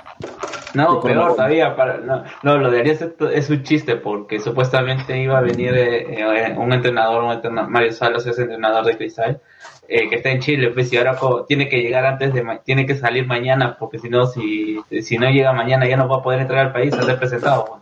[0.74, 1.76] No, peor todavía.
[1.76, 6.20] Para, no, no, lo de Arias es, un chiste porque supuestamente iba a venir eh,
[6.20, 9.40] eh, un entrenador, un entrena- Mario Salas es entrenador de Cristal,
[9.88, 12.86] eh, que está en Chile, pues y ahora tiene que llegar antes de, ma- tiene
[12.86, 16.22] que salir mañana porque si no, si, si no llega mañana ya no va a
[16.22, 17.80] poder entrar al país a ser presentado.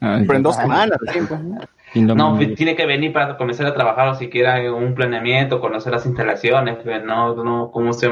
[0.00, 1.58] Pero en dos semanas, recién, pues, ¿no?
[2.14, 5.92] No, pues, tiene que venir para comenzar a trabajar o siquiera en un planeamiento, conocer
[5.92, 8.10] las instalaciones, pues, no, no, ¿cómo se?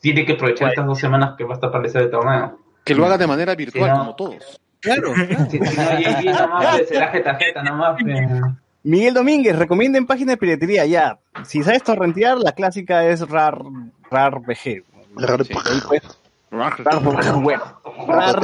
[0.00, 2.58] Tiene que aprovechar estas dos semanas que va a estar para el torneo.
[2.86, 3.98] Que lo haga de manera virtual, Sí, no.
[3.98, 4.60] como todos.
[4.80, 5.12] Claro.
[5.50, 5.66] Si, si no,
[5.98, 7.96] y, y nomás, será tarjeta nomás.
[8.84, 11.18] Miguel Domínguez, recomienden página de piratería ya.
[11.44, 13.58] Si sabes torrentear, la clásica es RAR,
[14.10, 14.84] RAR BG.
[15.16, 15.54] Rar- Sí.
[15.88, 16.02] Pues,
[16.50, 17.02] RAR,
[17.40, 17.64] bueno.
[18.06, 18.40] RAR.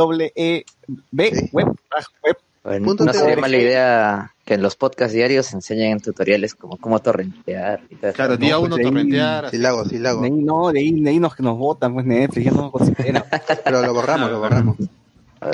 [0.00, 1.48] R-A-R-B-G-W-E-B, Sí.
[1.52, 1.66] web,
[2.22, 2.36] web.
[2.62, 6.98] Bueno, Punto no sería mala idea que en los podcasts diarios enseñen tutoriales como cómo
[7.00, 8.12] torrentear y eso.
[8.12, 9.50] Claro, día pues, uno de ahí- torrentear.
[9.50, 10.20] Sí, lago, sí, lago.
[10.20, 12.72] De ahí no, de ahí, de ahí nos, nos votan, pues Netflix, ya no nos
[12.72, 13.24] consideran.
[13.64, 14.76] Pero lo borramos, lo borramos.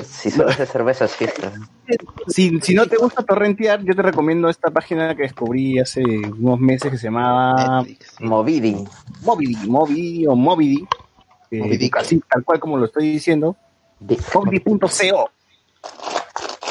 [0.04, 1.52] Si solo hace cervezas fiesta.
[2.26, 6.58] Si, si no te gusta torrentear, yo te recomiendo esta página que descubrí hace unos
[6.58, 8.20] meses que se llamaba Netflix.
[8.20, 8.84] Movidi.
[9.22, 10.84] Mobidi, Mobidi o Mobidi,
[11.52, 11.96] eh, Movidic.
[11.98, 13.54] así tal cual como lo estoy diciendo,
[14.34, 15.30] Mobidi.co.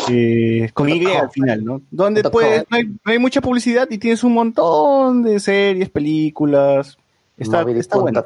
[0.10, 1.82] Eh, con Y al final, ¿no?
[1.92, 2.42] Donde com.
[2.70, 6.98] no hay, no hay mucha publicidad y tienes un montón de series, películas.
[7.38, 8.24] Está, está bueno.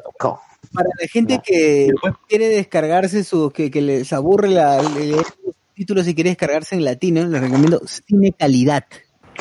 [0.74, 1.90] Para la gente que
[2.28, 6.86] quiere descargarse su, que, que les aburre la, leer los títulos y quiere descargarse en
[6.86, 8.86] latino, les recomiendo Cine Calidad.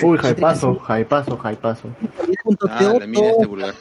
[0.02, 1.88] Uy, jaipazo, jaipazo, jaipazo.
[2.68, 3.74] Ah, la mira este vulgar.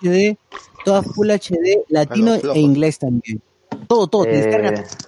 [0.00, 0.36] HD,
[0.84, 3.42] toda Full HD, latino e inglés también.
[3.86, 5.07] Todo, todo, te Eh, descargas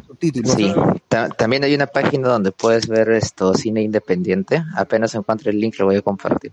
[0.00, 0.52] con subtítulos.
[0.52, 0.72] Sí,
[1.08, 4.62] Ta- también hay una página donde puedes ver esto cine independiente.
[4.76, 6.52] Apenas encuentre el link lo voy a compartir.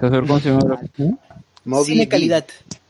[0.00, 0.80] ¿Cómo se llama?
[1.64, 2.08] Moby Cine.
[2.08, 2.44] Calidad.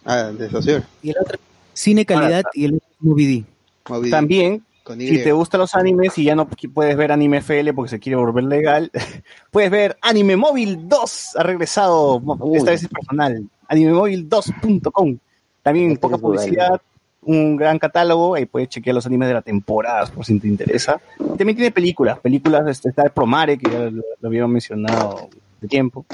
[0.05, 0.83] Ah, de socio.
[1.03, 1.39] Y el otro,
[1.73, 3.45] Cine Calidad y el otro Movie D.
[3.89, 4.11] Moby D.
[4.11, 4.65] También,
[4.99, 8.17] si te gustan los animes y ya no puedes ver anime FL porque se quiere
[8.17, 8.91] volver legal,
[9.51, 11.37] puedes ver Anime Móvil 2.
[11.37, 12.59] Ha regresado, Uy.
[12.59, 13.45] esta vez es personal.
[13.69, 15.19] Animemóvil2.com.
[15.63, 16.81] También Este poca publicidad,
[17.29, 18.35] un gran catálogo.
[18.35, 21.01] Ahí puedes chequear los animes de la temporada por si te interesa.
[21.19, 22.19] También tiene películas.
[22.19, 25.29] Películas, este, está el Promare, que ya lo, lo habíamos mencionado
[25.61, 26.07] de tiempo.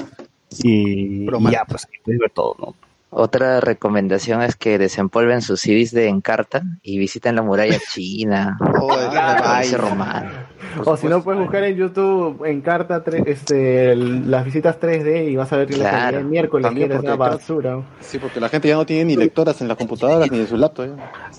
[0.61, 2.75] Y, y ya, pues ahí puedes ver todo, ¿no?
[3.17, 8.57] Otra recomendación es que desempolven sus CDs de Encarta y visiten la muralla china.
[8.81, 10.47] Oh, la una romana.
[10.83, 15.29] O si no, puedes buscar en YouTube en carta tre- este, el- las visitas 3D
[15.31, 15.97] y vas a ver que la Claro.
[15.97, 17.37] calidad de miércoles También que es una porque creo-
[17.77, 17.81] basura.
[18.01, 20.57] Sí, porque la gente ya no tiene ni lectoras en las computadoras ni en su
[20.57, 20.89] laptop.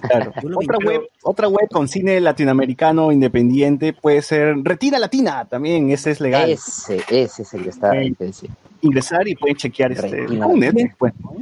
[0.01, 0.33] Claro.
[0.55, 6.23] Otra web, otra web con cine latinoamericano independiente puede ser Retira Latina, también, ese es
[6.23, 6.49] legal.
[6.49, 7.91] Ese, ese es el que está.
[8.19, 8.49] Decía.
[8.81, 10.27] Ingresar y pueden chequear este.
[10.29, 11.35] Netflix, pues, ¿no?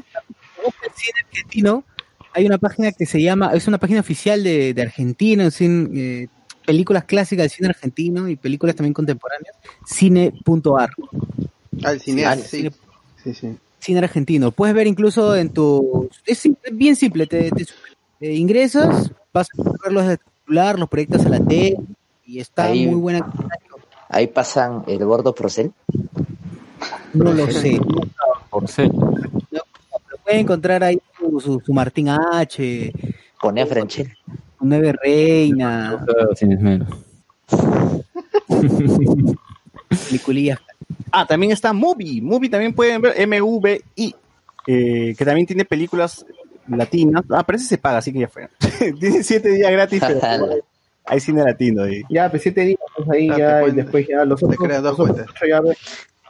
[0.67, 1.85] El cine argentino,
[2.33, 5.89] hay una página que se llama, es una página oficial de, de Argentina, en cine,
[6.01, 6.29] eh,
[6.67, 9.55] películas clásicas del cine argentino y películas también contemporáneas,
[9.87, 10.91] cine.ar,
[11.85, 12.57] Ah, el cineasta, Ah, sí.
[12.63, 12.73] cine-
[13.23, 13.57] Sí, sí.
[13.81, 14.51] cine argentino.
[14.51, 16.09] Puedes ver incluso en tu...
[16.27, 17.65] Es bien simple, te, te-
[18.21, 21.77] eh, ingresas, vas a ver los de titular, los proyectos a la T,
[22.27, 23.31] y está Ahí- muy buena.
[24.09, 25.73] Ahí pasan el gordo Procel.
[27.15, 27.81] No lo sé.
[28.51, 28.89] Por ser.
[28.93, 29.13] Lo
[30.25, 32.93] puede encontrar ahí su, su, su Martín H,
[33.41, 34.09] Pone a Franchel.
[34.59, 36.05] su Nueve Reina,
[40.09, 40.59] peliculillas.
[41.17, 42.21] Ah, también está Movie.
[42.21, 44.15] Movie también pueden ver M-V-I.
[44.67, 46.27] eh, que también tiene películas
[46.69, 47.23] latinas.
[47.31, 48.49] Ah, pero ese se paga, así que ya fue.
[49.01, 50.21] tiene siete días gratis, pero
[51.05, 52.03] hay cine latino ahí.
[52.11, 54.59] Ya, pues siete días pues, ahí Ah, ya, y después ya los otros.
[54.59, 55.61] creas dos los otros ya.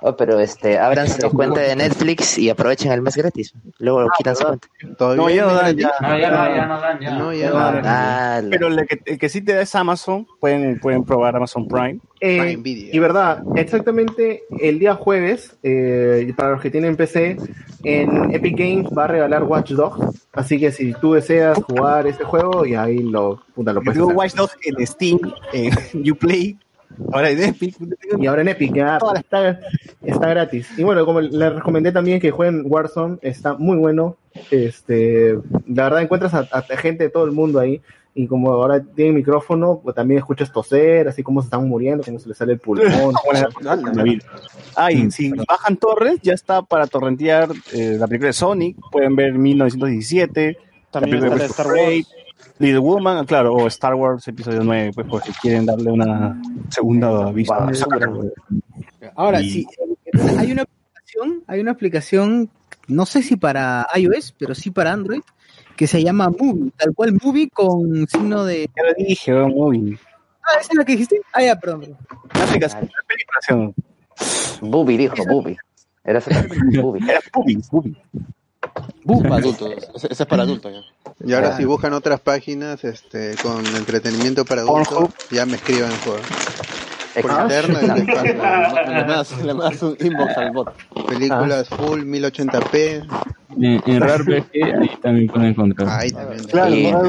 [0.01, 3.55] Oh, pero este, ábranse su cuenta de Netflix y aprovechen el mes gratis.
[3.79, 4.69] Luego quitan su cuenta.
[5.17, 5.93] No, ya no dan, ya.
[6.01, 7.11] No, ya no, ya no dan, ya.
[7.11, 10.27] No, No, Pero el que, el que sí te da es Amazon.
[10.41, 12.01] Pueden, pueden probar Amazon Prime.
[12.21, 12.91] Eh, Prime Video.
[12.93, 17.37] y verdad, exactamente el día jueves, eh, para los que tienen PC,
[17.83, 20.23] en Epic Games va a regalar Watch Dogs.
[20.33, 24.17] Así que si tú deseas jugar este juego, y ahí lo, puta, lo Yo puedes.
[24.17, 25.19] Watch Dogs en Steam,
[25.53, 25.73] en
[26.13, 26.59] Uplay.
[27.13, 27.77] Ahora en Epic.
[28.19, 29.61] Y ahora en Epic ya está,
[30.03, 30.69] está gratis.
[30.77, 34.17] Y bueno, como les recomendé también que jueguen Warzone, está muy bueno.
[34.51, 35.35] Este,
[35.67, 37.81] la verdad encuentras a, a gente de todo el mundo ahí.
[38.17, 42.21] Y como ahora tiene micrófono, pues también escuchas toser, así como se están muriendo, cómo
[42.21, 43.15] se les sale el pulmón.
[44.77, 48.77] Ah, y si bajan torres, ya está para torrentear eh, la película de Sonic.
[48.91, 50.59] Pueden ver 1917.
[50.91, 52.24] También la película de Star Wars.
[52.59, 57.69] Little Woman, claro, o Star Wars episodio 9, pues porque quieren darle una segunda vista.
[59.17, 59.67] Ahora, Y- sí,
[60.39, 62.51] hay una aplicación, hay una aplicación,
[62.89, 65.23] no sé si para iOS, pero sí para Android,
[65.77, 68.71] que se llama Movie, tal cual Movie con signo de...
[68.77, 69.99] Ya lo dije, muy.
[70.43, 71.21] Ah, ¿esa es la que dijiste?
[71.33, 71.97] Ah, ya, perdón.
[72.35, 73.75] Una aplicación, una aplicación.
[74.61, 75.57] Bubi dijo, Bubi.
[76.05, 76.21] Era
[76.81, 77.01] Bubi.
[77.09, 77.97] Era Bubi, Bubi.
[79.23, 79.71] Para adultos.
[79.95, 80.81] Ese, ese es para adultos ya.
[81.27, 81.57] Y ahora Claro.
[81.59, 85.13] si buscan otras páginas este con entretenimiento para adultos, Pornhub.
[85.31, 86.21] ya me escriban por,
[87.23, 88.25] por Ah, interno y paso.
[88.25, 90.73] Le mandas, le mandas un inbox al bot.
[91.07, 93.07] películas full 1080p.
[93.57, 95.89] En, en RARPG ahí también pueden encontrar.
[95.89, 96.43] Ahí también.
[96.45, 97.03] Claro, Y- bot,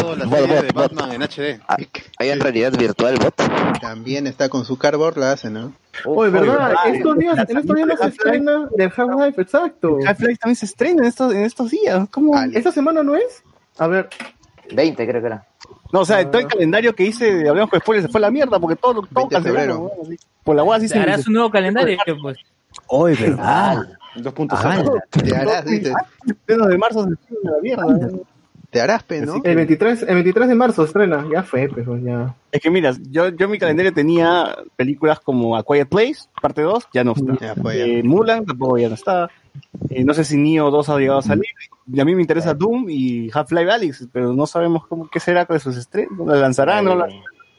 [0.00, 0.74] Toda la bot, serie bot, de bot.
[0.74, 1.60] Batman en HD.
[1.68, 1.76] Ah,
[2.18, 3.34] ¿Hay en realidad virtual bot?
[3.80, 5.72] También está con su cardboard, la hace, ¿no?
[6.04, 6.74] Oye, ¿verdad?
[6.84, 9.98] Oye, estos días, en estos días no se estrena del Half-Life, exacto.
[10.06, 12.08] Half-Life también se estrena en estos, en estos días.
[12.10, 12.36] ¿Cómo?
[12.36, 13.42] Ah, ¿Esta semana no es?
[13.78, 14.08] A ver,
[14.72, 15.46] 20 creo que era.
[15.92, 18.22] No, o sea, todo el calendario que hice de Hablamos con Spoilers se fue a
[18.22, 19.88] la mierda porque todo, todo 20 de febrero.
[19.88, 20.18] cancelaron.
[20.44, 22.38] Por la hueá así Te harás un nuevo calendario, pues.
[22.88, 23.86] Hoy, ¿verdad?
[24.16, 25.02] 2.0.
[25.10, 25.94] Te harás, dices.
[26.46, 28.18] Menos de marzo se estrena la mierda.
[28.66, 28.68] ¿Eh?
[28.70, 29.40] Te harás, pe, ¿no?
[29.42, 32.34] el 23, el 23 de marzo estrena, ya fue, pues ya.
[32.52, 36.62] Es que mira, yo, yo en mi calendario tenía películas como A Quiet Place, parte
[36.62, 37.36] 2, ya no está.
[37.40, 37.84] Ya fue, ya.
[37.84, 39.30] Eh, Mulan tampoco ya no está.
[39.90, 41.46] Eh, no sé si Neo 2 ha llegado a salir.
[41.90, 45.46] Y a mí me interesa Doom y Half-Life Alyx, pero no sabemos cómo qué será
[45.46, 46.26] con sus estrenos.
[46.26, 46.84] ¿La lanzarán?
[46.84, 47.08] ¿No la,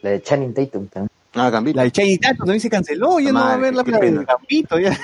[0.02, 1.10] La de Channing Tatum también.
[1.34, 1.78] Ah, Gambito.
[1.78, 4.26] la de Channing Tatum también se canceló, ya no va a ver la película de.
[4.26, 4.98] Gambito, ya.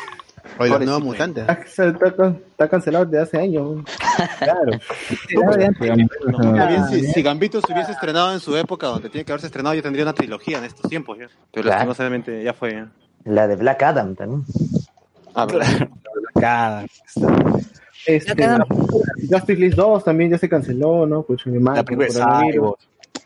[0.59, 1.45] Hoy los nuevos mutantes.
[1.49, 3.83] Está, cancelado desde hace años.
[4.39, 4.71] Claro.
[6.89, 9.81] Si, si Gambito se hubiese estrenado en su época, donde tiene que haberse estrenado, ya
[9.81, 11.17] tendría una trilogía en estos tiempos.
[11.17, 11.27] ¿ya?
[11.51, 11.69] Pero Claro.
[11.77, 12.73] lastimosamente ya fue.
[12.73, 12.87] ¿ya?
[13.25, 14.43] La de Black Adam también.
[15.33, 15.89] Ah, verdad.
[16.39, 16.85] Cada-
[18.05, 18.59] Este, Ya
[19.29, 21.23] Justice League 2 también ya se canceló, ¿no?
[21.23, 22.77] Pues mi La película de Cyborg.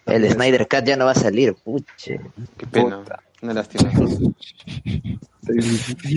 [0.05, 2.21] El Snyder Cut ya no va a salir, puche.
[2.57, 3.01] Qué pena.
[3.41, 3.89] Una lástima.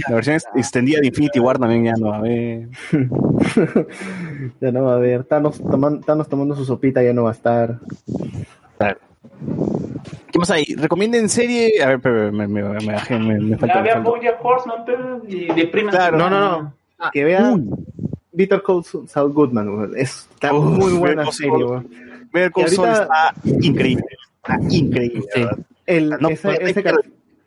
[0.09, 2.69] La versión ex- extendida de Infinity War también ya no va a ver.
[4.61, 5.25] ya no va a haber.
[5.25, 7.79] Thanos, toman- Thanos tomando su sopita ya no va a estar.
[10.33, 10.65] ¿Qué más hay?
[10.77, 11.83] Recomienden serie.
[11.83, 13.75] A ver, pero me, me, me, bajé, me, me falta.
[13.75, 14.11] Ya me vea falta.
[14.11, 15.91] Bojack Horseman, pero, y deprimen.
[15.91, 16.17] Claro.
[16.19, 16.75] No, no, no.
[17.13, 17.69] Que vean
[18.37, 19.93] Peter Cole Saul Goodman.
[19.97, 21.65] Es- Está Uf, muy buena serie.
[22.33, 24.05] Better Call Saul está increíble.
[24.43, 25.23] Está increíble.
[25.35, 25.45] Sí.
[25.87, 27.01] El, No, ese, ese pero-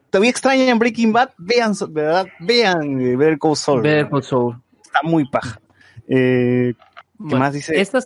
[0.09, 1.31] Todavía extrañan Breaking Bad.
[1.39, 2.27] Vean, ¿verdad?
[2.39, 3.81] Vean eh, Better Call Saul.
[3.81, 4.09] Better.
[4.09, 4.55] Call Saul.
[4.83, 5.59] Está muy paja.
[6.07, 6.83] Eh, ¿Qué
[7.17, 7.79] Bueno, más dice?
[7.81, 7.99] Esta,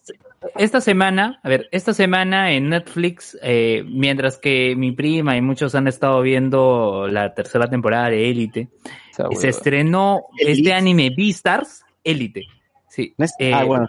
[0.56, 5.76] esta semana, a ver, esta semana en Netflix, eh, mientras que mi prima y muchos
[5.76, 8.70] han estado viendo la tercera temporada de Élite,
[9.12, 9.50] se hueva.
[9.50, 10.60] estrenó Elite.
[10.62, 12.44] este anime Beastars, Élite.
[12.90, 13.14] Sí.
[13.18, 13.88] ¿No es- eh, ah, bueno,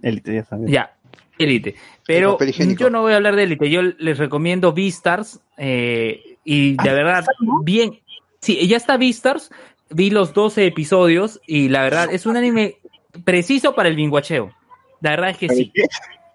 [0.00, 0.70] Elite, ya sabes.
[0.70, 0.96] Ya,
[1.44, 1.74] Elite.
[2.06, 6.92] Pero yo no voy a hablar de Elite, yo les recomiendo Beastars eh, y de
[6.92, 7.24] verdad,
[7.62, 8.00] bien.
[8.40, 9.50] Sí, ya está Beastars,
[9.90, 12.76] vi los 12 episodios y la verdad es un anime
[13.24, 14.52] preciso para el binguacheo.
[15.00, 15.72] La verdad es que sí.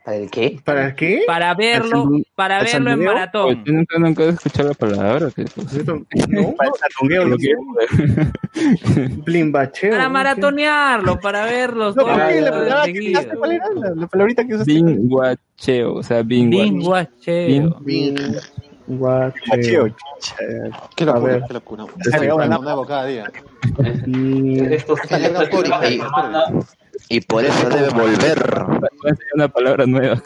[0.06, 0.60] ¿Para el qué?
[0.64, 1.24] ¿Para qué?
[1.26, 3.64] Para verlo, para ¿Al verlo en maratón.
[3.66, 5.30] yo nunca, nunca he escuchado la palabra.
[6.28, 6.56] No,
[7.24, 7.38] el
[9.26, 9.92] Blimbacheo.
[9.92, 12.42] Para maratonearlo, para verlos No, todos ¿por qué?
[12.42, 14.74] La palabrita que usaste.
[14.74, 17.80] Binguacheo, o sea, binguacheo.
[18.88, 19.88] Binguacheo.
[19.88, 21.44] Eh, Qué a locura, ver.
[21.48, 21.86] qué locura.
[22.02, 23.32] Se una- cada día.
[24.70, 25.00] Estos
[27.10, 28.66] Y, por eso debe volver.
[29.34, 30.22] Una palabra nueva.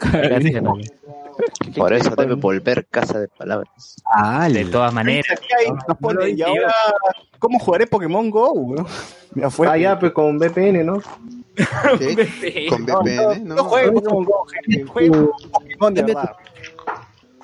[1.76, 3.96] Por eso debe volver Casa de Palabras.
[4.14, 5.26] Ah, De todas maneras.
[6.36, 6.74] Y ahora,
[7.38, 8.74] ¿cómo jugaré Pokémon Go?
[9.34, 9.66] Ya fue.
[9.68, 11.00] Ah, ya, pues con VPN, ¿no?
[12.68, 13.64] Con VPN, no ¿no?
[13.64, 14.84] jueguen Pokémon Go, gente.
[14.84, 16.32] Jueguen Pokémon de verdad.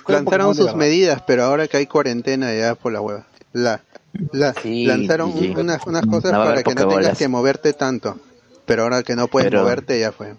[0.06, 3.26] Lanzaron sus medidas, pero ahora que hay cuarentena ya por la hueva.
[3.52, 3.81] La,
[4.32, 5.52] la, Sí, lanzaron sí.
[5.56, 8.16] unas, unas cosas para que no tengas que moverte tanto.
[8.67, 10.35] Pero ahora que no puedes Pero- moverte ya fue.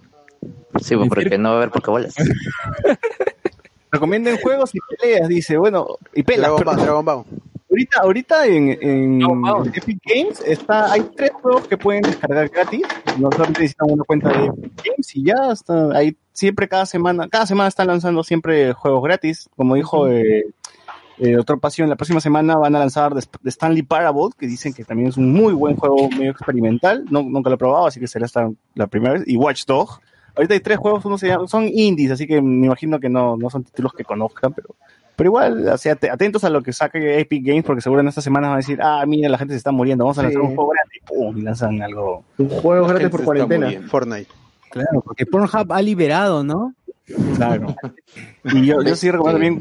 [0.82, 2.14] Sí, pues, porque no va a haber Pokébolas.
[3.92, 5.58] Recomienden juegos y peleas, dice.
[5.58, 6.50] Bueno, y pelas.
[6.52, 6.86] Dragon Ball, perdón.
[6.86, 7.26] Dragon Ball.
[7.70, 9.22] Ahorita, ahorita en, en
[9.74, 12.82] Epic Games está, hay tres juegos que pueden descargar gratis.
[13.18, 15.90] No solamente necesitan una cuenta de Epic Games y ya está.
[15.98, 19.50] Ahí siempre cada semana, cada semana están lanzando siempre juegos gratis.
[19.56, 20.46] Como dijo eh,
[21.20, 24.74] eh, Doctor Pasión, la próxima semana van a lanzar The, The Stanley Parable, que dicen
[24.74, 27.06] que también es un muy buen juego medio experimental.
[27.10, 29.24] No, nunca lo he probado, así que será hasta la primera vez.
[29.28, 30.00] Y Watch Dog.
[30.36, 33.36] Ahorita hay tres juegos, uno se llama, son indies, así que me imagino que no,
[33.38, 34.76] no son títulos que conozcan, pero
[35.16, 38.22] pero igual, o sea, atentos a lo que saque Epic Games, porque seguro en esta
[38.22, 40.48] semana van a decir, ah, mira, la gente se está muriendo, vamos a lanzar Sí.
[40.48, 42.24] un juego grande, y pum, y lanzan algo.
[42.38, 43.72] Un juego La gratis gente por cuarentena.
[43.90, 44.28] Fortnite.
[44.70, 46.76] Claro, porque Pornhub ha liberado, ¿no?
[47.36, 47.76] Claro.
[48.44, 49.60] Y yo, yo sí recomiendo bien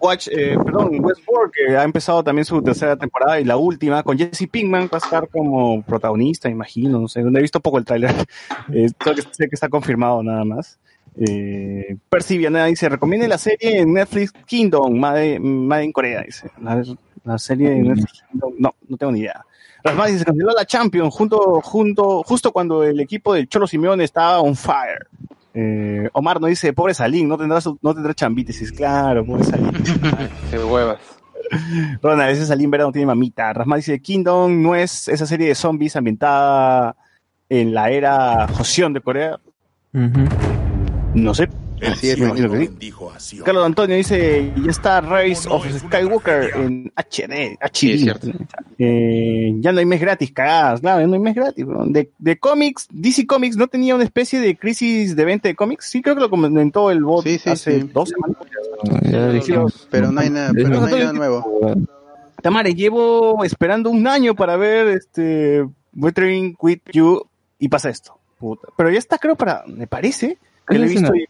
[0.00, 4.16] Watch, eh, perdón, Westworld, que ha empezado también su tercera temporada y la última, con
[4.16, 7.84] Jesse Pinkman, va a estar como protagonista, imagino, no sé, donde he visto poco el
[7.84, 8.10] tráiler,
[8.72, 8.88] eh,
[9.32, 10.78] sé que está confirmado nada más.
[11.16, 16.50] Eh, Percy Vianera dice, recomiende la serie en Netflix Kingdom, Made, Made in Corea, dice.
[17.24, 19.44] La, serie de Netflix Kingdom, no, no tengo ni idea.
[19.82, 24.04] Rasmadi dice, se canceló la Champions junto, junto, justo cuando el equipo del Cholo Simeone
[24.04, 25.08] estaba on fire.
[25.54, 28.48] Eh, Omar nos dice, pobre Salín, no tendrá, su- no tendrá chambita.
[28.48, 29.72] Dices, claro, pobre Salín.
[30.50, 30.98] Qué huevas.
[32.02, 33.52] Ronald, a veces Salín Vera no tiene mamita.
[33.52, 36.94] Rasma dice, Kingdom no es esa serie de zombies ambientada
[37.48, 39.38] en la era Joseon de Corea.
[39.92, 41.48] No sé.
[41.86, 42.70] Así es, Me imagino que
[43.18, 43.38] sí.
[43.44, 47.56] Carlos Antonio dice, ya está Rise of Skywalker en HD.
[47.60, 47.70] HD.
[47.72, 48.28] Sí, es cierto.
[48.78, 51.64] Eh, ya no hay mes gratis, cagadas, claro, ya no hay mes gratis.
[51.64, 51.84] bro.
[51.86, 55.86] De, de cómics, DC Comics no tenía una especie de crisis de venta de cómics.
[55.86, 57.90] Sí, creo que lo comentó el bot Sí, sí, hace sí.
[57.92, 58.36] dos semanas.
[59.90, 61.74] Pero no hay nada, pero no hay nada nuevo.
[62.42, 67.26] Tamare, llevo esperando un año para ver este Weathering with You
[67.58, 68.18] y pasa esto.
[68.38, 68.68] Puta.
[68.76, 70.38] Pero ya está, creo, para, me parece
[70.70, 71.14] que lo he visto.
[71.14, 71.26] y-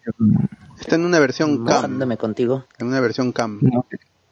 [0.80, 2.16] Está en una versión CAM.
[2.16, 2.64] Contigo.
[2.78, 3.58] En una versión CAM.
[3.60, 3.84] No,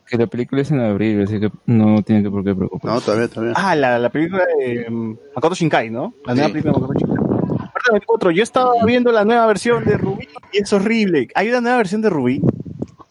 [0.08, 2.94] que la película es en abril, así que no tiene que por qué preocuparse.
[2.94, 3.52] No, todavía, todavía.
[3.56, 6.14] Ah, la, la película de um, Makoto Shinkai, ¿no?
[6.24, 7.16] La nueva película de Makoto Shinkai.
[7.18, 11.28] Aparte, 24, yo estaba viendo la nueva versión de Rubí y es horrible.
[11.34, 12.40] ¿Hay una nueva versión de Rubí?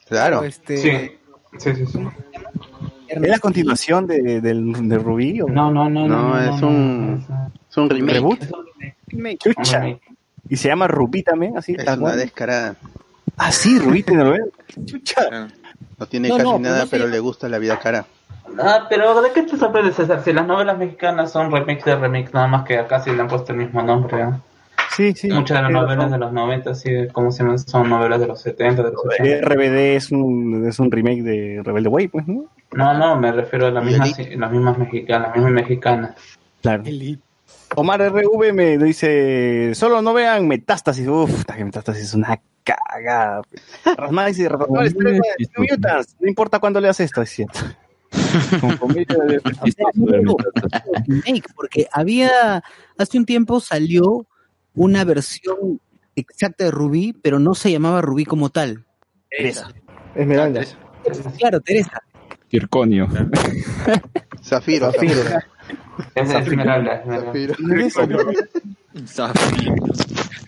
[0.10, 0.44] Claro.
[0.44, 0.92] Este, Sí,
[1.60, 1.86] sí, sí.
[1.86, 2.00] sí.
[3.10, 5.40] ¿Es la continuación de, del- de Rubí?
[5.42, 5.48] O...
[5.48, 6.08] No, no, no.
[6.08, 7.24] No, es un,
[7.70, 8.14] es un remake.
[8.16, 8.40] ¿Reboot?
[9.40, 9.80] Chucha.
[9.82, 10.02] Remake.
[10.50, 11.76] Y se llama Rubí también, así.
[11.78, 12.18] Es una cual.
[12.18, 12.76] descarada.
[13.38, 14.46] Ah, sí, tiene novela.
[14.86, 15.48] Chucha.
[16.00, 16.90] No tiene No, casi no, pero nada, no sé.
[16.92, 18.06] pero le gusta la vida cara.
[18.60, 20.24] Ah, pero ¿de qué te sorprende, César?
[20.24, 23.28] Si las novelas mexicanas son remix de remix, nada más que acá sí le han
[23.28, 24.22] puesto el mismo nombre.
[24.22, 24.30] ¿eh?
[24.96, 25.30] Sí, sí.
[25.30, 27.60] Muchas de las novelas de los 90, sí, ¿cómo se llaman?
[27.60, 29.48] Son novelas de los 70, de los 80.
[29.48, 32.46] RBD es un, es un remake de Rebelde Way, pues, ¿no?
[32.72, 34.38] No, no, me refiero a las ¿Y mismas, Elite?
[34.38, 36.16] las mismas mexicanas, las mismas mexicanas.
[36.62, 36.84] Claro.
[37.76, 41.08] Omar RV me dice, solo no vean Metástasis.
[41.08, 43.42] Uf, que Metástasis es una cagada.
[43.98, 44.50] Rasmada dice,
[45.58, 46.16] Mutants.
[46.20, 47.60] No importa cuándo leas esto, es cierto.
[51.56, 52.64] Porque había,
[52.98, 54.26] hace un tiempo salió
[54.74, 55.82] una versión
[56.16, 58.86] exacta de Rubí, pero no se llamaba Rubí como tal.
[59.30, 59.70] Teresa.
[60.16, 60.62] Esmeralda.
[61.38, 62.02] Claro, Teresa.
[62.50, 63.08] Kirconio.
[64.42, 65.22] Zafiro, Zafiro.
[66.16, 67.04] Es Esmeralda.
[67.24, 67.56] Zafiro.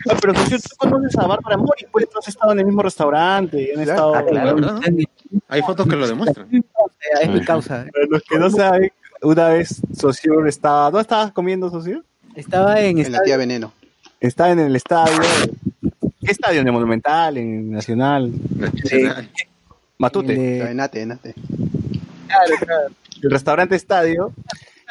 [0.09, 2.81] Ah, pero socio, tú conoces a Bárbara Mori, pues tú has estado en el mismo
[2.81, 4.15] restaurante, y han estado...
[4.15, 4.81] Ah, claro, ¿verdad?
[5.49, 6.47] Hay fotos que lo demuestran.
[7.21, 7.85] Es mi causa.
[7.91, 10.85] Para los que no saben, una vez Socio estaba...
[10.85, 12.03] ¿Dónde estabas comiendo, Socio?
[12.35, 13.73] Estaba en En la tía Veneno.
[14.19, 15.19] Estaba en el estadio.
[16.21, 16.61] ¿Qué estadio?
[16.61, 17.37] ¿En el Monumental?
[17.37, 18.31] ¿En Nacional?
[19.97, 20.33] Matute.
[20.33, 21.35] El, La Enate, Enate.
[23.21, 24.33] El restaurante estadio.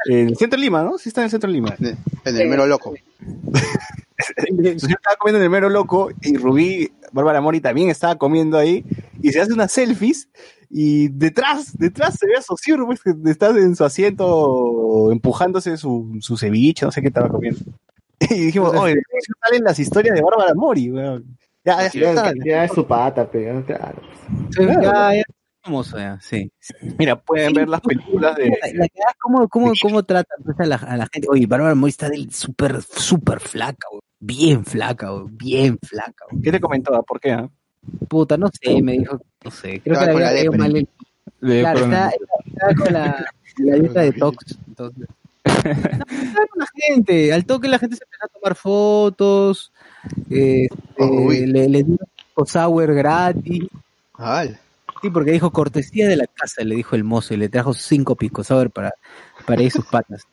[0.07, 0.99] En el centro de Lima, ¿no?
[0.99, 1.75] Sí está en el centro de Lima.
[1.79, 2.95] En el mero loco.
[4.79, 8.85] Socio estaba comiendo en el mero loco y Rubí, Bárbara Mori también estaba comiendo ahí
[9.23, 10.29] y se hace unas selfies
[10.71, 16.19] y detrás, detrás se ve a Socio, pues, que está en su asiento empujándose su,
[16.21, 17.61] su ceviche, no sé qué estaba comiendo.
[18.21, 19.01] Y dijimos, oye,
[19.41, 21.39] salen las historias de Bárbara Mori, weón.
[21.65, 24.03] Ya, ya, Ya, ya es su pata, pero claro.
[24.59, 25.23] Ya, ya.
[25.69, 26.51] Famoso, ya, sí.
[26.99, 28.49] Mira, pueden ver las películas de...
[28.49, 31.29] La, la cómo, cómo, cómo tratan pues, a, la, a la gente.
[31.31, 34.01] Oye, Bárbara Moy está súper, súper flaca, güey.
[34.21, 35.27] Bien flaca, güey.
[35.31, 36.43] Bien flaca, güey.
[36.43, 37.03] ¿Qué te comentó?
[37.03, 37.33] ¿Por qué?
[37.33, 37.49] ah?
[38.09, 40.89] Puta, no sé, me dijo, no sé, creo Estaba que la había mal el...
[41.41, 42.11] Dio Claro, está,
[42.47, 43.27] está con la,
[43.59, 45.09] la dieta de tox, entonces.
[45.65, 49.73] No, la gente, al toque la gente se empezó a tomar fotos,
[50.31, 51.99] eh, eh, le, le dio
[52.37, 53.65] un sour gratis.
[54.15, 54.59] Al.
[55.03, 58.17] Sí, porque dijo cortesía de la casa, le dijo el mozo, y le trajo cinco
[58.17, 58.93] picos sour para,
[59.47, 60.27] para ir sus patas.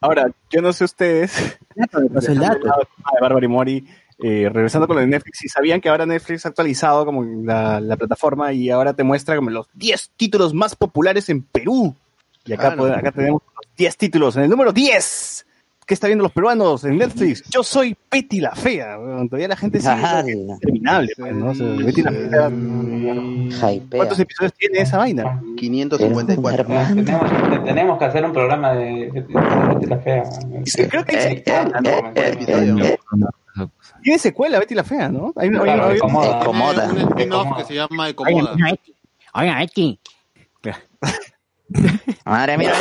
[0.00, 1.58] Ahora, yo no sé ustedes...
[1.76, 2.58] me pasó el dato.
[2.66, 3.88] de Bárbara y Mori,
[4.22, 7.80] eh, regresando con lo de Netflix, si sabían que ahora Netflix ha actualizado como la,
[7.80, 11.94] la plataforma y ahora te muestra como los 10 títulos más populares en Perú.
[12.44, 12.84] Y acá, Ah, no.
[12.84, 14.36] acá tenemos los 10 títulos.
[14.36, 15.46] En el número 10,
[15.90, 17.42] ¿qué está viendo los peruanos en Netflix?
[17.50, 18.96] Yo soy Betty la Fea.
[19.28, 20.20] Todavía la gente sigue Ajá.
[20.20, 21.12] es interminable.
[21.18, 21.50] pues, ¿no?
[21.50, 22.48] O sea, Betty la Fea.
[23.90, 25.42] ¿Cuántos episodios tiene esa vaina?
[25.56, 26.64] 554.
[26.64, 29.34] Tenemos, tenemos que hacer un programa de, de, de
[29.74, 30.22] Betty la Fea.
[30.88, 31.42] Creo que Eh,
[32.14, 32.96] eh,
[34.04, 35.32] Tiene secuela Betty la Fea, ¿no?
[35.34, 38.54] Hay una, hay una- hay una- un spin-off que se llama Ecomoda.
[39.34, 39.98] Oigan, aquí.
[42.24, 42.72] Madre mía.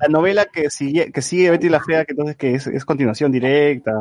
[0.00, 3.30] La novela que sigue, que sigue Betty la Fea, que entonces que es, es continuación
[3.32, 3.92] directa.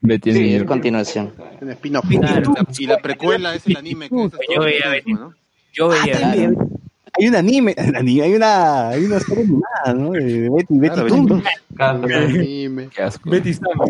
[0.00, 1.32] Betty Sí, es continuación.
[1.60, 2.10] Spin-off.
[2.10, 2.42] Y la,
[2.78, 5.12] y la precuela es el anime que es Yo veía Betty.
[5.14, 5.34] ¿no?
[5.72, 6.64] Yo veía Ah.
[7.18, 7.74] Hay un anime,
[8.22, 10.10] hay una, hay una serie animada, ¿no?
[10.12, 11.26] De Betty, Betty Toon.
[11.26, 11.42] Betty
[11.74, 12.88] Claro, Anime.
[12.94, 13.28] Qué asco.
[13.30, 13.84] Betty Sama.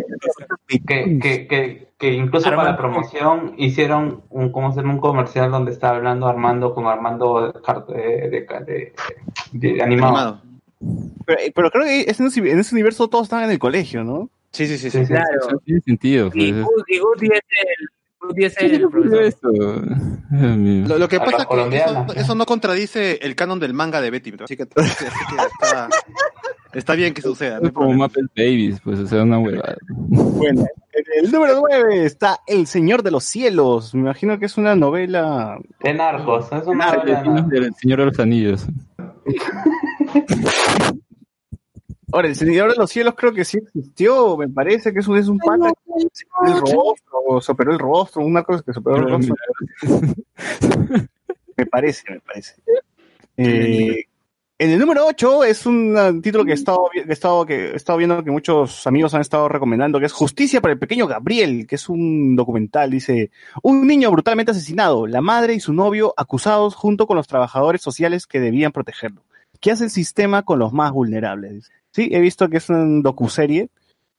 [0.67, 0.79] que,
[1.19, 4.95] que, que, que incluso para la promoción hicieron un, ¿cómo se llama?
[4.95, 8.93] un comercial donde estaba hablando Armando con Armando Hart- de, de, de-
[9.53, 10.17] de animado.
[10.17, 10.43] Animado.
[11.27, 14.31] Pero, pero creo que ese- en ese universo todos estaban en el colegio, ¿no?
[14.53, 14.91] Sí, sí, sí.
[14.91, 15.13] Sí, sí.
[15.13, 15.27] Claro.
[15.49, 16.31] Eso tiene sentido.
[16.35, 16.65] Y Pues.
[16.67, 17.89] Woody, Woody es el.
[20.89, 24.01] Lo, lo que A pasa es que eso, eso no contradice el canon del manga
[24.01, 24.35] de Betty.
[24.43, 25.89] Así que, así que está,
[26.75, 27.61] está bien que suceda.
[27.61, 27.93] no como.
[27.93, 29.77] Muppet Babies, pues, o sea, una huevada.
[29.89, 33.95] Bueno, en el número 9 está El Señor de los Cielos.
[33.95, 35.59] Me imagino que es una novela.
[35.83, 37.59] De narcos, es una Narcos, novela de.
[37.59, 38.67] El Señor de los Anillos.
[42.13, 44.37] Ahora, El Señor de los Cielos creo que sí existió.
[44.37, 45.93] Me parece que es un, es un pata que
[46.51, 49.35] el rostro, operó el rostro, una cosa que se operó el rostro.
[51.57, 52.55] Me parece, me parece.
[53.37, 54.05] Eh,
[54.63, 57.71] en el número 8 es un uh, título que he, estado, que, he estado, que
[57.71, 61.07] he estado viendo que muchos amigos han estado recomendando, que es Justicia para el pequeño
[61.07, 62.91] Gabriel, que es un documental.
[62.91, 63.31] Dice,
[63.63, 68.27] un niño brutalmente asesinado, la madre y su novio acusados junto con los trabajadores sociales
[68.27, 69.23] que debían protegerlo.
[69.61, 71.71] ¿Qué hace el sistema con los más vulnerables?
[71.91, 73.69] Sí, he visto que es una docuserie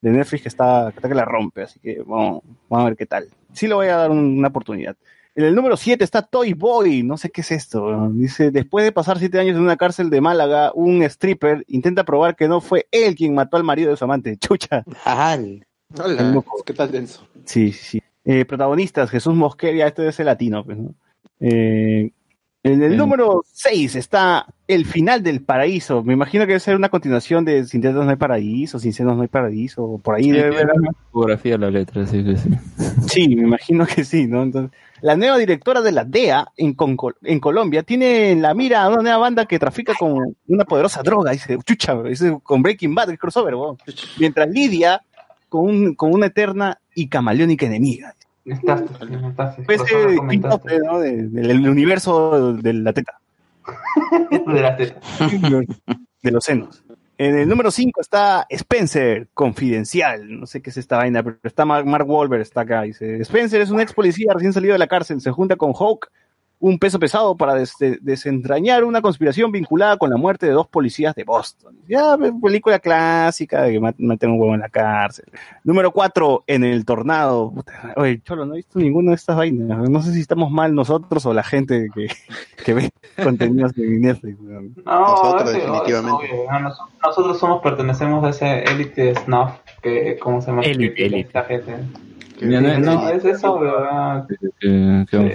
[0.01, 3.27] de Netflix que está, que la rompe, así que vamos, vamos a ver qué tal.
[3.53, 4.95] Sí le voy a dar un- una oportunidad.
[5.33, 8.09] En el número 7 está Toy Boy, no sé qué es esto.
[8.11, 12.35] Dice, después de pasar siete años en una cárcel de Málaga, un stripper intenta probar
[12.35, 14.35] que no fue él quien mató al marido de su amante.
[14.39, 14.83] Chucha.
[15.97, 16.43] Hola.
[16.65, 17.25] ¿Qué tal denso?
[17.45, 18.03] Sí, sí, sí.
[18.25, 20.93] Eh, protagonistas, Jesús Mosquera, este es el latino, pues, ¿no?
[21.39, 22.11] Eh,
[22.63, 26.03] en el número 6 está El final del paraíso.
[26.03, 29.15] Me imagino que debe ser una continuación de Sin dedos no hay paraíso, Sin senos
[29.15, 32.37] no hay paraíso, o por ahí Sí, debe haber una fotografía la letra, sí que
[32.37, 32.49] sí.
[33.07, 34.43] Sí, me imagino que sí, ¿no?
[34.43, 38.83] Entonces, la nueva directora de la DEA en, Conco- en Colombia tiene en la mira
[38.83, 42.93] a una nueva banda que trafica con una poderosa droga, dice, chucha, dice, con Breaking
[42.93, 43.77] Bad, el crossover, weón.
[44.19, 45.01] Mientras lidia
[45.49, 48.13] con, un- con una eterna y camaleónica enemiga.
[48.45, 50.99] Estás, estás, Pues spin-off, ¿no?
[50.99, 53.19] De- del universo de la teta,
[54.47, 54.99] De la teta.
[56.21, 56.83] de los senos.
[57.17, 60.39] En el número 5 está Spencer, confidencial.
[60.39, 62.81] No sé qué es esta vaina, pero está Mark, Mark Wahlberg, está acá.
[62.81, 65.21] Dice, Spencer es un ex policía recién salido de la cárcel.
[65.21, 66.07] Se junta con Hawk,
[66.61, 71.13] un peso pesado, para des- desentrañar una conspiración vinculada con la muerte de dos policías
[71.15, 71.75] de Boston.
[71.87, 75.25] Ya, pe- película clásica de que a un huevo en la cárcel.
[75.63, 77.51] Número 4, en el tornado.
[77.51, 79.89] Puta, Oye, Cholo, no he visto ninguna de estas vainas.
[79.89, 82.07] No sé si estamos mal nosotros o la gente que,
[82.63, 82.91] que ve
[83.23, 84.37] contenidos de Netflix.
[84.39, 84.75] weón.
[84.85, 86.29] No, Nosotros, definitivamente.
[87.03, 89.49] Nosotros somos, pertenecemos a ese élite snuff
[89.81, 90.61] que, ¿cómo se llama?
[90.61, 91.39] Élite, élite.
[92.41, 94.25] No- No, no- es eso, ¿verdad?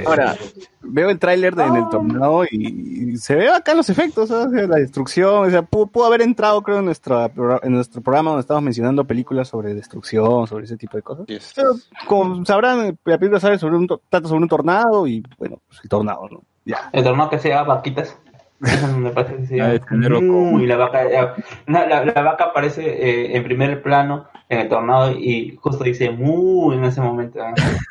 [0.06, 0.36] Ahora,
[0.82, 4.46] veo el tráiler de En el tornado y, y se ve acá los efectos, ¿sabes?
[4.46, 7.30] O sea, la destrucción, o sea, pudo, pudo haber entrado creo en, nuestra,
[7.62, 11.26] en nuestro programa donde estamos mencionando películas sobre destrucción, sobre ese tipo de cosas.
[11.26, 11.52] Yes.
[11.56, 11.70] Pero
[12.06, 15.88] como sabrán, la película sabe sobre un, trata sobre un tornado y bueno, pues el
[15.88, 16.42] tornado, ¿no?
[16.64, 16.90] Ya.
[16.92, 18.18] El torneo que se llama Vaquitas.
[18.60, 24.26] Que se llama y la vaca, la, la- la vaca aparece eh, en primer plano
[24.48, 27.38] en el tornado y justo dice mu en ese momento.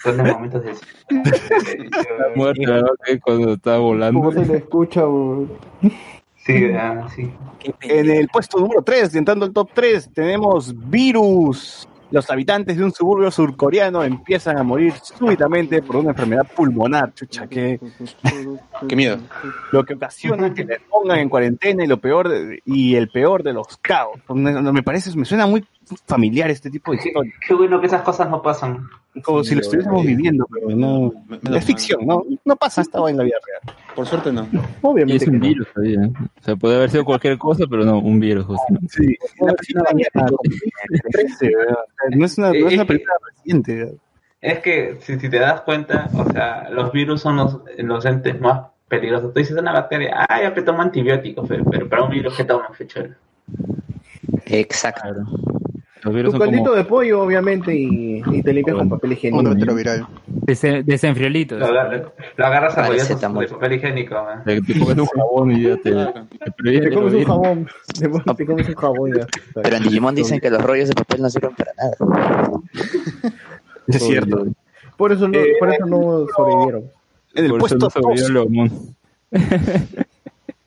[0.03, 0.73] Son de momentos de
[2.35, 4.19] Muerte la vaca ahí cuando está volando.
[4.19, 5.01] ¿Cómo se le escucha?
[6.37, 7.31] Sí, ah, sí.
[7.81, 11.87] En el puesto número 3, entrando el top 3, tenemos Virus.
[12.11, 17.11] Los habitantes de un suburbio surcoreano empiezan a morir súbitamente por una enfermedad pulmonar.
[17.15, 17.79] Chucha, que
[18.87, 19.17] Qué miedo.
[19.71, 23.43] lo que ocasiona que le pongan en cuarentena y lo peor de- y el peor
[23.43, 24.19] de los caos.
[24.29, 25.65] Me, me parece, me suena muy
[26.07, 27.33] familiar este tipo de historia.
[27.47, 28.87] Qué bueno que esas cosas no pasan.
[29.23, 31.13] Como si lo estuviésemos viviendo, pero no.
[31.55, 32.23] Es ficción, ¿no?
[32.43, 33.77] No pasa esta en la vida real.
[33.95, 34.45] Por suerte no.
[34.51, 35.23] Y Obviamente.
[35.23, 35.45] es un que no.
[35.47, 36.01] virus todavía.
[36.03, 36.11] ¿eh?
[36.41, 38.45] O sea, puede haber sido cualquier cosa, pero no, un virus.
[38.45, 38.87] justamente.
[38.89, 41.73] Sí, la película ya es de 2013, ¿verdad?
[41.75, 43.95] O sea, no es una, no es una película reciente.
[44.45, 48.39] Es que si, si te das cuenta, o sea, los virus son los, los entes
[48.39, 49.33] más peligrosos.
[49.33, 52.43] Tú dices una bacteria, ah, ya que toma antibióticos, pero, pero para un virus que
[52.43, 53.05] toma, fecha.
[54.45, 55.23] Exacto.
[56.03, 56.75] Los virus Tu caldito como...
[56.75, 59.39] de pollo, obviamente, y, y te limpias con papel higiénico.
[59.49, 60.05] Un retroviral.
[60.27, 61.59] Desen- Desenfriolitos.
[61.59, 63.45] Lo, lo- lo agarras a Paracetamol.
[63.47, 64.13] de papel higiénico.
[64.13, 64.43] man.
[64.43, 67.67] Te, te comes un jabón y ya te, te Te comes un jabón.
[67.99, 69.25] Te, te comes un jabón ya.
[69.55, 71.95] Pero en Digimon dicen que los rollos de papel no sirven para nada.
[73.87, 74.45] Es cierto.
[74.97, 76.91] Por eso no, por eso no sobrevivieron.
[77.33, 78.95] En el Por puesto no sobrevivió 2 Leomón.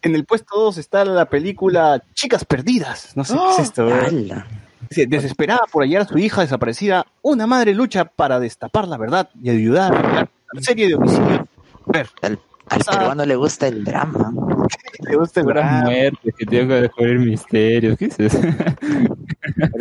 [0.02, 3.16] En el puesto 2 está la película Chicas Perdidas.
[3.16, 3.86] No sé qué es esto.
[3.86, 4.08] ¿verdad?
[4.08, 4.47] ¡Hala!
[4.90, 9.28] Dice, Desesperada por hallar a su hija desaparecida, una madre lucha para destapar la verdad
[9.42, 11.40] y ayudar a una serie de homicidios.
[11.86, 12.38] Ver, Al,
[12.68, 14.32] al peruano le gusta el drama.
[15.10, 15.82] ¿te gusta drama?
[15.82, 17.98] muertes que tengo que descubrir misterios.
[17.98, 18.40] ¿Qué es eso?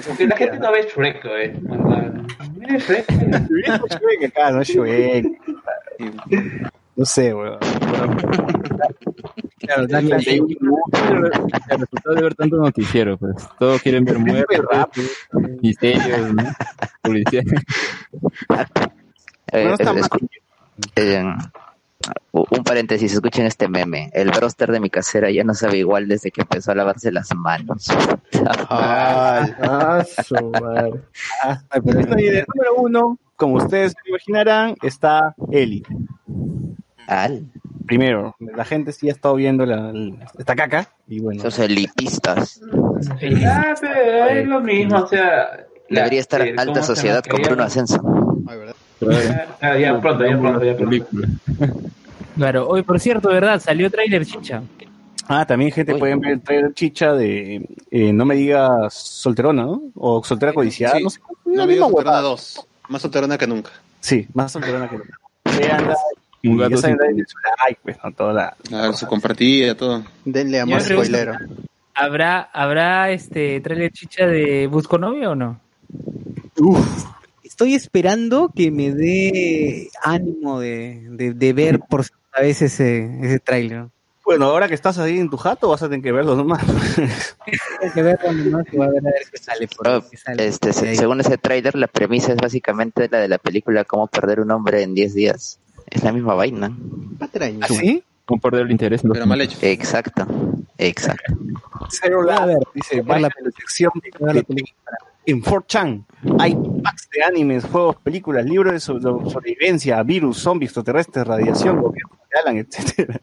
[0.07, 1.59] Porque la gente no ve Shrek, eh.
[2.57, 3.09] Mira Shrek.
[3.09, 3.19] Es
[3.99, 5.25] Shrek acá, no Shrek.
[6.95, 7.59] No sé, weón.
[9.59, 9.83] Claro.
[9.83, 13.35] El resultado de ver tanto noticiero, pues.
[13.59, 14.61] Todos quieren ver muertes,
[15.61, 16.43] misterios, ¿no?
[17.01, 17.41] Policía.
[19.51, 20.29] Eh, Bueno, está es- escu-
[20.95, 21.23] eh,
[22.31, 24.09] un paréntesis, escuchen este meme.
[24.13, 27.33] El broster de mi casera ya no sabe igual desde que empezó a lavarse las
[27.35, 27.87] manos.
[28.69, 31.01] Ah, su madre.
[31.43, 32.35] Ah, pero está bien.
[32.35, 35.83] El número uno, como ustedes se imaginarán, está Eli.
[37.07, 37.45] Al,
[37.85, 41.39] Primero, la gente sí ha estado viendo la, la- esta caca y bueno.
[41.39, 42.59] esos elitistas.
[43.45, 45.65] Ah, pero es lo mismo, o sea.
[45.89, 48.01] Debería estar eh, ¿cómo alta sociedad con Que Bruno ya- Ascenso.
[49.61, 51.05] Ah, ya pronto, ya pronto, ya pronto.
[52.35, 53.59] Claro, hoy por cierto, ¿verdad?
[53.59, 54.61] Salió trailer chicha.
[55.27, 55.99] Ah, también gente Uy.
[55.99, 59.81] pueden ver el trailer chicha de eh, No me digas solterona, ¿no?
[59.95, 61.03] O soltera codiciada, Sí.
[61.03, 61.19] no sé.
[61.45, 62.21] No la me misma digas Solterona huevada.
[62.21, 62.67] 2.
[62.89, 63.71] Más solterona que nunca.
[63.99, 65.19] Sí, más solterona que nunca.
[65.59, 65.95] Veanla
[66.43, 68.11] Un gato sin- like, pues, ¿no?
[68.13, 68.55] Toda la...
[68.77, 70.03] A ver, su compartida, todo.
[70.23, 71.37] Denle a Yo más me pregunto- spoilero.
[71.95, 75.59] ¿Habrá, ¿Habrá este trailer chicha de Busco Novio o no?
[77.57, 83.39] Estoy esperando que me dé ánimo de, de, de ver por segunda vez ese, ese
[83.39, 83.87] tráiler.
[84.23, 86.63] Bueno, ahora que estás ahí en tu jato, vas a tener que verlo nomás.
[87.95, 90.69] Que verlo nomás y a ver a ver qué sale por Oh, qué sale este,
[90.87, 90.95] ahí.
[90.95, 94.83] según ese tráiler, la premisa es básicamente la de la película Cómo perder un hombre
[94.83, 95.59] en 10 días.
[95.89, 96.77] Es la misma vaina.
[97.17, 97.65] Patraña.
[97.65, 98.03] ¿Así?
[98.29, 99.01] No perder el interés.
[99.01, 99.57] Pero mal hecho.
[99.63, 100.27] Exacto,
[100.77, 101.33] exacto.
[101.89, 104.45] Cero a ver, dice, a vaya la la a la de-
[105.27, 106.05] en 4chan
[106.39, 108.99] hay packs de animes, juegos, películas, libros de so-
[109.29, 113.21] sobrevivencia, virus, zombies, extraterrestres, radiación, gobierno de Alan, etcétera.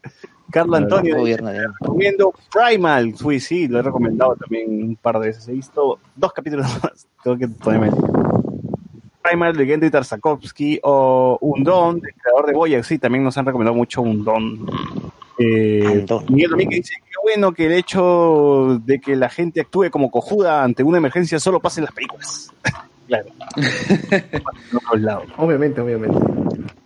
[0.50, 1.50] Carlos Antonio Gobierno
[1.80, 5.48] recomiendo Primal, sí, sí, lo he recomendado también un par de veces.
[5.48, 7.90] He visto dos capítulos más, tengo que ponerme.
[9.22, 14.02] Primal, de Tarsakovsky o Undon, del creador de Boyac, sí, también nos han recomendado mucho
[14.02, 14.66] Undon.
[15.38, 16.04] Eh.
[16.28, 20.62] Miguel Domínguez dice, qué bueno que el hecho de que la gente actúe como cojuda
[20.62, 22.52] ante una emergencia solo pasa en las películas.
[23.08, 23.26] claro.
[24.10, 25.24] En otros lados.
[25.38, 26.18] Obviamente, obviamente.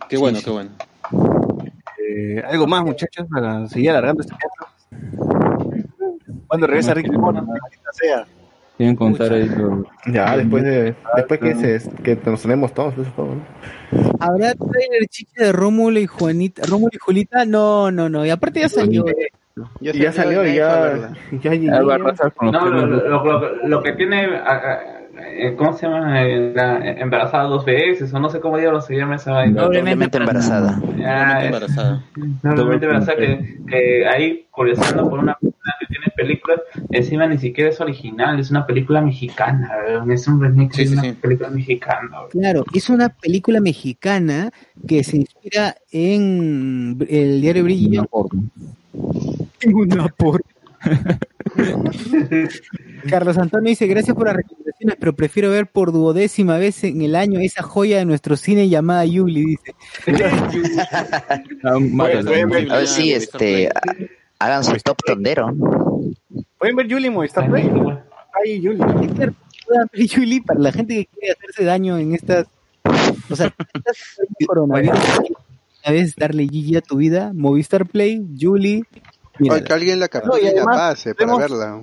[0.07, 0.69] Qué bueno, qué bueno.
[2.01, 4.67] Eh, ¿Algo más, muchachos, para seguir alargando este teatro?
[6.47, 8.25] Cuando regresa Ricky maldita sea.
[8.77, 13.11] Quieren contar ahí lo- Ya, después de, después que, se, que nos tenemos todos, eso
[13.13, 14.15] fue, ¿no?
[14.21, 16.61] ¿Habrá trailer chicha de Rómulo y Juanita?
[16.65, 17.43] ¿Rómulo y Julita?
[17.43, 18.25] No, no, no.
[18.25, 19.03] Y aparte ya salió.
[19.79, 20.97] Yo Y ya salió y ya
[21.41, 21.81] ya, ya No,
[22.69, 24.27] lo, lo, lo- lo que tiene,
[25.21, 26.21] eh, ¿cómo se llama?
[26.23, 29.61] Eh, La, embarazada dos veces, o no sé cómo diablos se llama esa vaina.
[29.63, 30.79] Doblemente embarazada.
[31.39, 32.03] Es- embarazada.
[32.43, 36.59] Doblemente embarazada, que, que ahí, curiosando por una persona que tiene películas,
[36.91, 40.87] encima ni siquiera es original, es una película mexicana, weón, es un remake Sí, de
[40.87, 41.13] sí, una sí.
[41.13, 42.09] película mexicana.
[42.19, 42.29] weón.
[42.31, 44.51] Claro, es una película mexicana
[44.87, 48.05] que se inspira en el diario Brillo.
[48.05, 48.29] Tengo
[49.67, 50.41] una por.
[53.09, 57.15] Carlos Antonio dice, gracias por las recomendaciones, pero prefiero ver por duodécima vez en el
[57.15, 59.75] año esa joya de nuestro cine llamada Yuli, dice.
[61.63, 63.81] A ver si este, ha-
[64.39, 65.53] hagan su top tondero.
[66.57, 67.69] Pueden ver Yuli Movistar Play.
[68.43, 68.79] Ay, Yuli.
[69.93, 72.47] Yuli para la gente que quiere hacerse daño en estas...
[73.29, 73.53] O sea,
[74.47, 74.97] coronavirus,
[75.85, 78.83] una vez darle GG a tu vida, Movistar Play, Yuli...
[79.39, 81.81] Que alguien la No, capture y y la además, pase para hemos- verla.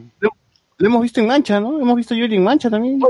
[0.78, 1.80] Lo hemos visto en Mancha, ¿no?
[1.80, 3.00] Hemos visto Yuli en Mancha también.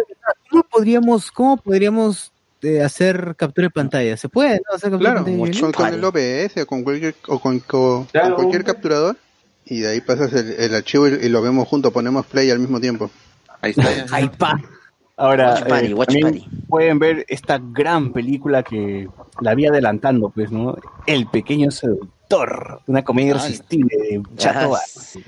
[0.51, 2.31] ¿Cómo podríamos, cómo podríamos
[2.63, 4.17] eh, hacer captura de pantalla?
[4.17, 4.61] ¿Se puede?
[4.69, 4.77] ¿no?
[4.77, 8.29] Hacer captura Claro, de pantalla, con, el OBS o con cualquier, o con, co- Claro.
[8.29, 9.17] con cualquier capturador
[9.65, 12.61] y de ahí pasas el, el archivo y, y lo vemos juntos, ponemos play al
[12.61, 13.11] mismo tiempo.
[13.61, 13.83] Ahí está.
[14.17, 14.61] Ahí pa.
[15.19, 16.15] Ahora, Watch party, eh, watch
[16.69, 19.09] pueden ver esta gran película que
[19.41, 20.77] la vi adelantando, pues, ¿no?
[21.07, 22.09] El pequeño seductor,
[22.87, 24.75] una comedia Ah, irresistible de Chato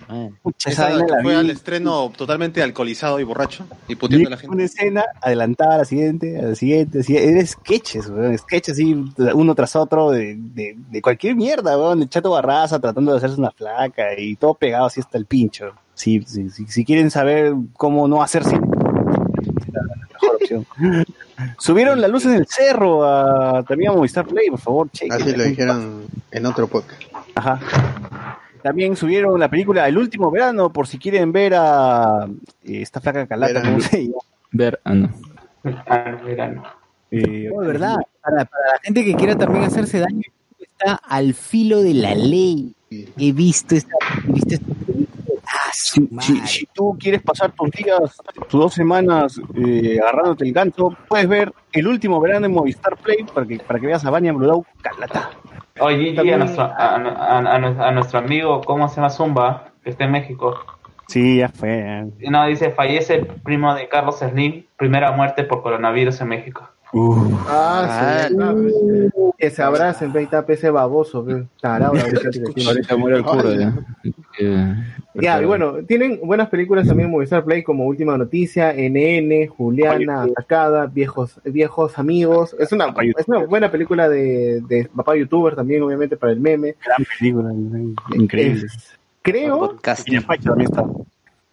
[0.08, 0.28] Ah,
[0.66, 4.54] esa que fue al estreno totalmente alcoholizado y borracho y puteando a la gente.
[4.54, 8.94] una escena adelantada a la siguiente, a la siguiente, así, era sketches, weón, sketches así,
[9.34, 13.38] uno tras otro de, de, de cualquier mierda, weón, de Chato Barraza tratando de hacerse
[13.38, 15.72] una flaca y todo pegado así hasta el pincho.
[15.94, 18.77] Sí, sí, si quieren saber cómo no hacer cine, es la
[20.58, 21.04] opción.
[21.58, 25.12] Subieron la luz en el cerro a, también a Movistar Play, por favor, chequen.
[25.12, 27.02] Así lo dijeron en otro podcast.
[27.34, 27.60] Ajá.
[28.62, 32.26] También subieron la película El último verano, por si quieren ver a
[32.64, 34.18] eh, esta flaca calata, ¿cómo se llama?
[34.50, 35.10] Ver, ah, no.
[37.10, 40.22] Eh, No, verdad, para, para la gente que quiera también hacerse daño,
[40.58, 42.74] está al filo de la ley.
[42.90, 43.94] He visto esta,
[44.26, 45.17] he visto esta película.
[45.50, 46.06] Ah, si,
[46.46, 51.52] si- tú quieres pasar tus días, tus dos semanas eh, agarrándote el gancho, puedes ver
[51.72, 55.30] el último verano en Movistar Play para que, para que veas a Vania Bludau Calata.
[55.80, 59.70] Oye, y a nuestro, a, a- a- a nuestro amigo, ¿cómo se llama Zumba?
[59.82, 60.58] Que está en México.
[61.06, 62.04] Sí, ya fue.
[62.20, 66.68] Y No, dice, fallece el primo de Carlos Slim, primera muerte por coronavirus en México.
[67.48, 68.34] Ah, sí.
[68.34, 71.94] Uh, que se abracen, ve, tape ese baboso, ve, tarado.
[71.94, 73.74] ahorita muere el cura ya.
[75.14, 80.22] Ya, y bueno, tienen buenas películas también en Movistar Play como Última Noticia, NN, Juliana,
[80.22, 82.54] Atacada, Viejos Viejos Amigos.
[82.58, 86.76] Es una, es una buena película de, de papá youtuber también, obviamente, para el meme.
[86.84, 87.52] Gran película,
[88.14, 88.66] increíble.
[88.66, 89.76] Es- creo,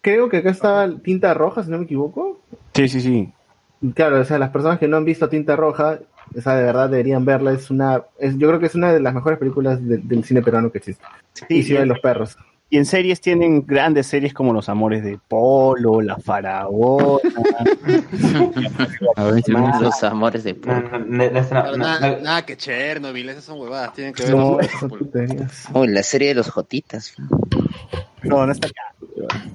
[0.00, 2.40] creo que acá está Tinta Roja, si no me equivoco.
[2.72, 3.32] Sí, sí, sí.
[3.94, 5.98] Claro, o sea, las personas que no han visto Tinta Roja,
[6.36, 7.52] o sea, de verdad deberían verla.
[7.52, 10.42] Es una, es, yo creo que es una de las mejores películas de- del cine
[10.42, 11.04] peruano que existe.
[11.48, 12.36] y Ciudad de los Perros.
[12.68, 17.20] Y en series tienen grandes series como Los Amores de Polo, La Faraona.
[19.80, 23.92] Los amores de No, no, no, no, Pero nada, nada que Chernobyl, esas son huevadas,
[23.94, 24.34] tienen que ver.
[24.88, 25.68] Tonterías.
[25.72, 27.14] Uy, la serie de los Jotitas.
[28.22, 28.82] No, no está acá.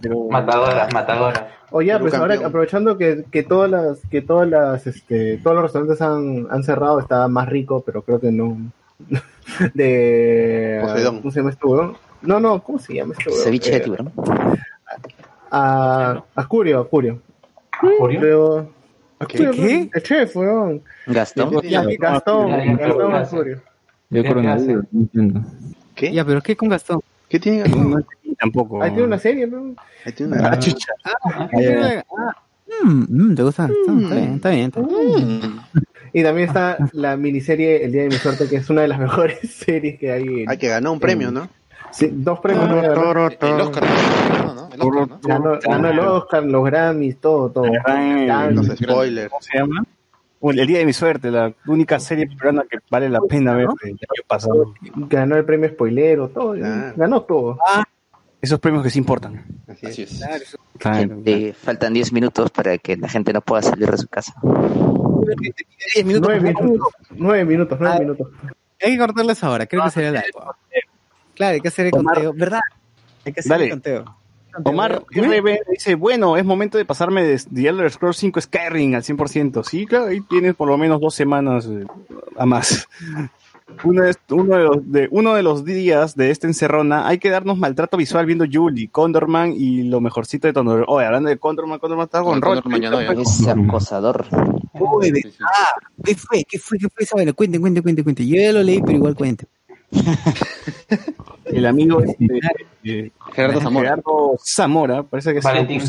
[0.02, 0.24] Pero...
[0.30, 1.44] Matadoras, matadoras.
[1.72, 2.50] Oye, pues ahora campeón.
[2.50, 7.00] aprovechando que, que todas las, que todas las, este, todos los restaurantes han, han cerrado,
[7.00, 8.58] está más rico, pero creo que no.
[9.74, 11.20] De Poseidón.
[11.20, 11.68] ¿cómo se llama este?
[12.24, 13.44] No, no, ¿cómo se llama este huevón?
[13.46, 14.12] Ceviche de Eh, tiburón.
[15.50, 17.20] A, a Curio, a Curio.
[17.80, 18.70] Creo-
[19.20, 19.38] a ¿Qué?
[19.38, 19.90] Curio, ¿Qué?
[19.94, 20.82] El chef, huevón.
[21.08, 21.62] Gastón.
[21.64, 23.20] Ya, Gastón, Gastón ya.
[23.20, 23.62] a Curio.
[24.10, 25.42] Ya coronavirus, no entiendo.
[25.96, 26.12] ¿Qué?
[26.14, 27.02] Ya, pero ¿qué con Gastón?
[27.30, 27.60] ¿Qué tiene?
[27.60, 27.96] Entendí
[28.42, 28.82] tampoco.
[28.84, 29.76] Ahí tiene una serie, ¿no?
[30.06, 30.94] Ahí tiene una- Ah, chucha.
[31.06, 31.48] Ah,
[32.84, 33.66] mm, mm, ¿Te gusta?
[33.68, 34.66] Está bien, está bien.
[34.66, 35.60] está bien.
[36.14, 39.00] Y también está la miniserie El Día de mi Suerte, que es una de las
[39.00, 40.44] mejores series que hay.
[40.44, 41.48] en- Hay que ganar un premio, ¿no?
[41.92, 42.68] Sí, dos premios.
[42.70, 42.80] ¿no?
[42.80, 43.56] El Oscar, ¿no?
[43.56, 43.84] El Oscar,
[45.08, 45.20] ¿no?
[45.24, 47.66] Ganó, ganó el Oscar, los Grammys, todo, todo.
[48.52, 49.30] Los spoilers.
[49.30, 49.84] ¿Cómo se llama?
[50.40, 53.68] Bueno, el día de mi suerte, la única serie peruana que vale la pena ver
[53.84, 54.74] del año pasado.
[54.96, 56.54] Ganó el premio spoilero, todo.
[56.56, 56.94] Claro.
[56.96, 57.58] Ganó todo.
[58.42, 59.44] Esos premios que sí importan.
[59.68, 60.22] Así Así es.
[60.22, 60.58] es.
[60.80, 61.22] Claro.
[61.26, 64.34] Eh, faltan 10 minutos para que la gente no pueda salir de su casa.
[64.44, 65.36] Nueve
[66.04, 66.28] minutos.
[67.12, 68.28] Nueve minutos, nueve Ah, minutos.
[68.82, 70.56] Hay que cortarles ahora, creo que sería largo.
[71.36, 72.16] Claro, hay que hacer el Omar.
[72.16, 72.60] conteo, ¿verdad?
[73.26, 73.64] Hay que hacer Dale.
[73.66, 74.18] el conteo.
[74.66, 75.04] Omar.
[75.12, 79.64] RB dice, bueno, es momento de pasarme de The Elder Scrolls 5 Skyrim al 100%.
[79.64, 81.86] Sí, claro, ahí tienes por lo menos dos semanas eh,
[82.38, 82.88] a más.
[83.84, 87.30] Uno de, uno, de los, de- uno de los días de esta encerrona hay que
[87.30, 90.86] darnos maltrato visual viendo Julie, Condorman y lo mejorcito de Condor.
[90.88, 92.70] Oye, hablando de Condorman, Condorman está con Condor Roche.
[92.70, 93.12] mañana, ya.
[93.22, 94.26] Es acosador.
[94.74, 96.44] Uy, de- ah, ¿qué fue?
[96.48, 96.78] ¿Qué fue?
[96.78, 97.34] ¿Qué fue esa vaina?
[97.34, 98.28] Cuente, cuente, cuente, cuente.
[98.28, 99.46] Yo ya lo leí, pero igual cuente.
[101.46, 102.40] El amigo este,
[102.84, 103.90] eh, Gerardo Zamora.
[103.90, 105.82] Gerardo Zamora, parece que ha sido Valentín.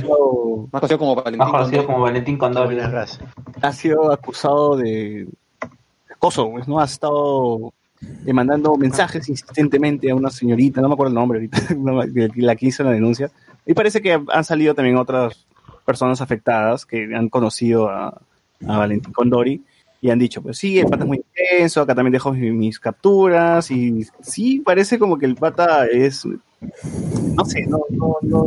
[0.71, 1.39] conocido como Valentín.
[1.39, 2.75] Más conocido como Valentín Condor.
[3.63, 5.29] Ha sido acusado de
[6.23, 6.79] acoso, pues, ¿no?
[6.79, 7.75] Ha estado
[8.25, 11.59] eh, mandando mensajes insistentemente a una señorita, no me acuerdo el nombre ahorita,
[12.37, 13.31] la que hizo la denuncia.
[13.67, 15.45] Y parece que han salido también otras
[15.85, 18.21] personas afectadas que han conocido a,
[18.69, 19.63] a Valentín Condori
[20.01, 22.79] y han dicho, pues sí, el pata es muy intenso, acá también dejo mis, mis
[22.79, 28.47] capturas y sí, parece como que el pata es, no sé, no, no, no,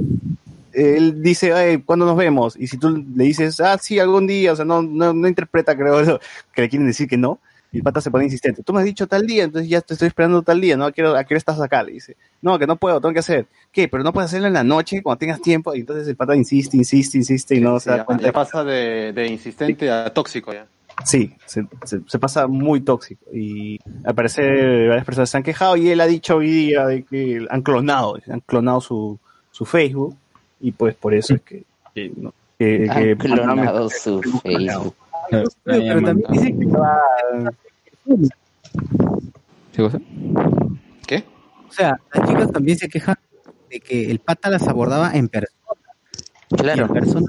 [0.72, 2.56] él dice, "Ay, ¿cuándo nos vemos?
[2.58, 5.76] Y si tú le dices, ah, sí, algún día, o sea, no, no, no interpreta,
[5.76, 6.20] creo,
[6.54, 7.40] que le quieren decir que no,
[7.72, 8.64] y el pata se pone insistente.
[8.64, 10.86] Tú me has dicho tal día, entonces ya te estoy esperando tal día, ¿no?
[10.86, 11.84] ¿A qué hora, a qué hora estás acá?
[11.84, 12.16] Le dice.
[12.42, 13.48] No, que no puedo, tengo que hacer.
[13.72, 13.88] ¿Qué?
[13.88, 15.76] Pero no puedes hacerlo en la noche cuando tengas tiempo.
[15.76, 18.24] Y entonces el pata insiste, insiste, insiste y no se da cuenta.
[18.26, 20.66] ya pasa de, de insistente a tóxico ya.
[21.04, 23.26] Sí, se, se- se pasa muy tóxico.
[23.34, 27.04] Y al parecer varias personas se han quejado y él ha dicho hoy día de
[27.04, 29.20] que han clonado, han clonado su,
[29.52, 30.16] su Facebook
[30.62, 31.64] y pues por eso es que,
[31.94, 34.96] que, no, que- Han que- clonado su Facebook.
[35.30, 37.00] Pero también dice que va...
[39.74, 40.00] ¿Qué cosa?
[41.08, 41.24] ¿Qué?
[41.68, 43.16] O sea, las chicas también se quejan
[43.70, 45.56] de que el pata las abordaba en persona.
[46.50, 46.86] Claro.
[46.86, 47.28] En persona.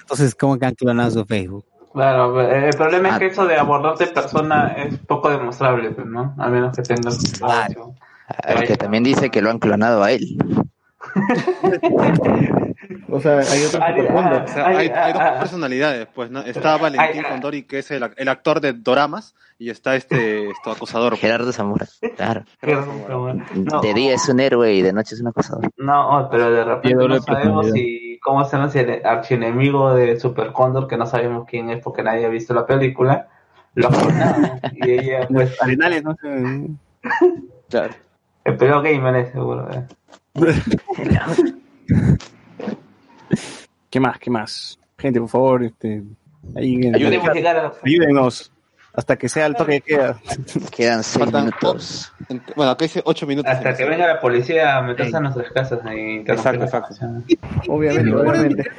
[0.00, 1.64] Entonces, ¿cómo que han clonado su Facebook?
[1.92, 6.06] Claro, eh, el problema es que eso de abordarte en persona es poco demostrable, pues,
[6.06, 6.34] ¿no?
[6.38, 7.94] A menos que tengas información.
[8.28, 10.36] Ah, que también dice que lo han clonado a él.
[13.08, 14.42] O sea, hay otro Ay, supermundo.
[14.44, 16.40] O sea, hay, hay dos personalidades, pues, ¿no?
[16.40, 20.70] Está Valentín Condori, que es el, ac- el actor de Doramas, y está este, esto
[20.72, 21.16] acosador.
[21.16, 21.86] Gerardo Zamora.
[22.16, 22.44] Claro.
[23.54, 23.80] No.
[23.80, 25.70] De día es un héroe y de noche es un acosador.
[25.76, 30.86] No, pero de repente no sabemos si cómo se llama el archienemigo de Super Cóndor,
[30.88, 33.28] que no sabemos quién es porque nadie ha visto la película,
[33.74, 33.88] lo
[34.72, 36.68] y ella, pues, Arenales, no sé.
[37.68, 37.94] Claro.
[38.44, 39.68] el peor gamer es seguro.
[39.72, 39.84] eh.
[43.90, 44.18] ¿Qué más?
[44.18, 44.78] ¿Qué más?
[44.98, 46.02] Gente, por favor, este,
[46.56, 48.52] ahí, Ayúdenos a llegar a- ayúdenos
[48.94, 50.18] hasta que sea el toque de queda.
[50.74, 52.12] Quedan seis Faltan- minutos.
[52.56, 53.52] Bueno, acá dice 8 minutos.
[53.52, 56.94] Hasta que venga la policía a meterse a nuestras casas y Exacto, exacto.
[57.68, 58.70] Obviamente, obviamente.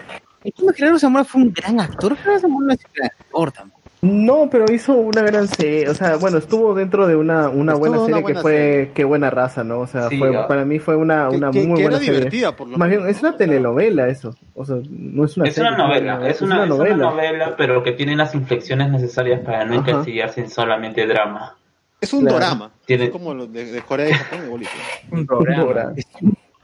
[0.44, 2.16] Es que Gerardo Zamora fue un gran actor.
[2.18, 3.77] Gerardo Zamora no es un gran actor tampoco.
[4.00, 7.80] No, pero hizo una gran serie, o sea, bueno, estuvo dentro de una, una Estuvo
[7.80, 8.92] buena una serie buena que fue serie.
[8.94, 9.80] Qué buena raza, ¿no?
[9.80, 10.48] O sea, Sí, fue, ah.
[10.48, 12.14] para mí fue una, una que- muy que buena era serie.
[12.20, 13.16] divertida, por lo Más bien, menos.
[13.16, 16.64] es una telenovela eso, o sea, no es una Es serie, una novela, es una,
[16.66, 21.56] es una novela, pero que tiene las inflexiones necesarias para no encasillarse en solamente drama.
[22.00, 22.36] Es un Claro.
[22.38, 22.72] dorama.
[22.86, 24.72] Tiene- Es como los de, de Corea y Japón, igualito.
[25.12, 25.94] Un programa.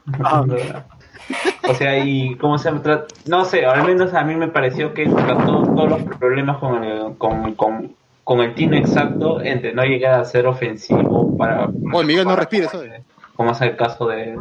[1.70, 5.06] O sea, y cómo se trata, no sé, al menos a mí me pareció que
[5.08, 7.96] trató todos los problemas con el, con, con,
[8.26, 11.70] con el tino exacto entre no llegar a ser ofensivo para...
[11.94, 13.04] Oye, Miguel, no respires, oye.
[13.38, 14.36] Como es el caso de,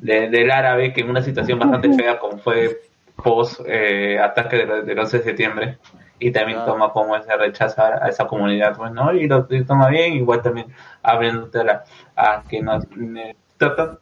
[0.00, 2.80] de- del árabe, que en una situación bastante fea como fue
[3.22, 5.78] post eh, ataque del, del 11 de septiembre
[6.18, 9.88] y también toma como ese rechazo a, esa comunidad pues no y lo y toma
[9.88, 10.66] bien igual también
[11.02, 11.84] abriéndote a, la-
[12.16, 13.98] a que nos eh, trata-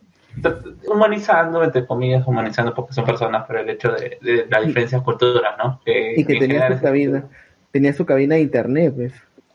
[0.86, 5.55] humanizando entre comillas humanizando porque son personas pero el hecho de, de las diferencias culturas
[5.59, 7.25] no que, Y que en tenía su cabina,
[7.70, 9.12] tenía su cabina de internet, pues.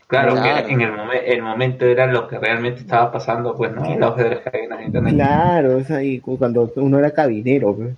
[0.07, 0.65] Claro, Claro.
[0.67, 3.83] que en el, momen- el momento era lo que realmente estaba pasando, pues, ¿no?
[3.85, 5.14] El auge de las cadenas de internet.
[5.15, 7.89] Claro, o sea, y cu- cuando uno era cabinero, pues.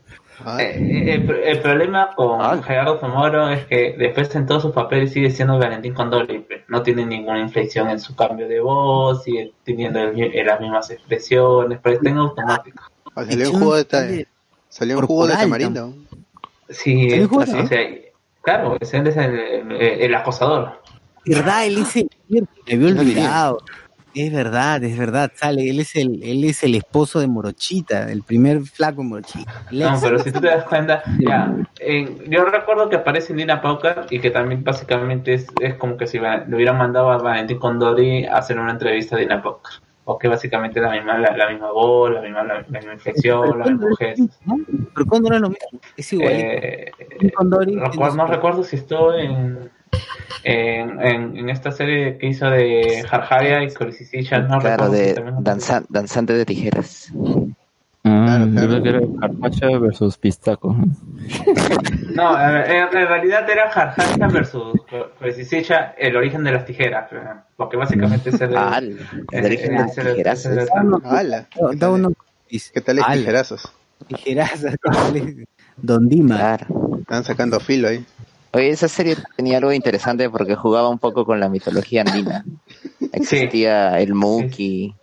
[0.60, 5.30] Eh, el, el problema con Gerardo Zamora es que después en todos sus papeles sigue
[5.32, 10.14] siendo Valentín Condori, no tiene ninguna inflexión en su cambio de voz, sigue teniendo el
[10.14, 12.84] mi- las mismas expresiones, pero está en automático.
[13.16, 14.08] Ah, Salió un jugo de, ta-
[14.70, 15.94] salió un jugo de tamarindo.
[16.70, 17.10] Sí,
[18.42, 20.82] claro, ese es el, el- el acosador.
[21.26, 21.66] ¿Verdad?
[21.66, 22.10] Él el...
[22.66, 23.58] Me había olvidado.
[24.16, 25.32] Es verdad, es verdad.
[25.36, 29.64] Sale, él es el, él es el esposo de Morochita, el primer flaco de Morochita.
[29.72, 33.62] No, pero si tú te das cuenta, ya, en- yo recuerdo que aparece en Dina
[33.62, 37.60] Paucar y que también básicamente es, es como que si le hubieran mandado a Valentín
[37.60, 39.74] Condori a hacer una entrevista a Dina Paucar.
[40.06, 43.60] O que básicamente la misma, la, la misma voz, la misma, la, la misma inflexión,
[43.60, 44.24] la misma gesto.
[44.96, 46.32] Pero cuando no es lo mismo, es igual.
[46.34, 46.92] Eh,
[47.80, 49.70] recuerdo- no recuerdo si estuvo en,
[50.44, 55.84] en, en, en esta serie que hizo de Harharia y Corisisilla, no Claro, de danza-
[55.90, 57.12] danzante de tijeras.
[58.06, 60.76] Ah, yo creo que era versus Pistaco.
[62.14, 64.74] No, en, en realidad era Harharia versus
[65.20, 67.08] Corisisilla, el origen de las tijeras,
[67.56, 70.46] porque básicamente es el, Ah, el origen de las el- tijeras.
[70.46, 70.60] el-
[72.74, 73.72] ¿Qué tal es tijerazos?
[74.08, 74.76] Tijerazas,
[75.78, 76.36] Don Dima.
[76.36, 76.66] Claro.
[77.00, 78.04] Están sacando filo ahí.
[78.52, 82.44] Oye, esa serie tenía algo interesante porque jugaba un poco con la mitología andina.
[83.14, 84.94] Existía el Muki,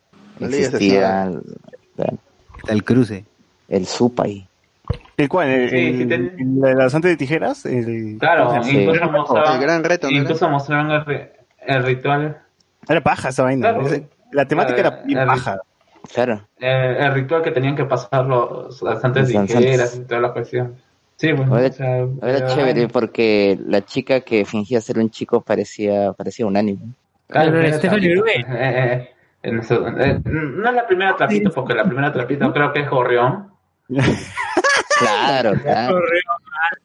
[0.40, 1.42] existía el,
[2.68, 3.24] el cruce.
[3.68, 4.46] El Supay.
[5.16, 5.48] ¿El cuál?
[5.48, 7.64] ¿El, Sí, el, sí, te- el de lanzante de tijeras?
[7.66, 10.20] El, Claro, incluso mostraban, El gran reto, ¿no era?
[10.22, 11.28] incluso mostraban el, ri-
[11.66, 12.38] el ritual
[12.88, 13.72] Era paja esa vaina.
[13.74, 13.88] Claro.
[14.32, 15.58] La temática Claro, era bien paja.
[16.14, 16.46] Claro.
[16.60, 19.96] Eh, el ritual que tenían que pasar los danzantes Los ligeras danzantes.
[19.96, 20.76] y toda la cuestión.
[21.16, 21.96] Sí, pues, Era, o sea,
[22.28, 26.92] era era- chévere porque la chica que fingía ser un chico parecía, parecía un anime.
[27.28, 28.12] Claro, era Stephanie.
[28.12, 28.44] Uruguay.
[28.48, 29.08] Eh,
[29.42, 32.90] eh, eso- eh, no es la primera trapito, porque la primera trapito creo que es
[32.90, 33.50] Gorrión.
[34.98, 35.98] Claro, claro.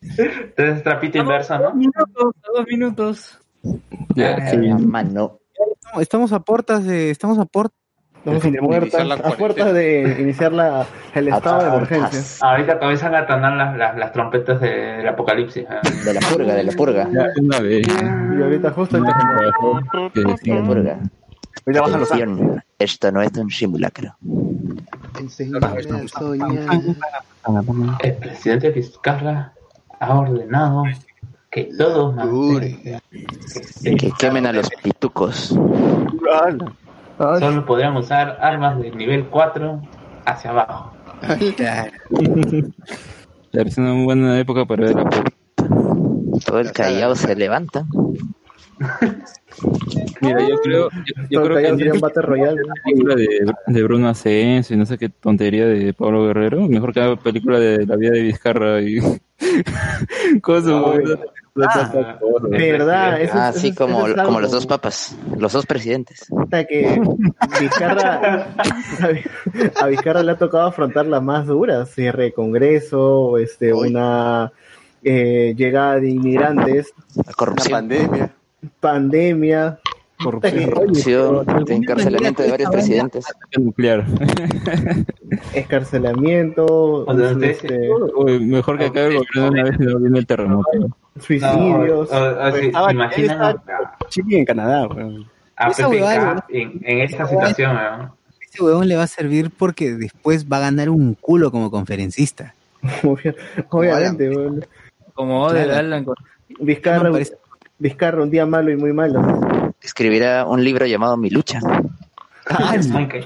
[0.02, 1.64] Entonces trapito inverso, ¿no?
[1.70, 3.40] Dos minutos, dos minutos.
[4.16, 4.58] Ya, sí.
[4.58, 5.40] La mano.
[5.94, 7.78] No, Estamos a puertas de, estamos a puertas.
[8.24, 10.86] Estamos iniciar la a puertas de iniciar la,
[11.16, 12.48] el estado de emergencia.
[12.48, 15.64] Ahorita comienzan a tronar las, las, las trompetas de- del apocalipsis.
[15.64, 15.90] ¿eh?
[16.06, 17.08] De la purga, de la purga.
[17.12, 17.88] Ya, una vez.
[17.88, 19.80] Y ahorita justo trabajó,
[20.14, 21.00] que De la purga.
[21.66, 22.12] Ahorita bajan los.
[22.12, 24.16] Atención, esto no es un simulacro.
[28.04, 29.54] El presidente Vizcarra
[30.00, 30.84] ha ordenado
[31.50, 32.16] que todos
[33.84, 35.58] Que quemen a los pitucos.
[37.40, 39.82] Solo podrán usar armas de nivel 4
[40.26, 40.92] hacia abajo.
[43.52, 45.32] Claro, es una buena época para ver la purga.
[46.46, 47.86] Todo el Callao se levanta.
[50.22, 50.90] Mira, yo creo,
[51.30, 52.62] yo, creo callado que sería un Battle Royale.
[52.84, 57.02] película de, de Bruno Ascenso y no sé qué tontería de Pablo Guerrero, mejor que
[57.02, 59.00] la película de la vida de Vizcarra y
[60.42, 61.20] con su
[61.60, 62.18] Ah,
[62.50, 65.66] verdad, eso, Ah, eso- sí, eso como, es algo como los dos papas, los dos
[65.66, 66.26] presidentes.
[66.30, 67.02] puta que
[67.60, 68.48] Vizcarra,
[69.82, 74.52] a Vizcarra le ha tocado afrontar las más duras, cierre de congreso, este, una
[75.04, 78.32] eh, llegada de inmigrantes, La Una corrupción, pandemia.
[78.80, 79.80] pandemia,
[80.24, 83.26] corrupción, de encarcelamiento de varios presidentes.
[83.58, 84.06] nuclear.
[85.54, 90.00] escarcelamiento, O sea, ustedes- este, Uy, mejor que acabe el gobierno una vez y no
[90.00, 90.70] viene el terremoto.
[91.20, 92.12] suicidios.
[92.12, 95.26] No, o- o- si- Estaba- él imaginan a, estaba Chile en Canadá, weón.
[95.56, 97.74] a Esa Pepe huevada, K en, en esta situación.
[97.76, 98.16] ¿no?
[98.42, 102.54] Ese huevón le va a servir porque después va a ganar un culo como conferencista.
[103.04, 103.36] Obvia-
[103.70, 104.66] Obviamente, weón.
[105.14, 106.16] Como Odell con-
[106.60, 107.38] Vizcarra, parece-
[107.82, 109.74] Vizcarra, un día malo y muy malo.
[109.82, 111.60] Escribirá un libro llamado Mi lucha.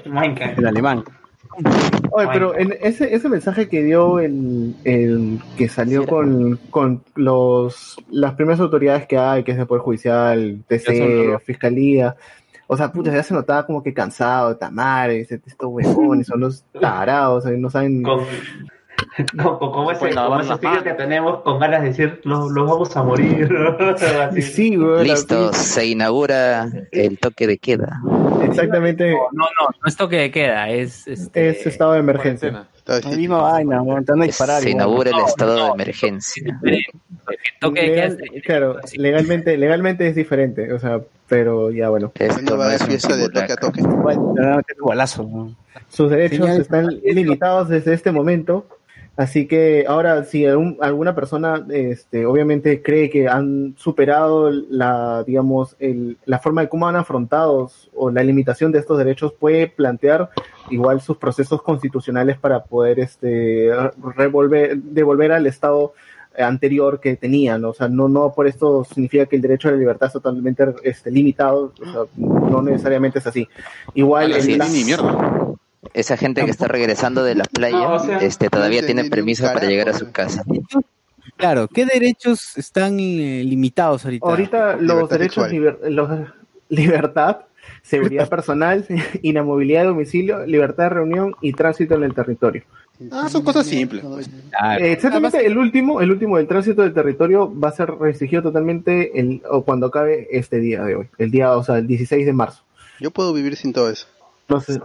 [0.06, 0.59] Minecraft.
[0.59, 1.03] El alemán.
[2.11, 7.98] Oye, pero en ese, ese mensaje que dio el, el que salió con, con los
[8.09, 12.16] las primeras autoridades que hay, que es el Poder Judicial, TC, Fiscalía,
[12.67, 17.45] o sea, puta, ya se notaba como que cansado, tamares, estos huevones, son los tarados,
[17.45, 18.03] no saben...
[18.03, 18.22] Con,
[19.41, 22.51] con, con- como ese, como ese las tío que tenemos con ganas de decir, los
[22.51, 23.49] lo vamos a morir.
[24.30, 24.41] Así.
[24.41, 28.01] Sí, güey, Listo, se inaugura el toque de queda.
[28.43, 29.43] exactamente, No, no,
[29.82, 32.67] no es toque de queda, es este, es estado de emergencia.
[32.88, 34.61] La misma vaina, van a disparar.
[34.61, 35.74] Se inaugura el No, estado de no.
[35.74, 36.59] emergencia.
[36.61, 36.99] diferente.
[37.59, 42.11] Toque de queda es- claro, legalmente, legalmente es diferente, o sea, pero ya bueno.
[42.14, 43.82] Esto No va a no es haber un fiesta de toque a toque.
[43.82, 45.56] Weón.
[45.90, 48.67] Sus derechos Señal- están limitados desde este momento.
[49.18, 55.76] Así que ahora, si algún- alguna persona, este, obviamente cree que han superado la, digamos,
[55.80, 60.30] el- la forma de cómo han afrontado o la limitación de estos derechos, puede plantear
[60.69, 63.69] igual sus procesos constitucionales para poder, este,
[64.18, 65.94] revolver, devolver al Estado
[66.38, 69.77] anterior que tenían, o sea, no, no por esto significa que el derecho a la
[69.77, 73.48] libertad es totalmente este, limitado, o sea, no necesariamente es así.
[73.94, 74.32] Igual,
[74.74, 75.08] ni mierda.
[75.94, 79.06] Esa gente que está regresando de la playa, No, o sea, este, todavía no tiene
[79.10, 80.12] permiso para llegar a su weón.
[80.14, 80.44] casa.
[81.38, 84.26] Claro, ¿qué derechos están eh, limitados ahorita?
[84.28, 86.10] Ahorita los Libertad derechos, liber- los-
[86.70, 87.38] libertad,
[87.82, 88.86] seguridad personal,
[89.22, 92.64] inamovilidad de domicilio, libertad de reunión y tránsito en el territorio.
[93.12, 94.02] Ah, son cosas simples.
[94.80, 99.20] Eh, exactamente, el último, el último del tránsito del territorio va a ser restringido totalmente
[99.20, 102.32] el, o cuando acabe este día de hoy, el día, o sea, el 16 de
[102.32, 102.64] marzo.
[103.02, 104.08] Yo puedo vivir sin todo eso.
[104.48, 104.80] Entonces,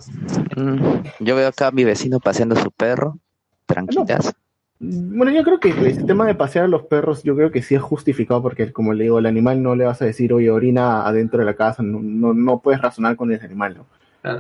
[0.56, 0.78] Mm,
[1.20, 3.18] Yo veo acá a mi vecino paseando su perro,
[3.66, 4.34] tranquilas.
[4.80, 7.74] bueno, yo creo que el tema de pasear a los perros, yo creo que sí
[7.74, 11.06] es justificado porque, como le digo, el animal no le vas a decir, oye, orina
[11.06, 13.86] adentro de la casa, no, no, no puedes razonar con el animal, ¿no?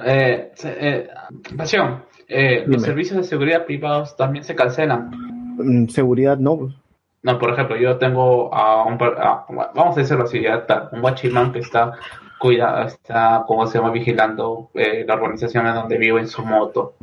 [0.04, 1.08] Eh, se- eh,
[1.56, 5.10] Pasión, eh, los servicios de seguridad privados también se cancelan.
[5.58, 6.74] Mm, Seguridad no.
[7.22, 11.02] No, por ejemplo, yo tengo a un, a- vamos a decirlo así, ya está, un
[11.02, 11.92] guachimán que está
[12.40, 16.94] cuida, está, como se llama, vigilando eh, la organización en donde vivo en su moto.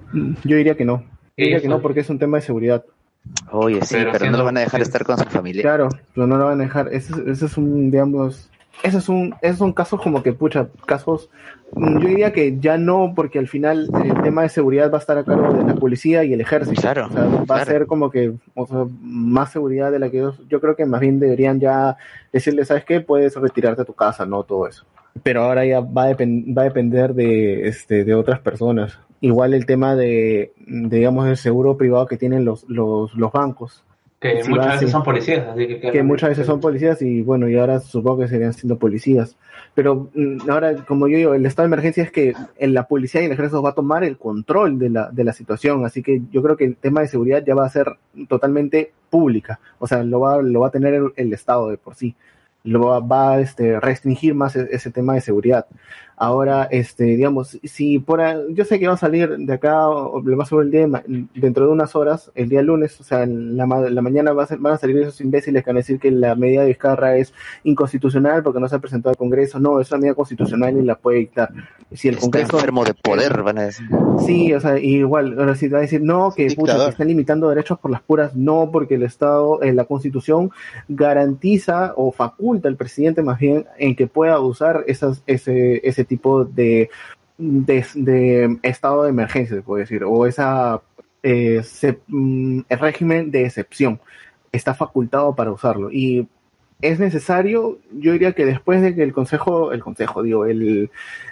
[0.44, 1.04] Yo diría que no.
[1.38, 2.84] Yo diría que no porque es un tema de seguridad.
[3.52, 5.62] Oye, sí, Pero pero, no lo van a dejar estar con su familia.
[5.62, 6.88] Claro, pero no lo van a dejar.
[6.92, 8.50] Ese, es- ese es un, digamos,
[8.84, 11.30] esos son, esos son casos como que, pucha, casos,
[11.74, 15.02] mm, yo diría que ya no, porque al final el tema de seguridad va a
[15.02, 16.82] estar a cargo de la policía y el ejército.
[16.82, 20.18] Claro, O sea, va a ser como que o sea, más seguridad de la que
[20.18, 21.98] ellos, yo creo que más bien deberían ya
[22.34, 23.02] decirle, ¿sabes qué?
[23.02, 24.86] Puedes retirarte a tu casa, no todo eso.
[25.24, 29.00] Pero ahora ya va a, va a depender de, este, de otras personas.
[29.22, 33.84] Igual el tema de, de, digamos, del seguro privado que tienen los, los, los bancos.
[34.20, 35.92] Que Si muchas veces son policías, así que...
[35.92, 39.38] que muchas veces son policías y bueno, y ahora supongo que serían siendo policías.
[39.76, 43.22] Pero mm, ahora, como yo digo, el estado de emergencia es que en la policía
[43.22, 46.22] y el ejército va a tomar el control de la, de la situación, así que
[46.32, 47.96] yo creo que el tema de seguridad ya va a ser
[48.28, 51.94] totalmente pública, o sea, lo va, lo va a tener el, el Estado de por
[51.94, 52.16] sí,
[52.64, 55.68] lo va, va a este, restringir más e- ese tema de seguridad.
[56.20, 60.20] Ahora, este, digamos, si por a- yo sé que va a salir de acá, o
[60.20, 63.22] lo más sobre el día de dentro de unas horas, el día lunes, o sea,
[63.22, 65.78] en la, ma- la mañana va a ser- van a salir esos imbéciles que van
[65.78, 69.18] a decir que la medida de Vizcarra es inconstitucional porque no se ha presentado al
[69.18, 69.60] Congreso.
[69.60, 71.50] No, es una medida constitucional y la puede dictar.
[71.92, 73.88] Si el Está Congreso enfermo de poder, van a decir.
[74.26, 77.48] Sí, o sea, igual, ahora sí va a decir no, que pucha, que están limitando
[77.48, 80.50] derechos por las puras, no, porque el Estado, eh, la Constitución
[80.90, 86.46] garantiza o faculta al presidente más bien en que pueda usar esas, ese, ese tipo
[86.46, 86.90] de,
[87.38, 90.82] de, de estado de emergencia, se puede decir, o esa
[91.24, 94.00] eh, se- mm, el régimen de excepción.
[94.52, 95.92] Está facultado para usarlo.
[95.92, 96.28] Y
[96.82, 100.90] es necesario, yo diría que después de que el consejo, el consejo, digo, el,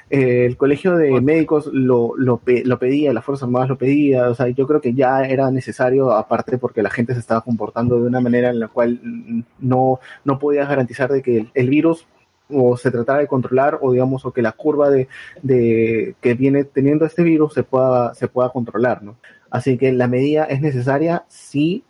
[0.10, 4.48] el colegio de médicos lo, lo, lo pedía, las Fuerzas Armadas lo pedía, o sea,
[4.50, 8.22] yo creo que ya era necesario, aparte porque la gente se estaba comportando de una
[8.22, 12.08] manera en la cual mm, no, no podías garantizar de que el, el virus
[12.50, 15.08] o se tratara de controlar o digamos o que la curva de,
[15.42, 19.16] de que viene teniendo este virus se pueda se pueda controlar no
[19.50, 21.84] así que la medida es necesaria sí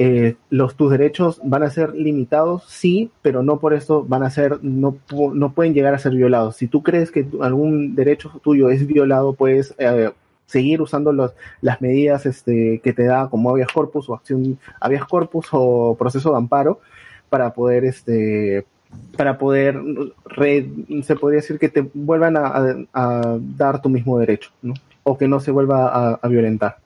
[0.00, 4.30] eh, los tus derechos van a ser limitados, sí, pero no por eso van a
[4.30, 4.96] ser, no,
[5.34, 6.54] no pueden llegar a ser violados.
[6.54, 10.12] Si tú crees que algún derecho tuyo es violado, puedes eh,
[10.46, 15.04] seguir usando los, las medidas este, que te da como habeas corpus o acción habeas
[15.04, 16.80] corpus o proceso de amparo
[17.28, 18.66] para poder este
[19.16, 19.80] para poder
[20.24, 20.68] re-
[21.02, 24.74] se podría decir que te vuelvan a, a- a dar tu mismo derecho, ¿no?
[25.02, 26.78] O que no se vuelva a, a violentar.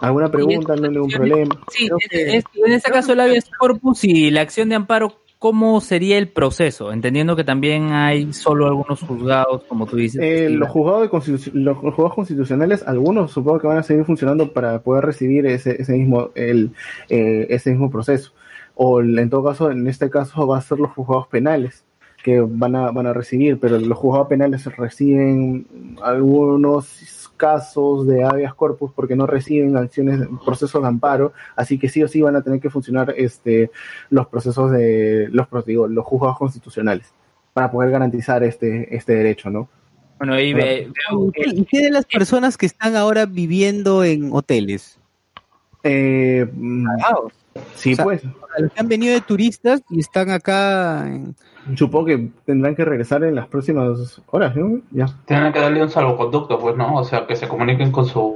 [0.00, 0.76] ¿Alguna pregunta?
[0.76, 1.60] No hay ningún problema.
[1.70, 5.80] Sí, en, en- en este caso el habeas corpus y la acción de amparo, ¿cómo
[5.80, 6.92] sería el proceso?
[6.92, 10.20] Entendiendo que también hay solo algunos juzgados, como tú dices.
[10.22, 14.52] Eh, los, juzgados de constitu- los juzgados constitucionales, algunos supongo que van a seguir funcionando
[14.52, 16.70] para poder recibir ese, ese mismo el,
[17.08, 18.32] eh, ese mismo proceso.
[18.80, 21.84] O en todo caso, en este caso va a ser los juzgados penales
[22.22, 25.66] que van a, van a recibir, pero los juzgados penales reciben
[26.02, 32.02] algunos casos de habeas corpus porque no reciben acciones, procesos de amparo, así que sí
[32.02, 33.70] o sí van a tener que funcionar este
[34.10, 37.12] los procesos de los pro- digo, los juzgados constitucionales
[37.52, 39.68] para poder garantizar este este derecho, ¿no?
[40.18, 44.98] Bueno, ve- ¿Y qué- ¿Y qué de las personas que están ahora viviendo en hoteles?
[45.84, 46.86] Eh, mm,
[47.74, 48.24] sí, O sea, pues.
[48.24, 51.34] a los que han venido de turistas y están acá en...
[51.76, 54.80] Supongo que tendrán que regresar en las próximas horas, ¿no?
[54.90, 55.06] Ya.
[55.26, 56.94] Tienen que darle un salvoconducto, pues, ¿no?
[56.96, 58.34] O sea, que se comuniquen con su,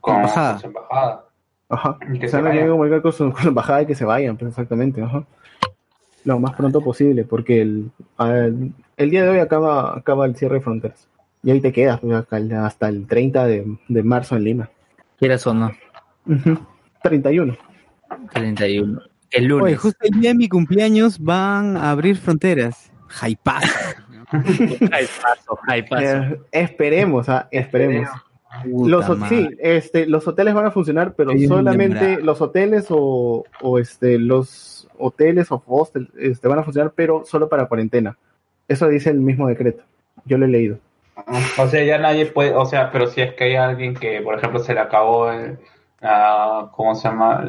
[0.00, 0.52] con, Embajada.
[0.52, 1.24] con su embajada.
[1.68, 1.98] Ajá.
[2.12, 2.70] Y que se se van a tener vayan.
[2.76, 5.24] comunicar con su, con su embajada y que se vayan, pues exactamente, ajá.
[6.24, 10.56] Lo más pronto posible, porque el, al- el día de hoy acaba, acaba el cierre
[10.56, 11.08] de fronteras.
[11.42, 14.70] Y ahí te quedas pues, el- hasta el 30 de, de marzo en Lima.
[15.18, 15.72] ¿Quieras o no?
[16.26, 16.58] Ujú.
[17.02, 17.56] 31.
[18.32, 19.00] 31.
[19.30, 19.64] El lunes.
[19.64, 22.92] Oye, justo el día de mi cumpleaños van a abrir fronteras.
[23.08, 23.66] Jaipazo.
[24.30, 26.04] Jaipazo, jaipazo.
[26.04, 28.08] Eh, esperemos, ah, esperemos.
[28.64, 29.36] Los, madre.
[29.36, 34.18] sí, este, los hoteles van a funcionar, pero Hay solamente los hoteles o, o este,
[34.18, 38.16] los hoteles o hostels este, van a funcionar, pero solo para cuarentena.
[38.68, 39.82] Eso dice el mismo decreto.
[40.24, 40.78] Yo lo he leído.
[41.58, 44.36] O sea, ya nadie puede, o sea, pero si es que hay alguien que, por
[44.36, 45.58] ejemplo, se le acabó el,
[46.04, 47.44] ah, ¿cómo se llama?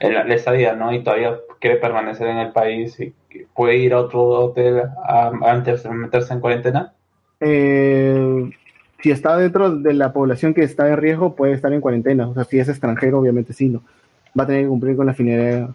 [0.00, 0.92] La estadía, ¿no?
[0.92, 3.14] Y todavía quiere permanecer en el país y
[3.54, 6.92] puede ir a otro hotel a- antes de meterse en cuarentena.
[7.40, 8.50] Eh,
[9.02, 12.28] si está dentro de la población que está en riesgo, puede estar en cuarentena.
[12.28, 13.82] O sea, si es extranjero, obviamente sí, ¿no?
[14.38, 15.70] Va a tener que cumplir con la finalidad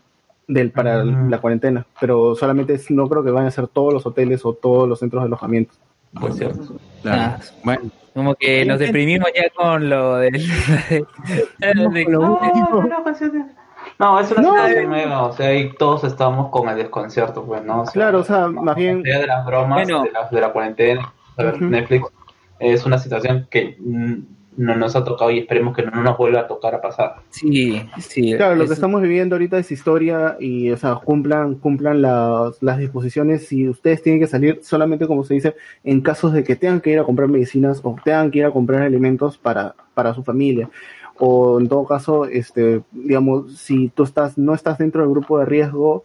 [0.47, 1.85] del, para la cuarentena.
[1.99, 4.99] Pero solamente es- no creo que van a ser todos los hoteles o todos los
[4.99, 5.73] centros de alojamiento.
[6.19, 6.75] Pues cierto.
[7.05, 7.89] Ah, bueno.
[8.13, 10.33] Como que nos deprimimos ya con lo del.
[10.33, 11.05] de-
[13.97, 14.87] No, es una No, situación eh.
[14.87, 17.81] nueva, o sea, y todos estamos con el desconcierto, pues, ¿no?
[17.81, 19.03] O sea, Claro, o sea, más bien...
[19.03, 20.03] de las bromas, Bueno.
[20.03, 21.13] de, la, de la cuarentena.
[21.59, 22.07] Netflix,
[22.59, 24.15] es una situación que mm,
[24.59, 27.15] no nos ha tocado y esperemos que no nos vuelva a tocar a pasar.
[27.29, 28.35] Sí, sí.
[28.35, 32.77] Claro, lo que estamos viviendo ahorita es historia y, o sea, cumplan, cumplan las, las
[32.77, 35.55] disposiciones y ustedes tienen que salir solamente, como se dice,
[35.85, 38.51] en casos de que tengan que ir a comprar medicinas o tengan que ir a
[38.51, 40.69] comprar alimentos para, para su familia.
[41.17, 45.45] O en todo caso, este, digamos, si tú estás, no estás dentro del grupo de
[45.45, 46.03] riesgo,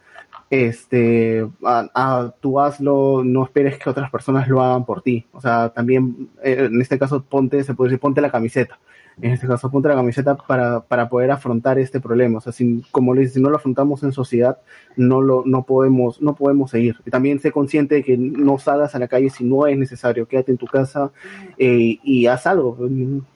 [0.51, 5.27] este, a, a- tú hazlo, no esperes que otras personas lo hagan por ti.
[5.33, 8.79] O sea, también, eh, en este caso, ponte, se puede decir, ponte la camiseta.
[9.21, 12.39] En este caso, ponte la camiseta para, para poder afrontar este problema.
[12.39, 14.59] O sea, si, como le dice, si no lo afrontamos en sociedad,
[14.97, 16.97] no lo, no podemos, no podemos seguir.
[17.07, 20.27] Y también sé consciente de que no salgas a la calle si no es necesario.
[20.27, 21.13] Quédate en tu casa
[21.59, 22.77] eh, y haz algo.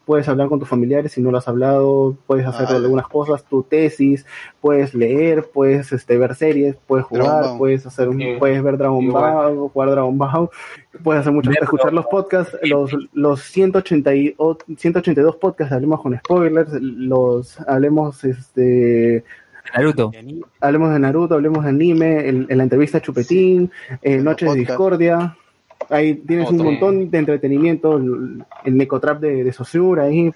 [0.09, 2.77] Puedes hablar con tus familiares si no lo has hablado, puedes hacer Ah.
[2.77, 4.25] algunas cosas, tu tesis,
[4.63, 8.37] puedes leer, puedes este, ver series, puedes jugar, puedes hacer un, Sí.
[8.39, 9.07] puedes ver Dragon.
[9.07, 10.49] Ball, jugar Dragon Ball,
[11.05, 16.01] puedes hacer muchas cosas, escuchar los podcasts, los, los 180 y, o- 182 podcasts, hablemos
[16.01, 19.25] con spoilers, los hablemos este
[19.75, 20.11] Naruto.
[20.63, 23.71] Hablemos de Naruto, hablemos de anime, en, en la entrevista a Chupetín,
[24.01, 25.37] eh, Noches de Discordia.
[25.91, 30.31] Ahí tienes un montón de entretenimiento, el, el Necotrap de, de Saussure ahí.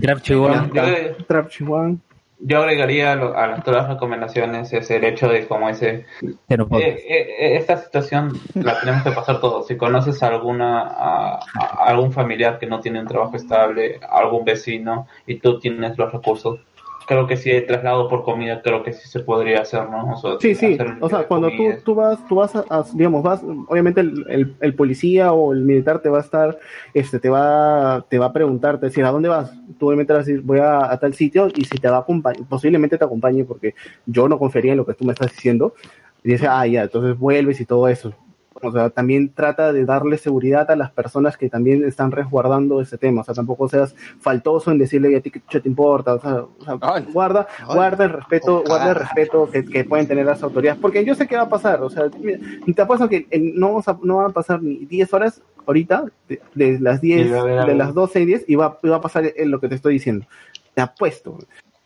[0.00, 0.68] Trap Chihuahua.
[0.72, 1.94] Yo- Trap Chihuahua.
[2.38, 6.04] Yo agregaría a, lo- a las- todas las recomendaciones ese el hecho de como ese
[6.46, 9.66] Pero eh, eh, eh, esta situación la tenemos que pasar todos.
[9.68, 14.44] Si conoces a alguna a, a algún familiar que no tiene un trabajo estable, algún
[14.44, 16.60] vecino y tú tienes los recursos,
[17.06, 20.12] creo que sí el traslado por comida creo que sí se podría hacer, ¿no?
[20.12, 20.76] O sea, Sí, sí.
[21.00, 24.56] O sea, cuando tú, tú vas, tú vas a, a- digamos, vas, obviamente el, el-
[24.60, 26.58] el policía o el militar te va a estar,
[26.94, 29.52] este, te va, te va a preguntar, te va a decir, ¿a dónde vas?
[29.78, 32.00] Tú obviamente vas a decir, voy a, a tal sitio y si te va a
[32.00, 33.74] acompañar, posiblemente te acompañe porque
[34.06, 35.74] yo no confiaría en lo que tú me estás diciendo.
[36.24, 38.12] Y dice, ah, ya, entonces vuelves y todo eso.
[38.62, 42.98] O sea, también trata de darle seguridad a las personas que también están resguardando ese
[42.98, 43.20] tema.
[43.20, 46.14] O sea, tampoco seas faltoso en decirle a ti que te importa.
[46.14, 46.74] O sea, o sea,
[47.12, 50.80] guarda, guarda el respeto, guarda el respeto que, que pueden tener las autoridades.
[50.80, 51.82] Porque yo sé qué va a pasar.
[51.82, 52.38] O sea, mira,
[52.74, 56.40] te apuesto que no, vamos a- no van a pasar ni 10 horas ahorita, de,
[56.54, 58.96] de las 10, Y va a haber de las 12 y 10, y va, va
[58.96, 60.26] a pasar en lo que te estoy diciendo.
[60.74, 61.38] Te apuesto.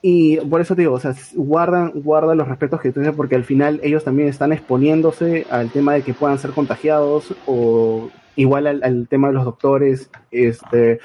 [0.02, 3.34] Y por eso te digo, o sea, guardan, guarda los respetos que tú dices, porque
[3.34, 8.66] al final ellos también están exponiéndose al tema de que puedan ser contagiados o igual
[8.66, 11.00] al, al tema de los doctores, este,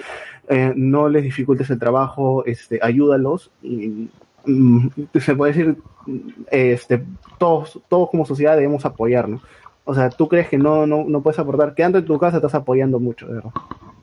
[0.47, 4.07] eh, no les dificultes el trabajo, este, ayúdalos y
[4.45, 4.87] mm,
[5.19, 5.77] se puede decir,
[6.51, 7.03] este,
[7.37, 9.41] todos, todos como sociedad debemos apoyarnos.
[9.83, 12.55] O sea, tú crees que no, no, no puedes aportar, quedando en tu casa estás
[12.55, 13.51] apoyando mucho, verdad.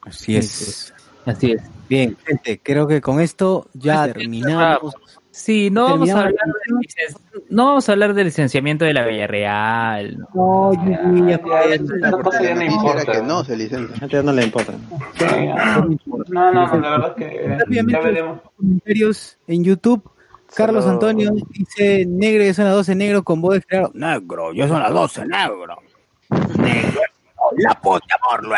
[0.03, 0.93] Así es.
[1.27, 1.63] Así es.
[1.89, 4.95] Bien, gente, creo que con esto ya terminamos.
[5.31, 6.35] Sí, no vamos, a hablar
[6.69, 7.17] licen-
[7.49, 10.19] no vamos a hablar del licenciamiento de la Villarreal.
[10.35, 10.73] No,
[11.27, 11.35] ya,
[11.75, 13.13] esa cosa ya no importa.
[13.13, 14.07] que no se licencia.
[14.09, 14.75] Ya no le importa.
[16.29, 18.41] No, no, la verdad que ya veremos.
[18.57, 20.03] comentarios en YouTube.
[20.55, 23.91] Carlos Antonio dice, negro, ya son las 12 negro con voz de claro.
[23.95, 25.79] Negro, ya son las 12 negro.
[26.59, 27.01] Negro,
[27.57, 28.55] la puta por lo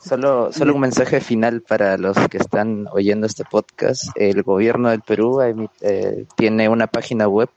[0.00, 4.04] Solo, solo un mensaje final para los que están oyendo este podcast.
[4.14, 7.50] El gobierno del Perú eh, tiene una página web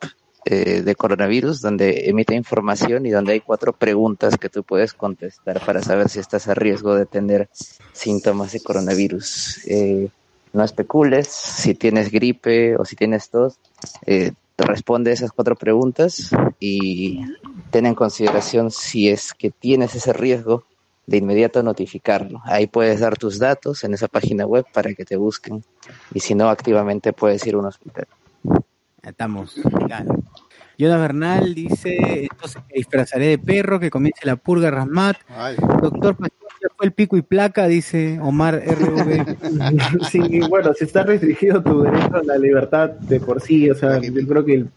[0.43, 5.63] eh, de coronavirus donde emite información y donde hay cuatro preguntas que tú puedes contestar
[5.63, 7.47] para saber si estás a riesgo de tener
[7.93, 9.59] síntomas de coronavirus.
[9.67, 10.09] Eh,
[10.53, 13.59] no especules si tienes gripe o si tienes tos.
[14.05, 17.21] eh, responde esas cuatro preguntas y
[17.69, 20.65] ten en consideración si es que tienes ese riesgo
[21.07, 22.41] de inmediato notificarlo.
[22.45, 25.63] Ahí puedes dar tus datos en esa página web para que te busquen
[26.13, 28.07] y si no, activamente puedes ir a un hospital.
[29.01, 29.55] Estamos.
[30.77, 35.17] Jonas Bernal dice, entonces me disfrazaré de perro, que comience la purga Rasmat.
[35.81, 36.15] Doctor
[36.75, 39.37] fue el pico y placa, dice Omar RV.
[40.09, 43.99] Sí, bueno, si está restringido tu derecho a la libertad de por sí, o sea,
[44.01, 44.69] yo creo que el,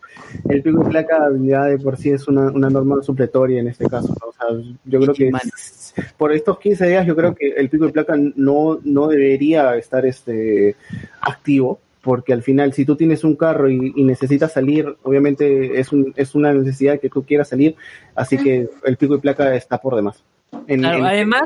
[0.48, 3.86] el pico y placa ya de por sí es una, una norma supletoria en este
[3.88, 4.28] caso, ¿no?
[4.28, 7.86] o sea, yo creo que es- por estos 15 días yo creo que el pico
[7.86, 10.74] y placa no, no debería estar este
[11.20, 15.92] activo, porque al final si tú tienes un carro y, y necesitas salir, obviamente es,
[15.92, 17.76] un, es una necesidad que tú quieras salir,
[18.14, 20.22] así que el pico y placa está por demás.
[20.66, 21.42] En- Claro, en- además,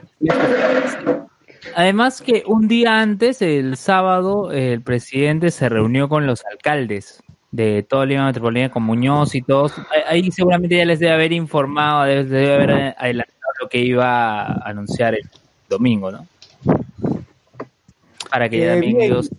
[1.75, 7.83] además que un día antes, el sábado, el presidente se reunió con los alcaldes de
[7.83, 9.73] toda Lima Metropolitana, con Muñoz y todos.
[10.07, 14.69] Ahí- seguramente ya les debe haber informado, les debe haber adelantado lo que iba a
[14.69, 15.29] anunciar el
[15.69, 16.27] domingo, ¿no?
[18.31, 19.13] Para que Eh, también bien.
[19.13, 19.31] ellos...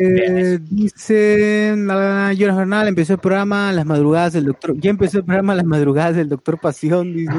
[0.00, 4.74] Eh, dice Jonas Bernal, empezó el programa Las Madrugadas del Doctor.
[4.78, 7.32] Ya empezó el programa Las Madrugadas del Doctor Pasión, dice.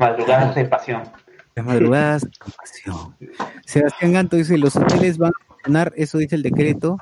[0.00, 1.02] Madrugadas de pasión.
[1.54, 3.14] Las Madrugadas Pasión.
[3.66, 6.96] Sebastián Ganto dice, los hoteles van a funcionar, eso dice el decreto.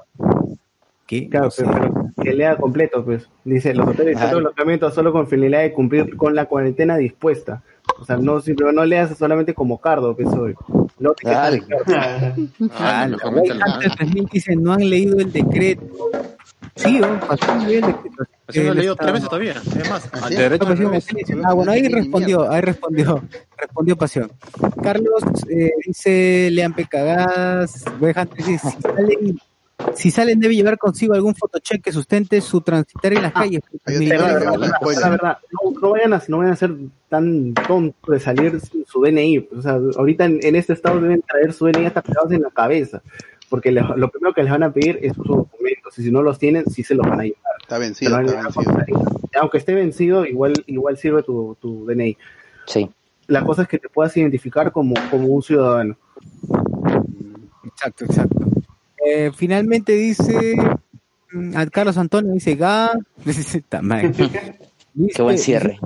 [1.07, 1.29] ¿Qué?
[1.29, 1.65] Claro, No sé.
[1.65, 3.29] pero, pero que lea completo, pues.
[3.45, 4.41] Dice, los hoteles Claro.
[4.41, 7.63] los alojamientos solo con finalidad de cumplir con la cuarentena dispuesta.
[7.99, 10.55] O sea, no, simplemente no leas solamente como cardo, pues, hoy.
[10.99, 11.51] No te Ah,
[11.87, 12.37] cardo.
[12.79, 15.83] Ah, Hunter 3000 dice, no han leído el decreto.
[16.77, 18.25] Sí, oh, pasó muy bien el decreto.
[18.51, 19.53] Así lo he Él leído tres veces todavía.
[19.53, 21.45] Es más, ¿Ah, derecho Ah.
[21.45, 23.23] Ah, bueno, ahí respondió, ahí respondió,
[23.59, 24.31] respondió Pasión.
[24.83, 26.75] Carlos eh, dice, lean
[28.37, 29.39] dice, si salen,
[29.95, 33.63] si salen debe llevar consigo algún photocheck que sustente su transitar en las calles.
[33.87, 34.57] La verdad,
[35.01, 36.75] la verdad, no, no vayan a, no vayan a ser
[37.09, 39.41] tan tontos de salir sin su DNI.
[39.41, 42.43] pues, O sea, ahorita en, en este estado deben traer su DNI hasta pegados en
[42.43, 43.03] la cabeza.
[43.49, 45.99] Porque les- lo primero que les van a pedir es sus documentos.
[45.99, 47.50] Y si no los tienen, sí se los van a llevar.
[47.71, 48.49] Está vencido, a está.
[49.41, 52.17] Aunque esté vencido, igual, igual sirve tu, tu DNI.
[52.67, 52.91] Sí.
[53.29, 55.97] La cosa es que te puedas identificar como, como un ciudadano.
[57.65, 58.45] Exacto, exacto.
[59.07, 60.57] Eh, finalmente dice
[61.31, 62.91] mm, a Carlos Antonio dice Ga.
[65.15, 65.79] Qué buen cierre.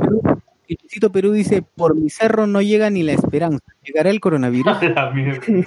[1.13, 5.43] Perú dice por mi cerro no llega ni la esperanza llegará el coronavirus La mierda.
[5.45, 5.63] Sí,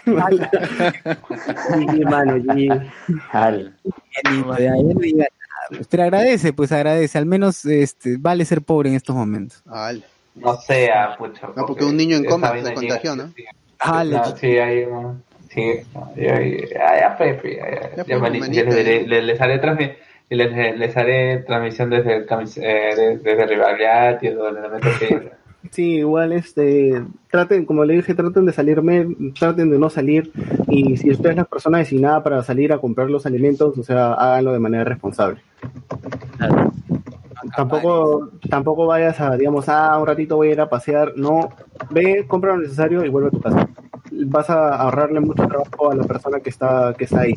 [2.04, 2.70] mano, y-
[3.32, 3.78] Al.
[5.90, 10.04] Pero agradece pues agradece al menos este vale ser pobre en estos momentos Al.
[10.36, 11.48] No sea, pucha.
[11.56, 13.34] No, porque un niño en coma se contagió, ¿no?
[13.80, 15.82] Ah, le- No, sí, hay un- Sí,
[16.16, 16.40] ya,
[16.72, 17.00] ya,
[19.24, 19.96] les, haré transmi-
[20.30, 22.26] les, les haré transmisión desde el
[22.58, 24.28] eh, de- desde Rivalidad y
[24.62, 25.32] me meto que
[25.72, 30.32] Sí, igual este, traten, como le dije, traten de salirme, traten de no salir
[30.68, 34.14] y si usted es la persona designada para salir a comprar los alimentos, o sea,
[34.14, 35.42] háganlo de manera responsable.
[37.56, 41.50] Tampoco, tampoco vayas a, digamos, ah, un ratito voy a ir a pasear, no,
[41.92, 43.70] ve, compra lo necesario y vuelve a tu casa.
[44.12, 47.34] Vas a ahorrarle mucho trabajo a la persona que está, que está ahí,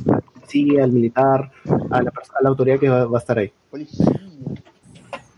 [0.46, 1.50] sí, al militar,
[1.90, 3.52] a la, a la autoridad que va, va a estar ahí.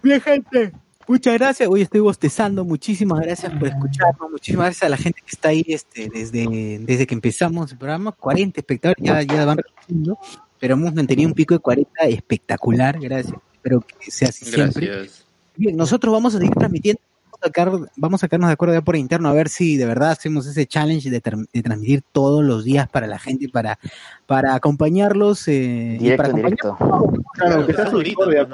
[0.03, 0.73] Bien, gente.
[1.09, 1.69] Muchas gracias.
[1.69, 2.65] Hoy estoy bostezando.
[2.65, 4.31] Muchísimas gracias por escucharnos.
[4.31, 8.13] Muchísimas gracias a la gente que está ahí este, desde, desde que empezamos el programa.
[8.13, 10.19] 40 espectadores, ya, ya van creciendo,
[10.59, 12.99] pero hemos mantenido un pico de 40 espectacular.
[13.01, 13.35] Gracias.
[13.55, 14.87] Espero que sea así siempre.
[14.87, 15.27] Gracias.
[15.57, 17.01] Bien, nosotros vamos a seguir transmitiendo.
[17.43, 19.87] Vamos a, sacar- vamos a sacarnos de acuerdo ya por interno a ver si de
[19.87, 23.79] verdad hacemos ese challenge de, transmitir todos los días para la gente, para,
[24.27, 25.49] para acompañarlos.
[25.49, 27.23] Eh, y para Directo, directo.
[27.35, 28.49] Claro, que sea su discordia,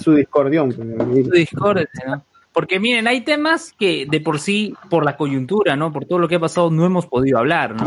[0.00, 0.72] su discordión.
[0.72, 2.24] Su discordia, ¿no?
[2.52, 5.90] Porque miren, hay temas que de por sí, por la coyuntura, ¿no?
[5.90, 7.84] Por todo lo que ha pasado, no hemos podido hablar, ¿no?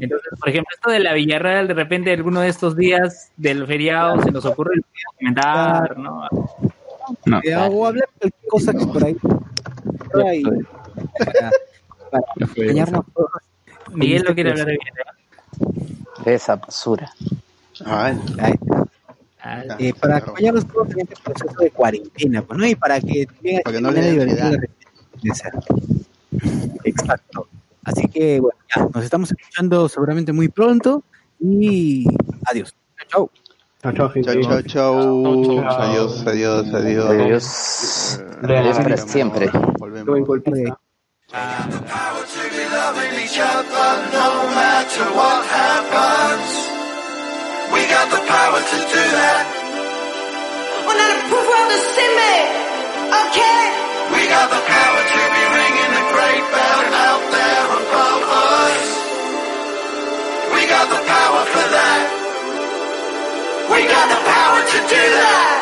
[0.00, 4.22] Entonces, por ejemplo, esto de la Villarreal, de repente, alguno de estos días del feriado
[4.22, 4.84] se nos ocurre el
[5.18, 6.22] comentar, ¿no?
[7.42, 9.16] Eh, o hablar de cualquier cosa que por ahí.
[10.14, 11.50] Ahí, para,
[12.10, 13.30] para acompañarnos todos.
[13.92, 15.16] Miguel no quiere hablar de Villarreal.
[16.24, 17.12] Esa basura.
[17.84, 19.76] Ahí está.
[19.78, 22.66] Eh, para acompañarnos todos en este proceso de cuarentena, pues, ¿no?
[22.66, 24.70] Y para que tengan no le divertida de.
[26.84, 27.48] Exacto.
[27.84, 31.02] Así que, bueno, ya, nos estamos escuchando seguramente muy pronto
[31.40, 32.06] y
[32.46, 32.74] adiós.
[33.08, 33.30] Chao.
[33.80, 34.26] Chao, chao, gente.
[34.42, 35.82] Chao, chao, chao.
[35.82, 37.10] Adiós, adiós, adiós.
[37.10, 38.20] Adiós.
[38.42, 39.50] Adiós para siempre.
[39.78, 40.26] Volvemos.
[40.26, 40.76] golpista.
[42.88, 46.50] loving each other no matter what happens.
[47.72, 49.44] We got the power to do that.
[50.88, 52.40] On a le pouvoir de s'aimer,
[53.22, 53.38] ok?
[54.14, 58.24] We got the power to be ringing the great bell out there above
[58.56, 58.84] us.
[60.54, 61.97] We got the power for that.
[63.78, 65.54] We got the power to do that.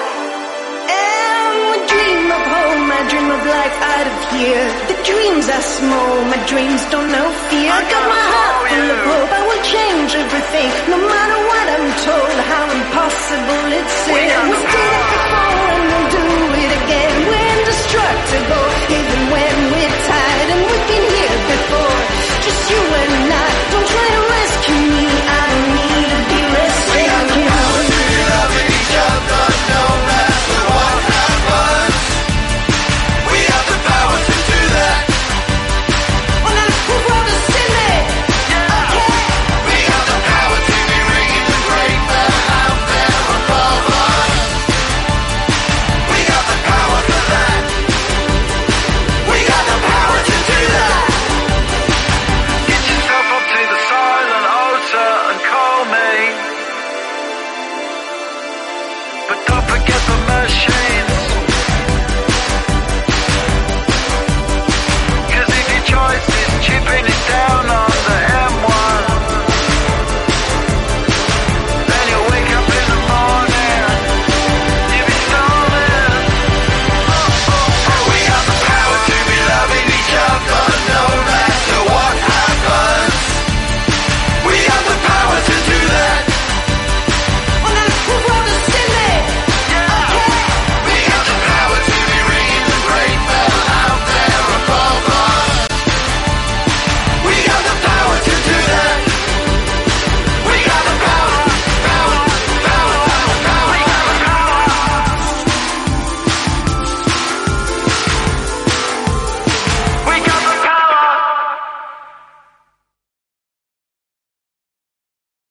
[0.88, 4.64] And we dream of home, I dream of life out of here.
[4.88, 7.68] The dreams are small, my dreams don't know fear.
[7.68, 10.68] I got my heart full of hope, I will change everything.
[10.88, 14.16] No matter what I'm told, how impossible it seems.
[14.16, 16.24] We did it before and we'll do
[16.56, 17.12] it again.
[17.20, 22.00] We're indestructible, even when we're tired and we've been here before.
[22.48, 23.25] Just you and me.